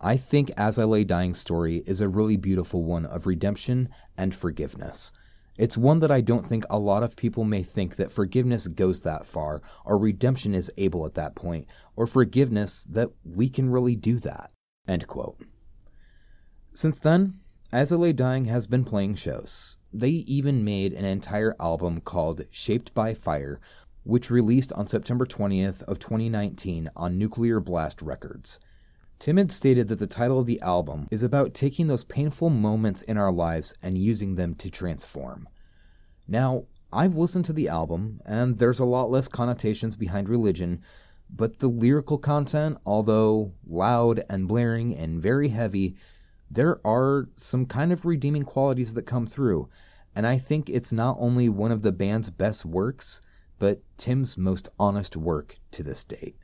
I 0.00 0.16
think 0.16 0.52
As 0.56 0.78
I 0.78 0.84
Lay 0.84 1.02
Dying 1.02 1.34
story 1.34 1.82
is 1.84 2.00
a 2.00 2.08
really 2.08 2.36
beautiful 2.36 2.84
one 2.84 3.06
of 3.06 3.26
redemption 3.26 3.88
and 4.16 4.32
forgiveness. 4.32 5.12
It's 5.58 5.76
one 5.76 5.98
that 5.98 6.12
I 6.12 6.20
don't 6.20 6.46
think 6.46 6.64
a 6.70 6.78
lot 6.78 7.02
of 7.02 7.16
people 7.16 7.42
may 7.42 7.64
think 7.64 7.96
that 7.96 8.12
forgiveness 8.12 8.68
goes 8.68 9.00
that 9.00 9.26
far, 9.26 9.60
or 9.84 9.98
redemption 9.98 10.54
is 10.54 10.72
able 10.78 11.04
at 11.06 11.14
that 11.14 11.34
point, 11.34 11.66
or 11.96 12.06
forgiveness 12.06 12.84
that 12.84 13.10
we 13.24 13.48
can 13.48 13.68
really 13.68 13.96
do 13.96 14.20
that. 14.20 14.52
End 14.86 15.08
quote. 15.08 15.38
Since 16.72 17.00
then, 17.00 17.40
Lay 17.72 18.12
Dying 18.12 18.44
has 18.46 18.66
been 18.66 18.84
playing 18.84 19.14
shows. 19.14 19.78
They 19.92 20.10
even 20.10 20.62
made 20.62 20.92
an 20.92 21.06
entire 21.06 21.56
album 21.58 22.02
called 22.02 22.44
Shaped 22.50 22.92
by 22.92 23.14
Fire, 23.14 23.60
which 24.04 24.30
released 24.30 24.74
on 24.74 24.86
September 24.88 25.24
20th 25.24 25.82
of 25.84 25.98
2019 25.98 26.90
on 26.94 27.16
Nuclear 27.16 27.60
Blast 27.60 28.02
Records. 28.02 28.60
Timid 29.18 29.50
stated 29.50 29.88
that 29.88 29.98
the 29.98 30.06
title 30.06 30.38
of 30.38 30.46
the 30.46 30.60
album 30.60 31.08
is 31.10 31.22
about 31.22 31.54
taking 31.54 31.86
those 31.86 32.04
painful 32.04 32.50
moments 32.50 33.00
in 33.02 33.16
our 33.16 33.32
lives 33.32 33.74
and 33.80 33.96
using 33.96 34.34
them 34.34 34.54
to 34.56 34.70
transform. 34.70 35.48
Now, 36.28 36.64
I've 36.92 37.16
listened 37.16 37.46
to 37.46 37.54
the 37.54 37.68
album, 37.68 38.20
and 38.26 38.58
there's 38.58 38.80
a 38.80 38.84
lot 38.84 39.10
less 39.10 39.28
connotations 39.28 39.96
behind 39.96 40.28
religion, 40.28 40.82
but 41.30 41.60
the 41.60 41.68
lyrical 41.68 42.18
content, 42.18 42.76
although 42.84 43.54
loud 43.66 44.24
and 44.28 44.46
blaring 44.46 44.94
and 44.94 45.22
very 45.22 45.48
heavy, 45.48 45.96
there 46.52 46.86
are 46.86 47.28
some 47.34 47.64
kind 47.64 47.92
of 47.92 48.04
redeeming 48.04 48.42
qualities 48.42 48.92
that 48.94 49.06
come 49.06 49.26
through, 49.26 49.70
and 50.14 50.26
I 50.26 50.36
think 50.36 50.68
it's 50.68 50.92
not 50.92 51.16
only 51.18 51.48
one 51.48 51.72
of 51.72 51.80
the 51.80 51.92
band's 51.92 52.30
best 52.30 52.66
works, 52.66 53.22
but 53.58 53.80
Tim's 53.96 54.36
most 54.36 54.68
honest 54.78 55.16
work 55.16 55.56
to 55.70 55.82
this 55.82 56.04
date. 56.04 56.36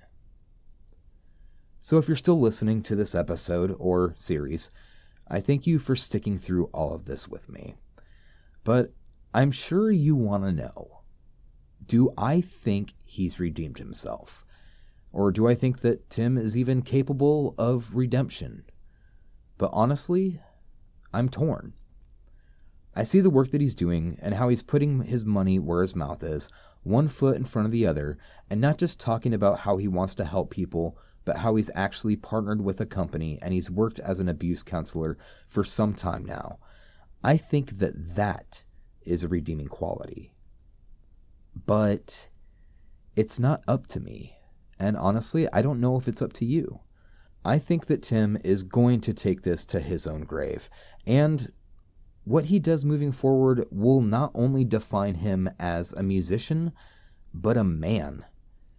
So 1.81 1.99
if 1.99 2.09
you're 2.09 2.17
still 2.17 2.41
listening 2.41 2.83
to 2.85 2.97
this 2.97 3.15
episode 3.15 3.77
or 3.79 4.15
series, 4.17 4.71
I 5.29 5.41
thank 5.41 5.67
you 5.67 5.79
for 5.79 5.95
sticking 5.95 6.39
through 6.39 6.71
all 6.73 6.95
of 6.95 7.05
this 7.05 7.29
with 7.29 7.51
me. 7.51 7.77
But 8.65 8.95
I'm 9.35 9.51
sure 9.51 9.91
you 9.91 10.17
want 10.17 10.45
to 10.45 10.53
know 10.53 11.03
do 11.87 12.13
I 12.19 12.41
think 12.41 12.95
he's 13.05 13.41
redeemed 13.41 13.79
himself? 13.79 14.45
Or 15.13 15.33
do 15.33 15.49
I 15.49 15.55
think 15.55 15.81
that 15.81 16.11
Tim 16.11 16.37
is 16.37 16.57
even 16.57 16.83
capable 16.83 17.55
of 17.57 17.95
redemption? 17.95 18.65
But 19.59 19.71
honestly, 19.73 20.41
I'm 21.13 21.29
torn. 21.29 21.75
I 22.95 23.03
see 23.03 23.21
the 23.21 23.31
work 23.31 23.51
that 23.51 23.61
he's 23.61 23.75
doing 23.75 24.19
and 24.23 24.35
how 24.35 24.49
he's 24.49 24.63
putting 24.63 25.03
his 25.03 25.25
money 25.25 25.59
where 25.59 25.83
his 25.83 25.95
mouth 25.95 26.23
is, 26.23 26.49
one 26.83 27.09
foot 27.09 27.37
in 27.37 27.45
front 27.45 27.67
of 27.67 27.73
the 27.73 27.87
other, 27.87 28.19
and 28.49 28.61
not 28.61 28.79
just 28.79 28.99
talking 28.99 29.35
about 29.35 29.61
how 29.61 29.77
he 29.77 29.87
wants 29.87 30.15
to 30.17 30.25
help 30.25 30.51
people, 30.51 30.97
but 31.25 31.39
how 31.39 31.57
he's 31.57 31.71
actually 31.75 32.17
partnered 32.17 32.63
with 32.63 32.81
a 32.81 32.87
company 32.87 33.39
and 33.43 33.53
he's 33.53 33.71
worked 33.71 33.99
as 33.99 34.19
an 34.19 34.29
abuse 34.29 34.63
counselor 34.63 35.19
for 35.47 35.63
some 35.63 35.93
time 35.93 36.25
now. 36.25 36.59
I 37.23 37.37
think 37.37 37.79
that 37.79 38.17
that 38.17 38.65
is 39.03 39.23
a 39.23 39.29
redeeming 39.29 39.69
quality. 39.69 40.33
But 41.67 42.29
it's 43.17 43.39
not 43.39 43.63
up 43.67 43.87
to 43.89 44.01
me. 44.01 44.39
And 44.79 44.97
honestly, 44.97 45.49
I 45.53 45.63
don't 45.63 45.81
know 45.81 45.97
if 45.97 46.07
it's 46.07 46.23
up 46.23 46.33
to 46.35 46.45
you. 46.45 46.81
I 47.45 47.59
think 47.59 47.87
that 47.87 48.03
Tim 48.03 48.39
is 48.45 48.63
going 48.63 49.01
to 49.03 49.15
take 49.15 49.43
this 49.43 49.65
to 49.67 49.81
his 49.81 50.07
own 50.07 50.23
grave. 50.23 50.69
And 51.07 51.53
what 52.25 52.47
he 52.47 52.59
does 52.59 52.85
moving 52.85 53.13
forward 53.13 53.65
will 53.71 54.03
not 54.03 54.31
only 54.35 54.65
define 54.65 55.15
him 55.17 55.49
as 55.59 55.93
a 55.93 56.03
musician, 56.03 56.73
but 57.33 57.57
a 57.57 57.65
man. 57.65 58.25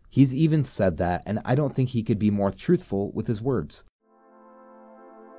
He's 0.09 0.33
even 0.33 0.63
said 0.63 0.97
that, 0.97 1.23
and 1.25 1.39
I 1.45 1.55
don't 1.55 1.75
think 1.75 1.89
he 1.89 2.03
could 2.03 2.19
be 2.19 2.31
more 2.31 2.51
truthful 2.51 3.11
with 3.11 3.27
his 3.27 3.41
words. 3.41 3.83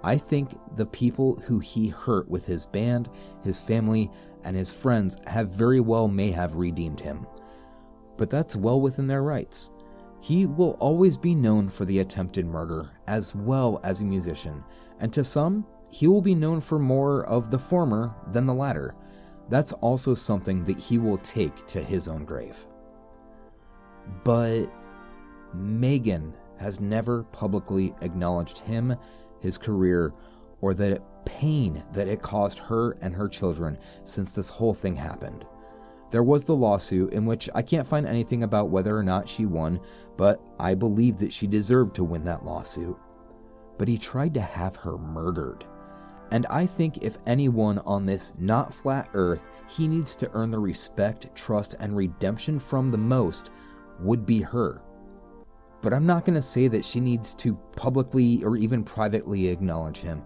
I 0.03 0.17
think 0.17 0.59
the 0.77 0.87
people 0.87 1.41
who 1.47 1.59
he 1.59 1.89
hurt 1.89 2.29
with 2.29 2.47
his 2.47 2.67
band, 2.67 3.11
his 3.45 3.61
family, 3.61 4.11
and 4.45 4.57
his 4.57 4.73
friends 4.73 5.19
have 5.27 5.51
very 5.51 5.81
well 5.81 6.09
may 6.09 6.31
have 6.31 6.55
redeemed 6.55 7.01
him. 7.01 7.27
But 8.17 8.31
that's 8.31 8.57
well 8.57 8.81
within 8.81 9.07
their 9.07 9.23
rights. 9.23 9.73
He 10.21 10.47
will 10.47 10.77
always 10.81 11.17
be 11.17 11.35
known 11.35 11.69
for 11.69 11.85
the 11.85 12.01
attempted 12.01 12.47
murder 12.47 12.91
as 13.07 13.35
well 13.35 13.81
as 13.83 14.01
a 14.01 14.05
musician, 14.05 14.63
and 14.99 15.13
to 15.13 15.25
some, 15.25 15.67
he 15.89 16.07
will 16.07 16.23
be 16.23 16.35
known 16.35 16.61
for 16.61 16.79
more 16.79 17.25
of 17.25 17.51
the 17.51 17.59
former 17.59 18.15
than 18.29 18.47
the 18.47 18.55
latter. 18.55 18.95
That's 19.49 19.73
also 19.75 20.15
something 20.15 20.65
that 20.65 20.79
he 20.79 20.99
will 20.99 21.19
take 21.19 21.67
to 21.69 21.83
his 21.83 22.07
own 22.07 22.25
grave. 22.25 22.67
But 24.23 24.67
Megan 25.55 26.35
has 26.59 26.81
never 26.81 27.25
publicly 27.25 27.95
acknowledged 28.03 28.59
him, 28.59 28.95
his 29.41 29.59
career, 29.59 30.13
or 30.61 30.75
the 30.75 31.03
pain 31.25 31.83
that 31.93 32.07
it 32.07 32.23
caused 32.23 32.59
her 32.59 32.93
and 33.01 33.15
her 33.15 33.29
children 33.29 33.79
since 34.05 34.33
this 34.33 34.51
whole 34.51 34.75
thing 34.75 34.95
happened. 34.95 35.47
There 36.11 36.23
was 36.23 36.45
the 36.45 36.57
lawsuit, 36.57 37.13
in 37.13 37.25
which 37.27 37.49
I 37.55 37.63
can't 37.63 37.87
find 37.87 38.07
anything 38.07 38.43
about 38.43 38.71
whether 38.71 38.97
or 38.97 39.03
not 39.03 39.29
she 39.29 39.47
won, 39.47 39.81
but 40.17 40.41
I 40.59 40.75
believe 40.75 41.19
that 41.19 41.33
she 41.33 41.47
deserved 41.47 41.95
to 41.97 42.05
win 42.05 42.25
that 42.25 42.45
lawsuit. 42.45 42.97
But 43.79 43.89
he 43.89 43.97
tried 43.97 44.35
to 44.35 44.41
have 44.41 44.77
her 44.77 44.99
murdered. 44.99 45.65
And 46.33 46.47
I 46.47 46.67
think 46.67 46.99
if 46.99 47.19
anyone 47.27 47.79
on 47.81 48.07
this 48.07 48.33
not 48.39 48.73
flat 48.75 49.09
earth 49.15 49.49
he 49.71 49.87
needs 49.87 50.17
to 50.17 50.31
earn 50.33 50.51
the 50.51 50.59
respect, 50.59 51.35
trust, 51.37 51.77
and 51.79 51.97
redemption 51.97 52.59
from 52.59 52.89
the 52.89 52.99
most 52.99 53.53
would 54.01 54.27
be 54.27 54.41
her. 54.41 54.83
But 55.81 55.95
I'm 55.95 56.07
not 56.07 56.25
going 56.25 56.35
to 56.35 56.43
say 56.43 56.69
that 56.69 56.85
she 56.85 57.01
needs 57.01 57.35
to 57.37 57.55
publicly 57.77 58.43
or 58.45 58.57
even 58.57 58.83
privately 58.83 59.49
acknowledge 59.49 59.99
him. 59.99 60.23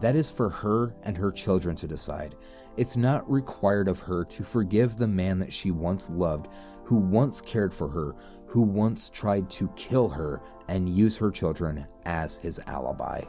That 0.00 0.16
is 0.16 0.30
for 0.30 0.50
her 0.50 0.94
and 1.02 1.16
her 1.16 1.30
children 1.30 1.76
to 1.76 1.86
decide. 1.86 2.34
It's 2.78 2.96
not 2.96 3.28
required 3.28 3.88
of 3.88 3.98
her 3.98 4.24
to 4.26 4.44
forgive 4.44 4.96
the 4.96 5.08
man 5.08 5.40
that 5.40 5.52
she 5.52 5.72
once 5.72 6.10
loved, 6.10 6.46
who 6.84 6.94
once 6.94 7.40
cared 7.40 7.74
for 7.74 7.88
her, 7.88 8.14
who 8.46 8.62
once 8.62 9.10
tried 9.10 9.50
to 9.50 9.66
kill 9.74 10.08
her 10.08 10.40
and 10.68 10.88
use 10.88 11.18
her 11.18 11.32
children 11.32 11.88
as 12.04 12.36
his 12.36 12.60
alibi. 12.68 13.22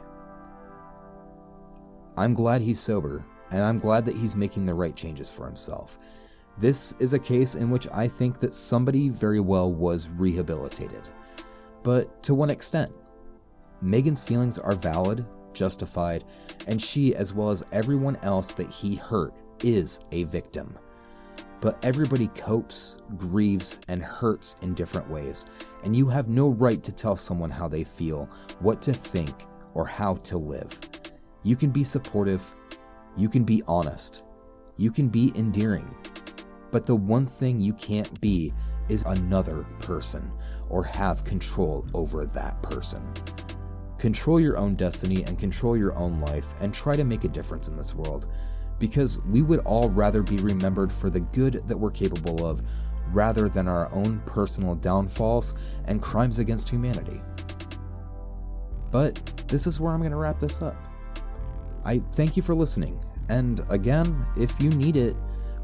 I'm 2.16 2.32
glad 2.32 2.62
he's 2.62 2.78
sober, 2.78 3.24
and 3.50 3.60
I'm 3.60 3.80
glad 3.80 4.04
that 4.04 4.14
he's 4.14 4.36
making 4.36 4.66
the 4.66 4.74
right 4.74 4.94
changes 4.94 5.32
for 5.32 5.46
himself. 5.46 5.98
This 6.56 6.94
is 7.00 7.12
a 7.12 7.18
case 7.18 7.56
in 7.56 7.70
which 7.70 7.88
I 7.88 8.06
think 8.06 8.38
that 8.38 8.54
somebody 8.54 9.08
very 9.08 9.40
well 9.40 9.72
was 9.72 10.08
rehabilitated. 10.10 11.02
But 11.82 12.22
to 12.22 12.36
what 12.36 12.50
extent? 12.50 12.92
Megan's 13.82 14.22
feelings 14.22 14.60
are 14.60 14.74
valid, 14.74 15.26
justified, 15.54 16.22
and 16.66 16.80
she, 16.80 17.14
as 17.14 17.32
well 17.32 17.50
as 17.50 17.64
everyone 17.72 18.16
else 18.22 18.52
that 18.52 18.70
he 18.70 18.94
hurt, 18.96 19.34
is 19.62 20.00
a 20.12 20.24
victim. 20.24 20.78
But 21.60 21.82
everybody 21.84 22.28
copes, 22.28 22.98
grieves, 23.16 23.78
and 23.88 24.02
hurts 24.02 24.56
in 24.62 24.74
different 24.74 25.10
ways, 25.10 25.46
and 25.84 25.94
you 25.94 26.08
have 26.08 26.28
no 26.28 26.48
right 26.48 26.82
to 26.82 26.92
tell 26.92 27.16
someone 27.16 27.50
how 27.50 27.68
they 27.68 27.84
feel, 27.84 28.28
what 28.60 28.80
to 28.82 28.92
think, 28.94 29.46
or 29.74 29.86
how 29.86 30.14
to 30.14 30.38
live. 30.38 30.78
You 31.42 31.56
can 31.56 31.70
be 31.70 31.84
supportive, 31.84 32.42
you 33.16 33.28
can 33.28 33.44
be 33.44 33.62
honest, 33.66 34.22
you 34.76 34.90
can 34.90 35.08
be 35.08 35.32
endearing, 35.36 35.94
but 36.70 36.86
the 36.86 36.96
one 36.96 37.26
thing 37.26 37.60
you 37.60 37.74
can't 37.74 38.20
be 38.20 38.52
is 38.88 39.04
another 39.04 39.64
person 39.80 40.30
or 40.68 40.82
have 40.82 41.24
control 41.24 41.86
over 41.94 42.24
that 42.26 42.62
person. 42.62 43.02
Control 44.00 44.40
your 44.40 44.56
own 44.56 44.76
destiny 44.76 45.24
and 45.24 45.38
control 45.38 45.76
your 45.76 45.94
own 45.94 46.20
life 46.20 46.46
and 46.62 46.72
try 46.72 46.96
to 46.96 47.04
make 47.04 47.24
a 47.24 47.28
difference 47.28 47.68
in 47.68 47.76
this 47.76 47.94
world 47.94 48.28
because 48.78 49.20
we 49.26 49.42
would 49.42 49.60
all 49.60 49.90
rather 49.90 50.22
be 50.22 50.38
remembered 50.38 50.90
for 50.90 51.10
the 51.10 51.20
good 51.20 51.62
that 51.68 51.76
we're 51.76 51.90
capable 51.90 52.46
of 52.46 52.62
rather 53.12 53.46
than 53.46 53.68
our 53.68 53.92
own 53.92 54.20
personal 54.24 54.74
downfalls 54.74 55.54
and 55.84 56.00
crimes 56.00 56.38
against 56.38 56.70
humanity. 56.70 57.20
But 58.90 59.44
this 59.48 59.66
is 59.66 59.78
where 59.78 59.92
I'm 59.92 60.00
going 60.00 60.12
to 60.12 60.16
wrap 60.16 60.40
this 60.40 60.62
up. 60.62 60.76
I 61.84 61.98
thank 62.12 62.38
you 62.38 62.42
for 62.42 62.54
listening, 62.54 62.98
and 63.28 63.62
again, 63.68 64.26
if 64.34 64.58
you 64.62 64.70
need 64.70 64.96
it, 64.96 65.14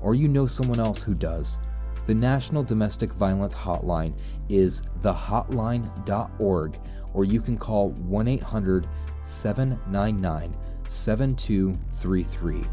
or 0.03 0.15
you 0.15 0.29
know 0.29 0.47
someone 0.47 0.79
else 0.79 1.03
who 1.03 1.15
does, 1.15 1.59
the 2.07 2.15
National 2.15 2.63
Domestic 2.63 3.13
Violence 3.13 3.55
Hotline 3.55 4.17
is 4.49 4.83
thehotline.org, 5.01 6.79
or 7.17 7.25
you 7.25 7.41
can 7.41 7.57
call 7.57 7.91
1 7.91 8.29
800 8.29 8.87
799 9.23 10.55
7233. 10.89 12.65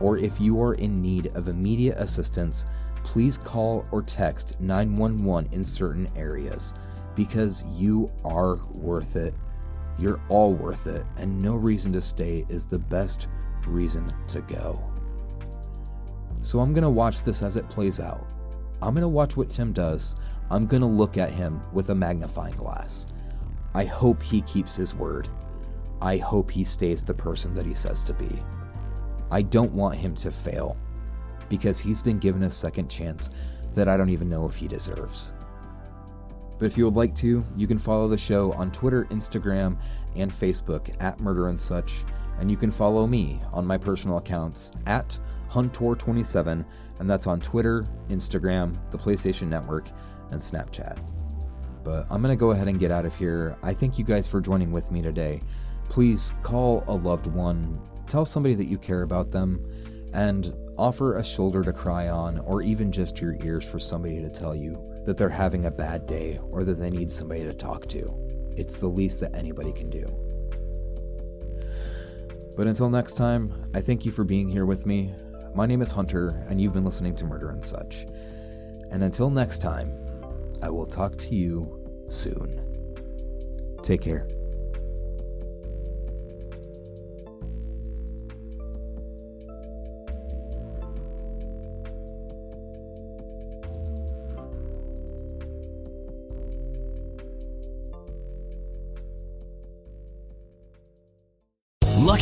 Or 0.00 0.18
if 0.18 0.40
you 0.40 0.60
are 0.60 0.74
in 0.74 1.00
need 1.00 1.28
of 1.28 1.48
immediate 1.48 1.96
assistance, 1.96 2.66
please 3.04 3.38
call 3.38 3.86
or 3.92 4.02
text 4.02 4.60
911 4.60 5.50
in 5.52 5.64
certain 5.64 6.08
areas 6.16 6.74
because 7.14 7.64
you 7.76 8.12
are 8.24 8.56
worth 8.72 9.14
it. 9.14 9.32
You're 9.98 10.20
all 10.28 10.52
worth 10.52 10.88
it, 10.88 11.06
and 11.16 11.40
no 11.40 11.54
reason 11.54 11.92
to 11.92 12.00
stay 12.00 12.44
is 12.48 12.66
the 12.66 12.80
best 12.80 13.28
reason 13.64 14.12
to 14.26 14.40
go. 14.42 14.82
So 16.40 16.58
I'm 16.58 16.72
gonna 16.72 16.90
watch 16.90 17.22
this 17.22 17.42
as 17.42 17.56
it 17.56 17.70
plays 17.70 18.00
out. 18.00 18.26
I'm 18.82 18.92
gonna 18.92 19.08
watch 19.08 19.36
what 19.36 19.48
Tim 19.48 19.72
does. 19.72 20.16
I'm 20.50 20.66
gonna 20.66 20.88
look 20.88 21.16
at 21.16 21.30
him 21.30 21.62
with 21.72 21.90
a 21.90 21.94
magnifying 21.94 22.56
glass. 22.56 23.06
I 23.74 23.84
hope 23.84 24.22
he 24.22 24.42
keeps 24.42 24.76
his 24.76 24.94
word. 24.94 25.28
I 26.00 26.18
hope 26.18 26.50
he 26.50 26.64
stays 26.64 27.02
the 27.02 27.14
person 27.14 27.54
that 27.54 27.66
he 27.66 27.74
says 27.74 28.04
to 28.04 28.14
be. 28.14 28.30
I 29.30 29.42
don't 29.42 29.72
want 29.72 29.96
him 29.96 30.14
to 30.16 30.30
fail 30.30 30.76
because 31.48 31.80
he's 31.80 32.02
been 32.02 32.18
given 32.18 32.44
a 32.44 32.50
second 32.50 32.88
chance 32.88 33.30
that 33.74 33.88
I 33.88 33.96
don't 33.96 34.10
even 34.10 34.28
know 34.28 34.46
if 34.46 34.54
he 34.54 34.68
deserves. 34.68 35.32
But 36.58 36.66
if 36.66 36.78
you 36.78 36.84
would 36.84 36.94
like 36.94 37.14
to, 37.16 37.44
you 37.56 37.66
can 37.66 37.78
follow 37.78 38.06
the 38.06 38.18
show 38.18 38.52
on 38.52 38.70
Twitter, 38.70 39.06
Instagram, 39.06 39.76
and 40.14 40.30
Facebook 40.30 40.94
at 41.00 41.20
Murder 41.20 41.48
and 41.48 41.58
Such, 41.58 42.04
and 42.38 42.50
you 42.50 42.56
can 42.56 42.70
follow 42.70 43.06
me 43.06 43.40
on 43.52 43.66
my 43.66 43.76
personal 43.76 44.18
accounts 44.18 44.70
at 44.86 45.18
Huntor27, 45.50 46.64
and 47.00 47.10
that's 47.10 47.26
on 47.26 47.40
Twitter, 47.40 47.84
Instagram, 48.08 48.78
the 48.90 48.98
PlayStation 48.98 49.48
Network, 49.48 49.88
and 50.30 50.40
Snapchat. 50.40 50.98
But 51.84 52.06
I'm 52.10 52.22
gonna 52.22 52.34
go 52.34 52.52
ahead 52.52 52.66
and 52.66 52.78
get 52.78 52.90
out 52.90 53.04
of 53.04 53.14
here. 53.14 53.56
I 53.62 53.74
thank 53.74 53.98
you 53.98 54.04
guys 54.04 54.26
for 54.26 54.40
joining 54.40 54.72
with 54.72 54.90
me 54.90 55.02
today. 55.02 55.40
Please 55.88 56.32
call 56.42 56.82
a 56.86 56.94
loved 56.94 57.26
one, 57.26 57.80
tell 58.08 58.24
somebody 58.24 58.54
that 58.54 58.66
you 58.66 58.78
care 58.78 59.02
about 59.02 59.30
them, 59.30 59.62
and 60.14 60.54
offer 60.78 61.18
a 61.18 61.24
shoulder 61.24 61.62
to 61.62 61.72
cry 61.72 62.08
on, 62.08 62.38
or 62.40 62.62
even 62.62 62.90
just 62.90 63.20
your 63.20 63.36
ears 63.44 63.68
for 63.68 63.78
somebody 63.78 64.20
to 64.20 64.30
tell 64.30 64.54
you 64.54 64.76
that 65.04 65.16
they're 65.16 65.28
having 65.28 65.66
a 65.66 65.70
bad 65.70 66.06
day 66.06 66.40
or 66.50 66.64
that 66.64 66.74
they 66.74 66.90
need 66.90 67.10
somebody 67.10 67.44
to 67.44 67.52
talk 67.52 67.86
to. 67.88 68.12
It's 68.56 68.76
the 68.76 68.86
least 68.86 69.20
that 69.20 69.34
anybody 69.34 69.72
can 69.72 69.90
do. 69.90 70.06
But 72.56 72.66
until 72.66 72.88
next 72.88 73.14
time, 73.14 73.52
I 73.74 73.80
thank 73.80 74.06
you 74.06 74.12
for 74.12 74.24
being 74.24 74.48
here 74.48 74.64
with 74.64 74.86
me. 74.86 75.12
My 75.54 75.66
name 75.66 75.82
is 75.82 75.90
Hunter, 75.90 76.44
and 76.48 76.60
you've 76.60 76.72
been 76.72 76.84
listening 76.84 77.16
to 77.16 77.24
Murder 77.26 77.50
and 77.50 77.64
Such. 77.64 78.06
And 78.90 79.02
until 79.02 79.28
next 79.28 79.58
time, 79.58 79.88
I 80.64 80.70
will 80.70 80.86
talk 80.86 81.18
to 81.18 81.34
you 81.34 81.78
soon. 82.08 82.58
Take 83.82 84.00
care. 84.00 84.26